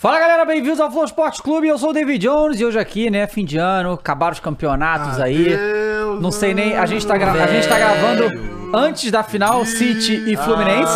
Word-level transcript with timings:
Fala 0.00 0.18
galera, 0.18 0.46
bem-vindos 0.46 0.80
ao 0.80 0.90
Flow 0.90 1.04
Esporte 1.04 1.42
Clube. 1.42 1.68
Eu 1.68 1.76
sou 1.76 1.90
o 1.90 1.92
David 1.92 2.26
Jones 2.26 2.58
e 2.58 2.64
hoje 2.64 2.78
aqui, 2.78 3.10
né, 3.10 3.26
fim 3.26 3.44
de 3.44 3.58
ano, 3.58 3.92
acabaram 3.92 4.32
os 4.32 4.40
campeonatos 4.40 5.20
aí. 5.20 5.52
Adeus, 5.52 6.22
Não 6.22 6.32
sei 6.32 6.54
nem, 6.54 6.74
a 6.74 6.86
gente 6.86 7.06
tá, 7.06 7.18
gra- 7.18 7.32
a 7.32 7.46
gente 7.46 7.68
tá 7.68 7.78
gravando 7.78 8.50
antes 8.72 9.10
da 9.10 9.22
final 9.22 9.62
City 9.66 10.14
e 10.26 10.36
Fluminense. 10.36 10.92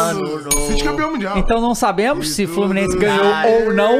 City 0.68 0.84
campeão 0.84 1.10
mundial. 1.10 1.36
Então 1.36 1.60
não 1.60 1.74
sabemos 1.74 2.30
se 2.30 2.46
Fluminense 2.46 2.96
ganhou 2.96 3.26
ou 3.26 3.74
não, 3.74 3.94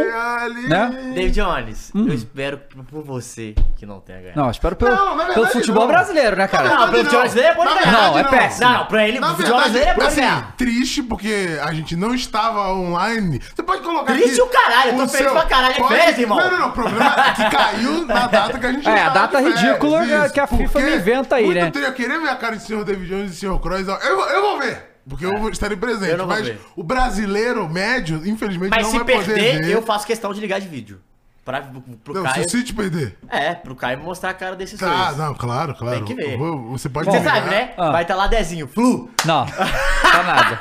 né? 0.68 1.12
David 1.14 1.32
Jones, 1.32 1.92
eu 1.94 2.14
espero 2.14 2.58
por 2.90 3.02
você 3.04 3.54
que 3.76 3.84
não 3.84 4.00
tenha 4.00 4.20
ganhado. 4.20 4.40
Não, 4.40 4.50
espero 4.50 4.74
pelo, 4.76 4.90
Não, 4.94 5.04
na 5.16 5.24
verdade, 5.24 5.34
pelo 5.34 5.46
futebol 5.48 5.82
não. 5.82 5.88
brasileiro, 5.88 6.36
né, 6.36 6.48
cara? 6.48 6.68
Não, 6.68 6.76
pelo 6.76 6.92
verdade, 6.92 7.04
futebol 7.04 7.20
brasileiro 7.22 7.56
pode 7.56 7.68
Na 7.68 7.74
ganhar. 7.80 7.90
verdade, 7.92 8.12
Não, 8.12 8.18
é 8.18 8.24
péssimo. 8.42 8.70
Não, 8.70 8.86
pra 8.86 9.08
ele, 9.08 9.20
Na 9.20 9.32
o 9.32 9.36
futebol 9.36 9.58
brasileiro 9.58 9.90
é 9.90 9.94
pra 9.94 10.06
assim, 10.06 10.20
ganhar. 10.20 10.54
triste 10.56 11.02
porque 11.02 11.58
a 11.62 11.72
gente 11.74 11.94
não 11.96 12.14
estava 12.14 12.72
online. 12.72 13.40
Você 13.54 13.62
pode 13.62 13.82
colocar 13.82 14.12
Triste 14.14 14.40
aqui 14.40 14.42
o 14.42 14.46
caralho, 14.46 14.93
eu 15.00 15.06
tô 15.06 15.12
feliz 15.12 15.32
pra 15.32 15.44
caralho, 15.44 15.84
é 15.84 15.88
férias, 15.88 16.18
irmão. 16.18 16.38
Não, 16.38 16.50
não, 16.50 16.58
não, 16.58 16.68
o 16.68 16.72
problema 16.72 17.14
é 17.28 17.32
que 17.34 17.50
caiu 17.56 18.06
na 18.06 18.26
data 18.28 18.58
que 18.58 18.66
a 18.66 18.72
gente 18.72 18.88
É, 18.88 19.02
a 19.02 19.08
data 19.10 19.42
de 19.42 19.48
ridícula 19.48 20.04
isso. 20.04 20.32
que 20.34 20.40
a 20.40 20.46
FIFA 20.46 20.80
me 20.80 20.96
inventa 20.96 21.36
aí, 21.36 21.44
muito 21.46 21.78
né? 21.80 21.86
Eu 21.86 21.92
queria 21.92 22.18
ver 22.20 22.28
a 22.28 22.36
cara 22.36 22.56
do 22.56 22.62
senhor 22.62 22.84
David 22.84 23.08
Jones 23.08 23.26
e 23.26 23.30
do 23.30 23.36
senhor 23.36 23.58
Kroos. 23.60 23.86
Eu, 23.88 24.16
vou- 24.16 24.28
eu 24.28 24.40
vou 24.42 24.58
ver. 24.58 24.90
Porque 25.08 25.26
eu 25.26 25.36
vou 25.36 25.50
estarei 25.50 25.76
presente. 25.76 26.12
eu 26.12 26.16
não 26.18 26.26
vou 26.26 26.34
mas 26.34 26.46
ver. 26.46 26.58
o 26.74 26.82
brasileiro 26.82 27.68
médio, 27.68 28.22
infelizmente, 28.26 28.70
Mas 28.70 28.84
não 28.84 28.90
se 28.90 28.96
vai 28.98 29.04
poder 29.16 29.34
perder, 29.34 29.62
ver. 29.66 29.72
eu 29.74 29.82
faço 29.82 30.06
questão 30.06 30.32
de 30.32 30.40
ligar 30.40 30.58
de 30.60 30.66
vídeo. 30.68 31.00
Pra, 31.44 31.60
pro 32.02 32.14
Não, 32.14 32.22
se 32.26 32.32
Caio. 32.32 32.46
o 32.46 32.48
City 32.48 32.72
perder. 32.72 33.18
É, 33.28 33.54
pro 33.54 33.76
Caio 33.76 33.98
mostrar 33.98 34.30
a 34.30 34.34
cara 34.34 34.56
desses 34.56 34.80
Tá, 34.80 35.06
dois. 35.06 35.18
não, 35.18 35.34
claro, 35.34 35.74
claro. 35.74 35.96
Tem 35.96 36.04
que 36.04 36.14
ver. 36.14 36.38
Você 36.38 36.88
pode 36.88 37.10
Você 37.10 37.22
sabe, 37.22 37.50
né? 37.50 37.72
Ah. 37.76 37.90
Vai 37.90 38.02
estar 38.02 38.14
lá 38.16 38.26
Dezinho, 38.26 38.66
Flu. 38.66 39.10
Não, 39.26 39.44
tá 39.44 40.22
nada. 40.22 40.60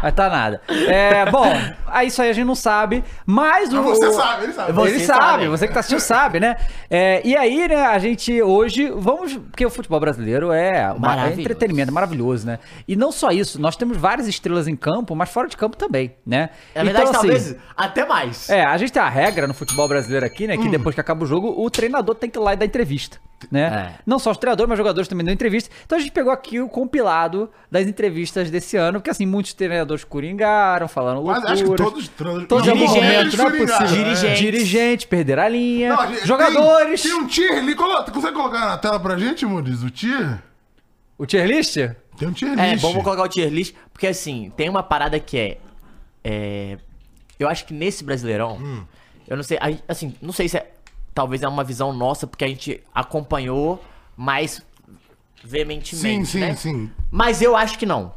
Vai 0.00 0.12
tá 0.12 0.30
nada. 0.30 0.60
É, 0.68 1.28
bom, 1.30 1.44
aí 1.86 2.06
isso 2.06 2.22
aí 2.22 2.30
a 2.30 2.32
gente 2.32 2.46
não 2.46 2.54
sabe, 2.54 3.02
mas 3.26 3.72
o. 3.72 3.82
Você 3.82 4.12
sabe, 4.12 4.44
ele 4.44 4.52
sabe. 4.52 4.72
Você 4.72 4.94
ele 4.94 5.04
sabe, 5.04 5.20
sabe. 5.20 5.48
você 5.48 5.66
que 5.68 5.74
tá 5.74 5.80
assistindo 5.80 6.00
sabe, 6.00 6.38
né? 6.38 6.56
É, 6.88 7.20
e 7.24 7.36
aí, 7.36 7.66
né, 7.68 7.86
a 7.86 7.98
gente 7.98 8.40
hoje, 8.40 8.88
vamos, 8.96 9.36
porque 9.36 9.66
o 9.66 9.70
futebol 9.70 9.98
brasileiro 9.98 10.52
é, 10.52 10.92
uma, 10.92 11.26
é 11.26 11.32
entretenimento, 11.32 11.90
é 11.90 11.92
maravilhoso, 11.92 12.46
né? 12.46 12.60
E 12.86 12.94
não 12.94 13.10
só 13.10 13.30
isso, 13.30 13.60
nós 13.60 13.76
temos 13.76 13.96
várias 13.96 14.28
estrelas 14.28 14.68
em 14.68 14.76
campo, 14.76 15.14
mas 15.16 15.28
fora 15.28 15.48
de 15.48 15.56
campo 15.56 15.76
também, 15.76 16.14
né? 16.24 16.50
Na 16.74 16.84
verdade, 16.84 17.04
assim, 17.04 17.12
talvez 17.12 17.56
até 17.76 18.06
mais. 18.06 18.48
É, 18.48 18.64
a 18.64 18.76
gente 18.78 18.92
tem 18.92 19.02
a 19.02 19.08
regra 19.08 19.46
no 19.48 19.54
futebol 19.54 19.88
brasileiro 19.88 20.19
aqui, 20.24 20.46
né? 20.46 20.56
Que 20.56 20.68
Hum. 20.68 20.70
depois 20.70 20.94
que 20.94 21.00
acaba 21.00 21.24
o 21.24 21.26
jogo, 21.26 21.54
o 21.56 21.70
treinador 21.70 22.14
tem 22.14 22.28
que 22.30 22.38
ir 22.38 22.42
lá 22.42 22.52
e 22.54 22.56
dar 22.56 22.64
entrevista, 22.66 23.18
né? 23.50 23.92
É. 23.96 24.00
Não 24.06 24.18
só 24.18 24.30
os 24.30 24.36
treinadores, 24.38 24.68
mas 24.68 24.76
os 24.76 24.78
jogadores 24.78 25.08
também 25.08 25.24
dão 25.24 25.32
entrevista. 25.34 25.70
Então 25.84 25.98
a 25.98 26.00
gente 26.00 26.12
pegou 26.12 26.32
aqui 26.32 26.60
o 26.60 26.68
compilado 26.68 27.50
das 27.70 27.86
entrevistas 27.86 28.50
desse 28.50 28.76
ano, 28.76 28.98
porque 29.00 29.10
assim, 29.10 29.26
muitos 29.26 29.52
treinadores 29.54 30.04
coringaram, 30.04 30.86
falando 30.88 31.22
Mas 31.24 31.36
loucura. 31.36 31.52
acho 31.52 31.62
que 31.64 31.68
todos. 31.76 32.08
todos 32.08 32.46
Todos 32.46 32.66
em 32.66 32.70
algum 32.70 32.86
Dirigentes, 32.92 33.36
momento, 33.36 33.36
não 33.36 33.46
é 33.46 33.50
possível. 33.66 33.86
é. 33.86 34.02
Dirigentes. 34.04 34.38
Dirigentes, 34.38 35.06
perderam 35.06 35.42
a 35.42 35.48
linha. 35.48 35.94
Não, 35.96 36.06
gente- 36.14 36.26
jogadores. 36.26 37.02
Tem, 37.02 37.10
tem 37.12 37.20
um 37.20 37.26
tier 37.26 37.58
ali. 37.58 37.74
Consegue 37.74 38.34
colocar 38.34 38.60
na 38.60 38.78
tela 38.78 38.98
pra 39.00 39.16
gente, 39.18 39.44
Muniz? 39.46 39.82
O 39.82 39.90
tier? 39.90 40.42
O 41.18 41.26
tier 41.26 41.46
list? 41.46 41.76
Tem 42.18 42.28
um 42.28 42.32
tier 42.32 42.58
É, 42.58 42.72
list. 42.72 42.82
bom, 42.82 42.92
vou 42.92 43.02
colocar 43.02 43.22
o 43.22 43.28
tier 43.28 43.50
list, 43.50 43.74
porque 43.92 44.06
assim, 44.06 44.52
tem 44.56 44.68
uma 44.68 44.82
parada 44.82 45.18
que 45.20 45.38
é. 45.38 45.58
é, 46.24 46.76
eu 47.38 47.48
acho 47.48 47.64
que 47.64 47.72
nesse 47.72 48.04
Brasileirão, 48.04 48.58
Hum. 48.60 48.82
Eu 49.30 49.36
não 49.36 49.42
sei, 49.42 49.56
a- 49.58 49.78
assim, 49.88 50.14
não 50.20 50.32
sei 50.32 50.46
se 50.48 50.58
é. 50.58 50.70
Talvez 51.14 51.42
é 51.42 51.48
uma 51.48 51.64
visão 51.64 51.92
nossa, 51.92 52.26
porque 52.26 52.44
a 52.44 52.48
gente 52.48 52.82
acompanhou 52.94 53.82
mais 54.16 54.62
veementemente. 55.42 56.26
Sim, 56.28 56.38
sim, 56.38 56.40
né? 56.40 56.54
sim. 56.56 56.90
Mas 57.10 57.40
eu 57.42 57.56
acho 57.56 57.78
que 57.78 57.86
não. 57.86 58.12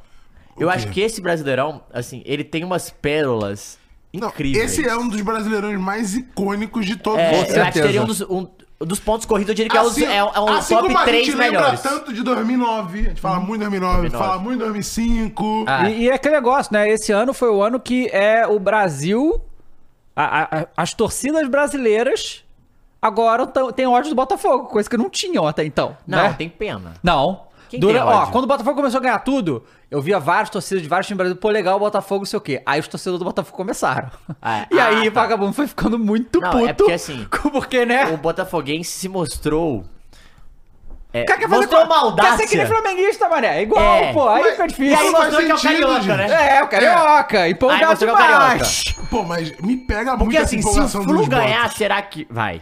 Eu 0.58 0.70
acho 0.70 0.88
que 0.90 1.02
esse 1.02 1.20
Brasileirão, 1.20 1.82
assim, 1.92 2.22
ele 2.26 2.44
tem 2.44 2.64
umas 2.64 2.92
pérolas 2.92 3.80
Não, 4.14 4.28
incríveis. 4.28 4.72
esse 4.78 4.88
é 4.88 4.96
um 4.96 5.08
dos 5.08 5.20
brasileirões 5.22 5.80
mais 5.80 6.14
icônicos 6.16 6.86
de 6.86 6.96
todos. 6.96 7.20
É, 7.20 7.32
os 7.42 7.56
eu 7.56 7.64
acho 7.64 7.72
que 7.72 7.82
seria 7.82 8.04
um 8.04 8.06
dos, 8.06 8.22
um 8.22 8.48
dos 8.80 9.00
pontos 9.00 9.26
corridos, 9.26 9.50
eu 9.50 9.56
diria 9.56 9.72
que 9.72 9.78
é, 9.78 9.82
os- 9.82 9.98
é, 9.98 10.18
é 10.18 10.24
um 10.24 10.50
assim 10.50 10.76
top 10.76 10.88
como 10.90 11.00
a 11.00 11.04
3 11.06 11.26
gente 11.26 11.36
lembra 11.36 11.60
melhores. 11.62 11.82
tanto 11.82 12.14
de 12.14 12.22
2009, 12.22 13.00
a 13.00 13.04
gente 13.04 13.20
fala 13.22 13.40
muito 13.40 13.54
de 13.64 13.70
2009, 13.70 14.02
2009. 14.02 14.24
fala 14.26 14.40
muito 14.40 14.60
de 14.60 14.66
2005. 14.66 15.66
Ah. 15.68 15.90
E, 15.90 16.02
e 16.04 16.10
é 16.10 16.14
aquele 16.14 16.36
negócio, 16.36 16.72
né? 16.72 16.88
Esse 16.88 17.12
ano 17.12 17.34
foi 17.34 17.50
o 17.50 17.64
ano 17.64 17.80
que 17.80 18.08
é 18.10 18.46
o 18.46 18.60
Brasil. 18.60 19.42
A- 20.16 20.60
a- 20.62 20.68
as 20.78 20.94
torcidas 20.94 21.48
brasileiras 21.48 22.44
agora 23.02 23.46
têm 23.76 23.88
ódio 23.88 24.10
do 24.10 24.16
Botafogo, 24.16 24.66
coisa 24.68 24.90
que 24.90 24.98
não 24.98 25.10
tinham 25.10 25.48
até 25.48 25.64
então. 25.66 25.98
Não, 26.08 26.24
né? 26.24 26.36
tem 26.38 26.48
pena. 26.50 26.94
Não. 27.04 27.42
Quem 27.70 27.80
Dura- 27.80 28.00
tem 28.02 28.08
ó, 28.08 28.26
quando 28.28 28.44
o 28.44 28.48
Botafogo 28.48 28.76
começou 28.76 29.00
a 29.00 29.02
ganhar 29.02 29.18
tudo, 29.20 29.64
eu 29.90 30.00
via 30.00 30.20
vários 30.20 30.52
torcidas 30.52 30.84
de 30.84 30.88
vários 30.88 31.08
times 31.08 31.18
do 31.18 31.24
Brasil, 31.24 31.36
pô, 31.36 31.50
legal 31.50 31.76
o 31.78 31.80
Botafogo, 31.80 32.20
não 32.20 32.26
sei 32.28 32.38
o 32.38 32.42
quê. 32.42 32.62
Aí 32.66 32.80
os 32.80 32.88
torcedores 32.88 33.18
do 33.20 33.26
Botafogo 33.26 33.58
começaram. 33.58 34.10
Ah, 34.40 34.68
e 34.70 34.80
aí 34.80 35.08
ah, 35.08 35.10
o 35.10 35.12
tá. 35.12 35.22
vagabundo 35.22 35.54
foi 35.54 35.66
ficando 35.68 35.98
muito 35.98 36.40
Não, 36.40 36.52
puto. 36.52 36.68
é 36.68 36.74
porque 36.74 36.92
assim, 36.92 37.28
Porque, 37.52 37.84
né? 37.84 38.06
O 38.14 38.18
Botafoguense 38.18 38.92
se 38.92 39.10
mostrou. 39.10 39.84
É, 41.14 41.22
O 41.22 41.26
cara 41.28 41.40
quer 41.40 41.48
fazer 41.48 41.62
mostrou 41.62 41.86
maldade. 41.88 42.30
Quer 42.30 42.38
ser 42.38 42.44
aquele 42.46 42.66
flamenguista, 42.66 43.30
mané. 43.30 43.62
Igual, 43.62 43.96
É. 43.98 44.14
pô. 44.14 44.28
Aí 44.30 44.42
Mas- 44.42 44.52
fica 44.52 44.64
E 44.64 44.68
difícil. 44.68 44.98
aí 44.98 45.04
Isso 45.04 45.12
faz 45.16 45.24
mostrou 45.34 45.46
que 45.46 45.52
é 45.52 45.56
o 45.56 45.62
carioca, 45.62 46.02
gente. 46.02 46.18
né? 46.18 46.58
É, 46.58 46.64
o 46.64 46.68
carioca. 46.68 47.42
Aí 47.42 47.52
Empolgado 47.52 47.98
que 47.98 48.04
é 48.06 48.12
o 48.12 48.16
demais. 48.18 48.84
Pô, 49.12 49.24
mas 49.24 49.58
me 49.60 49.78
pega 49.78 50.12
muito 50.12 50.24
Porque 50.24 50.38
essa 50.38 50.46
assim, 50.48 50.62
se 50.62 50.68
o 50.68 50.72
empolgação 50.72 51.04
Flu 51.04 51.28
ganhar, 51.28 51.62
botas. 51.62 51.78
será 51.78 52.02
que. 52.02 52.26
Vai. 52.30 52.62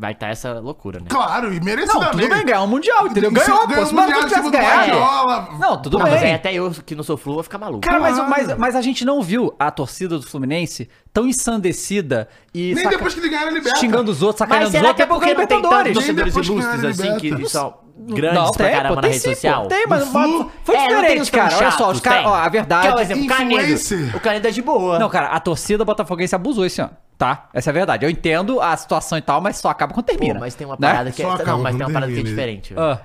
Vai 0.00 0.12
estar 0.12 0.28
essa 0.28 0.52
loucura, 0.60 1.00
né? 1.00 1.06
Claro, 1.08 1.52
e 1.52 1.58
Não, 1.58 1.64
merecidamente. 1.64 2.10
tudo 2.12 2.28
bem, 2.28 2.44
ganhar 2.44 2.62
um 2.62 2.68
mundial, 2.68 3.08
entendeu? 3.08 3.30
Se 3.30 3.36
Ganhou, 3.36 3.60
pô. 3.62 3.66
ganhou 3.66 3.86
Se 3.86 3.92
o 3.92 3.96
Mundial 3.96 4.18
tivesse 4.20 4.34
cima 4.36 4.44
do 4.44 4.50
ganhado. 4.52 4.76
Guardiola. 4.92 5.48
Não, 5.58 5.82
tudo 5.82 5.98
Não, 5.98 6.04
bem. 6.04 6.14
mas 6.14 6.22
aí 6.22 6.34
até 6.34 6.52
eu 6.54 6.70
que 6.86 6.94
não 6.94 7.02
sou 7.02 7.16
Flu 7.16 7.34
vou 7.34 7.42
ficar 7.42 7.58
maluco. 7.58 7.80
Cara, 7.80 7.98
mas, 7.98 8.16
mas, 8.28 8.56
mas 8.58 8.76
a 8.76 8.80
gente 8.80 9.04
não 9.04 9.20
viu 9.20 9.52
a 9.58 9.72
torcida 9.72 10.16
do 10.16 10.22
Fluminense 10.24 10.88
tão 11.20 11.26
ensandecida 11.28 12.28
e 12.54 12.74
Nem 12.74 12.84
saca- 12.84 12.90
depois 12.96 13.14
que 13.14 13.20
ele 13.20 13.50
liberta. 13.50 13.78
xingando 13.78 14.10
os 14.10 14.22
outros, 14.22 14.40
Mas 14.40 14.48
sacaneando 14.48 14.66
os 14.66 14.72
será 14.72 14.88
outros, 14.88 14.96
que 14.96 15.02
é 15.02 15.04
até 15.04 15.14
porque 15.14 15.34
porque 15.34 15.40
não 15.40 15.46
tem 15.46 15.62
tantos 15.70 15.92
torcedores 15.94 16.34
ilustres 16.36 16.84
assim 16.84 17.16
que 17.16 17.48
são 17.48 17.74
grandes 17.98 18.38
Não, 18.38 18.52
pra 18.52 18.66
tem, 18.66 18.76
caramba 18.76 18.88
pô, 18.90 18.94
na 18.96 19.02
tem 19.02 19.10
rede 19.10 19.22
sim, 19.22 19.34
social? 19.34 19.62
pô. 19.62 19.68
Tem, 19.68 19.86
mas 19.88 20.08
Flu? 20.08 20.50
foi 20.64 20.76
É, 20.76 20.86
diferente, 20.88 21.30
tão 21.32 21.40
cara. 21.40 21.56
Olha 21.56 21.70
só, 21.72 21.90
os 21.90 22.00
caras, 22.00 22.26
ó, 22.26 22.34
a 22.34 22.48
verdade. 22.48 22.86
Que 22.86 22.92
é 22.92 22.96
o 22.96 23.00
exemplo, 23.00 23.26
Canedo. 23.26 24.16
O 24.16 24.20
Canedo 24.20 24.46
é 24.46 24.50
de 24.50 24.62
boa. 24.62 24.98
Não, 24.98 25.08
cara, 25.08 25.26
a 25.28 25.40
torcida 25.40 25.84
botafoguense 25.84 26.34
abusou 26.34 26.64
esse 26.64 26.80
ano, 26.80 26.90
tá? 27.18 27.48
Essa 27.52 27.70
é 27.70 27.72
a 27.72 27.74
verdade. 27.74 28.06
Eu 28.06 28.10
entendo 28.10 28.60
a 28.60 28.76
situação 28.76 29.18
e 29.18 29.22
tal, 29.22 29.40
mas 29.40 29.56
só 29.56 29.68
acaba 29.68 29.92
quando 29.92 30.06
termina. 30.06 30.34
Pô, 30.34 30.40
mas 30.40 30.54
tem 30.54 30.66
uma 30.66 30.76
né? 30.78 30.88
parada 30.88 31.10
que 31.10 31.22
é. 31.22 31.26
Não, 31.26 31.58
mas 31.60 31.76
tem 31.76 31.86
uma 31.86 31.92
parada 31.92 32.12
que 32.12 32.20
é 32.20 32.22
diferente. 32.22 32.74
Ah. 32.76 32.98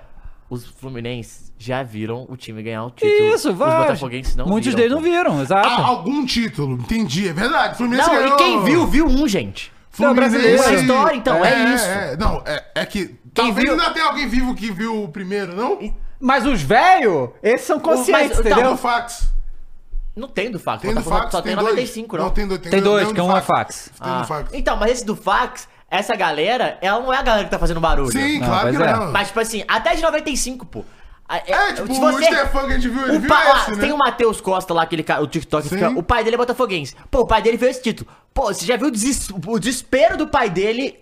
Os 0.53 0.65
Fluminenses 0.67 1.51
já 1.57 1.81
viram 1.81 2.25
o 2.29 2.37
time 2.37 2.61
ganhar 2.61 2.85
o 2.85 2.91
título. 2.91 3.33
Isso, 3.33 3.49
Os 3.51 3.57
vai. 3.57 3.87
Botafoguenses 3.87 4.35
não 4.35 4.45
Muitos 4.45 4.73
viram. 4.73 4.77
deles 4.77 4.93
pô. 4.93 5.01
não 5.01 5.09
viram, 5.11 5.41
exato. 5.41 5.67
Ah, 5.67 5.85
algum 5.87 6.25
título, 6.25 6.75
entendi, 6.75 7.27
é 7.27 7.33
verdade. 7.33 7.77
Fluminense 7.77 8.07
Não, 8.07 8.15
ganhou. 8.15 8.35
e 8.35 8.37
quem 8.37 8.63
viu, 8.63 8.85
viu 8.87 9.05
um, 9.07 9.27
gente. 9.27 9.71
Não, 9.97 10.13
brasileiro. 10.13 10.61
Uma 10.61 10.73
história, 10.73 11.15
então, 11.17 11.43
é 11.45 11.73
isso. 11.75 11.85
É, 11.85 12.17
não, 12.17 12.43
é, 12.45 12.63
é 12.75 12.85
que. 12.85 13.15
talvez 13.33 13.55
viu- 13.67 13.71
ainda 13.79 13.91
tenha 13.91 14.05
alguém 14.05 14.27
vivo 14.27 14.53
que 14.55 14.71
viu 14.71 15.03
o 15.03 15.07
primeiro, 15.07 15.55
não? 15.55 15.79
Mas 16.19 16.45
os 16.45 16.61
velhos, 16.61 17.29
esses 17.41 17.65
são 17.67 17.79
conscientes, 17.79 18.37
Mas, 18.37 18.43
tá, 18.43 18.49
entendeu? 18.51 18.71
No 18.71 18.77
fax. 18.77 19.27
Não 20.15 20.27
tem 20.27 20.51
do 20.51 20.59
Fax. 20.59 20.81
Tem 20.83 20.93
do 20.93 21.01
fax, 21.01 21.31
só 21.31 21.41
tem 21.41 21.55
tem 21.55 21.63
dois. 21.63 21.71
95, 21.75 22.17
Não, 22.17 22.25
não. 22.25 22.31
tem 22.31 22.47
dois. 22.47 22.61
Tem, 22.61 22.69
Tem 22.71 22.81
dois, 22.81 23.07
um 23.09 23.13
que 23.15 23.19
é 23.19 23.23
um 23.23 23.35
é 23.35 23.41
fax. 23.41 23.89
Tem 23.99 24.11
Ah, 24.11 24.23
fax. 24.23 24.49
Então, 24.53 24.77
mas 24.77 24.91
esse 24.91 25.05
do 25.05 25.15
Fax, 25.15 25.67
essa 25.97 26.15
galera, 26.15 26.77
ela 26.81 26.99
não 26.99 27.13
é 27.13 27.17
a 27.17 27.21
galera 27.21 27.45
que 27.45 27.51
tá 27.51 27.59
fazendo 27.59 27.79
barulho. 27.79 28.11
Sim, 28.11 28.39
Não, 28.39 28.47
claro 28.47 28.65
mas 28.67 28.77
que 28.77 28.83
é. 28.83 28.93
não. 28.93 29.11
Mas, 29.11 29.27
tipo 29.27 29.39
assim, 29.39 29.63
até 29.67 29.95
de 29.95 30.01
95, 30.01 30.65
pô. 30.65 30.83
A- 31.27 31.37
É, 31.37 31.73
tipo, 31.73 31.93
se 31.93 31.99
o 32.01 32.21
Stefan 32.21 32.65
que 32.67 32.73
a 32.73 32.75
gente 32.75 32.89
viu, 32.89 33.03
ele 33.07 33.17
o 33.17 33.19
viu 33.21 33.29
pa- 33.29 33.43
ó, 33.47 33.57
esse, 33.57 33.71
né? 33.71 33.77
Tem 33.77 33.91
o 33.93 33.97
Matheus 33.97 34.41
Costa 34.41 34.73
lá, 34.73 34.83
aquele 34.83 35.03
cara, 35.03 35.21
o 35.23 35.27
TikTok, 35.27 35.67
Sim. 35.67 35.75
fica, 35.77 35.89
o 35.91 36.03
pai 36.03 36.23
dele 36.23 36.35
é 36.35 36.37
botafoguense. 36.37 36.95
Pô, 37.09 37.21
o 37.21 37.27
pai 37.27 37.41
dele 37.41 37.57
fez 37.57 37.71
esse 37.77 37.83
título. 37.83 38.09
Pô, 38.33 38.53
você 38.53 38.65
já 38.65 38.75
viu 38.75 38.87
o, 38.87 38.91
deses- 38.91 39.29
o 39.29 39.57
desespero 39.59 40.17
do 40.17 40.27
pai 40.27 40.49
dele, 40.49 40.99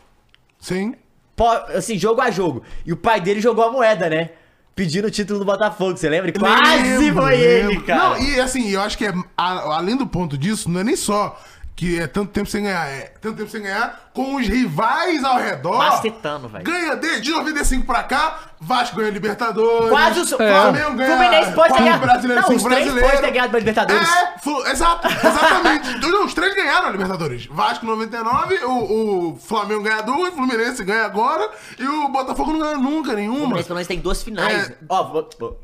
Sim. 0.59 0.94
pô, 1.35 1.49
assim, 1.75 1.97
jogo 1.97 2.21
a 2.21 2.29
jogo. 2.29 2.61
E 2.85 2.94
o 2.94 2.97
pai 2.97 3.19
dele 3.19 3.41
jogou 3.41 3.65
a 3.65 3.71
moeda, 3.71 4.09
né? 4.09 4.29
Pedindo 4.75 5.07
o 5.07 5.11
título 5.11 5.39
do 5.39 5.45
Botafogo, 5.45 5.97
você 5.97 6.07
lembra? 6.07 6.31
Quase 6.31 6.81
Lembro, 6.97 7.23
foi 7.23 7.37
ele, 7.39 7.67
lembro. 7.67 7.83
cara. 7.85 7.99
Não, 8.09 8.17
e 8.21 8.39
assim, 8.39 8.69
eu 8.69 8.81
acho 8.81 8.97
que 8.97 9.05
é, 9.05 9.13
a- 9.37 9.75
além 9.75 9.97
do 9.97 10.07
ponto 10.07 10.37
disso, 10.37 10.69
não 10.69 10.79
é 10.79 10.83
nem 10.83 10.95
só 10.95 11.37
que 11.75 12.00
é 12.00 12.06
tanto 12.06 12.31
tempo 12.31 12.47
sem 12.50 12.63
ganhar, 12.63 12.88
é 12.88 13.13
tanto 13.19 13.38
tempo 13.38 13.50
sem 13.50 13.62
ganhar, 13.63 14.12
com 14.13 14.35
os 14.35 14.47
rivais 14.47 15.23
ao 15.23 15.38
redor. 15.38 15.77
Macetando, 15.77 16.47
velho. 16.47 16.63
Ganha 16.63 16.95
de, 16.95 17.21
de 17.21 17.31
95 17.31 17.85
pra 17.85 18.03
cá, 18.03 18.39
Vasco 18.59 18.95
ganha 18.97 19.09
Libertadores. 19.09 19.89
Quase 19.89 20.19
o 20.19 20.27
Flamengo 20.38 20.94
ganha. 20.95 21.18
Fluminense 21.18 21.51
pode 21.53 21.73
ter 21.73 21.79
ganhado. 21.79 22.01
Brasileiro, 22.01 22.41
Não, 22.44 22.56
os 22.56 22.63
três 22.63 22.85
podem 22.91 23.21
ter 23.21 23.31
ganhado 23.31 23.56
a 23.56 23.59
Libertadores. 23.59 24.07
É, 24.09 24.38
flu- 24.39 24.68
exato, 24.68 25.07
exatamente. 25.07 25.97
Não, 26.07 26.25
os 26.25 26.33
três 26.35 26.53
ganharam 26.56 26.88
a 26.88 26.91
Libertadores. 26.91 27.45
Vasco 27.47 27.85
99, 27.85 28.56
o, 28.65 29.29
o 29.31 29.38
Flamengo 29.38 29.81
ganha 29.81 30.01
duas, 30.01 30.33
o 30.33 30.35
Fluminense 30.35 30.83
ganha 30.83 31.06
agora 31.06 31.50
e 31.79 31.88
o 31.88 32.09
Botafogo 32.09 32.51
não 32.51 32.59
ganha 32.59 32.77
nunca 32.77 33.12
O 33.12 33.15
nenhuma. 33.15 33.39
Fluminense 33.39 33.68
pelo 33.68 33.75
menos 33.77 33.88
tem 33.88 34.00
duas 34.00 34.21
finais. 34.21 34.69
É. 34.69 34.75
Ó, 34.88 35.03
vou- 35.06 35.29
vou- 35.39 35.59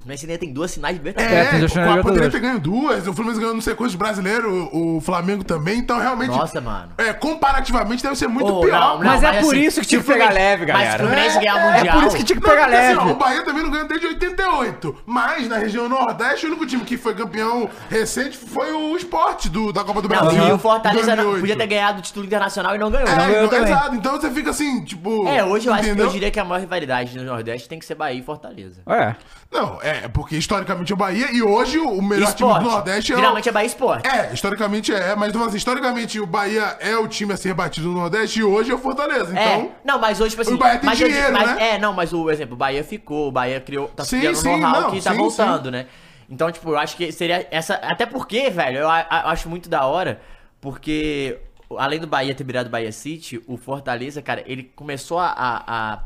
o 0.00 0.02
Fluminense 0.02 0.24
ainda 0.26 0.38
tem 0.38 0.50
duas 0.52 0.72
finais 0.74 0.94
de 0.96 0.98
Libertadores. 1.02 1.36
É, 1.36 1.56
É, 1.56 1.58
Libertadores. 1.60 2.32
ter 2.32 2.40
ganho 2.40 2.58
duas, 2.58 3.06
o 3.06 3.12
Fluminense 3.12 3.38
ganhou 3.40 3.54
não 3.54 3.60
sei 3.60 3.74
quantos 3.74 3.94
brasileiros, 3.94 4.50
o 4.72 4.90
o 4.96 5.00
Flamengo 5.02 5.44
também, 5.44 5.78
então 5.78 5.98
realmente. 5.98 6.30
Nossa, 6.30 6.60
mano. 6.60 6.90
É, 6.98 7.12
comparativamente 7.12 8.02
deve 8.02 8.16
ser 8.16 8.26
muito 8.28 8.46
Oh, 8.52 8.60
pior. 8.60 8.80
não, 8.80 8.98
não, 8.98 9.04
Mas 9.04 9.22
é 9.22 9.40
por 9.40 9.54
assim, 9.54 9.60
isso 9.60 9.80
que 9.80 9.86
tinha 9.86 10.00
o 10.00 10.04
que 10.04 10.10
pegar 10.12 10.26
Fluminense- 10.26 10.50
leve, 10.50 10.64
galera. 10.66 10.90
Mas 10.90 10.94
o 10.94 11.04
Fluminense 11.04 11.38
ganhar 11.38 11.54
o 11.54 11.58
É, 11.58 11.76
Mundial... 11.78 11.98
por 11.98 12.06
isso 12.06 12.16
que 12.16 12.24
tinha 12.24 12.40
que 12.40 12.46
Não, 12.46 12.50
pegar 12.54 12.62
porque, 12.64 12.76
assim, 12.76 12.96
leve. 12.96 13.08
ó, 13.08 13.12
o 13.12 13.14
Bahia 13.16 13.44
também 13.44 13.62
não 13.62 13.70
ganhou 13.70 13.88
desde 13.88 14.06
88. 14.06 14.96
Mas 15.06 15.48
na 15.48 15.58
região 15.58 15.88
Nordeste, 15.88 16.46
o 16.46 16.48
único 16.48 16.66
time 16.66 16.84
que 16.84 16.96
foi 16.96 17.14
campeão 17.14 17.68
recente 17.88 18.36
foi 18.36 18.72
o 18.72 18.96
esporte 18.96 19.48
do, 19.48 19.72
da 19.72 19.84
Copa 19.84 20.02
do 20.02 20.08
Não, 20.08 20.16
Brasil. 20.20 20.48
e 20.48 20.52
o 20.52 20.58
Fortaleza 20.58 21.14
não- 21.14 21.24
2008. 21.24 21.40
podia 21.40 21.56
ter 21.56 21.66
ganhado 21.66 21.98
o 21.98 22.02
título 22.02 22.26
internacional 22.26 22.74
e 22.74 22.78
não 22.78 22.90
ganhou. 22.90 23.08
É, 23.08 23.10
Não 23.16 23.26
ganhou 23.26 23.44
então, 23.46 23.58
também. 23.58 23.72
exato. 23.74 23.94
Então 23.94 24.20
você 24.20 24.30
fica 24.30 24.50
assim, 24.50 24.84
tipo. 24.84 25.26
É, 25.28 25.44
hoje 25.44 25.66
eu 25.68 25.74
acho 25.74 25.94
que 25.94 26.00
eu 26.00 26.08
diria 26.08 26.30
que 26.30 26.40
a 26.40 26.44
maior 26.44 26.60
rivalidade 26.60 27.16
no 27.16 27.24
Nordeste 27.24 27.68
tem 27.68 27.78
que 27.78 27.84
ser 27.86 27.94
Bahia 27.94 28.18
e 28.18 28.22
Fortaleza. 28.22 28.80
É. 28.88 29.14
Não, 29.52 29.82
é, 29.82 30.06
porque 30.06 30.36
historicamente 30.36 30.92
é 30.92 30.94
o 30.94 30.96
Bahia 30.96 31.28
e 31.32 31.42
hoje 31.42 31.76
o 31.78 32.00
melhor 32.00 32.32
time 32.34 32.48
Esporte. 32.48 32.62
do 32.62 32.70
Nordeste 32.70 33.12
é 33.12 33.16
Geralmente 33.16 33.46
o. 33.46 33.48
é 33.48 33.52
Bahia 33.52 33.66
Esporte. 33.66 34.08
É, 34.08 34.32
historicamente 34.32 34.94
é, 34.94 35.16
mas 35.16 35.30
então, 35.30 35.42
assim, 35.44 35.56
historicamente 35.56 36.20
o 36.20 36.26
Bahia 36.26 36.76
é 36.78 36.96
o 36.96 37.08
time 37.08 37.32
a 37.32 37.36
ser 37.36 37.52
batido 37.52 37.88
no 37.88 37.94
Nordeste 37.94 38.38
e 38.38 38.44
hoje 38.44 38.70
é 38.70 38.74
o 38.74 38.78
Fortaleza. 38.78 39.36
É, 39.36 39.54
Então. 39.56 39.72
não, 39.84 39.98
mas 39.98 40.20
hoje, 40.20 40.30
tipo 40.30 40.42
assim. 40.42 40.54
o 40.54 40.58
Bahia 40.58 40.78
tem 40.78 40.88
eu 40.90 40.96
dinheiro, 40.96 41.32
mas- 41.32 41.46
né? 41.56 41.70
É, 41.74 41.78
não, 41.78 41.92
mas 41.92 42.12
o 42.12 42.30
exemplo, 42.30 42.54
o 42.54 42.56
Bahia 42.56 42.84
ficou, 42.84 43.26
o 43.26 43.32
Bahia 43.32 43.60
criou, 43.60 43.88
tá 43.88 44.04
Sim, 44.04 44.20
criando 44.20 44.36
sim, 44.36 44.56
know-how 44.60 44.80
não, 44.82 44.90
que 44.92 45.02
tá 45.02 45.10
sim, 45.10 45.16
voltando, 45.18 45.68
né? 45.70 45.86
Então, 46.28 46.52
tipo, 46.52 46.70
eu 46.70 46.78
acho 46.78 46.96
que 46.96 47.10
seria 47.10 47.44
essa. 47.50 47.74
Até 47.74 48.06
porque, 48.06 48.50
velho, 48.50 48.78
eu 48.78 48.88
a- 48.88 49.04
a- 49.10 49.30
acho 49.32 49.48
muito 49.48 49.68
da 49.68 49.84
hora, 49.84 50.20
porque 50.60 51.38
além 51.76 51.98
do 51.98 52.06
Bahia 52.06 52.32
ter 52.36 52.44
virado 52.44 52.70
Bahia 52.70 52.92
City, 52.92 53.42
o 53.48 53.56
Fortaleza, 53.56 54.22
cara, 54.22 54.44
ele 54.46 54.62
começou 54.76 55.18
a. 55.18 55.34
a, 55.36 55.98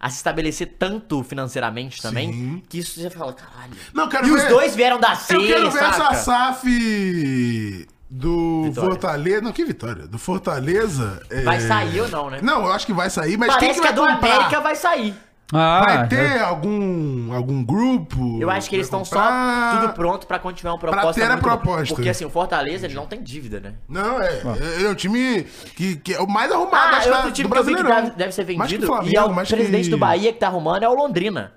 a- 0.00 0.08
se 0.10 0.16
estabelecer 0.16 0.76
tanto 0.78 1.22
financeiramente 1.22 2.00
também, 2.00 2.32
Sim. 2.32 2.62
que 2.68 2.78
isso 2.78 2.98
você 3.00 3.10
fala, 3.10 3.32
caralho. 3.34 3.72
Não, 3.92 4.08
quero 4.08 4.26
e 4.26 4.30
ver- 4.30 4.36
os 4.36 4.44
dois 4.48 4.74
vieram 4.74 4.98
da 4.98 5.14
C, 5.14 5.36
Eu 5.36 5.40
quero 5.46 5.70
ver 5.70 5.78
saca? 5.78 6.14
essa 6.14 6.14
SAF 6.14 7.86
do 8.08 8.64
Vitória. 8.64 8.90
Fortaleza. 8.90 9.40
Não, 9.40 9.52
que 9.52 9.64
vitória? 9.64 10.06
Do 10.06 10.18
Fortaleza. 10.18 11.22
é- 11.30 11.42
Vai 11.42 11.60
sair 11.60 12.00
ou 12.00 12.08
não, 12.08 12.30
né? 12.30 12.40
Não, 12.42 12.64
eu 12.66 12.72
acho 12.72 12.86
que 12.86 12.92
vai 12.92 13.08
sair, 13.10 13.36
mas 13.36 13.50
quem 13.56 13.68
Parece 13.68 13.80
que 13.80 13.86
que, 13.86 13.92
vai 13.92 13.92
a 13.92 13.94
do 14.08 14.14
comprar? 14.14 14.34
América 14.36 14.60
vai 14.60 14.74
sair. 14.76 15.14
Ah, 15.52 15.82
Vai 15.84 16.08
ter 16.08 16.40
algum, 16.40 17.32
algum 17.34 17.64
grupo? 17.64 18.38
Eu 18.40 18.48
acho 18.48 18.68
que 18.70 18.76
eles 18.76 18.86
estão 18.86 19.04
só 19.04 19.20
tudo 19.80 19.92
pronto 19.94 20.26
pra 20.26 20.38
continuar 20.38 20.74
uma 20.74 20.78
proposta. 20.78 21.20
ter 21.20 21.26
a 21.30 21.36
boa. 21.36 21.56
proposta. 21.58 21.94
Porque 21.94 22.08
assim, 22.08 22.24
o 22.24 22.30
Fortaleza 22.30 22.86
ele 22.86 22.94
não 22.94 23.06
tem 23.06 23.20
dívida, 23.20 23.58
né? 23.58 23.74
Não, 23.88 24.22
é. 24.22 24.40
Ele 24.76 24.86
é 24.86 24.90
um 24.90 24.94
time 24.94 25.44
que, 25.74 25.96
que 25.96 26.14
é 26.14 26.20
o 26.20 26.26
mais 26.28 26.52
arrumado 26.52 26.94
Ah, 26.94 26.98
acho, 26.98 27.08
é 27.08 27.16
outro 27.16 27.32
time 27.32 27.48
do 27.48 27.52
que 27.52 27.58
eu 27.58 27.64
vi 27.64 27.74
que 27.74 27.82
Brasileirão. 27.82 28.04
deve, 28.10 28.16
deve 28.16 28.32
ser 28.32 28.44
vendido. 28.44 28.86
Flamengo, 28.86 29.12
e 29.12 29.16
é 29.16 29.22
o 29.24 29.34
mais 29.34 29.48
presidente 29.48 29.84
que- 29.84 29.90
do 29.90 29.98
Bahia 29.98 30.32
que 30.32 30.38
tá 30.38 30.46
arrumando 30.46 30.82
é 30.84 30.88
o 30.88 30.94
Londrina. 30.94 31.52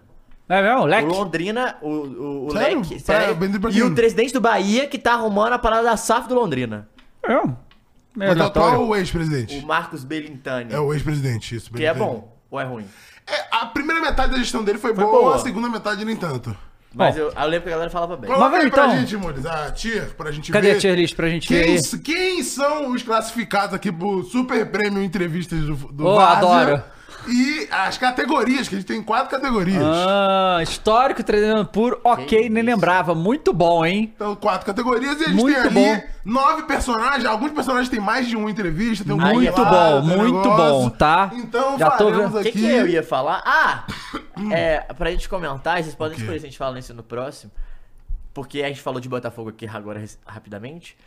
É 0.49 0.61
mesmo? 0.61 0.85
Leque? 0.85 1.07
O 1.09 1.13
Londrina, 1.13 1.75
o, 1.81 1.89
o, 1.89 2.45
o 2.47 2.51
Sério? 2.51 2.77
Leque. 2.79 3.03
Pra- 3.03 3.19
sério. 3.21 3.59
pra 3.61 3.71
e 3.71 3.83
o 3.83 3.93
presidente 3.95 4.33
do 4.33 4.41
Bahia 4.41 4.87
que 4.87 4.97
tá 4.97 5.13
arrumando 5.13 5.53
a 5.53 5.59
parada 5.59 5.83
da 5.83 5.97
SAF 5.97 6.27
do 6.27 6.35
Londrina. 6.35 6.87
É. 7.25 7.41
Mas 8.15 8.37
é 8.37 8.41
o 8.41 8.45
atual 8.45 8.81
o 8.83 8.89
O 8.89 8.95
ex-presidente? 8.95 9.63
Marcos 9.65 10.03
Belintani. 10.03 10.73
É 10.73 10.79
o 10.79 10.93
ex-presidente, 10.93 11.55
isso. 11.55 11.71
que 11.71 11.85
é 11.85 11.93
Belintani. 11.93 12.11
bom 12.21 12.37
ou 12.51 12.59
é 12.59 12.63
ruim? 12.63 12.85
É, 13.27 13.45
a 13.51 13.65
primeira 13.67 14.01
metade 14.01 14.31
da 14.33 14.37
gestão 14.37 14.63
dele 14.63 14.77
foi, 14.77 14.93
Foi 14.93 15.03
boa, 15.03 15.19
boa. 15.21 15.35
a 15.35 15.39
segunda 15.39 15.69
metade 15.69 16.03
nem 16.05 16.15
tanto. 16.15 16.55
Mas 16.95 17.17
eu, 17.17 17.31
eu 17.31 17.47
lembro 17.47 17.63
que 17.63 17.69
a 17.69 17.71
galera 17.71 17.89
falava 17.89 18.15
bem. 18.15 18.29
Coloca 18.29 18.49
vamos 18.51 18.65
aí 18.65 18.69
pra 18.71 18.85
então. 18.85 18.99
gente, 18.99 19.17
Mores, 19.17 19.45
a 19.47 19.71
tier, 19.71 20.13
pra 20.15 20.31
gente 20.31 20.51
Cadê 20.51 20.71
ver. 20.71 20.77
a 20.77 20.79
tier 20.79 20.95
list 20.95 21.15
pra 21.15 21.27
gente 21.27 21.51
ver 21.51 21.65
Quem, 21.65 21.75
s- 21.75 21.97
quem 21.99 22.43
são 22.43 22.91
os 22.91 23.01
classificados 23.01 23.73
aqui 23.73 23.91
pro 23.91 24.23
Super 24.25 24.65
Prêmio 24.69 25.01
Entrevistas 25.03 25.59
do, 25.61 25.75
do 25.75 26.05
Oh, 26.05 26.15
Várzea? 26.15 26.49
adoro. 26.51 26.83
E 27.27 27.62
as 27.73 27.97
categorias, 27.97 28.67
que 28.67 28.75
a 28.75 28.77
gente 28.77 28.87
tem 28.87 29.01
quatro 29.01 29.29
categorias. 29.29 29.83
Ah, 29.83 30.59
histórico 30.61 31.23
treinando 31.23 31.65
por 31.65 31.99
ok, 32.03 32.25
Que 32.25 32.49
nem 32.49 32.63
isso. 32.63 32.71
lembrava. 32.71 33.13
Muito 33.15 33.51
bom, 33.53 33.85
hein? 33.85 34.11
Então, 34.15 34.35
quatro 34.35 34.65
categorias 34.65 35.19
e 35.19 35.23
a 35.25 35.27
gente 35.29 35.41
Muito 35.41 35.53
tem 35.55 35.61
ali 35.63 35.73
bom. 35.73 36.03
nove 36.25 36.63
personagens. 36.63 37.25
Alguns 37.25 37.51
personagens 37.51 37.89
têm 37.89 37.99
mais 37.99 38.27
de 38.27 38.35
uma 38.35 38.49
entrevista, 38.49 39.03
tem 39.03 39.13
um 39.13 39.17
Muito 39.17 39.65
bom, 39.65 40.07
tem 40.07 40.17
muito 40.17 40.33
negócio. 40.49 40.55
bom, 40.83 40.89
tá? 40.89 41.31
Então, 41.33 41.77
Já 41.77 41.91
tô 41.91 42.05
faremos 42.05 42.31
vendo. 42.31 42.39
O 42.39 42.43
que, 42.43 42.49
aqui... 42.49 42.59
que 42.59 42.65
eu 42.71 42.87
ia 42.87 43.03
falar? 43.03 43.41
Ah! 43.45 43.83
é, 44.51 44.79
pra 44.97 45.11
gente 45.11 45.27
comentar, 45.27 45.81
vocês 45.81 45.95
podem 45.95 46.17
escolher 46.17 46.39
se 46.39 46.45
a 46.45 46.49
gente 46.49 46.57
fala 46.57 46.75
nisso 46.75 46.93
no 46.93 47.03
próximo. 47.03 47.51
Porque 48.33 48.63
a 48.63 48.67
gente 48.67 48.81
falou 48.81 48.99
de 48.99 49.07
Botafogo 49.07 49.49
aqui 49.49 49.67
agora 49.67 49.99
res- 49.99 50.17
rapidamente. 50.25 50.97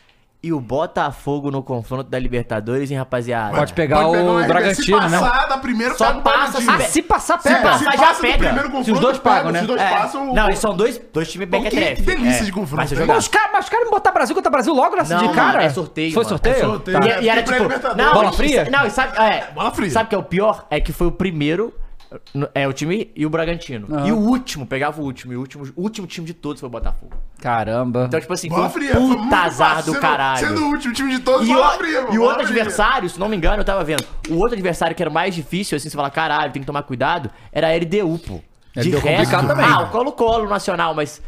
E 0.43 0.53
o 0.53 0.61
Botafogo 0.61 1.51
no 1.51 1.61
confronto 1.61 2.05
da 2.09 2.19
Libertadores, 2.19 2.91
hein, 2.91 2.99
rapaziada? 2.99 3.57
Pode 3.57 3.73
pegar 3.73 4.03
Pode 4.05 4.19
o 4.19 4.31
uma 4.31 4.41
RB. 4.43 4.49
Bragantino, 4.49 5.03
Se 5.03 5.09
né? 5.09 5.19
passar 5.21 5.49
da 5.49 5.59
primeira, 5.59 5.95
Só 5.97 6.07
pega 6.07 6.19
o 6.19 6.23
passa 6.23 6.37
Bragantino. 6.61 6.73
Ah, 6.73 6.81
se 6.81 7.03
passar, 7.03 7.41
Se, 7.41 7.49
pega. 7.49 7.63
passar, 7.63 7.79
se 7.79 7.85
já 7.85 7.91
passa 8.07 8.15
do 8.15 8.21
pega. 8.21 8.37
primeiro 8.39 8.63
Se 8.69 8.73
confronto, 8.73 8.93
os 8.93 9.01
dois 9.01 9.19
pagam, 9.19 9.51
né? 9.51 9.59
Se 9.59 9.65
os 9.65 9.69
dois 9.69 9.81
É, 9.83 9.91
passam... 9.91 10.31
o- 10.31 10.35
Não, 10.35 10.47
eles 10.47 10.59
são 10.61 10.77
dois, 10.77 11.01
dois 11.13 11.33
times 11.33 11.49
bem 11.49 11.63
que 11.65 11.71
que- 11.71 11.77
delícia 12.03 12.43
É, 12.43 12.45
de 12.45 12.53
confronto, 12.53 12.89
ser 12.89 12.95
né? 12.99 13.05
Mas 13.07 13.19
os 13.25 13.29
caras 13.29 13.51
mas 13.53 13.65
os 13.65 13.71
caras 13.71 13.85
me 13.87 13.91
botar 13.91 14.13
Brasil 14.13 14.35
contra 14.37 14.51
Brasil 14.51 14.75
logo 14.75 14.95
nessa 14.95 15.17
Não, 15.17 15.27
de 15.27 15.35
cara? 15.35 15.63
é 15.65 15.71
sorteio, 15.71 16.13
Foi 16.13 16.23
mano. 16.23 16.29
sorteio? 16.29 16.55
É 16.57 16.59
sorteio. 16.61 17.01
Tá. 17.01 17.07
E, 17.07 17.25
e 17.25 17.29
era 17.29 17.43
Porque 17.43 17.59
tipo. 17.59 17.97
Não, 17.97 18.13
Bola 18.15 18.33
fria? 18.33 18.69
Não, 18.71 18.87
e 18.87 18.91
sabe. 18.91 19.19
É, 19.19 19.51
Bola 19.53 19.71
fria. 19.73 19.91
Sabe 19.91 20.07
o 20.07 20.09
que 20.11 20.15
é 20.15 20.19
o 20.19 20.23
pior? 20.23 20.67
É 20.71 20.79
que 20.81 20.93
foi 20.93 21.07
o 21.09 21.13
primeiro. 21.13 21.75
É 22.55 22.69
o 22.69 22.73
time 22.73 23.11
e 23.17 23.27
o 23.27 23.31
Bragantino. 23.31 23.89
Aham. 23.91 24.07
E 24.07 24.13
o 24.13 24.17
último, 24.17 24.65
pegava 24.67 25.01
o 25.01 25.05
último. 25.05 25.33
E 25.33 25.37
o 25.37 25.41
último, 25.41 25.65
o 25.75 25.83
último 25.83 26.07
time 26.07 26.27
de 26.27 26.35
todos 26.35 26.61
foi 26.61 26.69
o 26.69 26.71
Botafogo. 26.71 27.13
Caramba. 27.41 28.05
Então, 28.07 28.21
tipo 28.21 28.33
assim, 28.33 28.49
Bola 28.49 28.71
foi 28.71 28.83
fria. 28.87 28.95
puta 28.95 29.37
azar 29.37 29.69
fácil. 29.77 29.85
do 29.87 29.93
Sendo- 29.95 30.01
caralho. 30.01 30.47
Sendo 30.47 30.61
o 30.65 30.69
último 30.69 30.95
time 30.95 31.11
de 31.11 31.19
todos, 31.21 31.49
E, 31.49 31.53
bola 31.53 31.75
o, 31.75 31.79
fria, 31.79 32.07
e 32.13 32.19
o 32.19 32.23
outro 32.23 32.47
fria. 32.47 32.61
adversário, 32.63 33.11
se 33.11 33.19
não 33.19 33.29
me 33.29 33.37
engano, 33.37 33.59
eu 33.61 33.65
tava 33.65 33.83
vendo. 33.83 34.05
O 34.31 34.35
outro 34.37 34.55
adversário 34.55 34.95
que 34.95 35.03
era 35.03 35.11
mais 35.11 35.35
difícil, 35.35 35.77
assim, 35.77 35.89
você 35.89 35.97
fala, 35.97 36.11
caralho, 36.11 36.53
tem 36.53 36.63
que 36.63 36.67
tomar 36.67 36.83
cuidado, 36.85 37.29
era 37.53 37.69
a 37.69 37.77
LDU, 37.77 38.19
pô. 38.19 38.41
De 38.81 38.89
LDU 38.91 38.99
resto, 39.01 39.31
complicado 39.33 39.47
também. 39.49 39.65
ah, 39.67 39.81
o 39.81 39.91
Colo-Colo 39.91 40.49
nacional, 40.49 40.95
mas. 40.95 41.21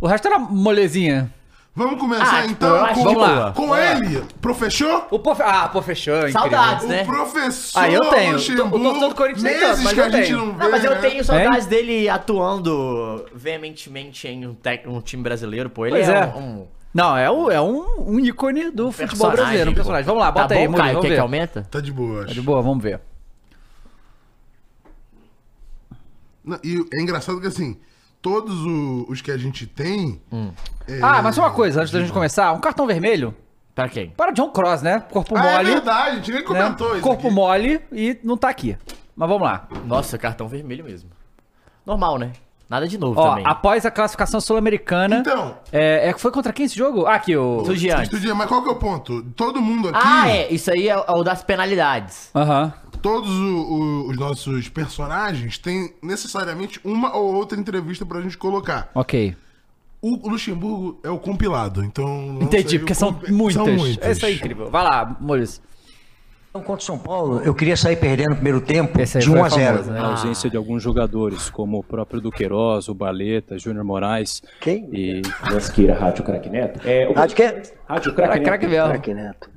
O 0.00 0.06
resto 0.06 0.26
era 0.28 0.38
molezinha. 0.38 1.32
Vamos 1.78 2.00
começar 2.00 2.38
Ah, 2.38 2.40
tipo, 2.40 2.52
então 2.52 2.68
eu 2.74 2.84
acho 2.86 2.94
com, 2.94 3.04
Vamos 3.04 3.22
lá. 3.22 3.52
com 3.52 3.76
ele. 3.76 4.24
Professor? 4.40 5.06
O 5.10 5.18
pô, 5.18 5.32
ah, 5.32 5.70
incrível. 5.74 6.32
Saudades, 6.32 6.84
O 6.84 6.88
né? 6.88 7.04
professor 7.04 7.78
Ah, 7.78 7.90
eu 7.90 8.00
tenho. 8.08 8.32
Luxemburgo, 8.32 9.08
do 9.08 9.14
Corinthians 9.14 9.42
nem 9.42 9.52
meses 9.60 9.68
tanto, 9.68 9.82
mas 9.84 9.92
que 9.92 10.00
eu 10.00 10.04
a 10.04 10.08
gente 10.10 10.24
tenho. 10.26 10.38
não 10.38 10.52
vê, 10.54 10.64
Não, 10.64 10.70
mas 10.70 10.84
eu 10.84 10.90
né? 10.92 11.00
tenho 11.02 11.22
saudades 11.22 11.66
dele 11.66 12.08
atuando 12.08 13.26
veementemente 13.34 14.26
em 14.26 14.46
um, 14.46 14.54
tec- 14.54 14.86
um 14.88 15.02
time 15.02 15.22
brasileiro, 15.22 15.68
pô. 15.68 15.84
Ele 15.84 15.96
Pois 15.96 16.08
é, 16.08 16.14
é. 16.18 16.26
Um, 16.34 16.40
um 16.62 16.66
Não, 16.94 17.14
é, 17.14 17.30
o, 17.30 17.50
é 17.50 17.60
um, 17.60 18.10
um 18.10 18.20
ícone 18.20 18.70
do 18.70 18.90
futebol 18.90 19.28
personagem, 19.28 19.36
brasileiro. 19.36 19.70
Um 19.70 19.74
pô. 19.74 19.76
personagem. 19.76 20.06
Vamos 20.06 20.20
lá, 20.22 20.32
bota 20.32 20.48
tá 20.48 20.54
aí, 20.54 20.60
bom, 20.66 20.70
Murilo, 20.72 20.78
Caio, 20.82 20.94
vamos 20.94 21.02
quer 21.02 21.08
que 21.10 21.14
ver. 21.16 21.20
aumenta? 21.20 21.68
Tá 21.70 21.80
de 21.82 21.92
boa, 21.92 22.20
Tá 22.20 22.24
acho. 22.24 22.34
de 22.34 22.40
boa, 22.40 22.62
vamos 22.62 22.82
ver. 22.82 23.00
Não, 26.42 26.58
E 26.64 26.84
é 26.94 27.02
engraçado 27.02 27.38
que 27.38 27.46
assim, 27.48 27.76
todos 28.26 28.60
o- 28.64 29.06
os 29.08 29.20
que 29.20 29.30
a 29.30 29.36
gente 29.38 29.66
tem. 29.68 30.20
Hum. 30.32 30.50
é- 30.88 30.98
Ah, 31.00 31.22
mas 31.22 31.36
só 31.36 31.42
uma 31.42 31.50
coisa, 31.52 31.80
antes 31.80 31.92
da 31.92 32.00
gente 32.00 32.12
começar. 32.12 32.52
Um 32.52 32.58
cartão 32.58 32.84
vermelho 32.86 33.32
Pra 33.72 33.88
quem? 33.88 34.10
para 34.10 34.32
John 34.32 34.50
Cross, 34.50 34.82
né? 34.82 34.98
Corpo 34.98 35.36
Ah, 35.36 35.46
é 35.46 35.52
mole. 35.58 35.70
verdade, 35.70 36.10
a 36.10 36.14
gente 36.16 36.30
nem 36.32 36.40
né? 36.40 36.46
comentou 36.46 36.92
isso. 36.94 37.02
Corpo 37.02 37.26
aqui. 37.28 37.34
mole 37.36 37.80
e 37.92 38.18
não 38.24 38.36
tá 38.36 38.48
aqui. 38.48 38.76
Mas 39.14 39.28
vamos 39.28 39.46
lá. 39.46 39.68
Nossa, 39.84 40.18
cartão 40.18 40.48
vermelho 40.48 40.84
mesmo. 40.84 41.08
Normal, 41.86 42.18
né? 42.18 42.32
Nada 42.68 42.88
de 42.88 42.98
novo 42.98 43.20
Ó, 43.20 43.28
também. 43.30 43.44
após 43.46 43.86
a 43.86 43.90
classificação 43.92 44.40
sul-americana. 44.40 45.18
Então, 45.20 45.56
É, 45.70 46.08
é, 46.08 46.18
foi 46.18 46.32
contra 46.32 46.52
quem 46.52 46.66
esse 46.66 46.76
jogo? 46.76 47.06
Ah, 47.06 47.14
aqui, 47.14 47.36
o. 47.36 47.58
Estudiantes. 47.60 48.04
Estudia, 48.12 48.34
mas 48.34 48.48
qual 48.48 48.60
que 48.62 48.68
é 48.68 48.72
o 48.72 48.76
ponto? 48.76 49.22
Todo 49.36 49.62
mundo 49.62 49.88
aqui, 49.88 49.98
Ah, 50.02 50.28
é. 50.28 50.52
Isso 50.52 50.70
aí 50.72 50.88
é 50.88 50.96
o 50.96 51.22
das 51.22 51.42
penalidades. 51.44 52.30
Aham. 52.34 52.72
todos 53.02 53.30
o- 53.30 53.56
o- 54.06 54.10
os 54.10 54.16
nossos 54.16 54.68
personagens 54.68 55.58
têm 55.58 55.94
necessariamente 56.02 56.80
uma 56.82 57.14
ou 57.14 57.34
outra 57.36 57.56
entrevista 57.60 58.04
pra 58.04 58.20
gente 58.20 58.36
colocar. 58.36 58.90
Ok. 58.94 59.36
O 60.02 60.28
Luxemburgo 60.28 60.98
é 61.04 61.10
o 61.10 61.18
compilado, 61.18 61.84
então. 61.84 62.38
Entendi, 62.40 62.78
porque 62.80 62.94
são 62.94 63.12
comp- 63.12 63.28
muitas. 63.28 63.64
São 63.64 63.72
muitas. 63.76 64.16
Isso 64.16 64.26
é 64.26 64.32
incrível. 64.32 64.70
Vai 64.70 64.82
lá, 64.82 65.16
Maurício. 65.20 65.62
Então, 66.56 66.64
contra 66.64 66.82
o 66.82 66.86
São 66.86 66.98
Paulo, 66.98 67.42
eu 67.44 67.54
queria 67.54 67.76
sair 67.76 67.96
perdendo 67.96 68.30
no 68.30 68.36
primeiro 68.36 68.62
tempo 68.62 68.96
de 68.96 69.06
foi 69.06 69.38
1 69.38 69.44
a 69.44 69.48
0. 69.48 69.72
famoso, 69.72 69.90
né? 69.90 70.00
A 70.00 70.06
ausência 70.06 70.48
de 70.48 70.56
alguns 70.56 70.82
jogadores, 70.82 71.50
como 71.50 71.78
o 71.78 71.84
próprio 71.84 72.18
Duqueiroz, 72.18 72.88
o 72.88 72.94
Baleta, 72.94 73.58
Júnior 73.58 73.84
Moraes. 73.84 74.42
Quem? 74.60 74.88
E 74.90 75.20
Lasqueira, 75.52 75.94
Rádio 75.94 76.24
Craque 76.24 76.48
Neto. 76.48 76.80
É, 76.86 77.08
o... 77.08 77.12
Rádio 77.12 77.36
quê? 77.36 77.62
Rádio 77.88 78.14
Craque 78.14 78.40
Craque 78.40 78.66
Neto. 78.66 78.88
Craque 78.88 79.14
Neto. 79.14 79.50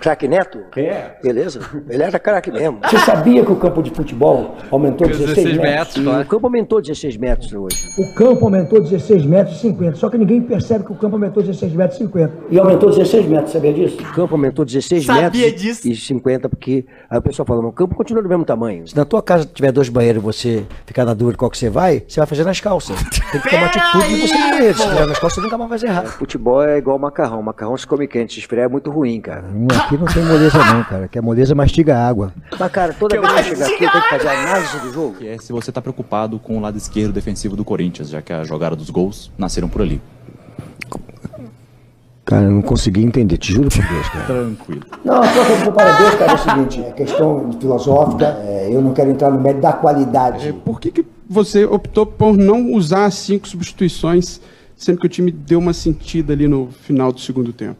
Craque 0.00 0.28
Neto? 0.28 0.58
É. 0.76 1.16
Beleza. 1.22 1.60
Ele 1.88 2.02
era 2.02 2.18
craque 2.18 2.50
mesmo. 2.50 2.78
Você 2.82 2.98
sabia 2.98 3.44
que 3.44 3.50
o 3.52 3.56
campo 3.56 3.82
de 3.82 3.90
futebol 3.90 4.56
aumentou 4.70 5.06
16, 5.06 5.28
16 5.34 5.56
metros? 5.56 5.70
metros, 5.74 6.04
claro. 6.04 6.22
o 6.22 6.26
campo 6.26 6.46
aumentou 6.46 6.80
16 6.80 7.16
metros 7.16 7.52
hoje. 7.52 7.76
O 7.98 8.14
campo 8.14 8.44
aumentou 8.44 8.80
16 8.82 9.24
metros 9.24 9.56
e 9.56 9.60
50. 9.60 9.96
Só 9.96 10.10
que 10.10 10.18
ninguém 10.18 10.42
percebe 10.42 10.84
que 10.84 10.92
o 10.92 10.94
campo 10.94 11.16
aumentou 11.16 11.42
16 11.42 11.72
metros 11.74 11.98
e 12.00 12.04
50. 12.04 12.34
E 12.50 12.58
aumentou 12.58 12.90
16 12.90 13.26
metros, 13.26 13.52
sabia 13.52 13.72
disso? 13.72 13.96
O 14.02 14.12
campo 14.14 14.34
aumentou 14.34 14.64
16 14.64 15.04
Sabia 15.04 15.46
metros 15.46 15.62
disso. 15.62 15.88
e 15.88 15.96
50, 15.96 16.48
porque 16.48 16.84
aí 17.08 17.18
o 17.18 17.22
pessoal 17.22 17.46
fala, 17.46 17.62
mas 17.62 17.70
o 17.70 17.74
campo 17.74 17.94
continua 17.94 18.22
do 18.22 18.28
mesmo 18.28 18.44
tamanho. 18.44 18.86
Se 18.86 18.96
na 18.96 19.04
tua 19.04 19.22
casa 19.22 19.46
tiver 19.46 19.72
dois 19.72 19.88
banheiros 19.88 20.22
e 20.22 20.24
você 20.24 20.64
ficar 20.86 21.04
na 21.06 21.14
dúvida 21.14 21.38
qual 21.38 21.50
que 21.50 21.56
você 21.58 21.70
vai, 21.70 22.02
você 22.06 22.20
vai 22.20 22.26
fazer 22.26 22.44
nas 22.44 22.60
calças. 22.60 22.96
Tem 23.32 23.40
que 23.40 23.50
tomar 23.50 23.66
atitude 23.66 24.14
e 24.14 24.28
você 24.28 24.34
banheiro. 24.36 24.78
Se 24.78 24.86
nas 24.86 25.18
calças, 25.18 25.34
você 25.34 25.40
nunca 25.40 25.58
mais 25.58 25.70
vai 25.70 25.78
fazer 25.78 25.86
errado. 25.92 26.06
Futebol 26.08 26.62
é 26.62 26.78
igual 26.78 26.98
macarrão. 26.98 27.42
Macarrão 27.42 27.69
se 27.76 27.86
come 27.86 28.06
quente, 28.06 28.34
se 28.34 28.40
esfriar 28.40 28.66
é 28.66 28.68
muito 28.68 28.90
ruim, 28.90 29.20
cara. 29.20 29.44
Aqui 29.84 29.96
não 29.96 30.06
tem 30.06 30.24
moleza 30.24 30.58
não, 30.58 30.84
cara. 30.84 31.04
Aqui 31.04 31.18
a 31.18 31.22
moleza 31.22 31.54
mastiga 31.54 31.98
água. 31.98 32.32
Mas, 32.58 32.72
cara, 32.72 32.92
toda 32.92 33.20
vez 33.20 33.32
que 33.32 33.38
eu 33.38 33.56
chegar 33.56 33.66
aqui, 33.66 33.84
eu 33.84 33.90
tenho 33.90 34.04
que 34.04 34.10
fazer 34.10 34.28
análise 34.28 34.78
do 34.80 34.92
jogo. 34.92 35.14
que 35.16 35.28
é 35.28 35.38
se 35.38 35.52
você 35.52 35.70
está 35.70 35.80
preocupado 35.80 36.38
com 36.38 36.58
o 36.58 36.60
lado 36.60 36.76
esquerdo 36.76 37.12
defensivo 37.12 37.56
do 37.56 37.64
Corinthians, 37.64 38.08
já 38.10 38.22
que 38.22 38.32
a 38.32 38.44
jogada 38.44 38.76
dos 38.76 38.90
gols 38.90 39.30
nasceram 39.38 39.68
por 39.68 39.82
ali. 39.82 40.00
Cara, 42.30 42.44
eu 42.44 42.50
não 42.52 42.62
consegui 42.62 43.02
entender, 43.02 43.38
te 43.38 43.52
juro 43.52 43.68
por 43.68 43.84
Deus, 43.84 44.08
cara. 44.08 44.24
Tranquilo. 44.26 44.82
Não, 45.04 45.20
a 45.20 45.26
de 45.26 45.64
culpa 45.64 45.84
Deus, 45.98 46.14
cara, 46.14 46.30
é 46.30 46.34
o 46.34 46.38
seguinte, 46.38 46.80
é 46.80 46.92
questão 46.92 47.50
filosófica, 47.58 48.26
é, 48.44 48.68
eu 48.70 48.80
não 48.80 48.94
quero 48.94 49.10
entrar 49.10 49.30
no 49.32 49.40
mérito 49.40 49.62
da 49.62 49.72
qualidade. 49.72 50.52
Por 50.64 50.80
que, 50.80 50.92
que 50.92 51.04
você 51.28 51.64
optou 51.64 52.06
por 52.06 52.36
não 52.36 52.72
usar 52.72 53.06
as 53.06 53.14
cinco 53.14 53.48
substituições, 53.48 54.40
sendo 54.80 54.98
que 54.98 55.06
o 55.06 55.08
time 55.08 55.30
deu 55.30 55.58
uma 55.58 55.74
sentida 55.74 56.32
ali 56.32 56.48
no 56.48 56.68
final 56.68 57.12
do 57.12 57.20
segundo 57.20 57.52
tempo? 57.52 57.76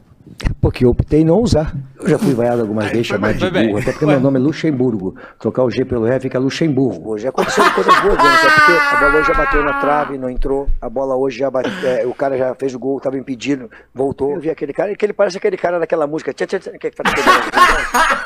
Porque 0.61 0.85
eu 0.85 0.89
optei 0.89 1.21
em 1.21 1.25
não 1.25 1.39
usar. 1.39 1.75
Eu 1.99 2.09
já 2.09 2.17
fui 2.17 2.33
vaiado 2.33 2.61
algumas 2.61 2.89
vezes, 2.89 3.07
chamado 3.07 3.37
de 3.37 3.49
burro, 3.49 3.79
até 3.79 3.91
porque 3.91 4.05
meu 4.05 4.19
nome 4.19 4.39
é 4.39 4.41
Luxemburgo. 4.41 5.15
Trocar 5.39 5.63
o 5.63 5.69
G 5.69 5.83
pelo 5.83 6.05
Ré 6.05 6.19
fica 6.19 6.39
Luxemburgo. 6.39 7.17
Já 7.17 7.29
aconteceu 7.29 7.63
coisas 7.71 7.99
boas, 7.99 8.17
né? 8.17 8.23
Até 8.23 8.49
porque 8.49 8.71
a 8.71 8.99
bola 8.99 9.19
hoje 9.19 9.27
já 9.27 9.33
bateu 9.33 9.63
na 9.63 9.73
trave, 9.73 10.17
não 10.17 10.29
entrou. 10.29 10.67
A 10.79 10.89
bola 10.89 11.15
hoje 11.15 11.39
já 11.39 11.49
bateu, 11.49 11.71
é, 11.83 12.05
o 12.05 12.13
cara 12.13 12.37
já 12.37 12.55
fez 12.55 12.73
o 12.75 12.79
gol, 12.79 12.97
estava 12.97 13.17
impedido, 13.17 13.69
voltou. 13.93 14.31
Eu 14.31 14.39
vi 14.39 14.49
aquele 14.49 14.71
cara, 14.71 14.95
que 14.95 15.05
ele 15.05 15.13
parece 15.13 15.37
aquele 15.37 15.57
cara 15.57 15.79
daquela 15.79 16.07
música. 16.07 16.31
Tchê, 16.33 16.45
tchê, 16.45 16.59
tchê, 16.59 16.77
que 16.77 16.91
faz 16.91 17.11
aquele 17.11 17.51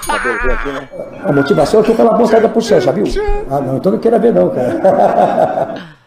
cabelo 0.05 0.39
veio 0.41 0.53
aqui, 0.53 0.71
né? 0.71 0.89
A 1.23 1.31
motivação 1.31 1.79
é 1.79 1.83
que 1.83 1.91
aquela 1.93 2.13
boncada 2.13 2.49
pro 2.49 2.61
céu, 2.61 2.79
já 2.79 2.91
viu? 2.91 3.05
Ah, 3.49 3.61
não, 3.61 3.77
então 3.77 3.91
não 3.91 3.99
queira 3.99 4.19
ver 4.19 4.33
não, 4.33 4.49
cara. 4.49 5.95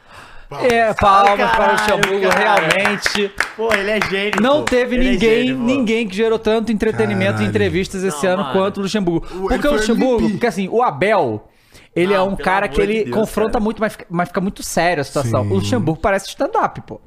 É, 0.51 0.95
palmas 0.95 1.51
para 1.51 1.75
o 1.75 2.21
cara. 2.21 2.39
realmente. 2.39 3.31
Pô, 3.57 3.73
ele 3.75 3.91
é 3.91 4.01
gênio. 4.09 4.41
Não 4.41 4.59
pô. 4.61 4.65
teve 4.65 4.97
Ele 4.97 5.09
é 5.09 5.13
ninguém, 5.13 5.31
gênio, 5.47 5.57
pô. 5.59 5.63
ninguém 5.65 6.09
que 6.09 6.17
gerou 6.17 6.39
tanto 6.39 6.73
entretenimento 6.73 7.33
em 7.33 7.35
Caralho. 7.35 7.49
entrevistas 7.51 8.03
esse 8.03 8.25
Não, 8.25 8.33
ano 8.33 8.43
mano. 8.45 8.55
quanto 8.55 8.79
o 8.79 8.83
Luxemburgo. 8.83 9.27
Porque 9.49 9.69
o 9.69 9.73
Luxemburgo, 9.73 10.15
MVP. 10.21 10.33
porque 10.33 10.47
assim, 10.47 10.69
o 10.71 10.83
Abel, 10.83 11.47
ele 11.95 12.15
é 12.15 12.17
Não, 12.17 12.29
um 12.29 12.37
pelo 12.37 12.45
cara 12.45 12.67
que 12.69 12.81
ele 12.81 13.05
Deus, 13.05 13.15
confronta 13.17 13.53
cara. 13.53 13.65
muito, 13.65 13.81
mas 13.81 13.93
fica, 13.93 14.07
mas 14.09 14.29
fica 14.29 14.41
muito 14.41 14.63
sério 14.63 15.01
a 15.01 15.05
situação. 15.05 15.43
Sim. 15.45 15.51
O 15.51 15.55
Luxemburgo 15.55 16.01
parece 16.01 16.29
stand-up, 16.29 16.81
pô. 16.83 17.01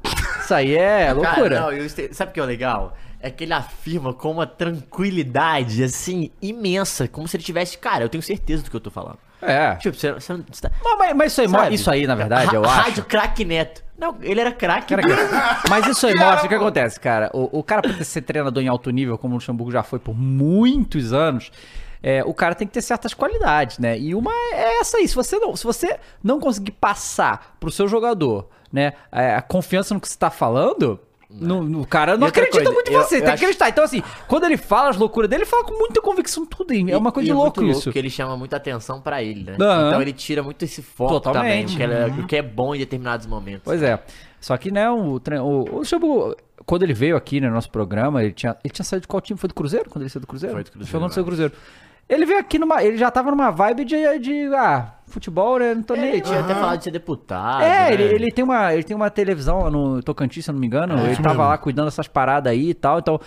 Isso 0.43 0.53
aí 0.53 0.75
é 0.75 1.07
Cara, 1.07 1.13
loucura. 1.13 1.59
não, 1.61 1.71
eu 1.71 1.85
este- 1.85 2.13
sabe 2.13 2.31
o 2.31 2.33
que 2.33 2.39
é 2.39 2.43
o 2.43 2.45
legal? 2.45 2.95
É 3.19 3.29
que 3.29 3.43
ele 3.43 3.53
afirma 3.53 4.13
com 4.13 4.31
uma 4.31 4.45
tranquilidade, 4.47 5.83
assim, 5.83 6.31
imensa. 6.41 7.07
Como 7.07 7.27
se 7.27 7.37
ele 7.37 7.43
tivesse. 7.43 7.77
Cara, 7.77 8.03
eu 8.03 8.09
tenho 8.09 8.21
certeza 8.21 8.63
do 8.63 8.69
que 8.69 8.75
eu 8.75 8.79
tô 8.79 8.89
falando. 8.91 9.17
É. 9.41 9.75
Tipo, 9.75 9.97
você, 9.97 10.11
você 10.13 10.33
não. 10.33 10.43
Você 10.51 10.61
tá, 10.61 10.71
Mas, 10.97 11.13
mas- 11.15 11.31
isso 11.31 11.41
aí, 11.41 11.49
sabe? 11.49 11.75
isso 11.75 11.91
aí, 11.91 12.07
na 12.07 12.15
verdade, 12.15 12.53
eu 12.55 12.63
acho. 12.63 12.81
Rádio 12.81 13.05
craque 13.05 13.43
neto. 13.45 13.83
Não, 13.97 14.15
ele 14.21 14.41
era 14.41 14.51
craque. 14.51 14.95
Mas 15.69 15.85
isso 15.87 16.07
aí 16.07 16.15
mostra 16.15 16.45
o 16.45 16.49
que 16.49 16.55
acontece, 16.55 16.99
cara. 16.99 17.29
O, 17.33 17.59
o 17.59 17.63
cara, 17.63 17.81
pra 17.83 17.93
ter- 17.93 18.03
ser 18.03 18.21
treinador 18.21 18.61
em 18.63 18.67
alto 18.67 18.89
nível, 18.89 19.17
como 19.17 19.33
o 19.33 19.37
Luxemburgo 19.37 19.71
já 19.71 19.83
foi 19.83 19.99
por 19.99 20.15
muitos 20.15 21.13
anos, 21.13 21.51
é, 22.01 22.23
o 22.23 22.33
cara 22.33 22.55
tem 22.55 22.67
que 22.67 22.73
ter 22.73 22.81
certas 22.81 23.13
qualidades, 23.13 23.77
né? 23.77 23.97
E 23.99 24.15
uma 24.15 24.31
é 24.53 24.79
essa 24.79 24.97
aí. 24.97 25.07
Se 25.07 25.15
você 25.15 25.37
não, 25.39 25.55
se 25.55 25.63
você 25.63 25.99
não 26.23 26.39
conseguir 26.39 26.71
passar 26.71 27.55
pro 27.59 27.71
seu 27.71 27.87
jogador, 27.87 28.47
né, 28.73 28.93
é, 29.11 29.35
a 29.35 29.41
confiança 29.41 29.93
no 29.93 29.99
que 30.01 30.07
você 30.07 30.17
tá 30.17 30.29
falando. 30.31 30.99
No, 31.33 31.63
no- 31.63 31.81
o 31.81 31.87
cara 31.87 32.17
não 32.17 32.27
acredita 32.27 32.57
coisa, 32.57 32.71
muito 32.71 32.91
em 32.91 32.93
eu- 32.95 33.01
você, 33.01 33.15
eu 33.15 33.19
tem 33.19 33.27
que 33.27 33.31
acho- 33.33 33.43
acreditar. 33.43 33.69
Então, 33.69 33.83
assim, 33.83 34.03
quando 34.27 34.43
ele 34.45 34.57
fala 34.57 34.89
as 34.89 34.97
loucuras 34.97 35.29
dele, 35.29 35.43
ele 35.43 35.49
fala 35.49 35.63
com 35.63 35.73
muita 35.77 36.01
convicção 36.01 36.45
tudo. 36.45 36.71
hein? 36.73 36.91
É 36.91 36.97
uma 36.97 37.11
coisa 37.11 37.27
E 37.27 37.31
de 37.31 37.33
louco 37.35 37.61
muito 37.61 37.77
isso. 37.79 37.91
que 37.91 37.97
ele 37.97 38.09
chama 38.09 38.35
muita 38.35 38.57
atenção 38.57 38.99
pra 39.01 39.23
ele, 39.23 39.43
né? 39.43 39.57
Aham. 39.59 39.87
Então 39.87 40.01
ele 40.01 40.13
tira 40.13 40.43
muito 40.43 40.63
esse 40.63 40.81
foco 40.81 41.13
Totalmente. 41.13 41.43
também, 41.43 41.65
porque 41.67 41.83
ele 41.83 41.93
é- 41.93 42.23
o 42.23 42.27
que 42.27 42.35
é 42.35 42.41
bom 42.41 42.75
em 42.75 42.79
determinados 42.79 43.25
momentos. 43.25 43.61
Pois 43.63 43.81
é. 43.81 43.99
Só 44.39 44.57
que, 44.57 44.71
né, 44.71 44.89
o, 44.89 45.19
o, 45.19 45.45
o 45.45 45.77
Luxemburgo, 45.79 46.35
quando 46.65 46.83
ele 46.83 46.93
veio 46.93 47.15
aqui 47.15 47.39
né, 47.39 47.47
no 47.47 47.53
nosso 47.53 47.69
programa, 47.69 48.23
ele 48.23 48.33
tinha, 48.33 48.55
ele 48.63 48.73
tinha 48.73 48.83
saído 48.85 49.01
de 49.03 49.07
qual 49.07 49.21
time? 49.21 49.39
Foi 49.39 49.47
do 49.47 49.53
Cruzeiro? 49.53 49.89
Quando 49.89 50.01
ele 50.03 50.09
saiu 50.09 50.21
do 50.21 50.27
Cruzeiro? 50.27 50.55
Foi 50.55 50.63
do 50.63 50.71
Cruzeiro, 50.71 50.91
Foi 50.91 50.99
quando 50.99 51.13
saiu 51.13 51.23
do 51.23 51.27
Cruzeiro. 51.27 51.53
Ele 52.11 52.25
veio 52.25 52.39
aqui 52.39 52.59
numa. 52.59 52.83
Ele 52.83 52.97
já 52.97 53.09
tava 53.09 53.31
numa 53.31 53.49
vibe 53.49 53.85
de. 53.85 54.19
de 54.19 54.53
ah, 54.53 54.95
futebol, 55.07 55.57
né? 55.57 55.73
Não 55.73 55.81
tô 55.81 55.95
nem. 55.95 56.09
Ele 56.09 56.21
tinha 56.21 56.41
até 56.41 56.53
falado 56.53 56.77
de 56.77 56.83
ser 56.83 56.91
deputado. 56.91 57.63
É, 57.63 57.67
né? 57.67 57.93
ele, 57.93 58.03
ele 58.03 58.31
tem 58.31 58.43
uma, 58.43 58.73
ele 58.73 58.83
tem 58.83 58.93
uma 58.93 59.09
televisão 59.09 59.63
lá 59.63 59.71
no 59.71 60.03
Tocantins, 60.03 60.43
se 60.43 60.51
eu 60.51 60.53
não 60.53 60.59
me 60.59 60.67
engano. 60.67 60.99
ele 61.05 61.15
tava 61.15 61.47
lá 61.47 61.57
cuidando 61.57 61.85
dessas 61.85 62.09
paradas 62.09 62.51
aí 62.51 62.71
e 62.71 62.73
tal. 62.73 62.99
Então, 62.99 63.17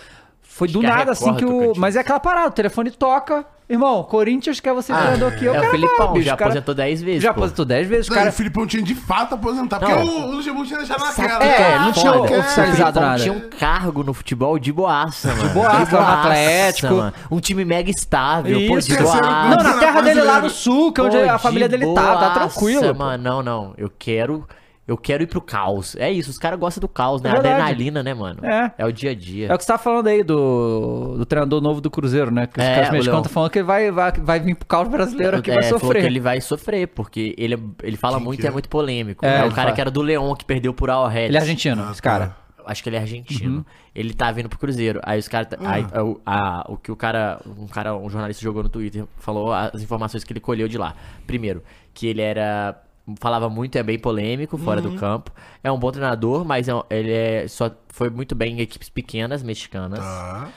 foi 0.47 0.67
do 0.67 0.83
é 0.83 0.87
nada 0.87 1.11
assim 1.11 1.33
que 1.33 1.45
o. 1.45 1.73
Mas 1.75 1.95
é 1.95 1.99
aquela 1.99 2.19
parada, 2.19 2.47
o 2.47 2.51
telefone 2.51 2.91
toca. 2.91 3.45
Irmão, 3.67 4.03
Corinthians 4.03 4.59
quer 4.59 4.73
você 4.75 4.93
treinador 4.93 5.33
aqui. 5.33 5.45
é 5.45 5.47
Eu 5.47 5.53
o 5.53 5.59
quero 5.59 5.71
Filipão, 5.71 6.13
bicho, 6.13 6.25
já 6.27 6.37
cara- 6.37 6.51
aposentou 6.51 6.75
10 6.75 7.01
vezes, 7.01 7.23
Já 7.23 7.33
pô. 7.33 7.39
aposentou 7.39 7.65
10 7.65 7.87
vezes. 7.87 8.07
Não, 8.09 8.15
Cara, 8.15 8.29
o 8.29 8.31
Filipão 8.33 8.67
tinha 8.67 8.83
de 8.83 8.93
fato 8.93 9.33
aposentar, 9.33 9.79
porque 9.79 9.91
Não. 9.95 10.05
o, 10.05 10.21
o 10.27 10.31
Luxemburgo 10.35 10.67
tinha 10.67 10.77
deixado 10.77 10.99
naquela. 11.03 11.43
É, 11.43 11.59
né? 11.59 11.75
ele 11.75 11.85
não 11.85 11.91
tinha 11.91 12.11
oficializado 12.13 12.99
nada. 12.99 13.23
tinha 13.23 13.33
um 13.33 13.49
cargo 13.49 14.03
no 14.03 14.13
futebol 14.13 14.59
de 14.59 14.71
boaça, 14.71 15.33
mano. 15.33 15.49
boaça, 15.49 15.99
no 15.99 16.07
Atlético. 16.07 16.93
mano. 16.93 17.13
Um 17.31 17.39
time 17.39 17.65
mega 17.65 17.89
estável, 17.89 18.55
pô, 18.67 18.77
Isso. 18.77 18.89
de 18.89 18.97
Terceiro 18.97 19.25
boaça. 19.27 19.49
Não, 19.49 19.63
na 19.63 19.73
terra 19.79 20.01
dele 20.01 20.21
lá 20.21 20.39
no 20.41 20.49
sul, 20.51 20.91
que 20.93 21.01
é 21.01 21.03
onde 21.03 21.17
Pô, 21.17 21.29
a 21.31 21.39
família 21.39 21.67
de 21.67 21.75
dele 21.75 21.91
tá, 21.95 22.17
tá 22.17 22.29
tranquilo. 22.35 22.93
pô. 22.93 22.99
Mano, 22.99 23.23
não, 23.23 23.41
não. 23.41 23.73
Eu 23.79 23.91
quero. 23.97 24.47
Eu 24.87 24.95
quero 24.97 25.23
ir 25.23 25.27
pro 25.27 25.41
caos. 25.41 25.95
É 25.95 26.11
isso, 26.11 26.29
os 26.29 26.37
caras 26.37 26.59
gostam 26.59 26.79
do 26.79 26.87
caos, 26.87 27.19
né? 27.19 27.31
É. 27.31 27.37
Adrenalina, 27.37 28.03
né, 28.03 28.13
mano? 28.13 28.39
É. 28.45 28.85
o 28.85 28.91
dia 28.91 29.11
a 29.11 29.15
dia. 29.15 29.47
É 29.47 29.53
o 29.53 29.57
que 29.57 29.63
você 29.63 29.67
tava 29.71 29.81
falando 29.81 30.05
aí 30.07 30.23
do, 30.23 31.15
do 31.17 31.25
treinador 31.25 31.59
novo 31.59 31.81
do 31.81 31.89
Cruzeiro, 31.89 32.29
né? 32.29 32.45
Que 32.45 32.59
os 32.59 32.63
É, 32.65 32.75
caras 32.75 32.91
mexicanos 32.91 33.05
Leão. 33.07 33.19
estão 33.21 33.33
falando 33.33 33.49
que 33.49 33.57
ele 33.59 33.65
vai, 33.65 33.91
vai, 33.91 34.11
vai 34.11 34.39
vir 34.39 34.55
pro 34.55 34.67
caos 34.67 34.87
brasileiro 34.87 35.37
aqui, 35.37 35.49
É, 35.49 35.55
vai 35.55 35.63
falou 35.63 35.79
sofrer. 35.79 36.01
que 36.01 36.07
ele 36.07 36.19
vai 36.19 36.39
sofrer, 36.39 36.87
porque 36.89 37.33
ele, 37.37 37.55
é- 37.55 37.59
ele 37.81 37.97
fala 37.97 38.19
muito 38.19 38.43
e 38.43 38.47
é 38.47 38.51
muito 38.51 38.69
polêmico. 38.69 39.25
É, 39.25 39.37
É, 39.39 39.39
o 39.39 39.49
cara 39.49 39.53
fala. 39.53 39.71
que 39.71 39.81
era 39.81 39.89
do 39.89 40.01
Leão, 40.03 40.35
que 40.35 40.45
perdeu 40.45 40.71
por 40.73 40.89
Al 40.91 41.11
Ele 41.11 41.35
é 41.35 41.39
argentino, 41.39 41.89
esse 41.91 42.01
cara. 42.01 42.35
Acho 42.67 42.81
que 42.81 42.89
ele 42.89 42.95
é 42.95 42.99
argentino. 42.99 43.57
Uhum. 43.57 43.65
Ele 43.93 44.11
tá 44.13 44.31
vindo 44.31 44.49
pro 44.49 44.57
Cruzeiro. 44.57 44.99
Aí 45.03 45.19
os 45.19 45.27
caras. 45.27 45.47
Ah. 45.63 45.71
aí, 45.71 45.85
o- 46.03 46.19
a- 46.25 46.65
o 46.67 46.77
que 46.77 46.91
o 46.91 46.95
cara. 46.95 47.39
Um 47.59 47.67
cara, 47.67 47.95
um 47.95 48.09
jornalista 48.09 48.41
jogou 48.43 48.63
no 48.63 48.69
Twitter, 48.69 49.05
falou 49.17 49.53
as 49.53 49.83
informações 49.83 50.23
que 50.23 50.33
ele 50.33 50.39
colheu 50.39 50.67
de 50.67 50.75
lá. 50.77 50.95
Primeiro, 51.27 51.63
que 51.93 52.07
ele 52.07 52.21
era. 52.21 52.75
Falava 53.19 53.49
muito, 53.49 53.77
é 53.77 53.83
bem 53.83 53.99
polêmico, 53.99 54.57
fora 54.57 54.81
Uhum. 54.81 54.89
do 54.93 54.99
campo. 54.99 55.31
É 55.63 55.71
um 55.71 55.77
bom 55.77 55.91
treinador, 55.91 56.43
mas 56.43 56.67
é 56.67 56.71
ele 56.89 57.11
é, 57.11 57.47
só 57.47 57.69
foi 57.89 58.09
muito 58.09 58.33
bem 58.33 58.57
em 58.57 58.61
equipes 58.61 58.89
pequenas, 58.89 59.43
mexicanas. 59.43 59.99
Tá. 59.99 60.49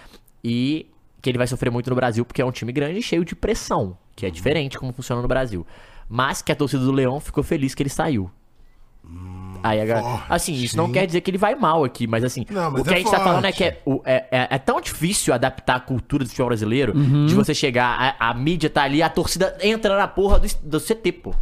E 0.43 0.87
que 1.21 1.29
ele 1.29 1.37
vai 1.39 1.47
sofrer 1.47 1.71
muito 1.71 1.91
no 1.91 1.97
Brasil, 1.97 2.25
porque 2.25 2.41
é 2.41 2.45
um 2.45 2.51
time 2.53 2.73
grande 2.73 2.99
e 3.01 3.03
cheio 3.03 3.25
de 3.25 3.35
pressão, 3.37 3.99
que 4.17 4.25
é 4.25 4.31
diferente 4.31 4.79
como 4.79 4.93
funciona 4.93 5.21
no 5.21 5.29
Brasil. 5.29 5.67
Mas 6.09 6.41
que 6.41 6.51
a 6.51 6.57
torcida 6.57 6.83
do 6.85 6.93
Leão 6.93 7.21
ficou 7.21 7.43
feliz 7.45 7.75
que 7.75 7.83
ele 7.83 7.91
saiu. 7.91 8.31
Aí, 9.63 9.81
agora, 9.81 10.03
forte, 10.03 10.25
assim, 10.29 10.53
isso 10.55 10.77
não 10.77 10.91
quer 10.93 11.07
dizer 11.07 11.21
que 11.23 11.31
ele 11.31 11.39
vai 11.39 11.55
mal 11.55 11.83
aqui, 11.83 12.07
mas 12.07 12.23
assim, 12.23 12.45
Não, 12.51 12.71
mas 12.71 12.81
o 12.81 12.85
que 12.85 12.91
é 12.91 12.95
a 12.95 12.99
gente 12.99 13.11
tá 13.11 13.19
falando 13.21 13.45
é 13.45 13.53
forte. 13.53 13.57
que 13.57 13.65
é, 13.65 13.83
é, 14.05 14.27
é- 14.31 14.49
é 14.51 14.59
tão 14.59 14.81
difícil 14.81 15.33
adaptar 15.35 15.77
a 15.77 15.81
cultura 15.81 16.25
do 16.25 16.29
futebol 16.29 16.49
brasileiro, 16.49 16.97
Uhum. 16.97 17.27
de 17.27 17.35
você 17.35 17.55
chegar, 17.55 18.17
a, 18.19 18.31
a 18.31 18.35
mídia 18.35 18.69
tá 18.71 18.83
ali, 18.83 19.03
a 19.03 19.09
torcida 19.09 19.57
entra 19.63 19.97
na 19.97 20.07
porra 20.07 20.39
do, 20.39 20.47
do 20.63 20.79
CT, 20.81 21.13
pô. 21.13 21.35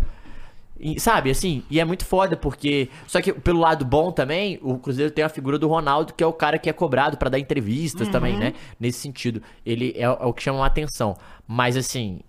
E, 0.78 1.00
sabe, 1.00 1.30
assim, 1.30 1.62
e 1.70 1.80
é 1.80 1.84
muito 1.84 2.04
foda, 2.04 2.36
porque. 2.36 2.88
Só 3.06 3.20
que 3.20 3.32
pelo 3.32 3.60
lado 3.60 3.84
bom 3.84 4.12
também, 4.12 4.58
o 4.62 4.78
Cruzeiro 4.78 5.10
tem 5.10 5.24
a 5.24 5.28
figura 5.28 5.58
do 5.58 5.66
Ronaldo, 5.68 6.12
que 6.14 6.22
é 6.22 6.26
o 6.26 6.32
cara 6.32 6.58
que 6.58 6.68
é 6.68 6.72
cobrado 6.72 7.16
pra 7.16 7.30
dar 7.30 7.38
entrevistas 7.38 8.08
também, 8.08 8.34
Uhum. 8.34 8.40
né? 8.40 8.52
Nesse 8.78 8.98
sentido. 9.00 9.42
Ele 9.64 9.94
é, 9.96 10.08
o- 10.08 10.18
é 10.20 10.26
o 10.26 10.32
que 10.34 10.42
chama 10.42 10.62
a 10.62 10.66
atenção. 10.66 11.16
Mas 11.46 11.76
assim. 11.76 12.20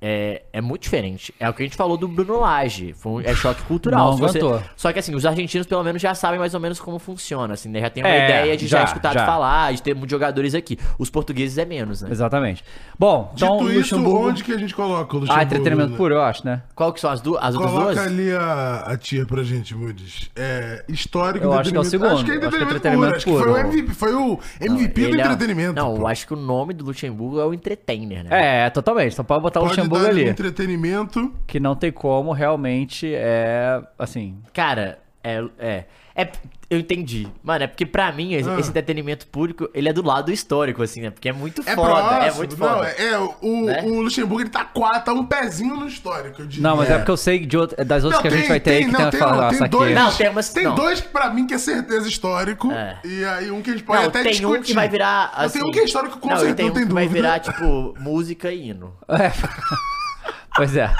É, 0.00 0.42
é 0.52 0.60
muito 0.60 0.82
diferente. 0.82 1.34
É 1.40 1.48
o 1.48 1.52
que 1.52 1.62
a 1.62 1.66
gente 1.66 1.76
falou 1.76 1.96
do 1.96 2.06
Bruno 2.06 2.38
Lage. 2.40 2.92
Foi 2.92 3.22
um- 3.24 3.26
é 3.26 3.34
choque 3.34 3.62
cultural. 3.62 4.10
Não 4.12 4.16
você-. 4.16 4.38
Só 4.76 4.92
que 4.92 4.98
assim, 5.00 5.12
os 5.14 5.26
argentinos 5.26 5.66
pelo 5.66 5.82
menos 5.82 6.00
já 6.00 6.14
sabem 6.14 6.38
mais 6.38 6.54
ou 6.54 6.60
menos 6.60 6.78
como 6.78 6.98
funciona. 7.00 7.54
Assim, 7.54 7.68
né? 7.68 7.80
Já 7.80 7.90
tem 7.90 8.02
uma 8.04 8.08
É, 8.08 8.24
ideia 8.24 8.56
de 8.56 8.66
já, 8.68 8.78
já, 8.78 8.84
escutar 8.84 9.12
já. 9.12 9.26
falar, 9.26 9.72
de 9.72 9.82
ter 9.82 9.94
muitos 9.94 10.10
jogadores 10.12 10.54
aqui. 10.54 10.78
Os 10.98 11.10
portugueses 11.10 11.58
é 11.58 11.64
menos, 11.64 12.02
né? 12.02 12.10
Exatamente. 12.12 12.64
Bom, 12.96 13.32
então 13.34 13.56
Dito 13.58 13.64
o 13.64 13.70
isso, 13.72 13.96
Luxemburgo... 13.96 14.28
onde 14.28 14.44
que 14.44 14.52
a 14.52 14.56
gente 14.58 14.74
coloca 14.74 15.16
o 15.16 15.20
Luxemburgo? 15.20 15.40
Ah, 15.40 15.42
entretenimento 15.42 15.90
né? 15.90 15.96
puro, 15.96 16.14
eu 16.14 16.22
acho, 16.22 16.46
né? 16.46 16.62
Qual 16.76 16.92
que 16.92 17.00
são 17.00 17.10
as, 17.10 17.20
du 17.20 17.36
as 17.36 17.54
outras 17.54 17.72
Coloca 17.72 17.94
duas? 17.94 18.06
ali 18.06 18.32
a, 18.32 18.84
a 18.86 18.96
tia 18.96 19.26
pra 19.26 19.42
gente, 19.42 19.74
Moods. 19.74 20.30
É, 20.36 20.84
histórico 20.88 21.44
Eu 21.44 21.52
acho 21.54 21.70
que 21.70 21.76
é 21.76 21.80
o 21.80 21.82
entretenimento. 21.82 21.90
segundo. 21.90 22.12
Acho 22.12 22.24
que 22.24 22.30
é 22.30 22.34
Acho 22.48 22.56
que 22.56 22.56
é 22.56 22.62
entretenimento, 22.62 23.14
puro. 23.14 23.16
Acho 23.16 23.24
que 23.24 23.32
foi 23.32 23.40
o 23.42 23.54
puro. 23.54 23.58
MVP, 23.68 23.94
foi 23.94 24.14
o 24.14 24.38
MVP 24.60 25.00
do 25.00 25.06
Ele 25.08 25.20
é- 25.20 25.24
entretenimento. 25.24 25.74
Não, 25.74 25.94
pô. 25.96 26.02
eu 26.02 26.06
acho 26.06 26.24
que 26.26 26.34
o 26.34 26.36
nome 26.36 26.72
do 26.72 26.84
Luxemburgo 26.84 27.40
é 27.40 27.44
o 27.44 27.52
Entertainer, 27.52 28.22
né? 28.24 28.66
É, 28.66 28.70
totalmente. 28.70 29.12
Então 29.12 29.24
pode 29.24 29.42
botar 29.42 29.60
o 29.60 29.64
Luxemburgo 29.64 29.87
ali. 29.96 30.28
entretenimento. 30.28 31.32
Que 31.46 31.58
não 31.58 31.74
tem 31.74 31.92
como, 31.92 32.32
realmente, 32.32 33.12
é... 33.14 33.82
Assim... 33.98 34.36
Cara, 34.52 34.98
É, 35.22 35.44
é. 35.58 35.84
É, 36.20 36.28
eu 36.68 36.78
entendi. 36.80 37.28
Mano, 37.44 37.62
é 37.62 37.66
porque 37.68 37.86
pra 37.86 38.10
mim, 38.10 38.34
esse, 38.34 38.50
Ah. 38.50 38.58
esse 38.58 38.68
entretenimento 38.70 39.26
público, 39.28 39.70
ele 39.72 39.88
é 39.88 39.92
do 39.92 40.04
lado 40.04 40.32
histórico, 40.32 40.82
assim, 40.82 41.00
né? 41.00 41.10
Porque 41.10 41.28
é 41.28 41.32
muito 41.32 41.62
É 41.64 41.74
foda, 41.76 41.88
próximo. 41.94 42.22
é 42.22 42.32
muito 42.32 42.56
foda. 42.56 42.74
Não, 42.74 42.84
é, 42.84 42.94
é, 42.98 43.18
o, 43.18 43.64
Né? 43.66 43.82
o 43.84 44.00
Luxemburgo 44.02 44.42
ele 44.42 44.50
tá, 44.50 44.64
quatro, 44.64 45.04
tá 45.04 45.12
um 45.12 45.24
pezinho 45.24 45.76
no 45.76 45.86
histórico, 45.86 46.42
eu 46.42 46.46
diria. 46.46 46.68
Não, 46.68 46.76
mas 46.76 46.90
é, 46.90 46.98
porque 46.98 47.10
eu 47.12 47.16
sei 47.16 47.46
de 47.46 47.56
outra- 47.56 47.84
das 47.84 48.02
outras 48.02 48.22
Não, 48.22 48.28
que 48.30 48.34
a 48.36 48.38
gente 48.38 48.48
vai 48.48 48.58
ter 48.60 48.70
aí 48.72 48.84
que 48.84 48.90
não, 48.90 48.96
tem 48.96 49.04
uma 49.04 49.10
tem, 49.12 49.20
fala, 49.20 49.42
não, 49.42 49.48
tem 49.50 49.60
aqui. 49.60 49.68
dois, 49.68 49.94
Não, 49.94 50.12
tem 50.12 50.28
umas- 50.28 50.48
tem 50.52 50.64
não. 50.64 50.74
dois 50.74 51.00
que 51.00 51.08
pra 51.08 51.30
mim 51.30 51.46
que 51.46 51.54
é 51.54 51.58
certeza 51.58 52.08
histórico. 52.08 52.72
É. 52.72 52.98
E 53.04 53.24
aí 53.24 53.50
um 53.52 53.62
que 53.62 53.70
a 53.70 53.72
gente 53.74 53.84
pode 53.84 54.00
Não, 54.02 54.08
até 54.08 54.22
tem 54.24 54.32
discutir. 54.32 54.58
um 54.58 54.62
que 54.62 54.74
vai 54.74 54.88
virar, 54.88 55.32
Mas 55.36 55.46
assim... 55.46 55.60
tem 55.60 55.68
um 55.68 55.70
que 55.70 55.78
é 55.78 55.84
histórico 55.84 56.18
com 56.18 56.28
não, 56.28 56.36
certeza, 56.36 56.56
tem 56.56 56.66
não 56.66 56.72
um 56.72 56.74
tem 56.74 56.86
que 56.88 56.92
vai 56.92 57.04
dúvida. 57.06 57.22
virar, 57.22 57.38
tipo, 57.40 57.94
música 58.00 58.50
e 58.52 58.70
hino. 58.70 58.92
É. 59.08 59.30
pois 60.56 60.76
é. 60.76 60.90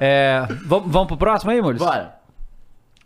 é 0.00 0.46
vamos, 0.66 0.92
vamos 0.92 1.08
pro 1.08 1.16
próximo 1.16 1.50
aí, 1.50 1.60
Mules? 1.62 1.78
Bora. 1.82 2.19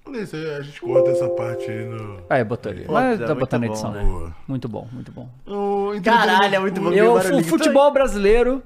Olha 0.07 0.21
isso 0.21 0.37
aí, 0.37 0.55
a 0.55 0.61
gente 0.61 0.81
corta 0.81 1.11
essa 1.11 1.29
parte 1.31 1.71
aí 1.71 1.85
no... 1.87 2.19
Aí, 2.29 2.45
botou 2.45 2.71
ali. 2.71 2.85
Pô, 2.85 2.93
Mas 2.93 3.21
é 3.21 3.27
tá 3.27 3.35
botando 3.35 3.63
na 3.63 3.67
bom, 3.69 3.73
edição. 3.73 3.91
né? 3.93 4.03
Boa. 4.03 4.37
Muito 4.47 4.69
bom, 4.69 4.89
muito 4.93 5.11
bom. 5.13 5.29
O 5.47 5.93
Caralho, 6.03 6.55
é 6.55 6.59
muito 6.59 6.81
bom. 6.81 6.93
Eu, 6.93 7.15
o 7.15 7.45
futebol 7.45 7.91
brasileiro, 7.91 8.63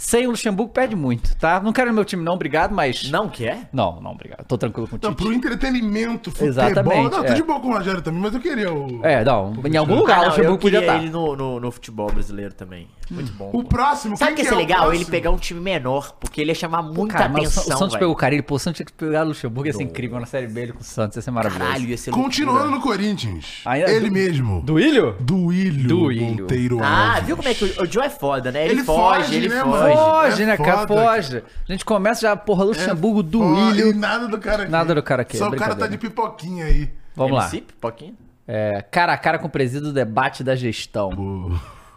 sem 0.00 0.26
o 0.26 0.30
Luxemburgo, 0.30 0.72
perde 0.72 0.94
muito, 0.94 1.34
tá? 1.36 1.60
Não 1.60 1.72
quero 1.72 1.88
no 1.88 1.94
meu 1.94 2.04
time, 2.04 2.22
não, 2.22 2.34
obrigado, 2.34 2.72
mas. 2.72 3.10
Não 3.10 3.28
quer? 3.28 3.68
Não, 3.72 4.00
não, 4.00 4.12
obrigado. 4.12 4.44
Tô 4.46 4.56
tranquilo 4.56 4.86
com 4.86 4.94
o 4.94 4.98
Não, 5.02 5.10
Tite. 5.10 5.22
pro 5.24 5.32
entretenimento, 5.32 6.30
futebol... 6.30 6.48
Exatamente, 6.48 7.10
Não, 7.10 7.24
é. 7.24 7.26
tô 7.28 7.34
de 7.34 7.42
boa 7.42 7.58
com 7.60 7.68
o 7.68 7.72
Rogério 7.76 8.00
também, 8.00 8.20
mas 8.20 8.32
eu 8.32 8.40
queria 8.40 8.72
o... 8.72 9.04
É, 9.04 9.24
não, 9.24 9.52
em 9.66 9.76
algum 9.76 9.96
lugar 9.96 10.18
Ah, 10.18 10.20
o 10.20 10.22
não, 10.22 10.28
Luxemburgo 10.30 10.54
eu 10.54 10.58
queria 10.58 10.78
podia 10.80 10.92
estar. 10.94 11.02
ele 11.02 11.10
no, 11.10 11.34
no, 11.36 11.60
no 11.60 11.70
futebol 11.72 12.10
brasileiro 12.12 12.54
também. 12.54 12.88
Muito 13.10 13.32
bom. 13.32 13.50
O 13.52 13.64
próximo, 13.64 14.16
Sabe 14.16 14.32
o 14.32 14.34
que 14.36 14.42
ia 14.42 14.48
ser 14.48 14.54
é 14.54 14.56
o 14.56 14.60
legal? 14.60 14.92
Ele 14.94 15.04
pegar 15.04 15.30
um 15.30 15.36
time 15.38 15.58
menor, 15.60 16.12
porque 16.20 16.40
ele 16.42 16.50
ia 16.50 16.54
chamar 16.54 16.82
muita 16.82 17.14
Cara, 17.14 17.32
o 17.32 17.36
atenção, 17.38 17.62
o 17.62 17.66
Santos 17.66 17.88
velho. 17.88 17.98
pegou 18.00 18.12
o 18.12 18.16
Carilho, 18.16 18.42
pô, 18.44 18.54
o 18.54 18.58
Santos 18.58 18.76
tinha 18.76 18.86
que 18.86 18.92
pegar 18.92 19.24
o 19.24 19.28
Luxemburgo, 19.28 19.66
ia 19.66 19.72
ser 19.72 19.82
incrível 19.82 20.20
na 20.20 20.26
Série 20.26 20.46
B 20.46 20.60
ele 20.60 20.72
com 20.74 20.80
o 20.80 20.84
Santos, 20.84 21.16
ia 21.16 21.22
ser 21.22 21.30
maravilhoso. 21.30 21.66
Caralho, 21.70 21.88
ia 21.88 21.96
ser 21.96 22.10
Continuando 22.10 22.58
loucura. 22.70 22.76
no 22.78 22.82
Corinthians. 22.82 23.62
Ainda- 23.64 23.90
ele 23.90 24.08
do- 24.08 24.12
mesmo. 24.12 24.60
Do 24.62 24.78
Ilho? 24.78 25.16
Do 25.20 25.52
Ilho 25.52 25.88
Do 25.88 26.12
Ilho. 26.12 26.42
Monteiro 26.42 26.78
Ah, 26.82 27.18
viu 27.24 27.36
como 27.36 27.48
é 27.48 27.54
que 27.54 27.64
o, 27.64 27.82
o 27.82 27.86
Joe 27.90 28.04
é 28.04 28.10
foda, 28.10 28.52
né? 28.52 28.64
Ele, 28.64 28.74
Ele 28.74 28.84
foge, 28.84 29.22
foge, 29.24 29.34
ele 29.36 29.48
né, 29.48 29.62
foge. 29.62 29.87
Mano? 29.94 30.22
Foge, 30.30 30.42
É 30.42 30.46
né, 30.46 30.56
cara? 30.56 30.86
foda, 30.86 31.02
Foge. 31.04 31.44
A 31.68 31.72
gente 31.72 31.84
começa 31.84 32.20
já, 32.22 32.36
porra, 32.36 32.64
Luxemburgo 32.64 33.22
do 33.22 33.42
Ó, 33.42 33.70
Ilho. 33.70 33.88
E 33.90 33.94
nada 33.94 34.26
do 34.28 34.38
cara 34.38 34.62
aqui. 34.64 34.72
Nada 34.72 34.94
do 34.94 35.02
cara 35.02 35.22
aqui, 35.22 35.36
Só 35.36 35.46
é 35.46 35.48
o 35.48 35.56
cara 35.56 35.74
tá 35.74 35.86
de 35.86 35.98
pipoquinha 35.98 36.64
aí. 36.66 36.90
Vamos 37.14 37.36
lá. 37.36 37.44
MC, 37.44 37.60
Pipoquinha? 37.62 38.14
É, 38.46 38.80
cara 38.90 39.12
a 39.12 39.18
cara 39.18 39.38
com 39.38 39.46
o 39.46 39.50
presídio 39.50 39.88
do 39.88 39.92
debate 39.92 40.42
da 40.42 40.54
gestão. 40.56 41.10
Pô. 41.10 41.52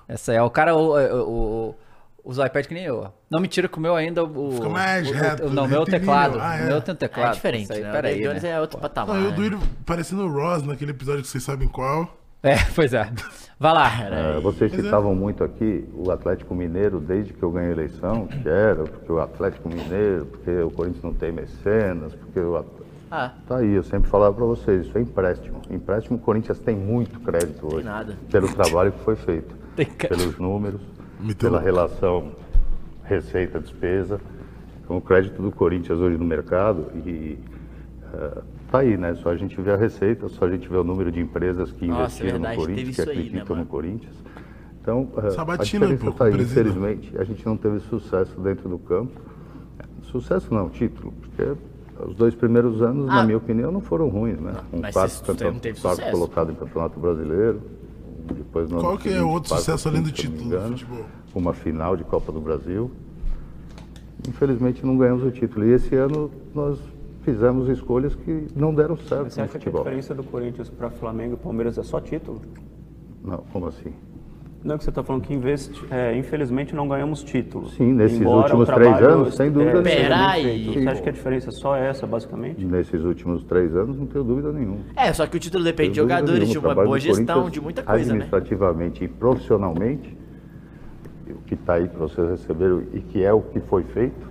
Essa 0.07 0.33
é 0.33 0.41
o 0.41 0.49
cara, 0.49 0.75
o, 0.75 0.97
o, 0.97 1.69
o, 1.69 1.75
usa 2.25 2.43
o 2.43 2.45
iPad 2.45 2.65
que 2.65 2.73
nem 2.73 2.83
eu. 2.83 3.03
ó. 3.05 3.09
Não 3.29 3.39
mentira 3.39 3.69
que 3.69 3.77
o 3.77 3.81
meu 3.81 3.95
ainda. 3.95 4.23
O, 4.23 4.51
Fica 4.53 4.67
mais 4.67 5.07
o, 5.09 5.13
reto, 5.13 5.45
o, 5.45 5.49
Não, 5.49 5.63
o 5.63 5.67
meu 5.67 5.77
é 5.77 5.79
o 5.81 5.85
retilíneo. 5.85 5.99
teclado. 6.01 6.39
Ah, 6.41 6.57
é. 6.57 6.63
O 6.63 6.67
meu 6.67 6.81
tem 6.81 6.93
um 6.93 6.97
teclado. 6.97 7.29
É 7.29 7.33
diferente, 7.33 7.71
aí, 7.71 7.81
né? 7.81 7.91
Pera 7.91 8.07
o 8.07 8.09
aí, 8.09 8.15
David 8.15 8.27
Jones 8.29 8.43
né? 8.43 8.49
é 8.49 8.59
outro 8.59 8.79
patamar. 8.79 9.15
Não, 9.15 9.23
e 9.23 9.27
o 9.27 9.29
né? 9.29 9.35
do 9.37 9.45
Ilho 9.45 9.59
parecendo 9.85 10.23
o 10.25 10.29
Ross 10.29 10.63
naquele 10.63 10.91
episódio 10.91 11.21
que 11.21 11.29
vocês 11.29 11.43
sabem 11.43 11.67
qual. 11.69 12.17
É, 12.43 12.55
pois 12.75 12.93
é. 12.93 13.09
Vai 13.59 13.73
lá. 13.73 13.89
É, 14.01 14.39
vocês 14.39 14.71
citavam 14.71 15.13
muito 15.13 15.43
aqui 15.43 15.87
o 15.93 16.09
Atlético 16.09 16.55
Mineiro 16.55 16.99
desde 16.99 17.31
que 17.33 17.43
eu 17.43 17.51
ganhei 17.51 17.69
a 17.69 17.73
eleição, 17.73 18.25
que 18.25 18.49
era 18.49 18.83
porque 18.83 19.11
o 19.11 19.19
Atlético 19.19 19.69
Mineiro, 19.69 20.25
porque 20.25 20.49
o 20.61 20.71
Corinthians 20.71 21.03
não 21.03 21.13
tem 21.13 21.31
mecenas, 21.31 22.13
porque 22.15 22.39
o 22.39 22.57
At- 22.57 22.65
Ah, 23.11 23.31
Tá 23.47 23.57
aí, 23.57 23.71
eu 23.73 23.83
sempre 23.83 24.09
falava 24.09 24.33
para 24.33 24.45
vocês, 24.45 24.87
isso 24.87 24.97
é 24.97 25.01
empréstimo. 25.01 25.61
Empréstimo, 25.69 26.17
o 26.17 26.19
Corinthians 26.19 26.57
tem 26.59 26.75
muito 26.75 27.19
crédito 27.19 27.71
hoje. 27.75 27.85
nada. 27.85 28.17
Pelo 28.31 28.47
trabalho 28.47 28.91
que 28.91 28.99
foi 29.03 29.15
feito. 29.15 29.55
Tem 29.75 29.85
Pelos 29.85 30.37
números, 30.39 30.81
Meteu 31.19 31.49
pela 31.49 31.61
relação 31.61 32.31
receita-despesa. 33.03 34.19
Então, 34.83 34.97
o 34.97 35.01
crédito 35.01 35.41
do 35.41 35.51
Corinthians 35.51 35.99
hoje 35.99 36.17
no 36.17 36.25
mercado 36.25 36.87
e 37.05 37.37
eh, 38.13 38.37
tá 38.71 38.79
aí, 38.79 38.97
né? 38.97 39.13
Só 39.15 39.29
a 39.29 39.35
gente 39.35 39.59
vê 39.61 39.71
a 39.71 39.75
receita, 39.75 40.27
só 40.29 40.45
a 40.45 40.49
gente 40.49 40.67
vê 40.67 40.77
o 40.77 40.83
número 40.83 41.11
de 41.11 41.19
empresas 41.19 41.71
que 41.71 41.85
Nossa, 41.87 42.01
investiram 42.03 42.31
verdade, 42.33 42.55
no 42.57 42.61
Corinthians, 42.63 42.85
que 42.85 43.01
isso 43.01 43.01
aí, 43.01 43.15
né, 43.17 43.21
acreditam 43.23 43.55
no 43.57 43.65
Corinthians. 43.65 44.15
Então, 44.81 45.09
eh, 45.17 45.27
a 45.27 45.31
Sabatina, 45.31 45.85
diferença 45.87 46.03
pô, 46.05 46.09
está 46.11 46.25
aí. 46.25 46.31
presidente. 46.31 46.69
Infelizmente, 46.69 47.17
a 47.19 47.23
gente 47.23 47.45
não 47.45 47.57
teve 47.57 47.79
sucesso 47.81 48.39
dentro 48.39 48.67
do 48.69 48.79
campo. 48.79 49.11
Sucesso 50.03 50.53
não, 50.53 50.69
título, 50.69 51.13
porque 51.21 51.51
os 52.07 52.15
dois 52.15 52.33
primeiros 52.33 52.81
anos, 52.81 53.07
Ah. 53.09 53.17
na 53.17 53.23
minha 53.23 53.37
opinião, 53.37 53.71
não 53.71 53.81
foram 53.81 54.09
ruins, 54.09 54.39
né? 54.39 54.53
Um 54.73 54.79
mas 54.79 54.93
quarto, 54.93 55.35
teve 55.59 55.79
quarto 55.79 56.09
colocado 56.09 56.51
em 56.51 56.55
campeonato 56.55 56.99
brasileiro, 56.99 57.61
depois 58.33 58.69
no 58.71 58.79
Qual 58.79 58.97
que 58.97 59.09
é 59.09 59.21
outro 59.21 59.49
quarto 59.49 59.63
sucesso 59.63 59.87
além 59.89 60.01
do 60.01 60.11
título 60.11 60.37
do 60.39 60.43
engano, 60.45 60.69
futebol? 60.77 61.05
Uma 61.35 61.53
final 61.53 61.95
de 61.95 62.03
Copa 62.03 62.31
do 62.31 62.41
Brasil. 62.41 62.89
Infelizmente 64.27 64.85
não 64.85 64.97
ganhamos 64.97 65.23
o 65.23 65.31
título. 65.31 65.65
E 65.65 65.73
esse 65.73 65.95
ano 65.95 66.29
nós 66.53 66.79
fizemos 67.21 67.69
escolhas 67.69 68.15
que 68.15 68.47
não 68.55 68.73
deram 68.73 68.97
certo 68.97 69.29
Você 69.31 69.39
no 69.41 69.45
acha 69.45 69.51
que 69.53 69.57
a 69.57 69.59
futebol. 69.61 69.81
diferença 69.83 70.13
do 70.15 70.23
Corinthians 70.23 70.69
para 70.69 70.89
Flamengo 70.89 71.35
e 71.35 71.37
Palmeiras 71.37 71.77
é 71.77 71.83
só 71.83 71.99
título? 71.99 72.41
Não, 73.23 73.37
como 73.51 73.67
assim? 73.67 73.91
Não, 74.63 74.77
que 74.77 74.83
você 74.83 74.91
está 74.91 75.01
falando 75.03 75.23
que 75.23 75.33
investi- 75.33 75.83
é, 75.89 76.15
infelizmente 76.15 76.75
não 76.75 76.87
ganhamos 76.87 77.23
títulos. 77.23 77.73
Sim, 77.73 77.93
nesses 77.93 78.19
Embora 78.21 78.43
últimos 78.55 78.69
três 78.69 79.01
anos, 79.01 79.35
sem 79.35 79.49
dúvida 79.51 79.79
é, 79.79 79.81
Peraí. 79.81 80.65
Você 80.73 80.87
acha 80.87 81.01
que 81.01 81.09
a 81.09 81.11
diferença 81.11 81.49
é 81.49 81.51
só 81.51 81.75
essa, 81.75 82.05
basicamente? 82.05 82.63
Nesses 82.63 83.03
últimos 83.03 83.43
três 83.43 83.75
anos, 83.75 83.97
não 83.97 84.05
tenho 84.05 84.23
dúvida 84.23 84.51
nenhuma. 84.51 84.77
É, 84.95 85.11
só 85.13 85.25
que 85.25 85.35
o 85.35 85.39
título 85.39 85.63
depende 85.63 85.91
de 85.91 85.95
jogadores, 85.97 86.47
de 86.49 86.59
uma 86.59 86.75
boa 86.75 86.99
gestão, 86.99 87.49
de 87.49 87.59
muita 87.59 87.81
coisa, 87.81 87.97
né? 87.99 88.03
Administrativamente 88.21 89.03
e 89.03 89.07
profissionalmente, 89.07 90.15
o 91.27 91.41
que 91.47 91.55
está 91.55 91.73
aí 91.75 91.87
para 91.87 91.99
vocês 91.99 92.29
receberem 92.29 92.83
e 92.93 92.99
que 92.99 93.23
é 93.23 93.33
o 93.33 93.41
que 93.41 93.59
foi 93.61 93.81
feito, 93.83 94.29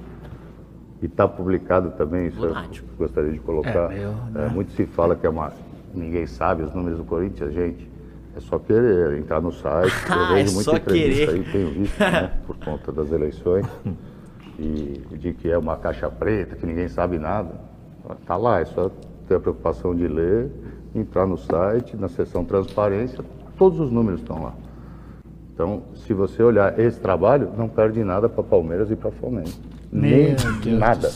e 1.02 1.06
está 1.06 1.26
publicado 1.26 1.90
também, 1.92 2.28
isso 2.28 2.44
eu 2.44 2.54
gostaria 2.98 3.32
de 3.32 3.38
colocar. 3.38 3.92
É, 3.92 3.98
meu, 3.98 4.14
É, 4.42 4.48
muito 4.48 4.72
se 4.72 4.84
fala 4.86 5.16
que 5.16 5.26
é 5.26 5.30
uma. 5.30 5.52
Ninguém 5.94 6.26
sabe 6.26 6.62
os 6.62 6.74
números 6.74 6.98
do 6.98 7.04
Corinthians, 7.04 7.52
gente. 7.52 7.90
É 8.36 8.40
só 8.40 8.58
querer 8.58 9.18
entrar 9.18 9.40
no 9.40 9.50
site. 9.50 9.92
Eu 10.08 10.34
vejo 10.34 10.50
é 10.50 10.54
muita 10.54 10.70
só 10.70 10.76
entrevista 10.76 11.26
querer. 11.26 11.38
aí, 11.38 11.52
tenho 11.52 11.70
visto, 11.70 11.98
né, 11.98 12.32
por 12.46 12.56
conta 12.58 12.92
das 12.92 13.10
eleições. 13.10 13.66
E 14.58 15.02
de 15.16 15.32
que 15.32 15.50
é 15.50 15.58
uma 15.58 15.76
caixa 15.76 16.08
preta, 16.10 16.54
que 16.54 16.64
ninguém 16.64 16.86
sabe 16.86 17.18
nada. 17.18 17.54
Tá 18.26 18.36
lá, 18.36 18.60
é 18.60 18.64
só 18.66 18.90
ter 19.26 19.36
a 19.36 19.40
preocupação 19.40 19.94
de 19.94 20.06
ler, 20.06 20.50
entrar 20.94 21.26
no 21.26 21.36
site, 21.36 21.96
na 21.96 22.08
seção 22.08 22.44
transparência, 22.44 23.24
todos 23.56 23.80
os 23.80 23.90
números 23.90 24.20
estão 24.20 24.42
lá. 24.42 24.54
Então, 25.52 25.82
se 26.06 26.12
você 26.14 26.42
olhar 26.42 26.78
esse 26.78 26.98
trabalho, 27.00 27.52
não 27.56 27.68
perde 27.68 28.02
nada 28.02 28.28
para 28.28 28.42
Palmeiras 28.42 28.90
e 28.90 28.96
para 28.96 29.10
Flamengo. 29.10 29.50
Nem 29.92 30.34
nada. 30.78 31.10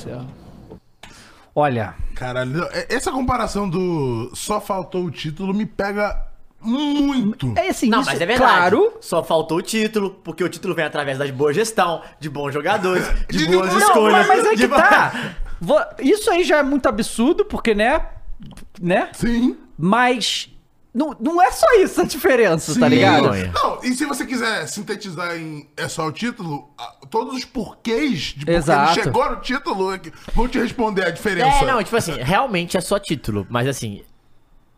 Olha, 1.54 1.94
Caralho, 2.14 2.64
é- 2.72 2.86
essa 2.94 3.12
comparação 3.12 3.68
do 3.68 4.30
só 4.34 4.60
faltou 4.60 5.04
o 5.04 5.10
título 5.10 5.54
me 5.54 5.64
pega 5.66 6.26
muito. 6.60 7.52
é 7.56 7.68
assim, 7.68 7.88
Não, 7.88 8.00
isso, 8.00 8.10
mas 8.10 8.20
é 8.20 8.26
verdade. 8.26 8.50
claro. 8.52 8.92
Só 9.00 9.22
faltou 9.22 9.58
o 9.58 9.62
título, 9.62 10.10
porque 10.24 10.42
o 10.42 10.48
título 10.48 10.74
vem 10.74 10.84
através 10.84 11.18
da 11.18 11.26
boa 11.32 11.52
gestão, 11.52 12.02
de 12.18 12.28
bons 12.28 12.52
jogadores, 12.52 13.04
de, 13.30 13.46
De 13.46 13.46
boas 13.56 13.72
não, 13.72 13.78
escolhas. 13.78 14.26
mas, 14.26 14.28
mas 14.28 14.46
é 14.46 14.54
de 14.54 14.68
que 14.68 14.68
tá. 14.68 15.34
Isso 16.00 16.30
aí 16.30 16.42
já 16.44 16.58
é 16.58 16.62
muito 16.62 16.88
absurdo, 16.88 17.44
porque, 17.44 17.74
né? 17.74 18.04
Né? 18.80 19.10
Sim. 19.12 19.56
Mas 19.78 20.50
não, 20.94 21.14
não 21.18 21.42
é 21.42 21.50
só 21.50 21.66
isso 21.80 22.00
a 22.00 22.04
diferença, 22.04 22.78
tá 22.78 22.88
Sim. 22.88 22.94
ligado? 22.94 23.28
Não, 23.52 23.80
e 23.82 23.92
se 23.94 24.04
você 24.06 24.24
quiser 24.24 24.66
sintetizar 24.68 25.36
em 25.36 25.68
é 25.76 25.88
só 25.88 26.06
o 26.06 26.12
título, 26.12 26.70
todos 27.10 27.34
os 27.34 27.44
porquês 27.44 28.20
de 28.20 28.34
porque 28.46 28.50
Exato. 28.52 28.92
ele 28.92 29.02
chegou 29.02 29.28
no 29.30 29.36
título 29.40 29.92
é 29.92 29.98
que 29.98 30.12
vão 30.34 30.46
te 30.48 30.58
responder 30.58 31.04
a 31.06 31.10
diferença. 31.10 31.64
É, 31.64 31.66
não, 31.66 31.82
tipo 31.82 31.96
assim, 31.96 32.12
realmente 32.12 32.76
é 32.76 32.80
só 32.80 32.98
título, 32.98 33.44
mas 33.50 33.66
assim, 33.66 34.02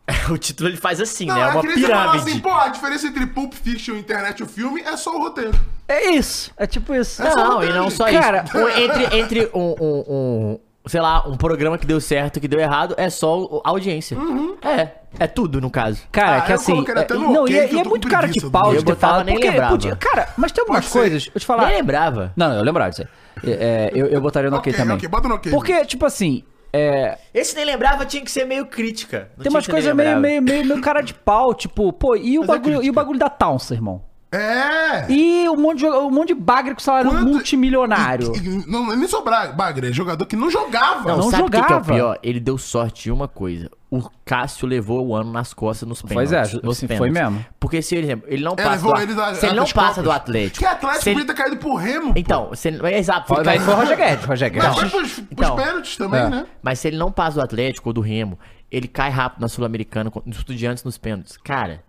o 0.31 0.37
título 0.37 0.69
ele 0.69 0.77
faz 0.77 0.99
assim, 0.99 1.25
Não, 1.27 1.35
né? 1.35 1.41
É 1.41 1.47
uma 1.47 1.61
pirâmide. 1.61 2.17
assim, 2.17 2.39
pô, 2.39 2.51
a 2.51 2.69
diferença 2.69 3.07
entre 3.07 3.25
Pulp 3.27 3.53
Fiction, 3.53 3.95
internet 3.95 4.39
e 4.39 4.43
o 4.43 4.47
filme 4.47 4.81
é 4.81 4.97
só 4.97 5.15
o 5.15 5.19
roteiro. 5.19 5.53
É 5.87 6.09
isso. 6.11 6.51
É 6.57 6.65
tipo 6.67 6.93
isso. 6.95 7.21
É 7.21 7.33
Não, 7.35 7.63
e 7.63 7.69
não 7.69 7.83
gente. 7.83 7.93
só 7.93 8.11
Cara, 8.11 8.43
isso. 8.45 8.57
Um- 8.57 8.69
entre 8.69 9.17
entre 9.19 9.51
um, 9.53 9.75
um, 9.79 10.03
um, 10.09 10.59
sei 10.87 11.01
lá, 11.01 11.27
um 11.27 11.35
programa 11.37 11.77
que 11.77 11.85
deu 11.85 11.99
certo, 12.01 12.39
que 12.39 12.47
deu 12.47 12.59
errado, 12.59 12.95
é 12.97 13.09
só 13.09 13.61
a 13.63 13.69
audiência. 13.69 14.17
É, 14.61 14.89
é 15.19 15.27
tudo 15.27 15.59
no 15.61 15.69
caso. 15.69 16.01
Cara, 16.11 16.37
Ah, 16.37 16.41
que 16.41 16.51
eu 16.51 16.55
assim. 16.55 16.73
é- 16.73 17.13
no 17.13 17.19
não, 17.33 17.41
ok, 17.43 17.55
e 17.55 17.59
é, 17.59 17.67
que 17.67 17.75
e 17.75 17.79
é 17.79 17.83
muito 17.83 18.07
cara 18.07 18.27
de 18.27 18.41
pau 18.49 18.71
de 18.71 18.77
Eu 18.77 18.83
ter 18.83 18.95
falado. 18.95 19.25
nem 19.25 19.35
Porque 19.35 19.49
lembrava. 19.49 19.71
podia. 19.71 19.95
Cara, 19.95 20.29
mas 20.37 20.51
tem 20.51 20.61
algumas 20.61 20.87
coisas. 20.87 21.11
Deixa 21.23 21.31
eu 21.35 21.39
te 21.39 21.45
falar. 21.45 21.67
Nem 21.67 21.77
lembrava. 21.77 22.33
Não, 22.35 22.53
eu 22.53 22.63
lembrava 22.63 22.89
disso 22.89 23.03
aí. 23.03 23.07
É, 23.51 23.51
é, 23.51 23.91
eu, 23.93 24.07
eu 24.07 24.19
botaria 24.21 24.49
no 24.49 24.57
ok, 24.57 24.71
Ok, 24.71 24.81
também. 24.83 24.97
ok, 24.97 25.07
bota 25.07 25.27
no 25.27 25.35
ok. 25.35 25.51
Porque, 25.51 25.85
tipo 25.85 26.05
assim. 26.05 26.43
É, 26.73 27.17
Esse 27.33 27.55
nem 27.55 27.63
lembrava 27.65 28.05
tinha 28.05 28.21
que 28.23 28.29
ser 28.29 28.45
meio 28.45 28.65
crítica. 28.65 29.29
Não 29.37 29.43
tem 29.43 29.49
umas 29.51 29.65
que 29.65 29.71
coisas 29.71 29.95
meio, 29.95 30.19
meio, 30.19 30.41
meio, 30.41 30.65
meio 30.65 30.81
cara 30.81 31.01
de 31.01 31.13
pau, 31.13 31.53
tipo, 31.53 31.93
pô, 31.93 32.15
e 32.15 32.37
o, 32.37 32.41
Mas 32.41 32.49
é 32.49 32.51
bagulho, 32.53 32.83
e 32.83 32.89
o 32.89 32.93
bagulho 32.93 33.17
da 33.17 33.29
Taunsa, 33.29 33.73
irmão? 33.73 34.01
É! 34.31 35.09
E 35.09 35.47
um 35.49 35.55
monte 35.55 35.79
de, 35.79 35.85
um 35.85 36.11
monte 36.11 36.27
de 36.29 36.33
bagre 36.35 36.73
com 36.73 36.81
salário 36.81 37.09
Quanto- 37.11 37.27
multimilionário. 37.27 38.33
E- 38.35 38.39
e- 38.39 38.67
não, 38.67 38.85
nem 38.95 39.07
só 39.07 39.21
Bagre, 39.21 39.87
é 39.87 39.91
jogador 39.93 40.25
que 40.25 40.35
não 40.35 40.49
jogava. 40.49 41.07
Não, 41.09 41.17
Não 41.17 41.31
sabe 41.31 41.43
o 41.43 41.45
que, 41.45 41.51
que 41.51 41.57
é 41.57 41.59
o 41.61 41.63
jogava. 41.69 41.93
pior? 41.93 42.19
Ele 42.21 42.39
deu 42.39 42.57
sorte 42.57 43.03
de 43.03 43.11
uma 43.11 43.27
coisa. 43.27 43.69
O 43.89 44.01
Cássio 44.25 44.67
levou 44.67 45.05
o 45.07 45.15
ano 45.15 45.31
nas 45.31 45.53
costas 45.53 45.87
nos 45.87 46.01
Pois 46.01 46.29
pênaltis. 46.29 46.55
é, 46.55 46.61
nos 46.61 46.77
assim, 46.77 46.87
pênaltis. 46.87 47.13
foi 47.13 47.23
mesmo. 47.23 47.45
Porque 47.59 47.81
se 47.81 47.95
ele, 47.95 48.21
ele 48.27 48.43
não 48.43 48.55
passa 48.55 48.69
levou 48.71 48.93
do, 48.95 49.01
ele 49.01 49.13
da- 49.13 49.33
se 49.33 49.45
ele 49.45 49.55
não 49.55 49.65
passa 49.65 49.87
Copas. 49.89 50.03
do 50.03 50.11
Atlético. 50.11 50.59
Que 50.59 50.65
Atlético 50.65 51.03
se 51.03 51.09
ele- 51.09 51.19
podia 51.21 51.33
ter 51.35 51.41
caído 51.41 51.57
pro 51.57 51.75
Remo. 51.75 52.13
Então, 52.15 52.53
se 52.53 52.67
ele, 52.67 52.85
é 52.85 52.99
exato. 52.99 53.27
Foi, 53.27 53.43
foi 53.43 53.73
o 53.73 53.77
Roger 53.77 53.97
Guedes, 53.97 54.25
Roger 54.25 54.51
Mas 54.53 54.63
Guedes. 54.75 54.79
foi 54.79 54.89
pros, 54.89 55.11
pros 55.13 55.27
Então, 55.31 55.55
pênaltis 55.55 55.95
também, 55.97 56.19
é. 56.21 56.29
né? 56.29 56.45
Mas 56.61 56.79
se 56.79 56.87
ele 56.89 56.97
não 56.97 57.11
passa 57.11 57.35
do 57.37 57.41
Atlético 57.43 57.89
ou 57.89 57.93
do 57.93 58.01
Remo, 58.01 58.37
ele 58.69 58.87
cai 58.89 59.09
rápido 59.09 59.39
na 59.41 59.47
Sul-Americana, 59.47 60.11
com- 60.11 60.21
nos 60.25 60.37
estudiantes 60.39 60.83
nos 60.83 60.97
pênaltis. 60.97 61.37
Cara, 61.37 61.81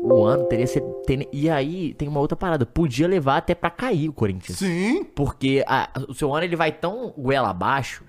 o 0.00 0.24
ano 0.24 0.44
teria 0.44 0.66
sido. 0.66 0.86
ter- 1.06 1.28
e 1.32 1.48
aí 1.50 1.94
tem 1.94 2.08
uma 2.08 2.20
outra 2.20 2.36
parada. 2.36 2.64
Podia 2.66 3.06
levar 3.08 3.38
até 3.38 3.54
pra 3.54 3.70
cair 3.70 4.08
o 4.08 4.12
Corinthians. 4.12 4.58
Sim. 4.58 5.04
Porque 5.04 5.64
a- 5.66 5.90
o 6.08 6.14
seu 6.14 6.32
ano 6.34 6.44
ele 6.44 6.56
vai 6.56 6.70
tão 6.72 7.12
goela 7.16 7.50
abaixo 7.50 8.04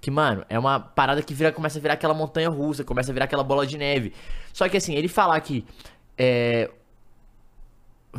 que, 0.00 0.10
mano, 0.10 0.44
é 0.48 0.58
uma 0.58 0.80
parada 0.80 1.22
que 1.22 1.32
vira, 1.34 1.52
começa 1.52 1.78
a 1.78 1.82
virar 1.82 1.94
aquela 1.94 2.14
montanha 2.14 2.48
russa, 2.48 2.82
começa 2.84 3.10
a 3.10 3.14
virar 3.14 3.24
aquela 3.26 3.44
bola 3.44 3.66
de 3.66 3.76
neve. 3.78 4.12
Só 4.52 4.68
que 4.68 4.76
assim, 4.76 4.94
ele 4.94 5.08
falar 5.08 5.40
que. 5.40 5.64
É, 6.18 6.70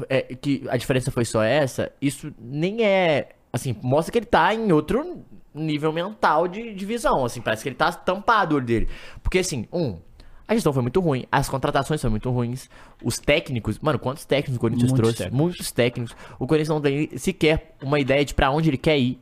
é, 0.10 0.22
que 0.36 0.64
a 0.70 0.78
diferença 0.78 1.12
foi 1.12 1.26
só 1.26 1.44
essa, 1.44 1.92
isso 2.02 2.34
nem 2.40 2.84
é. 2.84 3.30
Assim, 3.52 3.76
mostra 3.84 4.12
que 4.12 4.18
ele 4.18 4.26
tá 4.26 4.54
em 4.54 4.72
outro 4.72 5.24
nível 5.54 5.94
mental 5.94 6.48
de, 6.48 6.74
de 6.74 6.86
visão. 6.86 7.24
Assim, 7.24 7.40
parece 7.42 7.62
que 7.62 7.70
ele 7.70 7.76
tá 7.76 7.92
tampado 7.92 8.56
o 8.56 8.58
olho 8.58 8.66
dele. 8.66 8.90
Porque, 9.22 9.38
assim, 9.40 9.68
um. 9.72 10.00
A 10.48 10.54
gestão 10.54 10.74
foi 10.74 10.82
muito 10.82 11.00
ruim, 11.00 11.26
as 11.32 11.48
contratações 11.48 12.02
foram 12.02 12.12
muito 12.12 12.30
ruins, 12.30 12.70
os 13.02 13.18
técnicos, 13.18 13.80
mano, 13.80 13.98
quantos 13.98 14.26
técnicos 14.26 14.58
o 14.58 14.60
Corinthians 14.60 14.92
Muitos 14.92 15.00
trouxe? 15.04 15.18
técnicos. 15.18 15.40
Muitos 15.40 15.72
técnicos. 15.72 16.16
O 16.38 16.46
Corinthians 16.48 16.70
não 16.70 16.82
tem 16.82 17.18
sequer 17.18 17.76
uma 17.82 18.00
ideia 18.00 18.26
de 18.26 18.34
pra 18.34 18.52
onde 18.52 18.70
ele 18.70 18.78
quer 18.78 18.98
ir. 18.98 19.20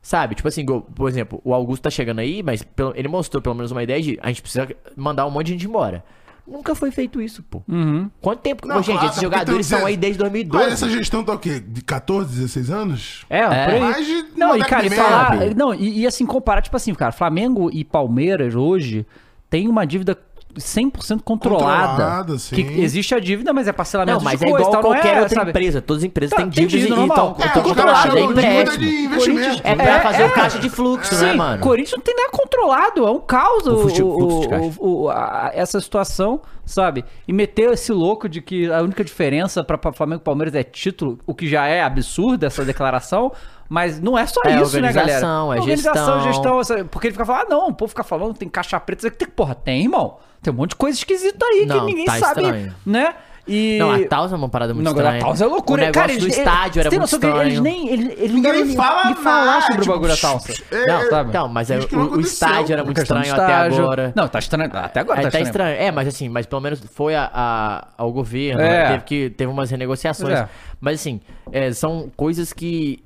Sabe? 0.00 0.36
Tipo 0.36 0.46
assim, 0.48 0.64
por 0.64 1.08
exemplo, 1.08 1.40
o 1.44 1.52
Augusto 1.52 1.82
tá 1.82 1.90
chegando 1.90 2.20
aí, 2.20 2.42
mas 2.42 2.64
ele 2.94 3.08
mostrou 3.08 3.42
pelo 3.42 3.56
menos 3.56 3.72
uma 3.72 3.82
ideia 3.82 4.00
de 4.00 4.18
a 4.22 4.28
gente 4.28 4.40
precisa 4.40 4.68
mandar 4.96 5.26
um 5.26 5.30
monte 5.30 5.46
de 5.46 5.52
gente 5.54 5.66
embora. 5.66 6.04
Nunca 6.46 6.76
foi 6.76 6.92
feito 6.92 7.20
isso, 7.20 7.42
pô. 7.42 7.60
Uhum. 7.68 8.08
Quanto 8.20 8.38
tempo? 8.38 8.68
Não, 8.68 8.80
gente, 8.80 9.04
esses 9.04 9.20
jogadores 9.20 9.66
são 9.66 9.84
aí 9.84 9.96
desde 9.96 10.22
Mas 10.22 10.30
2012. 10.30 10.72
essa 10.72 10.88
gestão 10.88 11.24
tá 11.24 11.34
o 11.34 11.38
quê? 11.40 11.58
De 11.58 11.82
14, 11.82 12.30
16 12.36 12.70
anos? 12.70 13.26
É, 13.28 13.42
por 13.42 13.74
aí. 13.74 13.80
Mais 13.80 14.06
de 14.06 14.24
Não, 14.36 14.56
e 14.56 14.64
cara, 14.64 14.86
e 14.86 14.90
falar. 14.90 15.54
Não, 15.56 15.74
e, 15.74 16.02
e 16.02 16.06
assim, 16.06 16.24
comparar, 16.24 16.62
tipo 16.62 16.76
assim, 16.76 16.94
cara, 16.94 17.10
Flamengo 17.10 17.68
e 17.72 17.84
Palmeiras 17.84 18.54
hoje 18.54 19.04
tem 19.50 19.66
uma 19.66 19.84
dívida 19.84 20.16
100% 20.56 21.20
controlada. 21.22 21.88
Controlada, 21.90 22.38
sim. 22.38 22.56
Que 22.56 22.80
existe 22.80 23.14
a 23.14 23.18
dívida, 23.20 23.52
mas 23.52 23.68
é 23.68 23.72
parcelamento 23.72 24.18
Não, 24.18 24.24
mas 24.24 24.38
de 24.38 24.46
é 24.46 24.50
coisa, 24.50 24.66
igual 24.68 24.72
tal, 24.72 24.82
não 24.82 24.90
qualquer 24.98 25.16
é, 25.16 25.20
outra 25.20 25.34
sabe? 25.34 25.50
empresa. 25.50 25.82
Todas 25.82 26.02
as 26.02 26.06
empresas 26.06 26.30
Tá, 26.30 26.36
têm 26.46 26.46
e 26.64 26.66
dívida 26.66 26.78
estão 26.94 27.06
normal. 27.06 27.36
É, 27.40 27.48
controladas. 27.60 28.14
É 28.14 28.20
dívida 28.20 28.40
empréstimo. 28.42 28.78
de 28.84 29.04
investimento. 29.04 29.60
É 29.64 29.74
pra 29.74 30.00
fazer 30.00 30.24
o 30.24 30.30
caixa 30.32 30.58
de 30.58 30.70
fluxo, 30.70 31.14
né, 31.16 31.32
Sim, 31.32 31.36
mano? 31.38 31.62
Corinthians 31.62 31.96
não 31.96 32.02
tem 32.04 32.14
nada 32.14 32.30
controlado, 32.30 33.06
é 33.06 33.10
um 33.10 33.20
caos 33.20 33.66
o, 33.66 33.74
o- 33.74 34.46
o- 34.80 35.02
o- 35.04 35.08
a- 35.10 35.50
essa 35.54 35.80
situação, 35.80 36.40
sabe? 36.64 37.04
E 37.26 37.32
meter 37.32 37.72
esse 37.72 37.92
louco 37.92 38.28
de 38.28 38.40
que 38.40 38.70
a 38.72 38.82
única 38.82 39.04
diferença 39.04 39.62
pra, 39.62 39.76
pra 39.78 39.92
Flamengo 39.92 40.20
e 40.20 40.24
Palmeiras 40.24 40.54
é 40.54 40.62
título, 40.62 41.18
o 41.26 41.34
que 41.34 41.48
já 41.48 41.66
é 41.66 41.82
absurdo 41.82 42.44
essa 42.44 42.64
declaração, 42.64 43.32
mas 43.68 44.00
não 44.00 44.16
é 44.18 44.26
só 44.26 44.40
É 44.44 44.60
isso, 44.60 44.80
né, 44.80 44.92
galera? 44.92 45.18
organização, 45.26 45.52
é 45.52 45.58
Organização, 45.58 46.20
gestão. 46.22 46.62
gestão, 46.62 46.86
porque 46.88 47.06
ele 47.08 47.12
fica 47.12 47.24
falando, 47.24 47.42
ah, 47.46 47.48
não, 47.50 47.68
o 47.68 47.74
povo 47.74 47.88
fica 47.90 48.04
falando, 48.04 48.34
tem 48.36 48.48
caixa 48.48 48.78
preta, 48.80 49.10
tem, 49.10 49.28
porra, 49.28 49.54
tem, 49.54 49.82
irmão. 49.82 50.18
Tem 50.42 50.52
um 50.52 50.56
monte 50.56 50.70
de 50.70 50.76
coisa 50.76 50.96
esquisita 50.96 51.44
aí 51.44 51.60
que 51.60 51.66
Não, 51.66 51.84
ninguém 51.84 52.04
tá 52.04 52.18
sabe, 52.18 52.42
estranho. 52.42 52.74
né? 52.84 53.14
E... 53.48 53.78
Não, 53.78 53.92
a 53.92 54.04
Taus 54.08 54.32
é 54.32 54.36
uma 54.36 54.48
parada 54.48 54.74
muito 54.74 54.84
Não, 54.86 54.92
estranha. 54.92 55.18
a 55.18 55.20
Taus 55.24 55.40
é 55.40 55.46
loucura. 55.46 55.82
O 55.82 55.86
negócio 55.86 56.08
cara, 56.08 56.18
do 56.18 56.24
eles, 56.24 56.36
estádio 56.36 56.80
era 56.80 56.90
muito 56.90 57.08
que 57.08 57.14
estranho. 57.14 57.42
Eles 57.42 57.60
nem, 57.60 57.88
eles, 57.88 58.14
eles 58.18 58.32
Ninguém 58.32 58.74
fala 58.76 59.04
nem 59.04 59.14
falar 59.14 59.44
nada, 59.44 59.60
sobre 59.62 59.76
o 59.76 59.80
tipo, 59.82 59.92
bagulho 59.94 60.08
da 60.10 60.16
Taus. 60.20 60.62
é, 60.72 60.86
Não, 60.86 61.08
sabe? 61.10 61.32
Não, 61.32 61.48
mas 61.48 61.70
é, 61.70 61.78
que 61.78 61.94
o, 61.96 62.14
o 62.16 62.20
estádio 62.20 62.72
era 62.72 62.82
muito 62.84 63.00
estranho 63.00 63.32
até 63.32 63.54
agora. 63.54 64.12
Não, 64.16 64.26
tá 64.26 64.40
estranho. 64.40 64.68
Até 64.74 64.98
agora 64.98 65.20
É, 65.20 65.22
tá 65.22 65.30
tá 65.30 65.38
estranho. 65.40 65.44
estranho. 65.46 65.76
É, 65.80 65.92
mas 65.92 66.08
assim, 66.08 66.28
mas 66.28 66.44
pelo 66.44 66.60
menos 66.60 66.80
foi 66.92 67.14
a, 67.14 67.30
a- 67.32 67.88
ao 67.96 68.12
governo, 68.12 68.60
É. 68.60 68.64
né? 68.68 68.88
teve, 68.90 69.04
que, 69.04 69.30
teve 69.30 69.50
umas 69.52 69.70
renegociações. 69.70 70.34
É. 70.40 70.48
Mas 70.80 70.98
assim, 71.00 71.20
é, 71.52 71.72
são 71.72 72.10
coisas 72.16 72.52
que. 72.52 73.04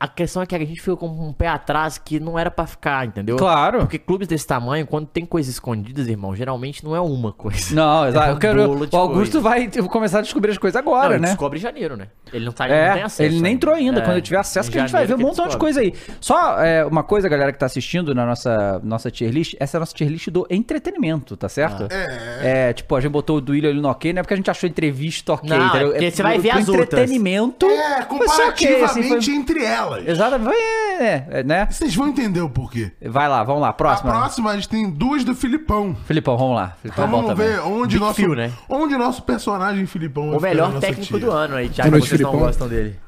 A 0.00 0.06
questão 0.06 0.40
é 0.42 0.46
que 0.46 0.54
a 0.54 0.58
gente 0.60 0.80
ficou 0.80 0.96
com 0.96 1.08
um 1.08 1.32
pé 1.32 1.48
atrás 1.48 1.98
que 1.98 2.20
não 2.20 2.38
era 2.38 2.50
pra 2.52 2.66
ficar, 2.68 3.04
entendeu? 3.06 3.36
Claro. 3.36 3.80
Porque 3.80 3.98
clubes 3.98 4.28
desse 4.28 4.46
tamanho, 4.46 4.86
quando 4.86 5.06
tem 5.06 5.26
coisas 5.26 5.52
escondidas, 5.54 6.06
irmão, 6.06 6.36
geralmente 6.36 6.84
não 6.84 6.94
é 6.94 7.00
uma 7.00 7.32
coisa. 7.32 7.74
Não, 7.74 8.06
exato. 8.08 8.26
É 8.26 8.30
um 8.30 8.32
eu 8.34 8.38
quero, 8.38 8.66
bolo 8.68 8.86
de 8.86 8.94
o 8.94 8.98
Augusto 8.98 9.40
coisa. 9.40 9.40
vai 9.40 9.68
começar 9.88 10.18
a 10.18 10.22
descobrir 10.22 10.52
as 10.52 10.58
coisas 10.58 10.76
agora, 10.78 11.08
não, 11.08 11.14
ele 11.14 11.22
né? 11.22 11.28
descobre 11.28 11.58
em 11.58 11.62
janeiro, 11.62 11.96
né? 11.96 12.08
Ele 12.32 12.44
não, 12.44 12.52
tá, 12.52 12.66
ele 12.68 12.74
não 12.76 12.92
tem 12.92 13.00
É, 13.02 13.04
acesso. 13.04 13.22
ele 13.22 13.40
nem 13.40 13.54
entrou 13.54 13.74
ainda. 13.74 13.98
É, 13.98 14.02
Quando 14.04 14.12
ele 14.12 14.22
tiver 14.22 14.36
acesso, 14.38 14.70
que 14.70 14.78
a 14.78 14.82
gente 14.82 14.92
vai 14.92 15.04
ver 15.04 15.14
um 15.14 15.18
montão 15.18 15.48
de 15.48 15.56
coisa 15.56 15.80
aí. 15.80 15.92
Só 16.20 16.60
é, 16.62 16.84
uma 16.84 17.02
coisa, 17.02 17.28
galera, 17.28 17.52
que 17.52 17.58
tá 17.58 17.66
assistindo 17.66 18.14
na 18.14 18.24
nossa, 18.24 18.80
nossa 18.84 19.10
tier 19.10 19.32
list. 19.32 19.54
Essa 19.58 19.76
é 19.76 19.78
a 19.78 19.80
nossa 19.80 19.94
tier 19.94 20.08
list 20.10 20.28
do 20.30 20.46
entretenimento, 20.48 21.36
tá 21.36 21.48
certo? 21.48 21.88
É. 21.90 22.72
tipo, 22.72 22.94
a 22.94 23.00
gente 23.00 23.10
botou 23.10 23.38
o 23.38 23.40
do 23.40 23.50
William 23.52 23.70
ali 23.70 23.80
no 23.80 23.88
ok, 23.88 24.12
não 24.12 24.20
é 24.20 24.22
porque 24.22 24.34
a 24.34 24.36
gente 24.36 24.50
achou 24.50 24.68
entrevista 24.68 25.32
ok, 25.32 25.48
Não, 25.48 25.56
é 25.56 25.66
entendeu? 25.68 25.88
porque 25.90 26.10
você 26.12 26.22
vai 26.22 26.38
ver 26.38 26.50
as 26.50 26.68
outras. 26.68 26.86
entretenimento. 26.86 27.66
É, 27.66 28.02
foi 28.02 28.28
só 28.28 28.48
ok, 28.48 28.66
assim, 28.84 29.00
comparativamente 29.02 29.24
foi- 29.26 29.34
entre 29.34 29.64
elas. 29.64 29.87
Exatamente, 30.06 30.54
é, 30.54 31.26
é, 31.30 31.42
né? 31.42 31.66
Vocês 31.70 31.94
vão 31.94 32.08
entender 32.08 32.40
o 32.40 32.50
porquê. 32.50 32.92
Vai 33.02 33.28
lá, 33.28 33.42
vamos 33.44 33.62
lá, 33.62 33.72
próxima. 33.72 34.10
A 34.10 34.18
próxima, 34.20 34.50
a 34.50 34.54
gente 34.54 34.68
tem 34.68 34.90
duas 34.90 35.24
do 35.24 35.34
Filipão. 35.34 35.94
Filipão, 36.06 36.36
vamos 36.36 36.56
lá. 36.56 36.76
Filipão 36.82 37.04
Então 37.04 37.18
é 37.18 37.22
vamos 37.22 37.36
também. 37.36 37.52
ver 37.54 37.60
onde 37.60 37.94
Big 37.96 38.00
nosso, 38.00 38.14
Phil, 38.14 38.34
né? 38.34 38.52
onde 38.68 38.96
nosso 38.96 39.22
personagem 39.22 39.86
Filipão 39.86 40.36
O 40.36 40.40
melhor 40.40 40.78
técnico 40.80 41.18
tia. 41.18 41.20
do 41.20 41.30
ano 41.30 41.56
aí, 41.56 41.68
Thiago, 41.68 41.90
noite, 41.90 42.08
vocês 42.08 42.20
não 42.20 42.30
Filipão. 42.30 42.46
gostam 42.46 42.68
dele. 42.68 42.98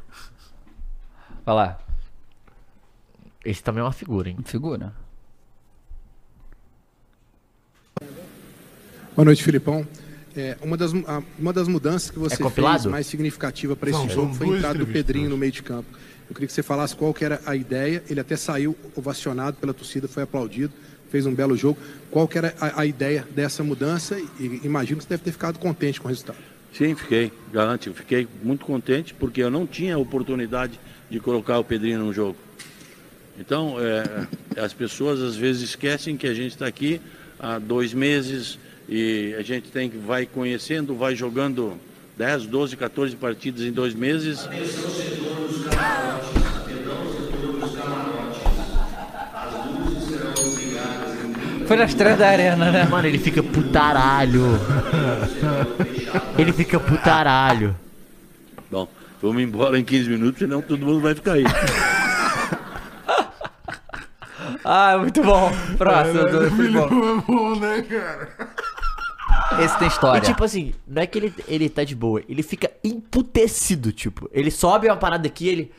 Vai 1.45 1.55
lá. 1.55 1.79
Esse 3.45 3.63
também 3.63 3.81
é 3.81 3.85
uma 3.85 3.93
figura, 3.93 4.29
hein? 4.29 4.37
Figura. 4.45 4.93
Boa 9.17 9.25
noite, 9.25 9.43
Filipão. 9.43 9.87
É, 10.37 10.57
uma, 10.63 10.77
das, 10.77 10.93
uma 11.39 11.53
das 11.53 11.67
mudanças 11.67 12.11
que 12.11 12.19
você 12.19 12.37
fez 12.37 12.49
compilado? 12.49 12.89
mais 12.89 13.07
significativa 13.07 13.75
para 13.75 13.91
esse 13.91 13.99
Não, 13.99 14.09
jogo 14.09 14.35
foi 14.35 14.47
a 14.55 14.59
entrada 14.59 14.79
do. 14.79 14.87
Pedrinho 14.87 15.29
no 15.29 15.37
meio 15.37 15.51
de 15.53 15.63
campo. 15.63 15.89
Eu 16.31 16.35
queria 16.35 16.47
que 16.47 16.53
você 16.53 16.63
falasse 16.63 16.95
qual 16.95 17.13
que 17.13 17.25
era 17.25 17.41
a 17.45 17.57
ideia. 17.57 18.05
Ele 18.09 18.21
até 18.21 18.37
saiu 18.37 18.77
ovacionado 18.95 19.57
pela 19.57 19.75
torcida, 19.75 20.07
foi 20.07 20.23
aplaudido, 20.23 20.73
fez 21.11 21.27
um 21.27 21.35
belo 21.35 21.57
jogo. 21.57 21.77
Qual 22.09 22.29
que 22.29 22.39
era 22.39 22.55
a, 22.61 22.83
a 22.83 22.87
ideia 22.87 23.27
dessa 23.35 23.65
mudança? 23.65 24.17
E 24.39 24.61
imagino 24.63 24.99
que 24.99 25.05
você 25.05 25.11
deve 25.11 25.25
ter 25.25 25.33
ficado 25.33 25.59
contente 25.59 26.01
com 26.01 26.07
o 26.07 26.09
resultado. 26.09 26.39
Sim, 26.73 26.95
fiquei, 26.95 27.33
garanto, 27.53 27.93
fiquei 27.93 28.29
muito 28.45 28.65
contente 28.65 29.13
porque 29.13 29.43
eu 29.43 29.51
não 29.51 29.67
tinha 29.67 29.99
oportunidade 29.99 30.79
de 31.11 31.19
colocar 31.19 31.59
o 31.59 31.65
Pedrinho 31.65 31.99
no 31.99 32.13
jogo. 32.13 32.37
Então, 33.37 33.75
é, 33.81 34.61
as 34.63 34.73
pessoas 34.73 35.21
às 35.21 35.35
vezes 35.35 35.63
esquecem 35.63 36.17
que 36.17 36.29
a 36.29 36.35
gente 36.35 36.53
está 36.53 36.67
aqui 36.67 37.01
há 37.41 37.59
dois 37.59 37.93
meses 37.93 38.57
e 38.89 39.35
a 39.37 39.43
gente 39.43 39.69
tem 39.73 39.91
que 39.91 39.99
vai 39.99 40.27
conhecendo, 40.27 40.95
vai 40.95 41.17
jogando 41.17 41.77
10, 42.21 42.49
12, 42.49 42.77
14 42.77 43.17
partidas 43.17 43.63
em 43.63 43.73
dois 43.73 43.95
meses. 43.95 44.47
Foi 51.67 51.79
na 51.79 51.85
estreia 51.85 52.19
da 52.19 52.29
arena, 52.29 52.71
né? 52.71 52.85
Mano, 52.85 53.09
ele 53.09 53.19
fica 53.19 53.43
putaralho. 53.43 54.45
ele 56.37 56.53
fica 56.53 56.79
putaralho. 56.79 57.75
Bom, 58.71 58.87
vamos 59.23 59.43
embora 59.43 59.79
em 59.79 59.85
15 59.85 60.11
minutos, 60.11 60.41
senão 60.41 60.61
todo 60.61 60.85
mundo 60.85 61.01
vai 61.01 61.15
ficar 61.15 61.33
aí. 61.33 61.45
Ah, 64.63 64.99
muito 64.99 65.23
bom. 65.23 65.51
Próximo 65.79 66.21
O 66.21 66.51
Filipão. 66.51 66.89
Filipão 66.89 67.19
é 67.19 67.23
bom, 67.27 67.59
né, 67.59 67.83
cara? 67.83 68.29
Esse 69.59 69.77
tem 69.79 69.89
E 69.89 69.91
história. 69.91 70.21
tipo 70.21 70.45
assim, 70.45 70.75
não 70.87 71.03
é 71.03 71.07
que 71.07 71.19
ele, 71.19 71.35
ele 71.49 71.69
tá 71.69 71.83
de 71.83 71.95
boa, 71.97 72.23
ele 72.29 72.43
fica 72.43 72.71
emputecido, 72.85 73.93
tipo. 73.93 74.29
Ele 74.33 74.51
sobe 74.51 74.87
uma 74.87 74.97
parada 74.97 75.27
aqui 75.27 75.49
ele. 75.49 75.73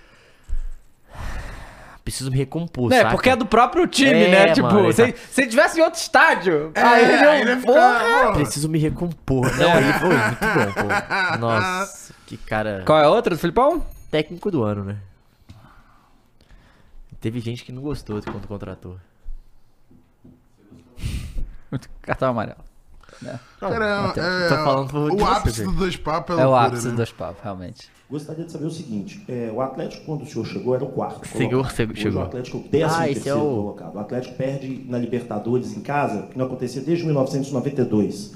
Preciso 2.03 2.31
me 2.31 2.37
recompor, 2.37 2.91
É, 2.91 2.97
saca? 2.97 3.11
porque 3.11 3.29
é 3.29 3.35
do 3.35 3.45
próprio 3.45 3.85
time, 3.87 4.09
É, 4.23 4.29
né? 4.47 4.53
Tipo, 4.53 4.67
mano, 4.67 4.85
ele 4.85 4.93
se, 4.93 5.11
tá- 5.13 5.19
se 5.31 5.41
ele 5.41 5.49
tivesse 5.51 5.79
em 5.79 5.83
outro 5.83 5.99
estádio, 5.99 6.71
É, 6.73 6.81
aí 6.81 7.03
ele 7.03 7.13
aí 7.13 7.37
é 7.37 7.41
ele 7.41 7.53
um 7.53 7.59
fica, 7.61 7.71
porra. 7.73 8.33
Preciso 8.33 8.67
me 8.67 8.79
recompor. 8.79 9.55
Não, 9.55 9.77
ele 9.77 9.93
foi 9.93 10.09
muito 10.09 10.39
bom, 10.39 10.73
pô. 10.81 11.37
Nossa, 11.39 12.13
que 12.25 12.37
cara. 12.37 12.83
Qual 12.85 12.99
é 12.99 13.03
a 13.05 13.09
outra 13.09 13.35
do 13.35 13.39
Filipão? 13.39 13.85
Técnico 14.09 14.49
do 14.49 14.63
ano, 14.63 14.83
né? 14.83 14.97
Teve 17.21 17.39
gente 17.39 17.63
que 17.63 17.71
não 17.71 17.83
gostou 17.83 18.19
de 18.19 18.25
quando 18.25 18.47
contratou. 18.47 18.97
Cartão 22.01 22.29
amarelo. 22.29 22.57
Cara, 23.59 24.13
é, 24.17 24.49
falando 24.49 25.13
o 25.15 25.25
ápice 25.25 25.63
do 25.63 25.71
dois 25.71 25.95
papos 25.95 26.37
é 26.37 26.41
É 26.41 26.47
o 26.47 26.55
ápice 26.55 26.83
né? 26.83 26.89
dos 26.89 26.97
dois 26.97 27.11
papos, 27.11 27.43
realmente. 27.43 27.89
Gostaria 28.09 28.43
de 28.43 28.51
saber 28.51 28.65
o 28.65 28.71
seguinte: 28.71 29.23
é, 29.29 29.51
o 29.53 29.61
Atlético, 29.61 30.05
quando 30.05 30.23
o 30.23 30.25
senhor 30.25 30.45
chegou, 30.45 30.75
era 30.75 30.83
o 30.83 30.87
quarto. 30.89 31.25
Senhor, 31.27 31.49
colocado. 31.63 31.95
chegou- 31.95 32.07
Hoje. 32.09 32.17
O 32.17 32.21
Atlético 32.21 32.57
é 32.57 32.59
o 32.59 32.63
décimo 32.69 33.01
Ah, 33.01 33.05
terceiro 33.05 33.29
é 33.29 33.41
o- 33.41 33.55
colocado. 33.55 33.95
O 33.95 33.99
Atlético 33.99 34.35
perde 34.35 34.85
na 34.89 34.97
Libertadores 34.97 35.77
em 35.77 35.81
casa, 35.81 36.23
que 36.23 36.37
não 36.37 36.45
acontecia 36.45 36.81
desde 36.81 37.05
1992. 37.05 38.33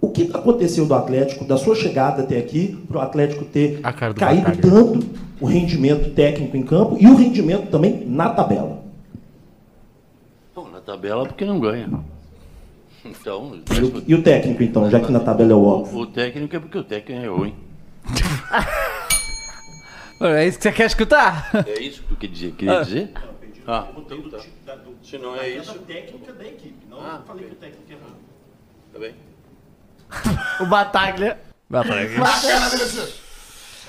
O 0.00 0.10
que 0.10 0.30
aconteceu 0.34 0.84
do 0.86 0.94
Atlético, 0.94 1.44
da 1.44 1.56
sua 1.56 1.74
chegada 1.74 2.22
até 2.22 2.38
aqui, 2.38 2.84
para 2.88 2.98
o 2.98 3.00
Atlético 3.00 3.44
ter 3.44 3.76
do 3.78 4.14
caído 4.14 4.42
Batalha. 4.42 4.60
tanto 4.62 5.06
o 5.40 5.46
rendimento 5.46 6.12
técnico 6.14 6.56
em 6.56 6.62
campo 6.62 6.96
e 7.00 7.06
o 7.06 7.14
rendimento 7.16 7.70
também 7.70 8.04
na 8.06 8.30
tabela? 8.30 8.82
Bom, 10.54 10.68
na 10.70 10.80
tabela 10.80 11.26
porque 11.26 11.44
não 11.44 11.60
ganha. 11.60 11.88
Então, 13.10 13.60
E 13.74 13.80
o, 13.80 14.04
e 14.08 14.14
o 14.14 14.22
técnico, 14.22 14.62
então, 14.62 14.90
já 14.90 15.00
que 15.00 15.10
na 15.12 15.20
tabela 15.20 15.52
é 15.52 15.54
o 15.54 15.62
óbvio? 15.64 15.98
o 16.00 16.06
técnico 16.06 16.56
é 16.56 16.58
porque 16.60 16.78
o 16.78 16.84
técnico 16.84 17.22
é 17.24 17.28
ruim. 17.28 17.54
É 20.18 20.46
isso 20.46 20.56
que 20.56 20.62
você 20.62 20.72
quer 20.72 20.86
escutar? 20.86 21.50
É 21.66 21.78
isso 21.78 22.00
que 22.02 22.08
tu 22.08 22.16
quer 22.16 22.28
dizer? 22.28 22.52
queria 22.52 22.82
dizer? 22.82 23.12
Ah, 23.66 23.82
Perguntei 23.82 24.22
do 24.22 24.30
tá. 24.30 24.38
Se 25.02 25.18
não 25.18 25.36
da 25.36 25.44
é 25.44 25.58
isso- 25.58 25.78
técnica 25.80 26.32
da 26.32 26.44
equipe. 26.46 26.86
Não 26.88 26.98
Ah, 27.00 27.22
falei 27.26 27.44
que 27.46 27.52
o 27.52 27.56
técnico 27.56 27.92
é 27.92 27.94
ruim. 27.96 28.14
Tá 28.94 28.98
bem? 28.98 29.14
O 30.60 30.66
Bataglia. 30.66 31.38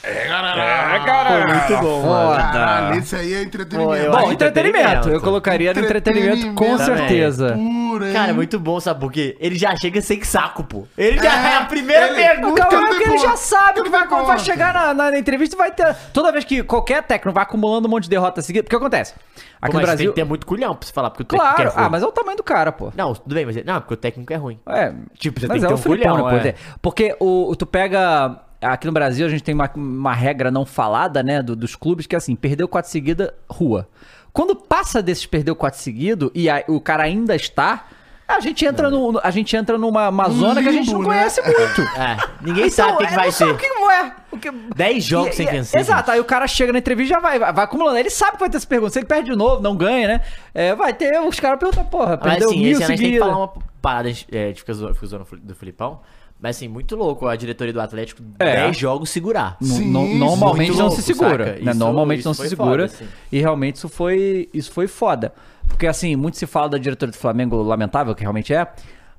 É, 0.03 0.27
galera. 0.27 0.95
É, 0.95 0.99
cara. 1.05 1.29
Foi 1.29 1.53
muito 1.53 1.81
bom. 1.83 2.35
Caralho, 2.35 2.85
Foda. 2.87 2.97
esse 2.99 3.15
aí 3.15 3.33
é 3.33 3.41
entretenimento. 3.43 3.89
Pô, 3.89 3.95
eu 3.95 4.11
Bom, 4.11 4.31
entretenimento. 4.31 4.77
entretenimento. 4.79 5.09
Eu 5.09 5.21
colocaria 5.21 5.73
no 5.73 5.79
entretenimento 5.81 6.53
com 6.53 6.77
certeza. 6.77 7.53
Puro, 7.53 8.05
hein? 8.05 8.13
Cara, 8.13 8.33
muito 8.33 8.59
bom, 8.59 8.79
sabe 8.79 8.99
por 8.99 9.11
quê? 9.11 9.35
Ele 9.39 9.55
já 9.57 9.75
chega 9.75 10.01
sem 10.01 10.23
saco, 10.23 10.63
pô. 10.63 10.87
Ele 10.97 11.17
já 11.21 11.33
é, 11.33 11.55
a 11.57 11.65
primeira 11.65 12.07
ele- 12.07 12.15
pergunta. 12.15 12.65
Calma, 12.65 12.87
porque 12.89 13.03
tem 13.03 13.13
ele 13.13 13.21
já 13.21 13.35
sabe 13.35 13.79
Não 13.79 13.83
que 13.85 13.89
vai, 13.89 14.07
vai 14.07 14.39
chegar 14.39 14.73
na, 14.73 14.93
na- 14.93 15.11
na 15.11 15.19
entrevista 15.19 15.55
e 15.55 15.57
vai 15.57 15.71
ter. 15.71 15.93
Toda 16.13 16.31
vez 16.31 16.45
que 16.45 16.63
qualquer 16.63 17.03
técnico 17.03 17.33
vai 17.33 17.43
acumulando 17.43 17.87
um 17.87 17.91
monte 17.91 18.03
de 18.03 18.09
derrotas 18.09 18.45
seguidas. 18.45 18.65
Porque 18.65 18.75
acontece? 18.75 19.13
Aqui 19.61 19.71
Pô, 19.71 19.79
no 19.79 19.83
Brasil. 19.85 19.97
tem 20.05 20.07
que 20.09 20.15
ter 20.15 20.23
muito 20.23 20.45
culhão 20.45 20.75
pra 20.75 20.85
você 20.87 20.93
falar, 20.93 21.09
porque 21.09 21.23
o 21.23 21.25
técnico 21.25 21.53
Claro, 21.55 21.69
é 21.69 21.73
ruim. 21.73 21.85
ah, 21.85 21.89
mas 21.89 22.03
é 22.03 22.05
o 22.05 22.11
tamanho 22.11 22.37
do 22.37 22.43
cara, 22.43 22.71
pô. 22.71 22.91
Não, 22.95 23.13
tudo 23.15 23.33
bem, 23.33 23.45
mas... 23.45 23.55
Não, 23.65 23.81
porque 23.81 23.93
o 23.95 23.97
técnico 23.97 24.31
é 24.31 24.35
ruim. 24.35 24.59
É, 24.67 24.93
Tipo, 25.17 25.39
você 25.39 25.47
mas 25.47 25.59
tem 25.59 25.59
que 25.61 25.65
é 25.65 25.67
ter 25.67 25.73
o 25.73 25.77
um 25.77 25.81
culhão, 25.97 26.17
né, 26.31 26.39
pô? 26.41 26.47
é. 26.47 26.55
Porque 26.81 27.15
o, 27.19 27.49
o- 27.51 27.55
tu 27.55 27.65
pega. 27.65 28.39
Aqui 28.61 28.87
no 28.87 28.91
Brasil 28.93 29.25
a 29.25 29.29
gente 29.29 29.43
tem 29.43 29.53
uma, 29.53 29.69
uma 29.75 30.13
regra 30.13 30.49
não 30.49 30.65
falada, 30.65 31.21
né, 31.21 31.41
do- 31.43 31.55
dos 31.55 31.75
clubes, 31.75 32.07
que 32.07 32.15
é 32.15 32.17
assim, 32.17 32.35
perdeu 32.35 32.67
quatro 32.67 32.89
seguida, 32.89 33.33
rua. 33.49 33.87
Quando 34.33 34.55
passa 34.55 35.01
desses 35.01 35.25
perdeu 35.25 35.55
quatro 35.55 35.79
seguido 35.79 36.31
e 36.33 36.49
a- 36.49 36.63
o 36.67 36.79
cara 36.81 37.03
ainda 37.03 37.35
está, 37.35 37.85
a 38.27 38.39
gente 38.41 38.65
entra, 38.65 38.89
no, 38.89 39.19
a 39.23 39.31
gente 39.31 39.55
entra 39.55 39.77
numa 39.77 40.09
uma 40.09 40.29
zona 40.29 40.61
que 40.61 40.67
a 40.67 40.71
gente 40.71 40.91
não 40.91 40.99
né? 40.99 41.05
conhece 41.05 41.41
muito. 41.41 41.81
É, 41.97 42.17
ninguém 42.41 42.65
Então, 42.67 42.69
sabe 42.69 42.91
o 42.93 42.97
que, 42.97 43.07
que 43.07 43.13
é, 43.13 43.15
vai 43.15 43.31
sabe 43.31 43.51
ser. 43.51 43.55
O 43.55 43.57
que 43.57 43.65
é? 43.91 44.11
O 44.31 44.37
que... 44.37 44.51
10 44.75 45.03
jogos 45.03 45.33
E- 45.33 45.37
sem 45.37 45.47
vencer. 45.47 45.79
Exato, 45.79 46.11
aí 46.11 46.19
o 46.19 46.25
cara 46.25 46.45
chega 46.47 46.73
na 46.73 46.79
entrevista 46.79 47.13
e 47.13 47.15
já 47.15 47.21
vai, 47.21 47.39
vai, 47.39 47.63
acumulando. 47.63 47.97
Ele 47.97 48.09
sabe 48.09 48.33
que 48.33 48.39
vai 48.39 48.49
ter 48.49 48.57
essa 48.57 48.67
pergunta. 48.67 48.91
Se 48.91 48.99
ele 48.99 49.05
perde 49.05 49.29
de 49.31 49.35
novo, 49.37 49.61
não 49.61 49.75
ganha, 49.77 50.07
né? 50.07 50.21
É, 50.53 50.75
vai 50.75 50.93
ter, 50.93 51.19
os 51.21 51.39
caras 51.39 51.57
perguntam, 51.59 51.85
porra, 51.85 52.19
Mas 52.21 52.31
perdeu 52.31 52.49
assim, 52.49 52.59
mil 52.59 52.71
esse 52.77 52.85
gente 52.87 53.01
tem 53.01 53.11
que 53.13 53.19
falar 53.19 53.37
uma 53.37 53.53
parada, 53.81 54.09
é, 54.09 54.53
zoando, 54.73 54.93
fica 54.95 55.07
zoando 55.07 55.25
do 55.41 55.55
Filipão. 55.55 56.01
Mas 56.39 56.55
assim, 56.57 56.67
muito 56.67 56.95
louco 56.95 57.27
a 57.27 57.35
diretoria 57.35 57.73
do 57.73 57.81
Atlético 57.81 58.21
É. 58.37 58.65
10 58.67 58.77
jogos 58.77 59.09
segurar. 59.09 59.57
Sim, 59.61 59.89
no- 59.91 60.07
normalmente 60.15 60.71
não 60.71 60.87
louco, 60.87 60.95
se 60.95 61.01
segura. 61.01 61.45
né? 61.53 61.59
Isso- 61.61 61.79
Normalmente 61.79 62.19
isso 62.19 62.27
não 62.29 62.33
se 62.35 62.47
segura. 62.49 62.69
foda, 62.71 62.85
assim. 62.85 63.07
E 63.31 63.39
realmente 63.39 63.75
isso 63.77 63.89
foi, 63.89 64.47
isso 64.53 64.71
foi 64.71 64.87
foda. 64.87 65.33
Porque 65.67 65.87
assim, 65.87 66.15
muito 66.15 66.37
se 66.37 66.45
fala 66.45 66.69
da 66.69 66.77
diretoria 66.77 67.11
do 67.11 67.17
Flamengo, 67.17 67.61
lamentável 67.63 68.13
que 68.13 68.21
realmente 68.21 68.53
é. 68.53 68.67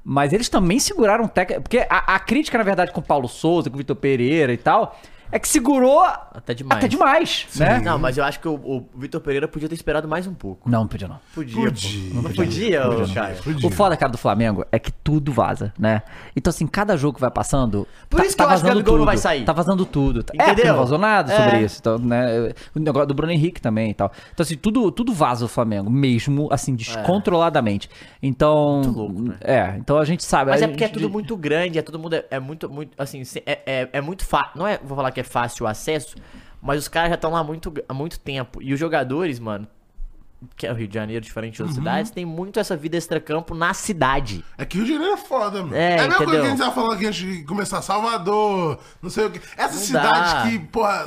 Mas 0.04 0.32
eles 0.32 0.48
também 0.48 0.78
seguraram 0.78 1.26
técnico. 1.26 1.62
Porque 1.62 1.78
a, 1.90 2.14
a 2.14 2.18
crítica, 2.20 2.56
na 2.56 2.64
verdade, 2.64 2.92
com 2.92 3.00
o 3.00 3.04
Paulo 3.04 3.28
Souza, 3.28 3.68
com 3.68 3.74
o 3.74 3.78
Vitor 3.78 3.96
Pereira 3.96 4.52
e 4.52 4.56
tal, 4.56 4.98
é 5.30 5.38
que 5.38 5.48
segurou 5.48 6.02
Até 6.04 6.54
demais. 6.54 6.78
até 6.78 6.88
demais, 6.88 7.46
né? 7.56 7.80
Não, 7.80 7.98
mas 7.98 8.16
eu 8.18 8.24
acho 8.24 8.40
que 8.40 8.48
o, 8.48 8.54
o 8.54 8.88
Vitor 8.96 9.20
Pereira 9.20 9.46
podia 9.48 9.68
ter 9.68 9.74
esperado 9.74 10.06
mais 10.08 10.26
um 10.26 10.34
pouco. 10.34 10.68
Não, 10.70 10.80
não 10.80 10.88
podia 10.88 11.08
não. 11.08 11.18
Podia, 11.34 11.54
Podia. 11.56 12.14
Não 12.14 12.22
podia, 12.32 12.88
ô, 12.88 13.14
cara. 13.14 13.36
O 13.64 13.70
foda, 13.70 13.96
cara, 13.96 14.10
do 14.12 14.18
Flamengo 14.18 14.64
é 14.72 14.78
que 14.78 14.90
tudo 14.92 15.32
vaza, 15.32 15.72
né? 15.78 16.02
Então, 16.36 16.50
assim, 16.50 16.66
cada 16.66 16.96
jogo 16.96 17.14
que 17.14 17.20
vai 17.20 17.30
passando. 17.30 17.86
Por 18.08 18.20
isso 18.24 18.36
que 18.36 18.42
eu 18.42 18.46
acho 18.48 18.56
que 18.56 18.60
o 18.60 18.68
vazando 18.68 18.74
Gabigol 18.80 18.92
não 18.94 18.98
tudo. 19.00 19.06
vai 19.06 19.16
sair. 19.16 19.44
Tá 19.44 19.52
vazando 19.52 19.84
tudo. 19.86 20.24
É, 20.38 20.50
Entendeu? 20.52 20.72
não 20.74 20.80
vazou 20.80 20.98
nada 20.98 21.32
É. 21.32 21.36
sobre 21.44 21.60
isso. 21.64 21.78
Então, 21.80 21.98
né? 21.98 22.52
O 22.74 22.78
negócio 22.78 23.06
do 23.08 23.14
Bruno 23.14 23.32
Henrique 23.32 23.60
também 23.60 23.90
e 23.90 23.94
tal. 23.94 24.10
Então, 24.32 24.42
assim, 24.44 24.56
tudo, 24.56 24.90
tudo 24.90 25.12
vaza 25.12 25.44
o 25.44 25.48
Flamengo, 25.48 25.90
mesmo, 25.90 26.48
assim, 26.50 26.74
descontroladamente. 26.74 27.88
Então. 28.22 28.82
Muito 28.84 28.98
louco, 28.98 29.22
né? 29.22 29.36
É, 29.40 29.74
então 29.78 29.98
a 29.98 30.04
gente 30.04 30.24
sabe. 30.24 30.50
Mas 30.50 30.62
é 30.62 30.68
porque 30.68 30.84
é 30.84 30.86
gente- 30.86 30.94
tudo 30.96 31.10
muito 31.10 31.36
grande, 31.36 31.78
é 31.78 31.82
todo 31.82 31.98
mundo 31.98 32.14
é, 32.14 32.24
é 32.30 32.40
muito, 32.40 32.68
muito, 32.68 32.90
assim, 33.00 33.22
é, 33.46 33.58
é, 33.66 33.88
é 33.92 34.00
muito 34.00 34.24
fácil, 34.24 34.52
não 34.58 34.66
é, 34.66 34.78
vou 34.82 34.96
falar 34.96 35.10
que 35.10 35.17
é 35.18 35.24
fácil 35.24 35.64
o 35.64 35.68
acesso, 35.68 36.16
mas 36.60 36.78
os 36.80 36.88
caras 36.88 37.10
já 37.10 37.14
estão 37.16 37.30
lá 37.30 37.40
há 37.40 37.44
muito, 37.44 37.72
há 37.88 37.94
muito 37.94 38.18
tempo, 38.20 38.60
e 38.62 38.72
os 38.72 38.80
jogadores, 38.80 39.38
mano, 39.38 39.66
que 40.56 40.68
é 40.68 40.70
o 40.70 40.74
Rio 40.74 40.86
de 40.86 40.94
Janeiro, 40.94 41.20
diferente 41.24 41.56
de 41.56 41.62
outras 41.62 41.76
Uhum. 41.76 41.82
cidades, 41.82 42.10
tem 42.12 42.24
muito 42.24 42.60
essa 42.60 42.76
vida 42.76 42.96
extracampo 42.96 43.56
na 43.56 43.74
cidade. 43.74 44.44
É 44.56 44.64
que 44.64 44.76
o 44.78 44.84
Rio 44.84 44.86
de 44.86 44.92
Janeiro 44.92 45.14
é 45.14 45.16
foda, 45.16 45.62
mano. 45.64 45.74
É, 45.74 45.96
É, 45.96 45.98
a 45.98 46.02
mesma 46.02 46.16
coisa 46.18 46.30
que 46.30 46.46
a 46.46 46.50
gente 46.50 46.58
tava 46.60 46.72
falando 46.72 46.92
aqui 46.92 47.06
antes 47.06 47.18
de 47.20 47.42
começar. 47.42 47.82
Salvador, 47.82 48.78
não 49.02 49.10
sei 49.10 49.26
o 49.26 49.30
que. 49.32 49.40
Essas 49.56 49.74
Não 49.80 49.86
cidades 49.86 50.32
dá. 50.34 50.42
que, 50.44 50.58
porra, 50.60 51.06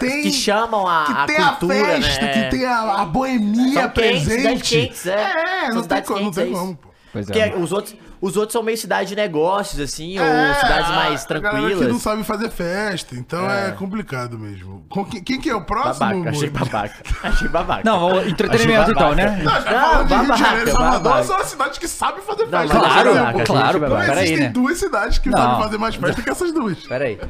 tem... 0.00 0.22
que 0.22 0.32
chamam 0.32 0.88
a, 0.88 1.04
que 1.04 1.12
a 1.12 1.26
tem 1.26 1.36
cultura, 1.36 1.74
a 1.98 2.02
festa, 2.02 2.24
né? 2.24 2.32
que 2.50 2.50
tem 2.56 2.66
a, 2.66 2.80
a 3.02 3.04
boemia 3.04 3.82
São 3.82 3.90
quentes, 3.90 4.24
presente. 4.24 4.76
quentes, 4.80 5.06
é. 5.06 5.22
É, 5.22 5.66
São 5.66 5.74
não 5.76 5.82
tem 5.84 6.02
como, 6.02 6.18
não 6.20 6.24
quentes, 6.32 6.38
é 6.38 6.42
tem 6.42 6.52
isso. 6.52 6.60
como, 6.60 6.76
pô. 6.76 6.93
Pois 7.14 7.26
Porque 7.26 7.38
é. 7.38 7.54
os 7.56 7.70
outros, 7.70 7.94
os 8.20 8.36
outros 8.36 8.52
são 8.52 8.60
meio 8.60 8.76
cidades 8.76 9.08
de 9.08 9.14
negócios, 9.14 9.80
assim, 9.80 10.18
ou 10.18 10.24
É, 10.24 10.54
cidades 10.54 10.90
a- 10.90 10.92
mais 10.94 11.24
A 11.24 11.38
galera 11.38 11.50
que 11.68 11.70
não 11.70 11.76
tranquilas. 11.78 12.02
sabe 12.02 12.24
fazer 12.24 12.50
festa, 12.50 13.14
então 13.14 13.48
é, 13.48 13.70
complicado 13.70 14.36
mesmo. 14.36 14.84
Com 14.88 15.04
quem, 15.04 15.22
quem 15.22 15.40
que 15.40 15.48
é 15.48 15.54
o 15.54 15.62
próximo? 15.64 16.08
Babaca, 16.08 16.30
achei 16.30 16.50
Murilo? 16.50 16.66
babaca. 16.70 16.94
Achei 17.22 17.48
babaca. 17.48 17.82
Não, 17.84 18.20
entretenimento 18.26 18.80
Achei 18.80 18.92
então, 18.94 19.10
babaca. 19.10 19.30
né? 19.30 19.42
Não, 19.44 19.52
já 19.52 19.70
Não, 19.70 20.04
de 20.04 20.14
Rio 20.14 20.22
de 20.22 20.26
babaca, 20.28 20.36
Janeiro 20.44 20.68
e 20.68 20.72
Salvador 20.72 21.00
babaca. 21.02 21.22
são 21.24 21.36
as 21.36 21.46
cidades 21.46 21.78
que 21.78 21.86
sabem 21.88 22.22
fazer 22.22 22.46
Não, 22.46 22.50
festa. 22.60 22.74
por 22.80 22.84
Claro, 22.88 23.14
babaca, 23.14 23.44
claro, 23.44 23.64
achei 23.68 23.80
Não 23.80 23.88
babaca. 23.88 24.06
peraí, 24.08 24.24
existem 24.24 24.44
né? 24.46 24.52
duas 24.52 24.78
cidades 24.78 25.18
que 25.18 25.30
Não. 25.30 25.38
sabem 25.38 25.62
fazer 25.62 25.78
mais 25.78 25.94
festa 25.94 26.20
que 26.22 26.30
essas 26.30 26.52
duas. 26.52 26.78
Pera 26.84 27.04
aí. 27.04 27.20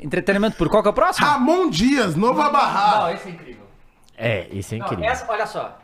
Entretenimento 0.00 0.56
por 0.56 0.68
qual 0.68 0.82
que 0.84 0.88
é 0.88 0.92
o 0.92 0.94
próximo? 0.94 1.26
Ramon 1.26 1.68
Dias, 1.68 2.14
Nova 2.14 2.48
Barra. 2.48 3.12
esse 3.12 3.28
é 3.28 3.32
incrível. 3.32 3.62
É, 4.16 4.46
isso 4.52 4.72
é 4.74 4.78
incrível. 4.78 5.04
Essa, 5.04 5.26
olha 5.28 5.46
só. 5.46 5.78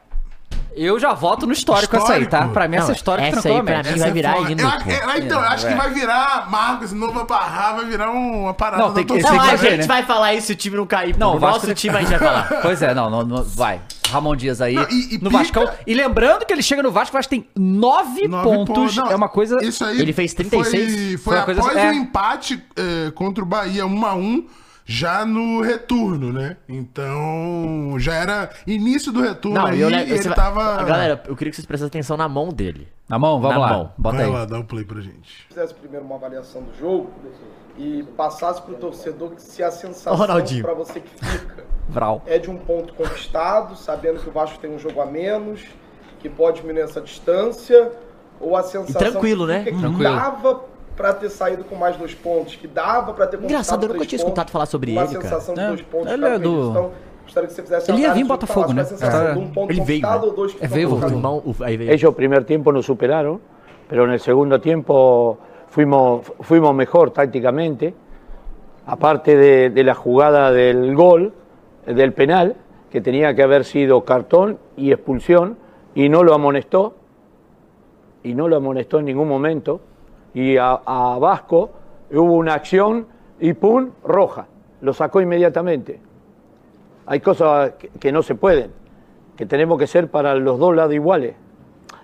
Eu 0.74 0.98
já 1.00 1.12
voto 1.12 1.46
no 1.46 1.52
histórico, 1.52 1.96
essa 1.96 2.12
aí, 2.12 2.20
tá? 2.20 2.38
Histórico? 2.38 2.52
Pra 2.54 2.68
mim, 2.68 2.76
essa 2.76 2.86
Não, 2.88 2.94
histórica 2.94 3.28
essa 3.28 3.48
aí, 3.48 3.62
pra 3.62 3.82
mim, 3.82 3.98
vai 3.98 4.12
virar 4.12 4.36
Eu- 4.36 4.44
pô. 4.44 4.90
é, 4.90 5.18
Então, 5.18 5.40
eu 5.40 5.48
acho 5.48 5.66
que 5.66 5.74
vai 5.74 5.90
virar 5.90 6.48
Marcos, 6.50 6.92
Nova 6.92 7.24
Barra, 7.24 7.72
vai 7.72 7.84
virar 7.86 8.10
um- 8.10 8.42
uma 8.44 8.54
parada 8.54 8.82
Não, 8.82 8.92
tem 8.94 9.04
que- 9.04 9.12
Não, 9.20 9.30
que 9.30 9.36
a 9.50 9.56
gente 9.56 9.76
né? 9.78 9.86
vai 9.86 10.02
falar 10.04 10.34
isso 10.34 10.46
se 10.48 10.52
o 10.52 10.56
time 10.56 10.76
não 10.76 10.86
cair. 10.86 11.16
Não, 11.18 11.32
o 11.32 11.36
o 11.36 11.40
nosso 11.40 11.74
time 11.74 11.96
a 11.96 12.00
gente 12.00 12.10
vai 12.10 12.18
falar. 12.20 12.60
Pois 12.62 12.80
é, 12.80 12.94
não, 12.94 13.10
não, 13.10 13.24
não- 13.24 13.42
vai. 13.42 13.80
Ramon 14.10 14.34
Dias 14.36 14.60
aí 14.62 14.74
Não, 14.74 14.88
e- 14.88 15.14
e 15.16 15.18
no 15.18 15.28
pica- 15.30 15.38
Vascão. 15.38 15.68
E 15.86 15.92
lembrando 15.94 16.46
que 16.46 16.52
ele 16.52 16.62
chega 16.62 16.82
no 16.82 16.90
Vasco, 16.90 17.14
o 17.14 17.18
Vasco 17.18 17.28
tem 17.30 17.46
nove, 17.56 18.26
Nove 18.28 18.44
pontos. 18.44 18.96
Não, 18.96 19.10
é 19.10 19.14
uma 19.16 19.28
coisa. 19.28 19.58
Isso 19.62 19.84
aí 19.84 20.00
Ele 20.00 20.12
fez 20.14 20.32
36? 20.32 20.94
Foi, 20.94 20.96
foi 20.96 21.18
Foi 21.18 21.36
uma 21.36 21.44
coisa- 21.44 21.60
após 21.60 21.76
é. 21.76 21.90
o 21.90 21.92
empate 21.94 22.64
é, 22.76 23.10
contra 23.10 23.42
o 23.42 23.46
Bahia 23.46 23.84
1x1, 23.84 24.44
já 24.90 25.22
no 25.26 25.60
retorno, 25.60 26.32
né? 26.32 26.56
Então, 26.66 27.94
já 27.98 28.14
era 28.14 28.48
início 28.66 29.12
do 29.12 29.20
retorno 29.20 29.58
Não, 29.58 29.66
aí, 29.66 29.78
e 29.78 29.80
eu 29.82 29.90
e 29.90 29.94
le- 29.94 30.02
ele 30.14 30.22
vai- 30.22 30.34
tava... 30.34 30.82
Galera, 30.82 31.22
eu 31.26 31.36
queria 31.36 31.50
que 31.50 31.56
vocês 31.56 31.66
prestassem 31.66 31.88
atenção 31.88 32.16
na 32.16 32.26
mão 32.26 32.48
dele. 32.48 32.88
Na 33.06 33.18
mão, 33.18 33.38
vamos 33.38 33.56
Na 33.56 33.60
lá. 33.60 33.68
mão. 33.68 33.92
Bota 33.98 34.16
Vai 34.16 34.26
aí. 34.26 34.32
lá, 34.32 34.44
dá 34.46 34.58
o 34.58 34.64
play 34.64 34.84
pra 34.84 35.00
gente. 35.02 35.46
fizesse 35.48 35.74
primeiro 35.74 36.06
uma 36.06 36.14
avaliação 36.16 36.62
do 36.62 36.74
jogo 36.78 37.10
e 37.76 38.02
passasse 38.16 38.62
para 38.62 38.72
o 38.72 38.76
torcedor 38.76 39.32
que 39.32 39.42
se 39.42 39.62
a 39.62 39.70
sensação 39.70 40.14
Ronaldinho. 40.14 40.64
para 40.64 40.74
você 40.74 41.00
que 41.00 41.10
fica 41.24 41.64
Vral. 41.88 42.22
é 42.26 42.38
de 42.38 42.50
um 42.50 42.56
ponto 42.56 42.94
conquistado, 42.94 43.76
sabendo 43.76 44.20
que 44.20 44.28
o 44.28 44.32
Vasco 44.32 44.58
tem 44.58 44.70
um 44.74 44.78
jogo 44.78 45.00
a 45.02 45.06
menos, 45.06 45.60
que 46.18 46.28
pode 46.30 46.60
diminuir 46.62 46.82
essa 46.82 47.00
distância, 47.00 47.92
ou 48.40 48.56
a 48.56 48.62
sensação 48.62 49.12
tranquilo, 49.12 49.46
que 49.46 49.52
né? 49.52 49.64
que 49.64 49.70
Tranquilo. 49.78 50.02
dava 50.16 50.60
para 50.98 51.14
ter 51.14 51.30
saído 51.30 51.62
com 51.62 51.76
mais 51.76 51.96
dois 51.96 52.12
pontos, 52.12 52.56
que 52.56 52.66
dava 52.66 53.12
para 53.12 53.28
ter 53.28 53.40
Engraçado, 53.40 53.84
eu 53.86 53.92
nunca 53.94 54.04
tinha 54.04 54.18
escutado 54.18 54.50
falar 54.50 54.66
sobre 54.66 54.90
ele, 54.90 54.98
cara. 55.06 55.22
sensação 55.22 55.54
de 55.54 55.66
dois 55.68 55.82
pontos 55.82 56.12
ele 56.12 56.26
é 56.26 56.38
do- 56.40 56.70
Então, 56.70 56.90
gostaria 57.22 57.46
que 57.46 57.54
você 57.54 57.62
fizesse 57.62 57.90
Ele 57.92 58.00
ia 58.02 58.12
vir 58.12 58.24
do 58.24 58.28
Botafogo, 58.28 58.72
né? 58.72 58.84
um 59.36 59.70
Ele 59.70 59.80
veio, 59.82 60.02
né? 60.02 60.18
veio, 60.68 60.98
veio. 61.78 61.90
Ellos 61.92 62.14
primer 62.16 62.44
tiempo 62.44 62.72
nos 62.72 62.84
superaron, 62.84 63.40
pero 63.88 64.04
en 64.06 64.10
el 64.10 64.18
segundo 64.20 64.58
tiempo 64.58 65.38
fuimos, 65.68 66.26
fuimos 66.40 66.74
mejor 66.74 67.10
tácticamente. 67.12 67.94
Aparte 68.84 69.36
de, 69.36 69.70
de 69.70 69.84
la 69.84 69.94
jugada 69.94 70.50
del 70.50 70.96
gol, 70.96 71.32
del 71.86 72.12
penal, 72.12 72.56
que 72.90 73.00
tenía 73.00 73.34
que 73.36 73.42
haber 73.42 73.64
sido 73.64 74.02
cartón 74.04 74.58
y 74.76 74.90
expulsión, 74.90 75.58
y 75.94 76.08
no 76.08 76.22
lo 76.24 76.34
amonestó, 76.34 76.94
y 78.24 78.34
no 78.34 78.48
lo 78.48 78.56
amonestó 78.56 78.98
en 78.98 79.04
ningún 79.04 79.28
momento. 79.28 79.80
Y 80.38 80.56
a, 80.56 80.80
a 80.86 81.18
Vasco 81.18 81.70
hubo 82.12 82.34
una 82.34 82.54
acción 82.54 83.08
y 83.40 83.54
¡pum! 83.54 83.90
roja. 84.04 84.46
Lo 84.82 84.92
sacó 84.92 85.20
inmediatamente. 85.20 86.00
Hay 87.06 87.18
cosas 87.18 87.72
que, 87.72 87.88
que 87.88 88.12
no 88.12 88.22
se 88.22 88.36
pueden, 88.36 88.70
que 89.36 89.46
tenemos 89.46 89.80
que 89.80 89.88
ser 89.88 90.08
para 90.08 90.36
los 90.36 90.60
dos 90.60 90.76
lados 90.76 90.94
iguales. 90.94 91.34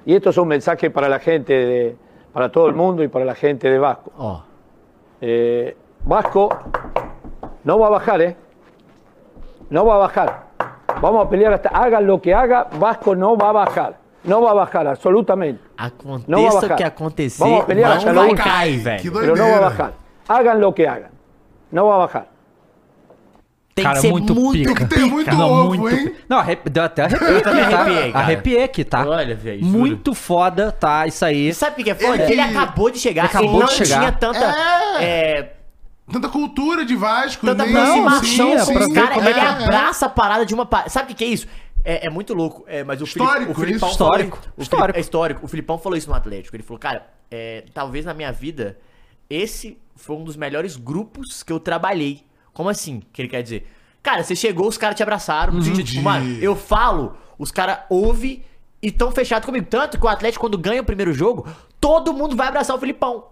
Y 0.05 0.17
esto 0.17 0.31
es 0.31 0.39
un 0.39 0.49
mensaje 0.49 0.91
para 0.91 1.09
la 1.09 1.21
gente, 1.21 1.53
de, 1.53 1.97
para 2.33 2.51
todo 2.51 2.67
el 2.67 2.75
mundo 2.75 3.05
y 3.05 3.09
para 3.09 3.25
la 3.25 3.37
gente 3.37 3.71
de 3.71 3.79
Vasco. 3.79 4.11
Ó, 4.19 4.43
Eh, 5.21 5.77
Vasco 6.05 6.49
no 7.63 7.79
va 7.79 7.87
a 7.87 7.91
bajar, 7.91 8.21
¿eh? 8.21 8.37
No 9.71 9.87
va 9.87 9.95
a 9.95 9.99
bajar. 9.99 10.45
Vamos 11.01 11.25
a 11.25 11.31
pelear 11.31 11.53
hasta, 11.53 11.69
hagan 11.69 12.05
lo 12.05 12.21
que 12.21 12.35
haga, 12.35 12.67
Vasco 12.81 13.15
no 13.15 13.37
va 13.37 13.51
a 13.51 13.53
bajar. 13.53 14.04
No 14.25 14.41
va 14.41 14.51
a 14.53 14.55
bajar, 14.55 14.87
absolutamente. 14.87 15.61
aconteça 15.77 16.25
Não 16.29 16.43
vai 16.51 16.71
o 16.71 16.77
que 16.77 16.83
acontecer, 16.83 17.39
Vamos 17.43 17.61
a 17.61 17.65
pelear 17.65 18.05
não 18.07 18.15
vai 18.15 18.35
cair, 18.35 18.79
velho. 18.79 19.13
Pero 19.13 19.27
no 19.27 19.27
va 19.27 19.33
a 19.33 19.37
doideira. 19.37 19.61
bajar. 19.71 19.93
Hagan 20.29 20.55
lo 20.55 20.73
que 20.73 20.87
hagan. 20.87 21.11
No 21.71 21.87
va 21.89 21.95
a 21.95 21.99
bajar. 22.07 22.27
Tem 23.75 23.83
Cara, 23.85 23.97
que 23.97 24.03
ser 24.03 24.11
muito 24.13 24.35
muito, 24.37 24.53
pica. 24.53 24.75
Tem 24.75 24.89
que 24.89 24.95
ter 24.95 25.05
muito 25.05 25.35
Não, 25.35 25.51
ovo, 25.51 25.75
muito. 25.75 25.89
hein? 25.97 26.15
Não, 26.29 26.39
arrepi... 26.39 26.71
deu 26.71 26.85
até 26.85 27.03
arrepio 27.03 27.43
também 27.43 27.65
tá? 27.69 27.81
arrepiei, 27.81 28.13
cara. 28.13 28.25
Arrepiei 28.25 28.63
aqui, 28.63 28.85
tá? 28.85 29.05
Olha, 29.05 29.35
velho, 29.35 29.65
juro. 29.65 29.79
Muito 29.79 30.15
foda, 30.15 30.71
tá? 30.71 31.07
Isso 31.09 31.25
aí. 31.25 31.49
E 31.49 31.55
sabe 31.55 31.83
o 31.83 31.85
que 31.85 31.91
é 31.91 31.95
foda? 31.97 32.23
Ele- 32.23 32.33
Ele, 32.35 32.41
acabou 32.41 32.89
de 32.89 32.99
chegar, 32.99 33.23
Ele 33.23 33.31
acabou 33.31 33.51
ele 33.51 33.59
não 33.59 33.67
de 33.67 33.75
chegar. 33.75 33.99
tinha 33.99 34.13
tanta... 34.13 34.39
É. 35.01 35.05
é, 35.05 35.53
Tanta 36.13 36.29
cultura 36.29 36.85
de 36.85 36.95
Vasco, 36.95 37.47
tanta 37.47 37.65
nem- 37.65 37.73
Não, 37.73 38.07
aproximação 38.07 38.59
sim, 38.65 38.75
ver 38.79 38.93
caras. 38.93 39.15
como 39.15 39.27
é 39.27 39.31
Ele 39.31 39.41
é. 39.41 39.47
abraça 39.47 40.07
a 40.07 40.09
parada 40.09 40.45
de 40.47 40.55
uma... 40.55 40.69
Sabe 40.87 41.13
o 41.13 41.17
que 41.17 41.25
é 41.25 41.29
isso? 41.29 41.49
É, 41.85 42.07
é 42.07 42.11
muito 42.11 42.33
louco, 42.33 42.65
é, 42.67 42.83
mas 42.83 43.01
o, 43.01 43.05
Histórico, 43.05 43.33
Felipe, 43.35 43.51
o 43.53 43.55
Filipão 43.55 43.89
isso, 43.91 43.99
falou- 43.99 44.15
histórico, 44.15 44.37
o 44.37 44.41
Felipe- 44.41 44.63
histórico. 44.63 44.99
é 44.99 45.01
histórico. 45.01 45.45
O 45.45 45.49
Filipão 45.49 45.79
falou 45.79 45.99
isso 45.99 46.09
no 46.09 46.17
Atlético. 46.17 46.57
Ele 46.57 46.63
falou, 46.63 46.79
cara, 46.79 47.07
é, 47.31 47.65
talvez 47.75 48.05
na 48.07 48.15
minha 48.15 48.33
vida, 48.33 48.79
esse 49.29 49.79
foi 49.95 50.17
um 50.17 50.25
dos 50.25 50.35
melhores 50.37 50.77
grupos 50.77 51.43
que 51.43 51.53
eu 51.53 51.61
trabalhei. 51.61 52.25
Como 52.53 52.69
assim? 52.69 53.03
Que 53.13 53.23
ele 53.23 53.29
quer 53.29 53.43
dizer? 53.43 53.71
Cara, 54.03 54.23
você 54.23 54.35
chegou, 54.37 54.67
os 54.69 54.79
caras 54.79 54.97
te 54.97 55.03
abraçaram. 55.03 55.53
No 55.53 55.63
sentido, 55.63 55.85
tipo, 55.87 56.03
mano, 56.03 56.39
eu 56.41 56.55
falo, 56.57 57.17
os 57.39 57.51
caras 57.51 57.81
ouvem 57.91 58.43
e 58.83 58.91
tão 58.91 59.11
fechados 59.13 59.47
comigo. 59.47 59.67
Tanto 59.69 59.99
que 59.99 60.05
o 60.05 60.09
Atlético, 60.09 60.45
quando 60.45 60.59
ganha 60.59 60.83
o 60.83 60.85
primeiro 60.85 61.13
jogo, 61.13 61.47
todo 61.85 62.15
mundo 62.15 62.35
vai 62.35 62.49
abraçar 62.49 62.75
o 62.75 62.79
Filipão. 62.81 63.25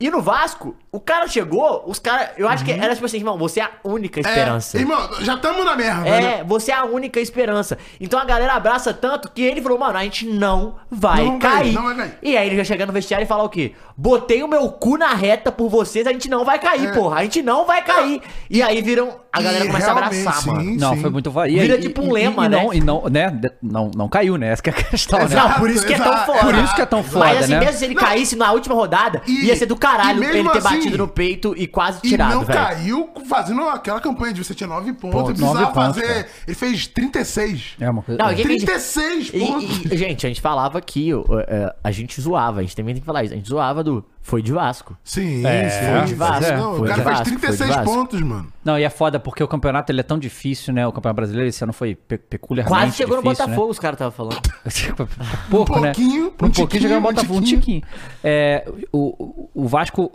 E 0.00 0.10
no 0.10 0.22
Vasco, 0.22 0.74
o 0.90 0.98
cara 0.98 1.28
chegou, 1.28 1.84
os 1.86 1.98
caras. 1.98 2.30
Eu 2.38 2.48
acho 2.48 2.64
que 2.64 2.72
era 2.72 2.94
tipo 2.94 3.04
assim, 3.04 3.18
irmão, 3.18 3.36
você 3.36 3.60
é 3.60 3.64
a 3.64 3.70
única 3.84 4.20
esperança. 4.20 4.78
É, 4.78 4.80
irmão, 4.80 5.06
já 5.20 5.34
estamos 5.34 5.62
na 5.66 5.76
merda, 5.76 6.08
É, 6.08 6.20
né? 6.20 6.44
você 6.46 6.72
é 6.72 6.74
a 6.76 6.84
única 6.84 7.20
esperança. 7.20 7.76
Então 8.00 8.18
a 8.18 8.24
galera 8.24 8.54
abraça 8.54 8.94
tanto 8.94 9.30
que 9.30 9.42
ele 9.42 9.60
falou, 9.60 9.78
mano, 9.78 9.98
a 9.98 10.02
gente 10.02 10.24
não 10.26 10.76
vai, 10.90 11.22
Não 11.24 11.38
vai, 11.38 11.58
cair. 11.58 11.72
não 11.74 11.82
vai 11.82 11.94
cair. 11.94 12.14
E 12.22 12.36
aí 12.38 12.46
ele 12.46 12.56
já 12.56 12.64
chega 12.64 12.86
no 12.86 12.92
vestiário 12.92 13.24
e 13.24 13.28
fala 13.28 13.44
o 13.44 13.50
quê? 13.50 13.72
Botei 13.94 14.42
o 14.42 14.48
meu 14.48 14.66
cu 14.70 14.96
na 14.96 15.12
reta 15.12 15.52
por 15.52 15.68
vocês, 15.68 16.06
a 16.06 16.12
gente 16.12 16.28
não 16.30 16.42
vai 16.42 16.58
cair, 16.58 16.86
É. 16.88 16.92
porra. 16.92 17.18
A 17.18 17.22
gente 17.24 17.42
não 17.42 17.66
vai 17.66 17.82
cair. 17.84 18.22
E 18.48 18.62
aí 18.62 18.80
viram, 18.80 19.14
a 19.30 19.42
galera 19.42 19.64
E 19.64 19.68
começa 19.68 19.88
a 19.88 19.92
abraçar, 19.92 20.34
sim, 20.36 20.50
mano. 20.50 20.76
Não, 20.78 20.96
foi 20.96 21.10
muito 21.10 21.30
vai. 21.30 21.50
Vira 21.50 21.78
tipo 21.78 22.00
um 22.02 22.12
lema, 22.12 22.46
e, 22.46 22.48
né? 22.48 22.62
Não, 22.62 22.72
e 22.74 22.80
não, 22.80 23.02
né? 23.10 23.40
Não, 23.62 23.90
não 23.94 24.08
caiu, 24.08 24.38
né? 24.38 24.48
Essa 24.52 24.62
que 24.62 24.70
é 24.70 24.72
a 24.72 24.76
questão, 24.76 25.18
né? 25.18 25.36
Não, 25.36 25.52
por 25.54 25.68
isso 25.68 25.86
que 25.86 25.92
é 25.92 25.98
tão 25.98 26.06
exato, 26.12 26.26
foda. 26.32 26.38
Por 26.40 26.54
isso 26.54 26.74
que 26.74 26.80
é 26.80 26.86
tão 26.86 27.02
foda, 27.04 27.24
Mas 27.26 27.38
assim, 27.42 27.52
né? 27.52 27.60
Ele 27.90 28.00
caísse 28.00 28.36
na 28.36 28.52
última 28.52 28.74
rodada, 28.74 29.22
E- 29.26 29.46
ia 29.46 29.56
ser 29.56 29.66
do 29.66 29.76
caralho 29.76 30.22
e 30.22 30.26
ele 30.26 30.48
ter 30.50 30.58
assim- 30.58 30.60
batido 30.76 30.98
no 30.98 31.08
peito 31.08 31.54
e 31.56 31.66
quase 31.66 32.00
E 32.04 32.08
tirado, 32.08 32.34
não 32.34 32.44
velho. 32.44 32.58
caiu 32.58 33.10
fazendo 33.28 33.62
aquela 33.62 34.00
campanha 34.00 34.32
de 34.32 34.42
você 34.44 34.54
tinha 34.54 34.66
9 34.68 34.92
pontos, 34.92 35.20
ele 35.20 35.38
precisava 35.38 35.60
nove 35.60 35.72
pontos, 35.74 35.94
fazer. 36.00 36.06
cara. 36.06 36.28
Ele 36.46 36.56
fez 36.56 36.86
36. 36.86 37.76
É 37.80 37.90
uma 37.90 38.02
coisa. 38.02 38.22
Não, 38.22 38.28
que 38.30 38.36
que 38.36 38.48
gente- 38.48 38.64
36 38.66 39.30
E- 39.32 39.38
pontos. 39.40 39.84
e- 39.92 39.96
gente, 39.96 40.26
a 40.26 40.28
gente 40.28 40.40
falava 40.40 40.78
aqui, 40.78 41.12
ó, 41.14 41.24
é, 41.46 41.74
a 41.82 41.90
gente 41.90 42.20
zoava, 42.20 42.60
a 42.60 42.62
gente 42.62 42.76
também 42.76 42.94
tem 42.94 43.00
que 43.00 43.06
falar 43.06 43.24
isso. 43.24 43.34
A 43.34 43.36
gente 43.36 43.48
zoava 43.48 43.82
do. 43.82 44.04
Foi 44.22 44.42
de 44.42 44.52
Vasco. 44.52 44.96
Sim, 45.02 45.44
É, 45.46 45.68
sim. 45.70 45.86
foi 45.98 46.04
de 46.06 46.14
Vasco, 46.14 46.52
Não, 46.52 46.76
foi 46.76 46.90
o 46.90 46.94
cara 46.94 47.12
de 47.14 47.24
36 47.24 47.70
Vasco. 47.70 47.84
pontos, 47.84 48.20
mano. 48.20 48.52
Não, 48.64 48.78
e 48.78 48.84
é 48.84 48.90
foda 48.90 49.18
porque 49.18 49.42
o 49.42 49.48
campeonato 49.48 49.90
ele 49.90 50.00
é 50.00 50.04
tão 50.04 50.18
difícil, 50.18 50.74
né? 50.74 50.86
O 50.86 50.92
campeonato 50.92 51.16
brasileiro 51.16 51.48
esse 51.48 51.64
ano 51.64 51.72
foi 51.72 51.94
pe 51.94 52.18
peculiarmente 52.18 52.76
Quase 52.78 52.96
chegou 52.96 53.16
no 53.16 53.22
difícil, 53.22 53.44
né? 53.46 53.50
Botafogo, 53.52 53.70
os 53.72 53.78
caras 53.78 53.94
estavam 53.94 54.12
falando. 54.12 54.40
pouco, 55.50 55.72
Um 55.78 55.80
né? 55.80 55.88
pouquinho, 55.88 56.24
um 56.24 56.26
um 56.46 56.50
pouquinho 56.50 56.82
chegando 56.82 57.00
no 57.00 57.08
um 57.08 57.12
Botafogo, 57.12 57.38
um 57.38 57.42
tiquinho. 57.42 57.80
tiquinho. 57.80 57.82
É, 58.22 58.64
o, 58.92 59.48
o, 59.54 59.64
o 59.64 59.68
Vasco, 59.68 60.12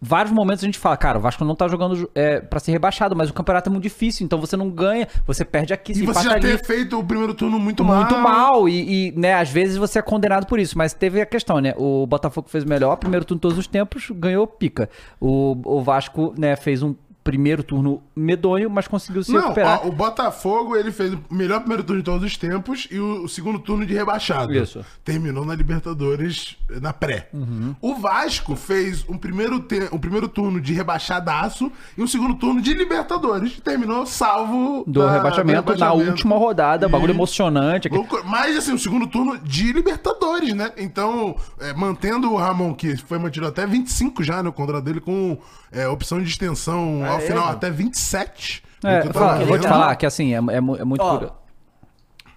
vários 0.00 0.32
momentos 0.32 0.62
a 0.62 0.66
gente 0.66 0.78
fala, 0.78 0.96
cara, 0.96 1.18
o 1.18 1.20
Vasco 1.20 1.44
não 1.44 1.54
tá 1.54 1.66
jogando 1.68 2.10
é, 2.14 2.40
para 2.40 2.60
ser 2.60 2.72
rebaixado, 2.72 3.16
mas 3.16 3.30
o 3.30 3.34
campeonato 3.34 3.68
é 3.68 3.72
muito 3.72 3.82
difícil, 3.82 4.24
então 4.24 4.40
você 4.40 4.56
não 4.56 4.70
ganha, 4.70 5.08
você 5.26 5.44
perde 5.44 5.72
aqui, 5.72 5.92
E 5.92 5.94
se 5.96 6.00
você 6.06 6.10
empata 6.10 6.28
já 6.28 6.34
ali. 6.36 6.42
ter 6.42 6.64
feito 6.64 6.98
o 6.98 7.04
primeiro 7.04 7.34
turno 7.34 7.58
muito, 7.58 7.84
Muito 7.84 8.14
mal. 8.14 8.22
mal, 8.22 8.68
e, 8.68 9.08
e, 9.08 9.12
né, 9.12 9.34
às 9.34 9.50
vezes 9.50 9.76
você 9.76 9.98
é 9.98 10.02
condenado 10.02 10.46
por 10.46 10.58
isso, 10.58 10.76
mas 10.78 10.92
teve 10.94 11.20
a 11.20 11.26
questão, 11.26 11.58
né? 11.60 11.74
O 11.76 12.06
Botafogo 12.06 12.48
fez 12.48 12.64
o 12.64 12.68
melhor 12.68 12.96
primeiro 12.96 13.24
turno 13.24 13.40
todos 13.40 13.58
os 13.58 13.66
tempos, 13.66 14.08
ganhou 14.10 14.46
pica. 14.46 14.88
O, 15.20 15.56
o 15.64 15.82
Vasco, 15.82 16.34
né, 16.38 16.54
fez 16.56 16.82
um 16.82 16.94
primeiro 17.28 17.62
turno 17.62 18.02
medonho, 18.16 18.70
mas 18.70 18.88
conseguiu 18.88 19.22
se 19.22 19.30
Não, 19.32 19.40
recuperar. 19.42 19.80
ó, 19.84 19.88
o 19.88 19.92
Botafogo 19.92 20.74
ele 20.74 20.90
fez 20.90 21.12
o 21.12 21.20
melhor 21.30 21.60
primeiro 21.60 21.84
turno 21.84 22.00
de 22.00 22.04
todos 22.06 22.24
os 22.24 22.36
tempos 22.38 22.88
e 22.90 22.98
o, 22.98 23.24
o 23.24 23.28
segundo 23.28 23.58
turno 23.58 23.84
de 23.84 23.92
rebaixado. 23.92 24.54
Isso. 24.54 24.82
Terminou 25.04 25.44
na 25.44 25.54
Libertadores 25.54 26.56
na 26.80 26.92
pré. 26.92 27.28
Uhum. 27.34 27.74
O 27.82 27.94
Vasco 27.96 28.56
fez 28.56 29.04
um 29.08 29.18
primeiro, 29.18 29.60
te- 29.60 29.88
um 29.92 29.98
primeiro 29.98 30.26
turno 30.26 30.58
de 30.58 30.72
rebaixadaço 30.72 31.70
e 31.98 32.02
um 32.02 32.06
segundo 32.06 32.34
turno 32.34 32.62
de 32.62 32.72
Libertadores. 32.72 33.60
Terminou 33.60 34.06
salvo 34.06 34.84
do 34.86 35.00
da- 35.00 35.12
rebaixamento, 35.12 35.62
do 35.62 35.78
na 35.78 35.86
rebaixamento. 35.86 36.10
última 36.12 36.36
rodada, 36.36 36.88
bagulho 36.88 37.12
E- 37.12 37.14
emocionante. 37.14 37.88
Loucura. 37.90 38.22
Mas, 38.24 38.56
assim, 38.56 38.72
o 38.72 38.78
segundo 38.78 39.06
turno 39.06 39.38
de 39.38 39.70
Libertadores, 39.72 40.54
né? 40.54 40.72
Então, 40.78 41.36
é, 41.60 41.74
mantendo 41.74 42.32
o 42.32 42.36
Ramon, 42.36 42.74
que 42.74 42.96
foi 42.96 43.18
mantido 43.18 43.46
até 43.46 43.66
25 43.66 44.22
já, 44.22 44.42
né? 44.42 44.48
O 44.48 44.52
contrato 44.52 44.84
dele 44.84 45.00
com 45.00 45.36
é, 45.72 45.86
opção 45.88 46.20
de 46.22 46.28
extensão 46.28 47.04
ao 47.04 47.18
é, 47.18 47.20
final 47.20 47.48
até 47.48 47.70
27. 47.70 48.62
É, 48.84 49.00
eu 49.00 49.40
eu 49.40 49.46
vou 49.46 49.58
te 49.58 49.66
falar 49.66 49.94
que 49.96 50.06
assim, 50.06 50.32
é, 50.34 50.38
é 50.38 50.56
é 50.56 50.60
muito. 50.60 51.00
Ó, 51.02 51.30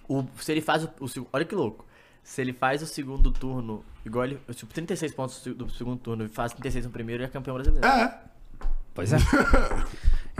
O, 0.08 0.24
se 0.38 0.50
ele 0.52 0.60
faz 0.60 0.84
o, 0.84 0.90
o 1.00 1.26
Olha 1.32 1.44
que 1.44 1.54
louco. 1.54 1.84
Se 2.24 2.40
ele 2.40 2.52
faz 2.52 2.80
o 2.82 2.86
segundo 2.86 3.30
turno, 3.32 3.84
igual 4.06 4.24
ele. 4.24 4.38
Tipo, 4.54 4.72
36 4.72 5.12
pontos 5.14 5.42
do 5.44 5.68
segundo 5.70 5.96
turno 5.98 6.24
e 6.24 6.28
faz 6.28 6.52
36 6.52 6.84
no 6.86 6.90
primeiro, 6.92 7.22
ele 7.22 7.28
é 7.28 7.32
campeão 7.32 7.54
brasileiro. 7.54 7.84
É. 7.86 8.18
Pois 8.94 9.12
é. 9.12 9.16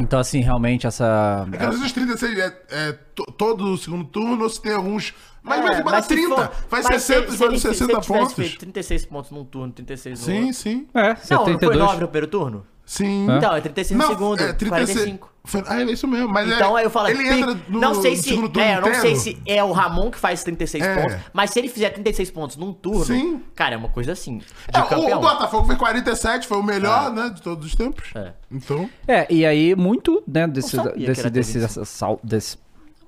Então, 0.00 0.18
assim, 0.18 0.40
realmente, 0.40 0.86
essa. 0.86 1.46
É 1.52 1.56
que 1.58 1.62
às 1.64 1.68
vezes 1.70 1.84
os 1.84 1.92
36 1.92 2.38
é, 2.38 2.62
é 2.70 2.92
to- 3.14 3.26
todo 3.36 3.74
o 3.74 3.76
segundo 3.76 4.04
turno, 4.06 4.42
ou 4.42 4.48
se 4.48 4.60
tem 4.60 4.72
alguns. 4.72 5.12
Mas 5.42 5.62
É, 5.66 5.84
mas 5.84 6.06
se 6.06 6.14
30. 6.14 6.34
for- 6.34 6.54
faz 6.66 6.84
mas 6.86 7.02
60, 7.02 7.26
se- 7.26 7.32
se 7.32 7.38
faz 7.38 7.52
se 7.52 7.60
60 7.60 7.92
ele 7.92 8.00
tivesse 8.00 8.08
pontos. 8.20 8.34
feito 8.34 8.58
36 8.58 9.04
pontos 9.04 9.30
num 9.32 9.44
turno, 9.44 9.70
36 9.70 10.18
no 10.20 10.24
Sim, 10.24 10.38
outro. 10.38 10.54
sim. 10.54 10.88
É, 10.94 11.00
Não, 11.02 11.08
não 11.08 11.16
foi 11.16 11.26
72. 11.26 11.78
9 11.78 12.00
no 12.00 12.08
primeiro 12.08 12.26
turno? 12.26 12.66
Sim. 12.92 13.24
Então, 13.24 13.56
é 13.56 13.60
36 13.62 13.98
no 13.98 14.06
segundo, 14.06 14.40
é 14.42 14.52
36. 14.52 14.68
45. 14.98 15.32
Foi- 15.44 15.64
Ah, 15.66 15.80
é 15.80 15.84
isso 15.84 16.06
mesmo. 16.06 16.28
Mas 16.28 16.46
Então 16.52 16.76
é, 16.76 16.80
aí 16.80 16.86
eu 16.86 16.90
falo, 16.90 17.08
ele 17.08 17.26
entra 17.26 17.54
no 17.66 17.80
não 17.80 17.94
sei 17.94 18.14
se 18.16 18.28
turno 18.34 18.52
é, 18.60 18.76
eu 18.76 18.82
não 18.82 18.94
sei 19.00 19.16
se 19.16 19.42
é 19.46 19.64
o 19.64 19.72
Ramon 19.72 20.10
que 20.10 20.18
faz 20.18 20.44
36 20.44 20.84
É. 20.84 20.94
pontos, 20.94 21.16
mas 21.32 21.50
se 21.50 21.58
ele 21.58 21.68
fizer 21.68 21.88
36 21.88 22.30
pontos 22.30 22.56
num 22.58 22.70
turno, 22.72 23.04
Sim. 23.06 23.40
cara, 23.54 23.74
é 23.74 23.78
uma 23.78 23.88
coisa 23.88 24.12
assim, 24.12 24.38
de 24.38 24.44
É, 24.74 24.78
o- 24.80 24.86
campeão. 24.86 25.18
o 25.18 25.22
Botafogo 25.22 25.66
foi 25.66 25.76
47, 25.76 26.46
foi 26.46 26.58
o 26.58 26.62
melhor, 26.62 27.10
né, 27.12 27.30
de 27.34 27.40
todos 27.40 27.66
os 27.66 27.74
tempos. 27.74 28.10
É. 28.14 28.32
Então, 28.50 28.88
É, 29.08 29.26
e 29.32 29.46
aí, 29.46 29.74
muito, 29.74 30.22
né, 30.28 30.46
desse, 30.46 30.76
Não 30.76 30.84
desse, 30.84 31.30
desse, 31.30 31.54
25. 31.54 31.58
dessa 31.60 31.84
sal- 31.86 32.20
desse- 32.22 32.58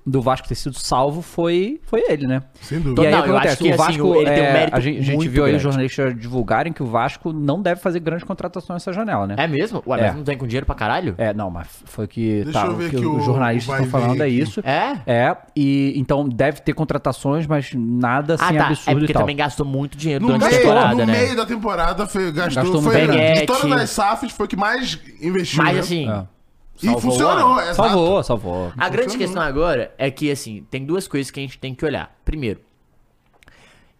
do 0.05 0.21
Vasco 0.21 0.47
ter 0.47 0.53
sido 0.55 0.77
salvo 0.77 1.21
foi, 1.21 1.79
foi 1.83 2.03
ele, 2.07 2.27
né? 2.27 2.43
sem 2.61 2.77
E 2.77 2.81
dúvida. 2.81 3.01
aí, 3.01 3.11
Não, 3.11 3.19
o 3.19 3.23
que 3.23 3.29
eu 3.29 3.33
acontece? 3.37 3.53
acho 3.53 3.63
que, 3.63 3.69
o 3.69 3.73
assim, 3.73 3.83
Vasco, 3.83 4.15
ele 4.15 4.29
tem 4.29 4.41
um 4.41 4.45
é, 4.45 4.53
mérito 4.53 4.77
a 4.77 4.79
gente, 4.79 4.99
a 4.99 5.01
gente 5.03 5.27
viu 5.27 5.43
aí 5.43 5.49
os 5.49 5.51
grande. 5.53 5.63
jornalistas 5.63 6.19
divulgarem 6.19 6.71
que 6.71 6.83
o 6.83 6.85
Vasco 6.85 7.33
não 7.33 7.59
deve 7.61 7.81
fazer 7.81 7.99
grandes 8.01 8.23
contratações 8.23 8.75
nessa 8.75 8.93
janela, 8.93 9.25
né? 9.25 9.35
É 9.37 9.47
mesmo? 9.47 9.81
Ué, 9.87 9.99
É. 9.99 10.07
mas 10.07 10.15
não 10.17 10.23
tem 10.23 10.37
com 10.37 10.45
dinheiro 10.45 10.65
pra 10.65 10.75
caralho? 10.75 11.15
É, 11.17 11.33
não, 11.33 11.49
mas 11.49 11.67
foi 11.85 12.05
o 12.05 12.07
que, 12.07 12.43
Deixa 12.43 12.59
tá, 12.59 12.65
eu 12.67 12.73
o 12.73 12.75
ver 12.75 12.89
que 12.91 12.95
aqui 12.97 13.05
os 13.05 13.21
o- 13.23 13.25
jornalistas 13.25 13.73
o 13.79 13.83
estão 13.83 13.99
falando 13.99 14.21
é 14.21 14.29
isso. 14.29 14.59
É? 14.63 14.97
É, 15.07 15.35
e 15.55 15.93
então 15.97 16.29
deve 16.29 16.61
ter 16.61 16.73
contratações, 16.73 17.47
mas 17.47 17.71
nada 17.75 18.35
Ah, 18.39 18.45
assim 18.45 18.57
tá. 18.57 18.67
absurdo 18.67 18.91
É 18.91 18.93
porque 18.99 19.11
e 19.11 19.13
tal. 19.13 19.21
também 19.23 19.35
gastou 19.35 19.65
muito 19.65 19.97
dinheiro 19.97 20.21
No, 20.21 20.27
durante 20.33 20.45
a 20.45 20.49
meio, 20.49 20.61
temporada, 20.61 20.95
no 20.95 21.05
né? 21.05 21.19
meio 21.19 21.35
da 21.35 21.45
temporada 21.47 22.05
foi, 22.05 22.31
gastou, 22.31 22.63
Gastou 22.63 22.81
foi 22.83 23.01
grana. 23.07 23.33
de 23.33 23.45
todas 23.47 23.71
as 23.71 23.89
SAFs 23.89 24.31
foi 24.31 24.45
o 24.45 24.49
que 24.49 24.55
mais 24.55 24.99
investiu. 25.21 25.63
Mas 25.63 25.73
né? 25.73 25.79
assim, 25.79 26.09
É. 26.09 26.34
e 26.81 26.85
salvou 26.85 26.97
o 26.97 27.01
funcionou, 27.01 27.59
exato. 27.61 27.75
Salvou, 27.75 28.23
salvou. 28.23 28.73
A 28.77 28.89
grande 28.89 29.11
Funcionou. 29.13 29.17
questão 29.19 29.41
agora 29.41 29.93
é 29.97 30.11
que, 30.11 30.29
assim, 30.31 30.65
tem 30.69 30.85
duas 30.85 31.07
coisas 31.07 31.31
que 31.31 31.39
a 31.39 31.43
gente 31.43 31.57
tem 31.57 31.73
que 31.73 31.83
olhar. 31.85 32.13
Primeiro, 32.25 32.59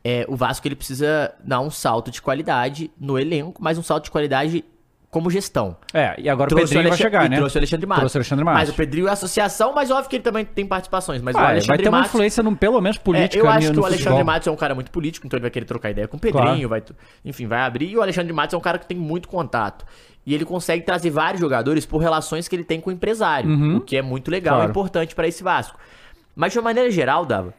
é, 0.04 0.26
o 0.28 0.36
Vasco 0.36 0.68
ele 0.68 0.76
precisa 0.76 1.34
dar 1.44 1.60
um 1.62 1.70
salto 1.72 2.12
de 2.12 2.22
qualidade 2.22 2.92
no 3.00 3.18
elenco, 3.18 3.62
mas 3.64 3.78
um 3.78 3.84
salto 3.84 4.04
de 4.06 4.12
qualidade 4.12 4.64
como 5.10 5.32
gestão. 5.32 5.78
É, 5.94 6.14
e 6.20 6.28
agora 6.30 6.48
o 6.48 6.50
Trouxe 6.50 6.66
Pedrinho 6.74 6.82
vai 6.84 6.90
Alex- 6.92 7.02
chegar, 7.02 7.26
e 7.26 7.30
né? 7.30 7.38
Trouxe 7.38 7.56
o 7.56 7.60
Alexandre 7.60 7.86
Matos. 7.88 8.02
Trouxe 8.02 8.18
o 8.18 8.20
Alexandre 8.20 8.46
Matos. 8.46 8.60
Mas 8.60 8.70
o 8.70 8.74
Pedrinho 8.74 9.08
é 9.08 9.12
associação, 9.12 9.74
mas 9.74 9.90
óbvio 9.90 10.10
que 10.10 10.18
ele 10.18 10.24
também 10.24 10.44
tem 10.44 10.66
participações. 10.68 11.22
Mas 11.22 11.36
o 11.36 11.40
Ah, 11.40 11.42
ele 11.42 11.46
vai 11.48 11.54
Alexandre 11.56 11.84
ter 11.84 11.90
uma 11.90 11.98
Matos... 12.00 12.14
influência, 12.14 12.44
no, 12.44 12.56
pelo 12.56 12.82
menos 12.82 12.98
política, 12.98 13.38
É, 13.38 13.42
eu 13.42 13.50
acho 13.50 13.72
que 13.72 13.80
o 13.80 13.86
Alexandre 13.86 14.04
futebol. 14.10 14.26
Matos 14.26 14.48
é 14.50 14.52
um 14.52 14.56
cara 14.58 14.76
muito 14.76 14.92
político, 14.92 15.26
então 15.26 15.38
ele 15.38 15.42
vai 15.44 15.52
querer 15.52 15.66
trocar 15.66 15.90
ideia 15.90 16.06
com 16.08 16.18
o 16.18 16.20
Pedrinho, 16.20 16.68
Claro. 16.68 16.70
vai, 16.70 16.84
enfim, 17.24 17.48
vai 17.48 17.60
abrir. 17.62 17.90
E 17.90 17.98
o 17.98 18.02
Alexandre 18.02 18.34
Matos 18.34 18.54
é 18.54 18.58
um 18.58 18.62
cara 18.62 18.78
que 18.78 18.86
tem 18.86 18.98
muito 18.98 19.30
contato. 19.30 19.86
E 20.26 20.34
ele 20.34 20.44
consegue 20.46 20.84
trazer 20.84 21.10
vários 21.12 21.40
jogadores 21.40 21.86
por 21.86 22.00
relações 22.00 22.48
que 22.48 22.56
ele 22.56 22.64
tem 22.64 22.82
com 22.82 22.90
o 22.90 22.94
empresário, 22.94 23.50
Uhum. 23.50 23.78
o 23.78 23.82
que 23.82 23.96
é 23.96 24.02
muito 24.02 24.32
legal 24.32 24.56
e 24.56 24.58
Claro. 24.58 24.72
importante 24.72 25.14
pra 25.16 25.28
esse 25.28 25.44
Vasco. 25.44 25.78
Mas 26.36 26.52
de 26.52 26.58
uma 26.60 26.64
maneira 26.66 26.90
geral, 26.90 27.26
Dava, 27.26 27.54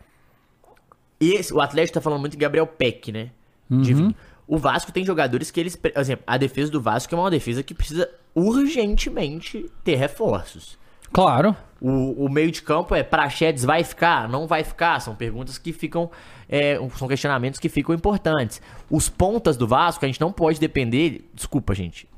esse, 1.21 1.53
o 1.55 1.61
Atlético 1.61 1.95
tá 1.95 2.01
falando 2.01 2.21
muito 2.21 2.35
em 2.35 2.39
Gabriel 2.39 2.67
Peck, 2.67 3.13
né? 3.13 3.31
De 3.71 3.95
Uhum. 3.95 4.09
vir. 4.09 4.17
O 4.49 4.59
Vasco 4.59 4.93
tem 4.93 5.05
jogadores 5.05 5.51
que 5.51 5.59
eles. 5.59 5.75
Por 5.75 5.91
exemplo, 5.97 6.23
a 6.27 6.37
defesa 6.37 6.71
do 6.71 6.81
Vasco 6.81 7.13
é 7.15 7.19
uma 7.19 7.31
defesa 7.31 7.63
que 7.63 7.75
precisa 7.75 8.09
urgentemente 8.35 9.71
ter 9.83 9.97
reforços. 9.97 10.79
Claro. 11.13 11.57
O, 11.81 12.25
o 12.27 12.29
meio 12.29 12.51
de 12.51 12.63
campo 12.63 12.95
é 12.95 13.03
Praxedes 13.03 13.65
vai 13.65 13.83
ficar? 13.85 14.29
Não 14.29 14.47
vai 14.47 14.65
ficar? 14.65 15.01
São 15.01 15.15
perguntas 15.15 15.57
que 15.59 15.73
ficam. 15.73 16.11
é, 16.49 16.79
são 16.97 17.09
questionamentos 17.09 17.59
que 17.59 17.69
ficam 17.69 17.95
importantes. 17.95 18.61
Os 18.91 19.09
pontas 19.09 19.57
do 19.57 19.67
Vasco, 19.67 20.05
a 20.05 20.09
gente 20.09 20.21
não 20.21 20.31
pode 20.33 20.61
depender. 20.61 21.29
Desculpa, 21.35 21.75
gente. 21.75 22.09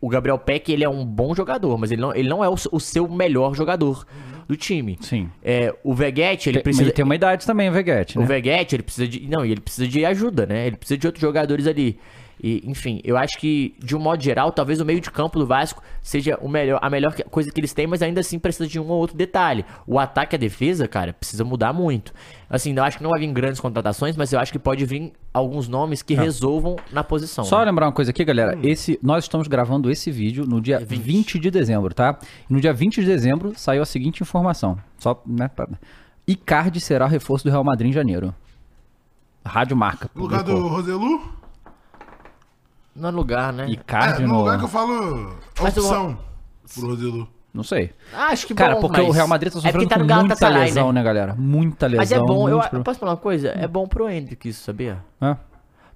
O 0.00 0.08
Gabriel 0.08 0.38
Peck, 0.38 0.70
ele 0.72 0.84
é 0.84 0.88
um 0.88 1.04
bom 1.04 1.34
jogador, 1.34 1.76
mas 1.76 1.90
ele 1.90 2.00
não, 2.00 2.14
ele 2.14 2.28
não 2.28 2.44
é 2.44 2.48
o, 2.48 2.54
o 2.70 2.78
seu 2.78 3.08
melhor 3.08 3.54
jogador 3.54 4.06
do 4.46 4.56
time. 4.56 4.96
Sim. 5.00 5.28
É, 5.42 5.74
o 5.82 5.92
Veguete, 5.94 6.48
ele 6.48 6.58
Tem- 6.58 6.62
precisa. 6.62 6.84
Ele 6.84 6.92
tem 6.92 7.04
uma 7.04 7.14
idade 7.16 7.44
também, 7.44 7.68
o 7.68 7.72
Veguete, 7.72 8.16
né? 8.16 8.24
O 8.24 8.26
Veguete, 8.26 8.76
ele 8.76 8.82
precisa 8.84 9.08
de. 9.08 9.26
Não, 9.28 9.44
ele 9.44 9.60
precisa 9.60 9.88
de 9.88 10.04
ajuda, 10.04 10.46
né? 10.46 10.66
Ele 10.68 10.76
precisa 10.76 10.96
de 10.96 11.06
outros 11.06 11.20
jogadores 11.20 11.66
ali. 11.66 11.98
E, 12.42 12.62
enfim, 12.64 13.00
eu 13.04 13.16
acho 13.16 13.36
que, 13.38 13.74
de 13.78 13.96
um 13.96 13.98
modo 14.00 14.22
geral, 14.22 14.52
talvez 14.52 14.80
o 14.80 14.84
meio 14.84 15.00
de 15.00 15.10
campo 15.10 15.38
do 15.38 15.46
Vasco 15.46 15.82
seja 16.00 16.38
o 16.40 16.48
melhor, 16.48 16.78
a 16.82 16.88
melhor 16.88 17.12
coisa 17.30 17.50
que 17.50 17.60
eles 17.60 17.72
têm, 17.72 17.86
mas 17.86 18.00
ainda 18.02 18.20
assim 18.20 18.38
precisa 18.38 18.66
de 18.66 18.78
um 18.78 18.88
ou 18.88 18.98
outro 18.98 19.16
detalhe. 19.16 19.64
O 19.86 19.98
ataque 19.98 20.34
e 20.34 20.36
a 20.36 20.38
defesa, 20.38 20.86
cara, 20.86 21.12
precisa 21.12 21.44
mudar 21.44 21.72
muito. 21.72 22.12
Assim, 22.48 22.72
eu 22.76 22.84
acho 22.84 22.96
que 22.98 23.02
não 23.02 23.10
vai 23.10 23.20
vir 23.20 23.32
grandes 23.32 23.60
contratações, 23.60 24.16
mas 24.16 24.32
eu 24.32 24.38
acho 24.40 24.52
que 24.52 24.58
pode 24.58 24.84
vir 24.86 25.12
alguns 25.34 25.68
nomes 25.68 26.00
que 26.00 26.14
É. 26.14 26.16
resolvam 26.20 26.76
na 26.92 27.02
posição. 27.04 27.44
Só 27.44 27.58
né? 27.58 27.66
lembrar 27.66 27.86
uma 27.86 27.92
coisa 27.92 28.10
aqui, 28.10 28.24
galera. 28.24 28.56
Hum. 28.56 28.60
Esse, 28.62 28.98
nós 29.02 29.24
estamos 29.24 29.48
gravando 29.48 29.90
esse 29.90 30.10
vídeo 30.10 30.46
no 30.46 30.60
dia 30.60 30.78
20. 30.78 31.38
de 31.38 31.50
dezembro, 31.50 31.92
tá? 31.94 32.18
E 32.48 32.52
no 32.52 32.60
dia 32.60 32.72
20 32.72 33.00
de 33.00 33.06
dezembro 33.06 33.52
saiu 33.56 33.82
a 33.82 33.86
seguinte 33.86 34.22
informação. 34.22 34.78
Só, 34.98 35.20
né? 35.26 35.48
pra- 35.48 35.68
Icardi 36.26 36.78
será 36.80 37.06
o 37.06 37.08
reforço 37.08 37.44
do 37.44 37.50
Real 37.50 37.64
Madrid 37.64 37.90
em 37.90 37.92
janeiro. 37.92 38.34
Rádio 39.44 39.76
Marca. 39.76 40.10
Lugar 40.14 40.42
do. 40.42 40.68
Roselu? 40.68 41.20
Não 42.98 43.08
é 43.08 43.12
lugar, 43.12 43.52
né? 43.52 43.68
Icardi 43.68 44.22
É, 44.22 44.26
no 44.26 44.32
no... 44.34 44.38
lugar 44.40 44.58
que 44.58 44.64
eu 44.64 44.68
falo 44.68 45.34
Mas 45.60 45.76
eu- 45.76 45.82
opção 45.84 46.18
pro 46.74 46.86
Roselu. 46.88 47.28
Não 47.54 47.64
sei. 47.64 47.90
Ah, 48.14 48.26
acho 48.26 48.46
que 48.46 48.54
Cara, 48.54 48.74
bom, 48.74 48.82
porque 48.82 49.00
mas 49.00 49.08
o 49.08 49.12
Real 49.12 49.26
Madrid 49.26 49.50
tá 49.52 49.58
é 49.58 49.62
porque 49.62 49.72
sofrendo 49.72 49.88
tá 49.88 49.96
no 49.98 50.06
com 50.06 50.14
muita 50.14 50.34
Galatasaray, 50.34 50.64
lesão, 50.68 50.92
né? 50.92 51.00
né, 51.00 51.04
galera? 51.04 51.34
Muita 51.36 51.86
lesão. 51.86 51.98
Mas 51.98 52.12
é 52.12 52.18
bom, 52.18 52.48
eu, 52.48 52.62
eu 52.72 52.82
posso 52.82 53.00
falar 53.00 53.12
uma 53.12 53.16
coisa? 53.18 53.48
É 53.48 53.66
bom 53.66 53.88
pro 53.88 54.08
Hendrick 54.08 54.48
isso, 54.48 54.62
sabia? 54.62 54.98
É. 55.20 55.34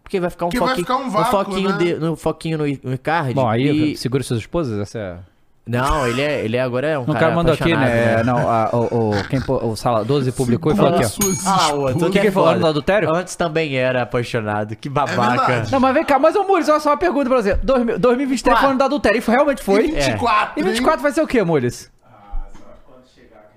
Porque 0.03 0.19
vai 0.19 0.31
ficar 0.31 0.47
um 0.47 0.49
Porque 0.49 0.59
vai 0.61 0.69
foquinho, 0.71 0.87
ficar 0.87 0.97
um 0.99 1.11
vácuo, 1.11 1.31
foquinho, 1.31 1.71
né? 1.71 1.77
de- 1.79 1.95
no 1.95 2.17
foquinho 2.17 2.59
no, 2.59 2.65
no 2.65 2.95
Icardi. 2.95 3.35
Bom, 3.35 3.49
aí 3.49 3.93
e- 3.93 3.97
segura 3.97 4.23
suas 4.25 4.41
esposas, 4.41 4.79
essa 4.81 4.99
é... 4.99 5.19
Não, 5.65 6.07
ele, 6.09 6.21
é, 6.21 6.45
ele 6.45 6.57
é 6.57 6.61
agora 6.61 6.87
é 6.89 6.99
um 6.99 7.03
O 7.03 7.07
cara 7.07 7.19
cara 7.21 7.35
mandou 7.37 7.55
aqui, 7.55 7.73
apaixonado, 7.73 7.89
né? 7.95 8.23
Não, 8.25 8.51
a- 8.51 8.71
o, 8.73 9.11
o, 9.11 9.25
quem, 9.29 9.41
o 9.47 9.77
Sala 9.77 10.05
12 10.05 10.33
publicou 10.33 10.73
e 10.73 10.75
falou 10.77 10.97
aqui, 10.97 11.05
ó. 11.05 11.09
Ah, 11.47 11.73
o 11.75 11.83
O 11.83 11.87
Antônio 11.87 12.07
que 12.11 12.19
que 12.19 12.27
ele 12.27 12.33
falou 12.33 12.51
é 12.53 12.59
do 12.59 12.67
adultério? 12.67 13.15
Antes 13.15 13.37
também 13.37 13.77
era 13.77 14.03
apaixonado. 14.03 14.75
Que 14.75 14.89
babaca. 14.89 15.65
Não, 15.71 15.79
mas 15.79 15.95
vem 15.95 16.05
cá, 16.05 16.19
mas 16.19 16.35
ô 16.35 16.43
Mules, 16.43 16.69
olha 16.69 16.81
só 16.81 16.91
uma 16.91 16.97
pergunta 16.97 17.29
pra 17.31 17.41
você. 17.41 17.55
2000 17.55 17.97
2023 17.99 18.59
foi 18.59 18.69
ano 18.71 18.79
do 18.79 18.85
adultério, 18.85 19.23
e 19.25 19.31
realmente 19.31 19.63
foi. 19.63 19.87
E 19.87 19.93
24, 19.93 20.61
E 20.61 20.63
24 20.65 21.01
vai 21.01 21.13
ser 21.13 21.23
o 21.23 21.27
quê, 21.29 21.45
Mules? 21.45 21.91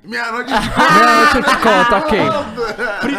Meia-noite 0.03 0.51
Meia-noite 0.51 1.37
eu 1.37 1.43
te 1.43 1.57
conto, 1.57 1.95
ok. 1.95 2.19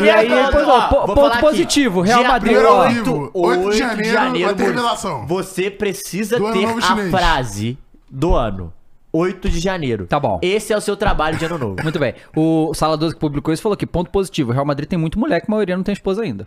E 0.04 0.08
aí, 0.10 0.28
depois, 0.28 0.68
ó, 0.68 0.80
po- 0.86 1.14
ponto 1.14 1.38
positivo, 1.40 2.00
Real 2.00 2.22
Madrid, 2.22 2.56
ó. 2.64 2.86
8, 2.86 3.30
8 3.34 3.70
de 3.72 3.78
janeiro 4.12 4.46
vai 4.46 4.54
ter 4.54 4.64
revelação. 4.66 5.26
Você 5.26 5.68
precisa 5.68 6.38
Do 6.38 6.52
ter 6.52 6.64
a 6.64 6.80
chinês. 6.80 7.10
frase 7.10 7.76
do 8.18 8.34
ano. 8.34 8.72
8 9.12 9.48
de 9.48 9.60
janeiro. 9.60 10.06
Tá 10.06 10.18
bom. 10.20 10.38
Esse 10.42 10.72
é 10.72 10.76
o 10.76 10.80
seu 10.80 10.96
trabalho 10.96 11.38
de 11.38 11.44
ano 11.44 11.56
novo. 11.58 11.76
Muito 11.82 11.98
bem. 11.98 12.14
O 12.36 12.72
Sala 12.74 12.96
12 12.96 13.14
que 13.14 13.20
publicou 13.20 13.52
isso 13.52 13.62
falou 13.62 13.76
que 13.76 13.86
ponto 13.86 14.10
positivo. 14.10 14.50
O 14.50 14.52
Real 14.52 14.64
Madrid 14.66 14.88
tem 14.88 14.98
muito 14.98 15.18
moleque, 15.18 15.46
a 15.48 15.50
maioria 15.50 15.76
não 15.76 15.82
tem 15.84 15.92
esposa 15.92 16.22
ainda. 16.22 16.46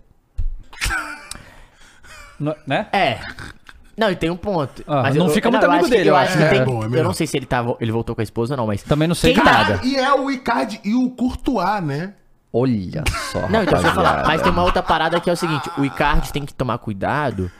No- 2.39 2.55
né? 2.65 2.87
É. 2.93 3.19
Não, 3.97 4.09
e 4.09 4.15
tem 4.15 4.29
um 4.29 4.37
ponto. 4.37 4.81
Ah, 4.87 5.11
não 5.13 5.27
eu- 5.27 5.29
fica 5.33 5.51
muito 5.51 5.63
eu 5.63 5.69
amigo 5.69 5.83
acho 5.85 5.91
que- 5.91 5.97
dele, 5.97 6.09
eu 6.09 6.13
eu 6.13 6.17
acho 6.17 6.37
que 6.37 6.43
acho. 6.43 6.49
tem. 6.51 6.61
É 6.61 6.65
bom, 6.65 6.83
é 6.83 6.99
eu 6.99 7.03
não 7.03 7.13
sei 7.13 7.27
se 7.27 7.35
ele, 7.37 7.45
tava, 7.45 7.75
ele 7.81 7.91
voltou 7.91 8.15
com 8.15 8.21
a 8.21 8.23
esposa 8.23 8.53
ou 8.53 8.57
não, 8.57 8.67
mas. 8.67 8.81
Também 8.83 9.07
não 9.07 9.15
sei 9.15 9.33
Quem- 9.33 9.43
nada. 9.43 9.79
E 9.83 9.95
é 9.97 10.13
o 10.13 10.31
Icardi 10.31 10.79
e 10.85 10.93
o 10.95 11.09
Courtois, 11.11 11.83
né? 11.83 12.13
Olha 12.53 13.03
só. 13.31 13.41
Não, 13.49 13.61
então 13.63 13.73
deixa 13.73 13.87
eu 13.89 13.93
falar. 13.93 14.25
Mas 14.25 14.41
tem 14.41 14.51
uma 14.51 14.63
outra 14.63 14.81
parada 14.81 15.19
que 15.19 15.29
é 15.29 15.33
o 15.33 15.35
seguinte: 15.35 15.69
o 15.77 15.83
Icardi 15.83 16.31
tem 16.31 16.45
que 16.45 16.53
tomar 16.53 16.77
cuidado. 16.77 17.51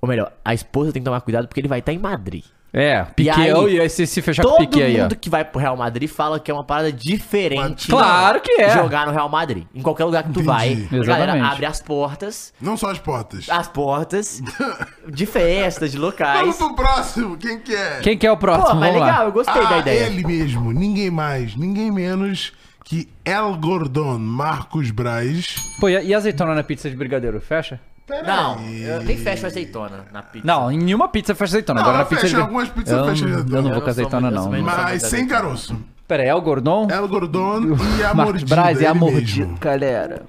Ou 0.00 0.08
melhor, 0.08 0.32
a 0.44 0.54
esposa 0.54 0.92
tem 0.92 1.02
que 1.02 1.04
tomar 1.04 1.20
cuidado 1.20 1.48
porque 1.48 1.60
ele 1.60 1.68
vai 1.68 1.80
estar 1.80 1.92
em 1.92 1.98
Madrid. 1.98 2.44
É, 2.70 3.02
Piquet, 3.16 3.30
aí, 3.40 3.74
e 3.76 3.80
aí 3.80 3.88
se, 3.88 4.06
se 4.06 4.20
fechar 4.20 4.42
com 4.42 4.48
o 4.50 4.52
Todo 4.52 4.60
Piquet 4.68 4.82
aí, 4.82 4.98
ó. 4.98 5.02
mundo 5.04 5.16
que 5.16 5.30
vai 5.30 5.42
pro 5.44 5.58
Real 5.58 5.76
Madrid 5.76 6.08
fala 6.08 6.38
que 6.38 6.50
é 6.50 6.54
uma 6.54 6.64
parada 6.64 6.92
diferente. 6.92 7.88
Claro 7.88 8.40
que 8.42 8.52
é. 8.60 8.70
Jogar 8.74 9.06
no 9.06 9.12
Real 9.12 9.28
Madrid. 9.28 9.64
Em 9.74 9.80
qualquer 9.80 10.04
lugar 10.04 10.22
que 10.24 10.32
tu 10.32 10.42
vai. 10.42 10.72
A 10.72 10.96
galera 10.96 11.02
Exatamente. 11.32 11.46
abre 11.52 11.66
as 11.66 11.80
portas. 11.80 12.52
Não 12.60 12.76
só 12.76 12.90
as 12.90 12.98
portas. 12.98 13.48
As 13.48 13.66
portas 13.68 14.42
de 15.08 15.24
festas, 15.24 15.92
de 15.92 15.98
locais. 15.98 16.40
Vamos 16.40 16.56
pro 16.58 16.74
próximo. 16.74 17.36
Quem 17.38 17.58
que 17.58 17.74
é? 17.74 18.00
Quem 18.02 18.18
que 18.18 18.26
é 18.26 18.30
o 18.32 18.36
próximo? 18.36 18.68
Pô, 18.68 18.74
mas 18.74 18.88
Vamos 18.92 19.00
lá. 19.00 19.06
legal, 19.06 19.24
eu 19.26 19.32
gostei 19.32 19.62
da 19.62 19.68
Ah, 19.76 19.78
ideia. 19.78 20.04
ele 20.06 20.24
mesmo. 20.26 20.70
Ninguém 20.72 21.10
mais, 21.10 21.56
ninguém 21.56 21.90
menos 21.90 22.52
que 22.84 23.08
El 23.24 23.54
Gordon 23.56 24.18
Marcos 24.18 24.90
Braz. 24.90 25.56
Pô, 25.80 25.88
e 25.88 26.04
e 26.06 26.14
azeitona 26.14 26.54
na 26.54 26.62
pizza 26.62 26.88
de 26.90 26.96
brigadeiro? 26.96 27.40
Fecha? 27.40 27.80
Não, 28.26 28.60
eu 28.68 29.02
nem 29.02 29.16
fecho 29.16 29.46
azeitona 29.46 30.04
na 30.12 30.22
pizza. 30.22 30.46
Não, 30.46 30.70
em 30.72 30.78
nenhuma 30.78 31.08
pizza 31.08 31.34
fecha 31.34 31.50
azeitona. 31.52 31.80
Não, 31.80 31.88
Agora 31.88 32.04
na 32.04 32.08
fecha, 32.08 32.22
pizza 32.22 32.40
algumas 32.40 32.68
pizzas 32.68 32.98
eu, 32.98 33.04
fecha 33.06 33.24
não- 33.26 33.32
azeitona. 33.34 33.58
Eu 33.58 33.62
não 33.62 33.72
vou 33.72 33.82
com 33.82 33.90
azeitona, 33.90 34.30
não. 34.30 34.50
Mas 34.62 35.02
sem 35.02 35.26
caroço. 35.26 35.76
Pera 36.06 36.22
aí, 36.22 36.28
é 36.30 36.34
o 36.34 36.40
Gordon? 36.40 36.88
El 36.90 37.06
Gordon 37.06 37.60
e 38.00 38.02
a 38.02 38.14
Marcos 38.14 38.32
mordida. 38.42 38.54
Braz 38.56 38.80
e 38.80 38.86
a 38.86 38.94
mordida, 38.94 39.44
mesmo. 39.44 39.58
galera. 39.60 40.22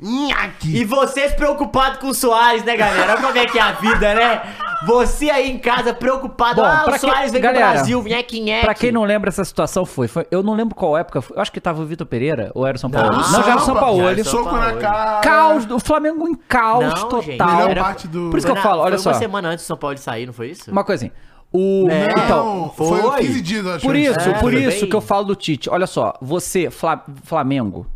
Nhaque. 0.00 0.76
E 0.76 0.84
vocês 0.84 1.32
preocupados 1.34 1.98
com 1.98 2.06
o 2.08 2.14
Soares, 2.14 2.62
né, 2.64 2.76
galera? 2.76 3.14
Olha 3.14 3.22
como 3.22 3.36
é 3.36 3.46
que 3.46 3.58
é 3.58 3.62
a 3.62 3.72
vida, 3.72 4.14
né? 4.14 4.42
Você 4.86 5.28
aí 5.28 5.50
em 5.50 5.58
casa 5.58 5.92
preocupado. 5.92 6.62
Bom, 6.62 6.66
ah, 6.68 6.82
pra 6.84 6.96
o 6.96 6.98
Soares 6.98 7.22
quem- 7.24 7.32
vem 7.32 7.40
galera, 7.42 7.64
pro 7.66 7.74
Brasil. 7.74 8.04
Pra 8.62 8.74
quem 8.74 8.92
não 8.92 9.04
lembra, 9.04 9.28
essa 9.28 9.44
situação 9.44 9.84
foi, 9.84 10.06
foi. 10.06 10.26
Eu 10.30 10.42
não 10.42 10.54
lembro 10.54 10.74
qual 10.74 10.96
época. 10.96 11.20
foi- 11.20 11.36
Eu 11.36 11.42
acho 11.42 11.50
que 11.50 11.60
tava 11.60 11.82
o 11.82 11.86
Vitor 11.86 12.06
Pereira 12.06 12.50
ou 12.54 12.66
era 12.66 12.76
o 12.76 12.78
São 12.80 12.90
Paulo. 12.90 13.10
Não, 13.10 13.16
Não, 13.18 13.42
já 13.42 13.50
era 13.50 13.56
o 13.56 13.60
São 13.60 13.74
Paulo. 13.74 14.02
Paulo. 14.02 14.24
Soco 14.24 14.56
na 14.56 14.74
cara. 14.74 15.20
Caos, 15.20 15.70
o 15.70 15.80
Flamengo 15.80 16.28
em 16.28 16.34
caos 16.34 16.84
Não, 16.84 17.08
total. 17.08 17.22
gente, 17.22 17.42
era- 17.70 17.84
Por 17.94 18.38
isso 18.38 18.46
que 18.46 18.52
eu 18.52 18.56
Foi 18.56 18.62
falo, 18.62 18.82
olha 18.82 18.92
foi 18.96 18.98
só. 19.02 19.10
uma 19.10 19.18
semana 19.18 19.48
antes 19.48 19.64
do 19.64 19.66
São 19.68 19.76
Paulo 19.76 19.94
de 19.96 20.00
sair, 20.00 20.26
não 20.26 20.32
foi 20.32 20.50
isso? 20.50 20.70
Uma 20.70 20.84
assim. 20.88 21.10
O, 21.52 21.88
Não, 21.88 22.24
então, 22.24 22.72
foi 22.76 23.00
uns 23.02 23.14
15 23.16 23.40
dias, 23.40 23.66
acho. 23.66 23.86
Por 23.86 23.96
isso, 23.96 24.20
É, 24.20 24.32
por 24.34 24.52
foi 24.52 24.54
isso 24.64 24.80
bem- 24.82 24.90
que 24.90 24.94
eu 24.96 25.00
falo 25.00 25.24
do 25.24 25.34
Tite. 25.34 25.70
Olha 25.70 25.86
só, 25.86 26.12
você, 26.20 26.70
Fla- 26.70 27.02
Flamengo. 27.24 27.86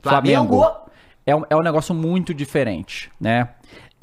Flamengo. 0.00 0.56
Flamengo. 0.58 0.84
É 1.26 1.34
um, 1.34 1.42
é 1.48 1.56
um 1.56 1.62
negócio 1.62 1.94
muito 1.94 2.32
diferente, 2.34 3.10
né? 3.20 3.48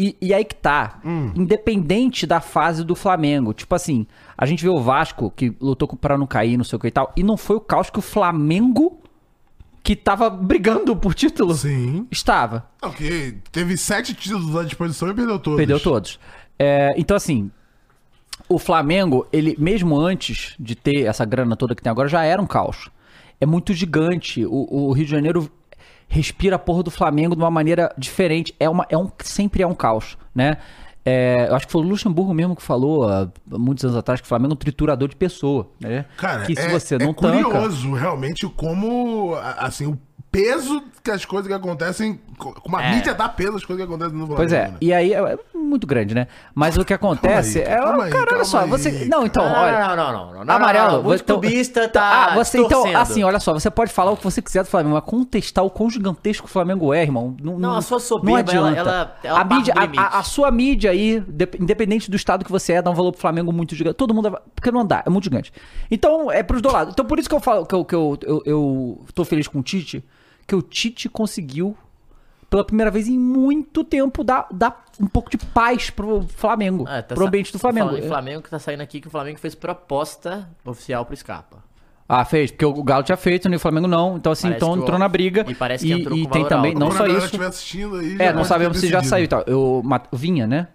E, 0.04 0.18
e 0.20 0.34
aí 0.34 0.44
que 0.44 0.56
tá, 0.56 1.00
Hum. 1.06 1.32
independente 1.36 2.26
da 2.26 2.42
fase 2.42 2.84
do 2.84 2.96
Flamengo. 2.96 3.54
Tipo 3.54 3.76
assim, 3.76 4.08
a 4.36 4.48
gente 4.48 4.64
vê 4.64 4.70
o 4.70 4.80
Vasco, 4.82 5.30
que 5.30 5.56
lutou 5.62 5.88
pra 5.90 6.18
não 6.18 6.26
cair, 6.26 6.58
não 6.58 6.64
sei 6.64 6.78
o 6.78 6.80
que 6.80 6.88
e 6.88 6.92
tal, 6.92 7.14
e 7.16 7.22
não 7.22 7.38
foi 7.38 7.58
o 7.58 7.62
caos 7.62 7.92
que 7.92 8.00
o 8.00 8.02
Flamengo, 8.02 9.00
que 9.84 9.96
tava 9.96 10.28
brigando 10.28 10.96
por 10.96 11.14
título, 11.14 11.54
Sim. 11.54 12.08
estava. 12.10 12.68
Ok, 12.82 13.38
teve 13.52 13.78
sete 13.78 14.16
títulos 14.16 14.56
à 14.56 14.64
disposição 14.64 15.10
e 15.10 15.14
perdeu 15.14 15.38
todos. 15.38 15.58
Perdeu 15.58 15.80
todos. 15.80 16.20
É, 16.58 16.94
então, 16.98 17.16
assim, 17.16 17.52
o 18.50 18.58
Flamengo, 18.58 19.28
ele, 19.32 19.56
mesmo 19.60 20.00
antes 20.00 20.56
de 20.60 20.76
ter 20.76 21.06
essa 21.06 21.26
grana 21.26 21.56
toda 21.56 21.76
que 21.76 21.82
tem 21.84 21.92
agora, 21.92 22.08
já 22.08 22.24
era 22.24 22.42
um 22.42 22.48
caos. 22.48 22.90
É 23.40 23.46
muito 23.46 23.72
gigante. 23.74 24.46
O, 24.46 24.88
o 24.90 24.92
Rio 24.94 25.06
de 25.06 25.12
Janeiro 25.12 25.48
respira 26.12 26.58
a 26.58 26.60
porra 26.60 26.84
do 26.84 26.92
Flamengo 26.92 27.36
de 27.36 27.42
uma 27.42 27.50
maneira 27.50 27.92
diferente. 27.98 28.54
É 28.60 28.70
uma, 28.70 28.86
é 28.90 28.98
um, 28.98 29.10
sempre 29.24 29.64
é 29.64 29.68
um 29.68 29.74
caos, 29.74 30.18
né? 30.36 30.58
É, 31.04 31.48
eu 31.50 31.56
acho 31.56 31.66
que 31.66 31.72
foi 31.72 31.82
o 31.82 31.88
Luxemburgo 31.88 32.32
mesmo 32.32 32.56
que 32.56 32.62
falou 32.62 33.10
há 33.10 33.28
muitos 33.50 33.84
anos 33.84 33.98
atrás 33.98 34.22
que 34.22 34.26
o 34.26 34.28
Flamengo 34.28 34.52
é 34.52 34.54
um 34.54 34.58
triturador 34.58 35.08
de 35.08 35.16
pessoa, 35.16 35.72
né? 35.80 36.06
Cara, 36.18 36.46
que 36.46 36.56
se 36.56 36.62
é, 36.62 36.70
você 36.70 36.98
não 36.98 37.10
é 37.10 37.14
tanca... 37.14 37.44
curioso 37.44 37.94
realmente 37.94 38.48
como, 38.50 39.34
assim, 39.58 39.88
o 39.88 39.98
peso 40.32 40.82
que 41.04 41.12
as 41.12 41.26
coisas 41.26 41.48
que 41.48 41.54
acontecem, 41.54 42.20
co- 42.38 42.54
como 42.62 42.78
a 42.78 42.84
É. 42.84 42.96
mídia 42.96 43.14
dá 43.14 43.28
peso 43.28 43.58
às 43.58 43.66
coisas 43.66 43.86
que 43.86 43.92
acontecem 43.92 44.14
no 44.14 44.20
Flamengo. 44.28 44.36
Pois 44.38 44.54
é, 44.54 44.68
né? 44.70 44.78
e 44.80 44.94
aí 44.94 45.14
é, 45.14 45.18
é 45.18 45.38
muito 45.54 45.86
grande, 45.86 46.14
né? 46.16 46.28
Mas 46.56 46.78
o 46.78 46.86
que 46.86 46.94
acontece 46.94 47.60
aí, 47.60 47.66
é. 47.66 47.78
calma 47.78 48.04
aí, 48.06 48.12
cara, 48.12 48.22
olha 48.22 48.30
calma 48.30 48.46
só, 48.46 48.60
aí, 48.60 48.70
você. 48.70 49.06
Não, 49.06 49.26
então, 49.26 49.44
Não, 49.44 49.56
olha. 49.60 49.80
não, 49.80 49.96
não, 49.96 50.12
não, 50.14 50.34
não, 50.36 50.46
não, 50.46 50.56
Amarelo, 50.56 50.92
não, 50.98 51.04
não, 51.04 51.14
então- 51.16 51.40
clubista 51.40 51.90
tá 51.90 52.32
Ah, 52.32 52.36
você 52.36 52.60
então, 52.60 52.86
assim, 52.96 53.24
olha 53.24 53.40
só, 53.40 53.52
você 53.54 53.70
pode 53.70 53.92
falar 53.92 54.12
o 54.12 54.18
que 54.18 54.24
você 54.24 54.42
quiser 54.42 54.64
do 54.64 54.70
Flamengo, 54.70 54.96
mas 54.96 55.04
contestar 55.04 55.66
o 55.66 55.70
quão 55.70 55.90
gigantesco 55.90 56.46
o 56.46 56.50
Flamengo 56.50 56.94
é, 56.94 57.02
irmão. 57.02 57.36
Não, 57.42 57.58
Não, 57.60 57.76
a 57.76 57.82
sua 57.82 57.96
não 57.96 58.00
soberba, 58.00 58.40
adianta. 58.40 58.80
ela- 58.80 58.90
ela- 58.90 59.18
ela 59.24 59.40
a, 59.42 59.44
mídia, 59.44 59.74
a, 59.76 60.02
a- 60.02 60.20
a 60.20 60.24
sua 60.24 60.52
mídia 60.52 60.92
aí, 60.92 61.20
de- 61.20 61.50
independente 61.60 62.10
do 62.10 62.16
estado 62.16 62.46
que 62.46 62.52
você 62.52 62.74
é, 62.74 62.82
dá 62.82 62.90
um 62.90 62.96
valor 62.96 63.12
pro 63.12 63.20
Flamengo 63.20 63.52
muito 63.52 63.76
gigante. 63.76 63.96
Todo 63.98 64.14
mundo. 64.14 64.38
Porque 64.56 64.72
não 64.72 64.86
dá, 64.86 65.04
é 65.06 65.10
muito 65.10 65.26
gigante. 65.26 65.52
Então, 65.90 66.32
é 66.32 66.42
pros 66.44 66.62
dois 66.62 66.74
lados. 66.74 66.94
Então, 66.94 67.04
por 67.06 67.20
isso 67.20 67.28
que 67.28 67.36
eu 67.36 67.40
falo 67.42 67.66
que 67.66 67.76
eu, 67.76 67.84
que 67.84 67.96
eu, 67.96 68.18
eu, 68.24 68.42
eu 68.46 69.06
tô 69.14 69.26
feliz 69.26 69.48
com 69.48 69.60
o 69.60 69.64
Tite, 69.64 70.04
que 70.52 70.56
o 70.56 70.62
Tite 70.62 71.08
conseguiu, 71.08 71.78
pela 72.50 72.66
primeira 72.66 72.92
vez 72.92 73.08
em 73.08 73.18
muito 73.18 73.86
tempo, 73.86 74.22
dar, 74.22 74.48
dar 74.52 74.84
um 75.00 75.08
pouco 75.08 75.30
de 75.30 75.38
paz 75.38 75.90
pro 75.90 76.24
Flamengo. 76.24 76.84
Ah, 76.90 77.02
tá 77.02 77.16
pro 77.16 77.26
ambiente 77.26 77.54
do 77.54 77.58
Flamengo. 77.60 77.88
Falando 77.88 78.04
em 78.04 78.08
Flamengo 78.10 78.42
que 78.42 78.50
tá 78.50 78.60
saindo 78.60 78.82
aqui 78.82 79.00
que 79.00 79.08
o 79.08 79.10
Flamengo 79.10 79.40
fez 79.40 79.56
proposta 79.56 80.50
oficial 80.66 81.06
pro 81.06 81.16
Scarpa. 81.16 81.64
Ah, 82.10 82.26
fez, 82.26 82.52
porque 82.52 82.66
o 82.66 82.84
Galo 82.84 83.04
tinha 83.04 83.16
feito, 83.16 83.48
né? 83.48 83.56
O 83.56 83.60
Flamengo 83.62 83.88
não. 83.88 84.18
Então, 84.18 84.34
assim, 84.34 84.50
Parece 84.50 84.58
então 84.58 84.74
que 84.74 84.80
o- 84.80 84.84
entrou 84.84 85.00
na 85.00 85.08
briga. 85.08 85.46
e 85.48 85.56
parece 85.56 85.86
que 85.88 85.94
entrou 85.94 86.18
e 86.18 86.26
com 86.26 86.30
tem 86.32 86.46
também, 86.46 86.72
alto. 86.74 86.80
não 86.82 86.92
só 86.92 87.08
isso. 87.08 87.96
aí, 87.96 88.18
É, 88.20 88.34
não 88.34 88.44
sabemos 88.44 88.78
se 88.78 88.88
já 88.90 89.02
saiu 89.02 89.24
e 89.24 89.28
tal. 89.30 89.44
Eu, 89.48 89.82
Mat- 89.86 90.10
Vinha, 90.12 90.46
né? 90.46 90.68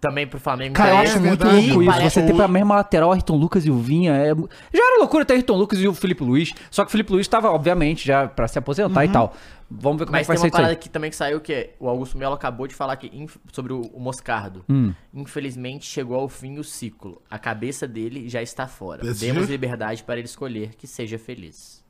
Também 0.00 0.26
pro 0.26 0.38
Flamengo. 0.38 0.74
Cara, 0.74 0.90
eu 0.90 0.96
acho 0.98 1.18
muito 1.20 1.38
verdade. 1.44 1.66
louco 1.66 1.82
isso. 1.82 1.90
parece 1.92 2.20
Você 2.20 2.26
ter 2.26 2.34
pra 2.34 2.46
mesma 2.46 2.76
lateral 2.76 3.10
Ayrton 3.10 3.36
Lucas 3.36 3.64
e 3.64 3.70
o 3.70 3.78
Vinha. 3.78 4.12
É... 4.12 4.34
Já 4.34 4.84
era 4.84 4.98
loucura 4.98 5.24
ter 5.24 5.32
Ayrton 5.34 5.56
Lucas 5.56 5.80
e 5.80 5.88
o 5.88 5.94
Felipe 5.94 6.22
Luiz. 6.22 6.52
Só 6.70 6.84
que 6.84 6.88
o 6.88 6.92
Felipe 6.92 7.10
Luiz 7.10 7.26
tava, 7.26 7.50
obviamente, 7.50 8.06
já 8.06 8.28
pra 8.28 8.46
se 8.46 8.58
aposentar 8.58 9.04
e 9.06 9.08
tal. 9.08 9.34
Vamos 9.70 9.98
ver 9.98 10.04
como 10.06 10.16
é 10.16 10.20
Mas 10.20 10.26
que 10.26 10.28
vai 10.28 10.36
tem 10.36 10.40
ser 10.42 10.44
uma 10.44 10.48
isso 10.48 10.56
aí. 10.56 10.62
parada 10.62 10.76
que 10.76 10.88
também 10.90 11.10
que 11.10 11.16
saiu 11.16 11.40
que 11.40 11.52
é, 11.52 11.74
o 11.80 11.88
Augusto 11.88 12.16
Melo 12.18 12.34
acabou 12.34 12.66
de 12.66 12.74
falar 12.74 12.96
que 12.96 13.06
inf- 13.14 13.36
sobre 13.52 13.72
o, 13.72 13.80
o 13.92 13.98
Moscardo. 14.00 14.62
Hum. 14.68 14.92
Infelizmente 15.14 15.86
chegou 15.86 16.18
ao 16.20 16.28
fim 16.28 16.58
o 16.58 16.64
ciclo. 16.64 17.20
A 17.30 17.38
cabeça 17.38 17.86
dele 17.86 18.28
já 18.28 18.42
está 18.42 18.66
fora. 18.66 19.02
Desse 19.02 19.20
Demos 19.20 19.38
jeito? 19.46 19.50
liberdade 19.50 20.02
para 20.04 20.16
ele 20.18 20.26
escolher 20.26 20.74
que 20.76 20.86
seja 20.86 21.18
feliz. 21.18 21.82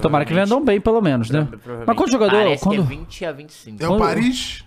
Tomara 0.00 0.24
que 0.24 0.32
vendam 0.32 0.62
bem, 0.64 0.80
pelo 0.80 1.00
menos, 1.00 1.30
né? 1.30 1.44
provavelmente 1.50 1.86
Mas 1.86 1.96
quando 1.96 2.10
jogador. 2.12 2.32
Parece 2.44 2.62
Quando, 2.64 2.86
que 2.86 2.92
é 2.92 2.96
20 2.96 3.24
a 3.26 3.32
25. 3.32 3.82
É 3.84 3.88
o 3.88 3.98
Paris? 3.98 4.64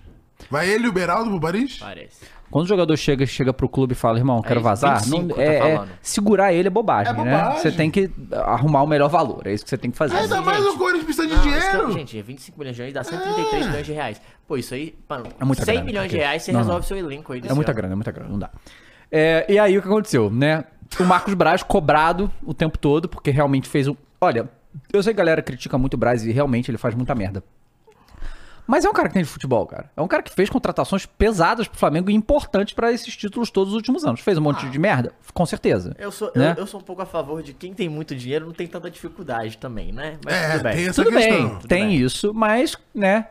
Vai 0.51 0.69
ele 0.69 0.85
e 0.85 0.89
o 0.89 0.91
Beraldo 0.91 1.29
pro 1.29 1.39
Paris? 1.39 1.77
Parece. 1.79 2.25
Quando 2.53 2.65
o 2.65 2.67
jogador 2.67 2.95
chega, 2.95 3.25
chega 3.25 3.51
pro 3.51 3.67
clube 3.67 3.93
e 3.93 3.95
fala, 3.95 4.19
irmão, 4.19 4.39
quero 4.43 4.59
isso, 4.59 4.63
vazar, 4.63 4.99
25 4.99 5.21
não, 5.23 5.35
tá 5.35 5.41
é, 5.41 5.55
é- 5.55 5.59
falando. 5.75 5.89
segurar 6.03 6.53
ele 6.53 6.67
é 6.67 6.69
bobagem, 6.71 7.11
É 7.11 7.17
né? 7.17 7.23
bobagem. 7.37 7.59
Você 7.61 7.71
tem 7.71 7.89
que 7.89 8.11
arrumar 8.31 8.83
o 8.83 8.87
melhor 8.87 9.09
valor. 9.09 9.47
É 9.47 9.53
isso 9.53 9.63
que 9.63 9.71
você 9.71 9.77
tem 9.77 9.89
que 9.89 9.97
fazer. 9.97 10.15
Ainda 10.15 10.39
mais 10.39 10.63
o 10.63 10.77
Corinthians 10.77 11.03
precisa 11.05 11.27
de 11.27 11.33
Não, 11.33 11.41
dinheiro. 11.41 11.65
isso- 11.89 11.91
gente, 11.93 12.21
25 12.21 12.59
milhões 12.59 12.75
de 12.75 12.81
reais 12.83 12.93
dá 12.93 13.03
133 13.03 13.65
milhões 13.65 13.85
de 13.87 13.91
reais. 13.93 14.21
Pô, 14.47 14.55
isso 14.55 14.73
aí, 14.75 14.93
mano, 15.09 15.25
É 15.39 15.43
muita 15.43 15.65
100 15.65 15.73
grana, 15.73 15.85
milhões 15.87 16.11
de 16.11 16.17
reais 16.17 16.43
você 16.43 16.51
Não, 16.51 16.59
resolve 16.59 16.81
não. 16.81 16.87
seu 16.87 16.97
elenco 16.97 17.33
aí 17.33 17.41
É 17.43 17.53
muita 17.55 17.71
ano. 17.71 17.75
grana, 17.77 17.93
é 17.93 17.95
muita 17.95 18.11
grana, 18.11 18.29
não 18.29 18.37
dá. 18.37 18.51
É, 19.11 19.45
e 19.51 19.57
aí 19.57 19.75
o 19.75 19.81
que 19.81 19.87
aconteceu, 19.87 20.29
né? 20.29 20.63
O 20.99 21.03
Marcos 21.05 21.33
Braz 21.33 21.63
cobrado 21.63 22.31
o 22.43 22.53
tempo 22.53 22.77
todo, 22.77 23.09
porque 23.09 23.31
realmente 23.31 23.67
fez 23.67 23.87
um. 23.87 23.95
Olha, 24.21 24.47
Eu 24.91 25.01
sei 25.03 25.13
que 25.13 25.19
a 25.19 25.23
galera 25.23 25.41
critica 25.41 25.77
muito 25.77 25.93
o 25.93 25.97
Braz 25.97 26.23
e 26.25 26.31
realmente 26.31 26.69
ele 26.71 26.77
faz 26.79 26.93
muita 26.95 27.13
merda. 27.15 27.43
Mas 28.65 28.85
é 28.85 28.89
um 28.89 28.93
cara 28.93 29.09
que 29.09 29.13
tem 29.15 29.23
de 29.23 29.29
futebol, 29.29 29.65
cara. 29.67 29.89
É 29.95 30.01
um 30.01 30.07
cara 30.07 30.23
que 30.23 30.31
fez 30.33 30.49
contratações 30.49 31.05
pesadas 31.05 31.67
pro 31.67 31.77
Flamengo 31.77 32.09
e 32.09 32.13
importantes 32.13 32.73
pra 32.73 32.91
esses 32.91 33.15
títulos 33.15 33.49
todos 33.51 33.69
os 33.73 33.75
últimos 33.75 34.05
anos. 34.05 34.21
Fez 34.21 34.37
um 34.37 34.41
monte 34.41 34.65
de 34.69 34.79
merda? 34.79 35.11
Com 35.33 35.45
certeza. 35.45 35.93
Eu 35.99 36.11
sou, 36.11 36.31
né? 36.35 36.53
eu, 36.57 36.61
eu 36.61 36.67
sou 36.67 36.79
um 36.79 36.83
pouco 36.83 37.01
a 37.01 37.05
favor 37.05 37.43
de 37.43 37.53
quem 37.53 37.73
tem 37.73 37.89
muito 37.89 38.15
dinheiro 38.15 38.45
não 38.45 38.53
tem 38.53 38.65
tanta 38.67 38.89
dificuldade 38.89 39.57
também, 39.57 39.91
né? 39.91 40.17
Mas 40.23 40.33
É, 40.33 40.51
tudo 40.53 40.63
bem. 40.63 40.75
tem 40.75 40.87
essa 40.87 41.03
Tudo 41.03 41.13
questão. 41.15 41.49
bem, 41.49 41.59
tem 41.67 41.95
isso, 41.95 42.33
mas, 42.33 42.77
né? 42.95 43.27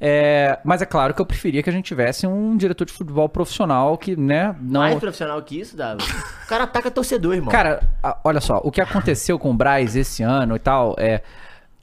é, 0.00 0.58
mas 0.64 0.82
é 0.82 0.86
claro 0.86 1.14
que 1.14 1.22
eu 1.22 1.26
preferia 1.26 1.62
que 1.62 1.70
a 1.70 1.72
gente 1.72 1.86
tivesse 1.86 2.26
um 2.26 2.54
diretor 2.56 2.84
de 2.84 2.92
futebol 2.92 3.28
profissional 3.28 3.96
que, 3.96 4.14
né, 4.16 4.54
não. 4.60 4.80
Mais 4.80 4.98
profissional 4.98 5.40
que 5.42 5.58
isso, 5.60 5.76
Davi. 5.76 6.02
O 6.44 6.46
cara 6.46 6.64
ataca 6.64 6.90
torcedor, 6.90 7.34
irmão. 7.34 7.50
Cara, 7.50 7.80
a- 8.02 8.18
olha 8.22 8.40
só, 8.40 8.60
o 8.62 8.70
que 8.70 8.80
aconteceu 8.82 9.38
com 9.38 9.50
o 9.50 9.54
Braz 9.54 9.96
esse 9.96 10.22
ano 10.22 10.56
e 10.56 10.58
tal, 10.58 10.94
é. 10.98 11.22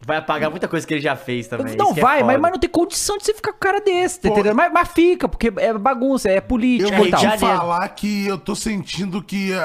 Vai 0.06 0.18
apagar 0.18 0.50
muita 0.50 0.68
coisa 0.68 0.86
que 0.88 0.94
ele 0.96 1.02
já 1.02 1.16
fez 1.16 1.48
também. 1.48 1.76
Não 1.76 1.92
isso 1.92 2.00
é 2.00 2.02
vai, 2.02 2.18
mas, 2.24 2.32
foda. 2.32 2.40
mas 2.40 2.52
não 2.52 2.60
tem 2.60 2.70
condição 2.70 3.18
de 3.18 3.26
você 3.26 3.34
ficar 3.34 3.52
com 3.52 3.58
um 3.58 3.60
cara 3.60 3.80
desse, 3.82 4.20
tá 4.20 4.30
entendendo? 4.30 4.56
Mas, 4.56 4.74
mas 4.74 4.88
fica, 4.90 5.30
porque 5.30 5.54
é 5.58 5.74
bagunça, 5.78 6.28
é 6.30 6.38
Eu 6.38 6.42
política 6.42 6.98
vou 6.98 7.06
e 7.06 7.12
tal. 7.12 7.20
te 7.20 7.38
falar 7.38 7.88
que 7.90 8.26
eu 8.28 8.38
tô 8.38 8.56
sentindo 8.56 9.22
que 9.22 9.54
é, 9.54 9.58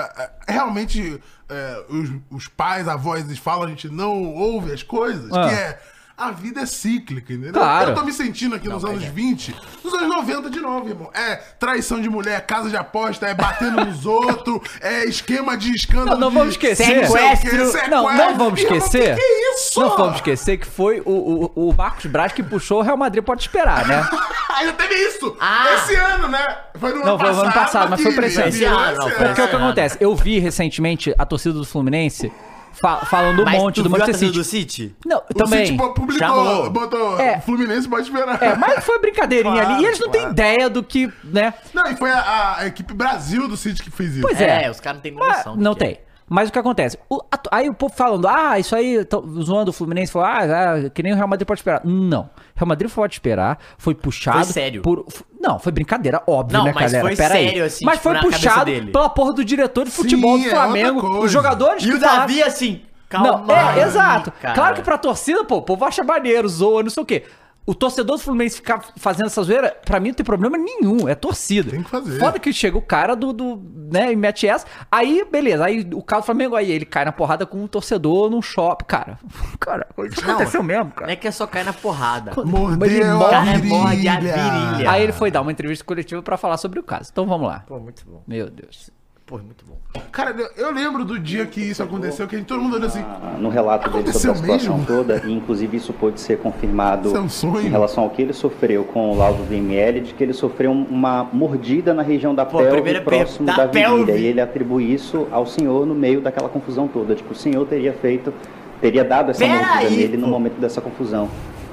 é, 0.47 0.53
realmente 0.53 1.21
é, 1.49 1.85
os, 1.89 2.11
os 2.31 2.49
pais, 2.49 2.87
avós, 2.87 3.25
eles 3.25 3.39
falam, 3.39 3.65
a 3.65 3.69
gente 3.69 3.89
não 3.89 4.35
ouve 4.35 4.73
as 4.73 4.83
coisas, 4.83 5.33
Ah. 5.33 5.49
que 5.49 5.55
é. 5.55 5.79
A 6.19 6.31
vida 6.31 6.63
é 6.63 6.67
cíclica, 6.67 7.31
entendeu? 7.31 7.53
Claro. 7.53 7.91
Eu 7.91 7.95
tô 7.95 8.03
me 8.03 8.11
sentindo 8.11 8.55
aqui 8.55 8.67
nos 8.67 8.83
anos 8.87 9.05
20, 9.05 9.55
nos 9.85 9.93
anos 9.93 10.09
90 10.09 10.49
de 10.49 10.61
novo, 10.61 10.89
irmão. 10.89 11.11
É 11.13 11.37
traição 11.59 12.01
de 12.01 12.09
mulher, 12.09 12.41
casa 12.47 12.71
de 12.71 12.77
aposta, 12.77 13.27
é 13.27 13.35
batendo 13.35 13.85
nos 13.85 14.07
outros, 14.07 14.61
é 14.81 15.05
esquema 15.05 15.59
de 15.59 15.73
escândalo 15.73 16.19
Não, 16.19 16.19
não 16.19 16.31
vamos 16.31 16.55
esquecer. 16.55 17.07
sequestro, 17.07 17.91
Não, 17.91 18.05
não 18.15 18.35
vamos 18.35 18.59
Irmão, 18.61 18.79
esquecer. 18.79 19.15
Que, 19.15 19.21
que 19.21 19.27
é 19.27 19.55
isso? 19.55 19.79
Não 19.79 19.95
vamos 19.95 20.15
esquecer 20.17 20.57
que 20.57 20.67
foi 20.67 21.03
o, 21.05 21.53
o, 21.55 21.69
o 21.69 21.75
Marcos 21.75 22.07
Braz 22.07 22.33
que 22.33 22.43
puxou 22.43 22.79
o 22.79 22.83
Real 22.83 22.97
Madrid, 22.97 23.23
pode 23.23 23.43
esperar, 23.43 23.87
né? 23.87 24.03
Ainda 24.57 24.73
teve 24.73 24.95
isso! 24.95 25.37
Ah! 25.39 25.75
Esse 25.75 25.97
ano, 25.97 26.29
né? 26.29 26.57
Foi 26.77 26.95
no 26.95 27.01
Não, 27.01 27.09
ano 27.09 27.19
foi 27.19 27.33
no 27.33 27.41
ano 27.43 27.53
passado, 27.53 27.91
mas 27.91 28.01
foi 28.01 28.13
pra 28.15 28.27
esse 28.27 28.39
ano. 28.41 28.49
Esse 28.49 28.65
ano, 28.65 29.03
Porque 29.03 29.43
o 29.43 29.49
que 29.49 29.55
acontece? 29.57 29.99
Eu 30.01 30.17
vi 30.17 30.39
recentemente 30.39 31.15
a 31.19 31.27
torcida 31.27 31.53
do 31.53 31.65
Fluminense 31.67 32.33
fa- 32.81 33.05
falando 33.07 33.43
um 33.43 33.51
monte 33.51 33.83
do 33.83 33.91
Manchester 33.91 34.17
City. 34.17 34.33
do 34.39 34.45
City? 34.45 34.97
Não, 35.05 35.19
O 35.29 35.35
também. 35.35 35.67
City 35.67 35.79
publicou, 35.79 36.19
Chamou. 36.19 36.71
botou 36.71 37.19
É. 37.21 37.41
Fluminense 37.41 37.89
pode 37.89 38.09
esperar. 38.09 38.43
É, 38.43 38.55
mas 38.57 38.85
foi 38.85 38.99
brincadeirinha 38.99 39.55
Claro, 39.55 39.75
ali. 39.75 39.83
E 39.83 39.87
eles 39.87 39.99
não 40.01 40.09
têm 40.11 40.29
ideia 40.29 40.69
do 40.71 40.83
que, 40.83 41.11
né? 41.25 41.55
Não, 41.75 41.87
e 41.91 41.97
foi 41.97 42.11
a, 42.11 42.57
a 42.59 42.67
equipe 42.67 42.93
Brasil 42.95 43.47
do 43.49 43.57
City 43.57 43.83
que 43.83 43.91
fez 43.91 44.13
isso. 44.13 44.23
Pois 44.23 44.41
é. 44.41 44.65
É, 44.65 44.71
os 44.71 44.81
caras 44.81 44.99
não 44.99 45.03
têm 45.03 45.13
noção. 45.13 45.57
não 45.57 45.75
que 45.75 45.85
é. 45.85 46.01
Mas 46.29 46.49
o 46.49 46.53
que 46.53 46.59
acontece? 46.59 46.99
O- 47.09 47.21
a- 47.31 47.57
aí 47.57 47.69
o 47.69 47.75
povo 47.75 47.95
falando, 47.95 48.27
ah, 48.27 48.59
isso 48.59 48.75
aí, 48.75 49.05
tão 49.05 49.23
zoando 49.43 49.71
o 49.71 49.73
Fluminense, 49.73 50.11
falou, 50.11 50.27
ah, 50.29 50.39
ah, 50.41 50.91
que 50.91 51.01
nem 51.03 51.13
o 51.13 51.17
Real 51.17 51.29
Madrid 51.29 51.47
pode 51.47 51.61
esperar. 51.61 51.83
Não. 51.85 52.23
O 52.23 52.29
Real 52.59 52.67
Madrid 52.67 52.91
pode 52.91 53.15
esperar, 53.15 53.59
foi 53.79 53.95
puxado. 53.95 54.39
Foi 54.39 54.53
sério. 54.53 54.83
Por, 54.83 55.05
f- 55.09 55.23
não, 55.41 55.59
foi 55.61 55.71
brincadeira, 55.71 56.21
óbvio, 56.27 56.59
Não, 56.59 56.65
né, 56.65 56.73
mas 56.75 56.91
galera? 56.93 57.07
foi 57.09 57.17
Pera 57.17 57.35
aí. 57.35 57.47
sério, 57.49 57.65
assim, 57.65 57.85
Mas 57.85 57.99
tipo, 58.01 58.09
foi 58.11 58.21
puxado 58.21 58.65
dele. 58.65 58.91
pela 58.91 59.09
porra 59.09 59.33
do 59.35 59.45
diretor 59.45 59.85
de 59.85 59.91
futebol 59.93 60.37
Sim, 60.37 60.43
do 60.43 60.49
é 60.49 60.51
Flamengo. 60.51 61.01
coisa. 61.01 61.25
os 61.27 61.31
jogadores 61.31 61.85
E 61.85 61.91
que 61.91 61.95
o 61.97 62.01
falaram- 62.01 62.21
Davi, 62.23 62.43
assim, 62.43 62.81
calma. 63.09 63.45
Não, 63.47 63.55
é, 63.55 63.61
aí, 63.61 63.81
exato. 63.83 64.33
cara. 64.43 64.55
Claro 64.55 64.75
que 64.75 64.83
pra 64.83 64.99
torcida, 64.99 65.45
pô, 65.45 65.59
o 65.59 65.63
povo 65.63 65.85
acha 65.85 66.03
maneiro, 66.03 66.49
zoa, 66.49 66.83
não 66.83 66.91
sei 66.91 67.03
o 67.03 67.07
quê. 67.07 67.23
O 67.67 67.75
torcedor 67.75 68.17
do 68.17 68.23
Fluminense 68.23 68.57
ficar 68.57 68.81
fazendo 68.97 69.27
essa 69.27 69.43
zoeira, 69.43 69.77
pra 69.85 69.99
mim 69.99 70.09
não 70.09 70.15
tem 70.15 70.25
problema 70.25 70.57
nenhum, 70.57 71.09
é 71.09 71.17
torcida. 71.17 71.73
Tem 71.73 71.83
que 71.83 71.91
fazer. 71.91 72.21
Foda 72.21 72.39
que 72.39 72.53
chega 72.53 72.79
o 72.79 72.83
cara 72.83 73.17
do, 73.17 73.33
do 73.33 73.61
né, 73.91 74.13
e 74.13 74.17
mete 74.17 74.47
essa. 74.47 74.65
Aí, 74.91 75.27
beleza, 75.31 75.65
aí 75.65 75.85
o 75.93 76.01
caso 76.01 76.23
do 76.23 76.27
Flamengo, 76.27 76.55
aí 76.55 76.71
ele 76.71 76.85
cai 76.85 77.05
na 77.05 77.11
porrada 77.11 77.45
com 77.45 77.61
um 77.61 77.67
torcedor 77.67 78.31
num 78.31 78.41
shopping. 78.41 78.85
Cara, 78.87 79.19
cara, 79.59 79.89
isso 80.09 80.25
Não, 80.25 80.35
aconteceu 80.35 80.63
mesmo, 80.63 80.85
Não 80.85 80.91
cara. 80.93 81.13
é 81.13 81.17
que 81.17 81.27
é 81.27 81.31
só 81.33 81.45
cair 81.45 81.65
na 81.65 81.73
porrada. 81.73 82.33
Ele 82.37 82.45
Mordeu 82.47 83.17
morre, 83.19 83.35
a 83.35 83.59
morde 83.65 83.97
virilha. 83.99 84.91
Aí 84.91 85.03
ele 85.03 85.13
foi 85.13 85.33
dar 85.33 85.43
uma 85.43 85.51
entrevista 85.51 85.85
coletiva 85.85 86.23
pra 86.23 86.37
falar 86.37 86.59
sobre 86.59 86.79
o 86.79 86.85
caso. 86.85 87.11
Então 87.11 87.27
vamos 87.27 87.49
lá. 87.49 87.65
Pô, 87.67 87.81
muito 87.81 88.05
bom. 88.07 88.23
Meu 88.29 88.49
Deus. 88.49 88.91
Pô, 89.27 89.39
muito 89.39 89.65
bom. 89.67 89.77
Cara, 90.13 90.31
eu- 90.39 90.67
eu 90.69 90.73
lembro 90.73 91.05
do 91.05 91.19
dia 91.19 91.45
que 91.47 91.61
isso 91.61 91.83
aconteceu, 91.83 92.29
que 92.29 92.37
a 92.37 92.39
gente- 92.39 92.47
todo 92.47 92.63
mundo 92.63 92.77
olhou 92.77 92.87
assim. 92.87 93.05
no 93.41 93.49
relato 93.49 93.91
dele 93.91 94.13
sobre 94.13 94.31
a 94.31 94.35
situação 94.35 94.79
mesmo? 94.79 94.87
toda, 94.87 95.21
e 95.27 95.33
inclusive 95.33 95.77
isso 95.77 95.93
pôde 95.93 96.21
ser 96.21 96.39
confirmado 96.39 97.09
Isso 97.09 97.17
é 97.17 97.21
um 97.21 97.29
sonho. 97.29 97.61
em 97.67 97.69
relação 97.69 98.05
ao 98.05 98.11
que 98.11 98.23
ele 98.23 98.33
sofreu 98.33 98.85
com 98.85 99.11
o 99.11 99.17
laudo 99.19 99.43
do 99.43 99.53
IML, 99.53 100.01
de 100.01 100.15
que 100.15 100.23
ele 100.23 100.33
sofreu 100.33 100.71
uma 100.71 101.25
mordida 101.33 101.93
na 101.93 102.03
região 102.03 102.37
da 102.37 102.47
Pô, 102.47 102.59
pelve 102.59 102.73
primeira 102.75 103.01
pe- 103.01 103.05
próximo 103.05 103.47
da 103.47 103.57
da, 103.57 103.67
virilha, 103.67 104.13
e 104.17 104.27
ele 104.27 104.41
atribui 104.41 104.85
isso 104.95 105.27
ao 105.33 105.45
senhor 105.45 105.85
no 105.85 105.95
meio 105.95 106.21
daquela 106.21 106.49
confusão 106.49 106.87
toda, 106.87 107.17
tipo, 107.17 107.33
o 107.33 107.37
senhor 107.37 107.67
teria 107.67 107.93
feito, 107.95 108.33
teria 108.81 109.03
dado 109.05 109.33
essa 109.33 109.41
Pera 109.41 109.55
mordida 109.59 109.79
aí, 109.89 109.97
nele 109.97 110.17
no 110.19 110.27
pô. 110.27 110.31
momento 110.31 110.61
dessa 110.61 110.81
confusão. 110.81 111.29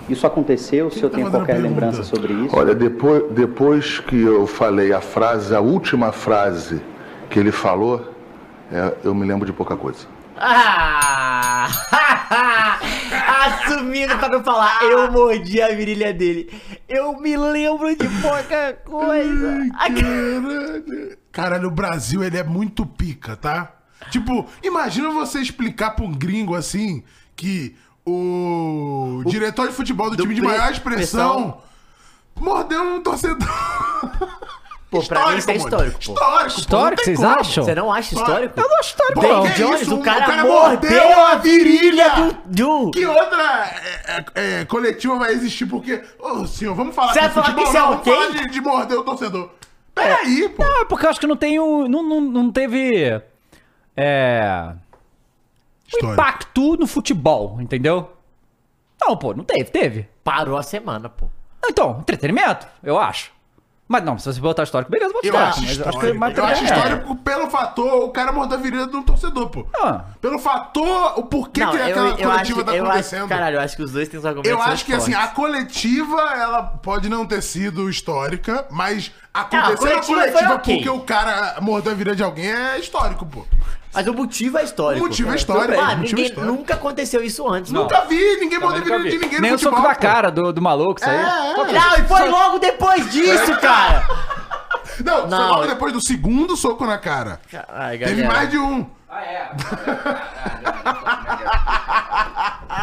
Isso 0.10 0.26
aconteceu, 0.26 0.88
o 0.88 0.92
senhor 0.92 1.10
tá 1.10 1.16
tem 1.18 1.24
fazendo 1.24 1.40
qualquer 1.42 1.54
pergunta? 1.62 1.70
lembrança 1.86 2.04
sobre 2.04 2.34
isso? 2.34 2.58
Olha, 2.58 2.74
depois, 2.74 3.24
depois 3.32 4.00
que 4.00 4.20
eu 4.22 4.46
falei 4.48 4.92
a 4.92 5.00
frase, 5.00 5.56
a 5.56 5.62
última 5.62 6.12
frase 6.12 6.82
que 7.34 7.40
ele 7.40 7.52
falou, 7.52 8.14
é, 8.72 8.96
eu 9.04 9.16
me 9.16 9.26
lembro 9.26 9.44
de 9.44 9.52
pouca 9.52 9.76
coisa. 9.76 10.06
Ah! 10.38 11.68
Assumindo 13.44 14.16
pra 14.20 14.30
não 14.30 14.44
falar, 14.44 14.84
eu 14.84 15.12
mordi 15.12 15.60
a 15.60 15.70
virilha 15.70 16.14
dele. 16.14 16.54
Eu 16.88 17.20
me 17.20 17.36
lembro 17.36 17.96
de 17.96 18.08
pouca 18.22 18.74
coisa. 18.86 19.68
Caralho. 19.80 21.18
Caralho, 21.32 21.68
o 21.70 21.72
Brasil, 21.72 22.24
ele 22.24 22.38
é 22.38 22.44
muito 22.44 22.86
pica, 22.86 23.36
tá? 23.36 23.72
Tipo, 24.12 24.46
imagina 24.62 25.10
você 25.10 25.40
explicar 25.40 25.92
pra 25.92 26.06
um 26.06 26.14
gringo 26.14 26.54
assim 26.54 27.04
que 27.36 27.76
o, 28.06 29.24
diretor 29.26 29.68
de 29.70 29.74
futebol 29.74 30.12
do, 30.12 30.18
do 30.18 30.22
time 30.22 30.36
de 30.36 30.42
maior 30.42 30.72
expressão 30.72 31.64
mordeu 32.40 32.84
um 32.84 33.02
torcedor. 33.02 33.50
Pô, 34.94 35.04
pra 35.08 35.28
mim 35.32 35.38
isso 35.38 35.50
é 35.50 35.56
histórico, 35.56 36.00
pô. 36.06 36.14
Histórico, 36.14 36.54
pô, 36.54 36.60
Histórico, 36.60 37.04
tem 37.04 37.16
vocês 37.16 37.28
como. 37.28 37.40
acham? 37.40 37.64
Você 37.64 37.76
não 37.76 37.92
acha 37.92 38.16
histórico? 38.16 38.60
Eu 38.60 38.70
não 38.70 38.80
acho 38.80 38.90
histórico, 38.90 39.22
Pô, 39.22 39.28
não. 39.28 39.44
que 39.44 39.50
Jones, 39.54 39.82
isso? 39.82 39.96
o 39.96 40.02
cara 40.04 40.44
mordeu 40.44 41.26
a 41.26 41.36
virilha 41.36 42.10
do... 42.10 42.38
do... 42.46 42.92
Que 42.92 43.06
outra 43.06 43.66
é, 43.66 44.26
é, 44.36 44.62
é, 44.62 44.66
coletiva 44.66 45.18
vai 45.18 45.32
existir? 45.32 45.66
Porque, 45.66 46.04
ô 46.20 46.46
senhor, 46.46 46.76
vamos 46.76 46.94
falar 46.94 47.14
Você 47.14 47.22
de 47.22 47.28
vai 47.28 47.34
falar 47.34 47.46
futebol, 47.46 47.64
que 47.64 47.70
isso 47.70 47.78
é 47.78 47.82
não, 47.82 47.90
vamos 47.90 48.06
falar 48.06 48.30
de, 48.30 48.50
de 48.52 48.62
morder 48.62 49.00
o 49.00 49.04
torcedor. 49.04 49.50
Peraí, 49.96 50.50
pô. 50.50 50.64
Não, 50.64 50.82
é 50.82 50.86
porque 50.86 51.06
eu 51.06 51.10
acho 51.10 51.20
que 51.20 51.28
não 51.28 51.38
tem 51.38 51.60
o. 51.60 51.88
Não, 51.88 52.04
não, 52.04 52.22
não 52.22 52.52
teve. 52.52 53.22
É. 53.96 54.74
Histórico. 55.88 56.14
impacto 56.14 56.78
no 56.78 56.88
futebol, 56.88 57.58
entendeu? 57.62 58.12
Não, 59.00 59.16
pô, 59.18 59.34
não 59.34 59.44
teve, 59.44 59.66
teve. 59.66 60.08
Parou 60.24 60.58
a 60.58 60.64
semana, 60.64 61.10
pô. 61.10 61.28
Então, 61.66 62.00
entretenimento, 62.00 62.68
eu 62.84 62.98
acho. 62.98 63.32
Mas 63.88 64.04
não, 64.04 64.18
se 64.18 64.26
você 64.26 64.40
botar 64.40 64.64
histórico, 64.64 64.90
beleza, 64.90 65.12
bota 65.14 65.28
Eu 65.28 65.34
histórico. 65.34 65.50
acho 65.60 65.62
mas 65.62 65.72
histórico. 65.72 66.06
eu 66.06 66.24
acho 66.26 66.34
que 66.34 66.40
eu 66.40 66.46
acho 66.46 66.64
é. 66.64 66.66
histórico 66.66 67.16
pelo 67.18 67.50
fator, 67.50 68.04
o 68.06 68.10
cara 68.10 68.32
mordeu 68.32 68.58
a 68.58 68.62
virilha 68.62 68.88
do 68.88 69.04
torcedor, 69.04 69.50
pô. 69.50 69.68
Ah. 69.76 70.06
Pelo 70.22 70.40
fator, 70.40 71.20
o 71.20 71.24
porquê 71.24 71.60
Não, 71.64 71.72
que 71.72 71.78
eu, 71.78 71.84
aquela 71.84 72.10
eu 72.10 72.16
coletiva 72.16 72.62
acho, 72.62 72.64
tá 72.64 72.76
eu 72.76 72.86
acontecendo. 72.86 73.20
acho, 73.20 73.30
caralho, 73.30 73.56
eu 73.58 73.62
acho 73.62 73.76
que 73.76 73.84
os 73.84 73.92
dois 73.92 74.08
têm 74.08 74.20
os 74.20 74.26
argumentos 74.26 74.52
eu 74.52 74.62
acho 74.62 74.86
que 74.86 74.94
assim, 74.94 75.14
a 75.14 75.18
fortes. 75.28 75.36
coletiva, 75.36 76.22
ela 76.36 76.64
pode 76.64 77.10
não 77.10 77.26
ter 77.26 77.42
sido 77.44 77.90
histórica, 77.90 78.66
mas 78.72 79.12
a 79.34 79.42
aconteceu 79.42 79.74
a 79.74 79.76
coletiva 79.78 80.22
foi 80.22 80.32
coletiva 80.32 80.60
porque 80.60 80.90
o 80.90 81.00
cara 81.02 81.58
mordeu 81.62 81.92
a 81.92 81.96
virilha 81.96 82.16
de 82.16 82.24
alguém 82.24 82.50
é 82.52 82.80
histórico, 82.80 83.26
pô. 83.26 83.46
Mas 83.94 84.08
o 84.08 84.14
motivo 84.14 84.58
é 84.58 84.64
histórico. 84.64 85.06
O 85.06 85.08
motivo 85.10 85.32
é 85.32 85.36
histórico, 85.36 85.80
Ah, 85.80 85.96
motivo 85.96 86.04
é 86.04 86.08
ninguém, 86.08 86.26
histórico. 86.26 86.54
nunca 86.54 86.74
aconteceu 86.74 87.24
isso 87.24 87.48
antes. 87.48 87.72
Nunca 87.72 88.02
vi, 88.02 88.38
ninguém 88.38 88.60
mordeu 88.60 88.82
a 88.82 88.98
virilha 88.98 89.12
de 89.12 89.18
ninguém 89.20 89.42
Nem 89.42 89.52
no 89.52 89.56
o 89.58 89.60
soco 89.60 89.82
da 89.82 89.94
pô. 89.94 90.02
cara 90.02 90.32
do, 90.32 90.52
do 90.52 90.62
maluco, 90.62 91.00
isso 91.00 91.10
aí. 91.10 91.16
É, 91.16 91.20
é. 91.22 91.74
Não, 91.74 91.96
e 91.98 92.08
foi 92.08 92.30
logo 92.30 92.60
depois 92.60 93.12
disso, 93.12 93.56
cara. 93.62 94.08
Não, 95.04 95.22
foi 95.22 95.30
Não. 95.30 95.50
logo 95.50 95.68
depois 95.68 95.94
do 95.94 96.02
segundo 96.02 96.56
soco 96.58 96.86
na 96.86 96.98
cara. 96.98 97.40
Ai, 97.70 97.98
Teve 97.98 98.22
galera. 98.22 98.34
mais 98.34 98.50
de 98.50 98.58
um. 98.58 98.86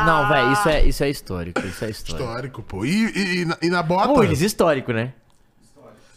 Não, 0.07 0.29
velho, 0.29 0.53
isso 0.53 0.69
é, 0.69 0.83
isso 0.85 1.05
é 1.05 1.11
histórico. 1.11 1.61
Isso 1.67 1.85
é 1.85 1.91
histórico. 1.91 2.23
Histórico, 2.29 2.63
pô. 2.63 2.85
E, 2.85 3.07
e, 3.11 3.41
e 3.43 3.45
na, 3.45 3.57
e 3.63 3.69
na 3.71 3.83
bota. 3.83 4.09
Pô, 4.15 4.23
eles 4.23 4.41
histórico, 4.41 4.93
né? 4.93 5.13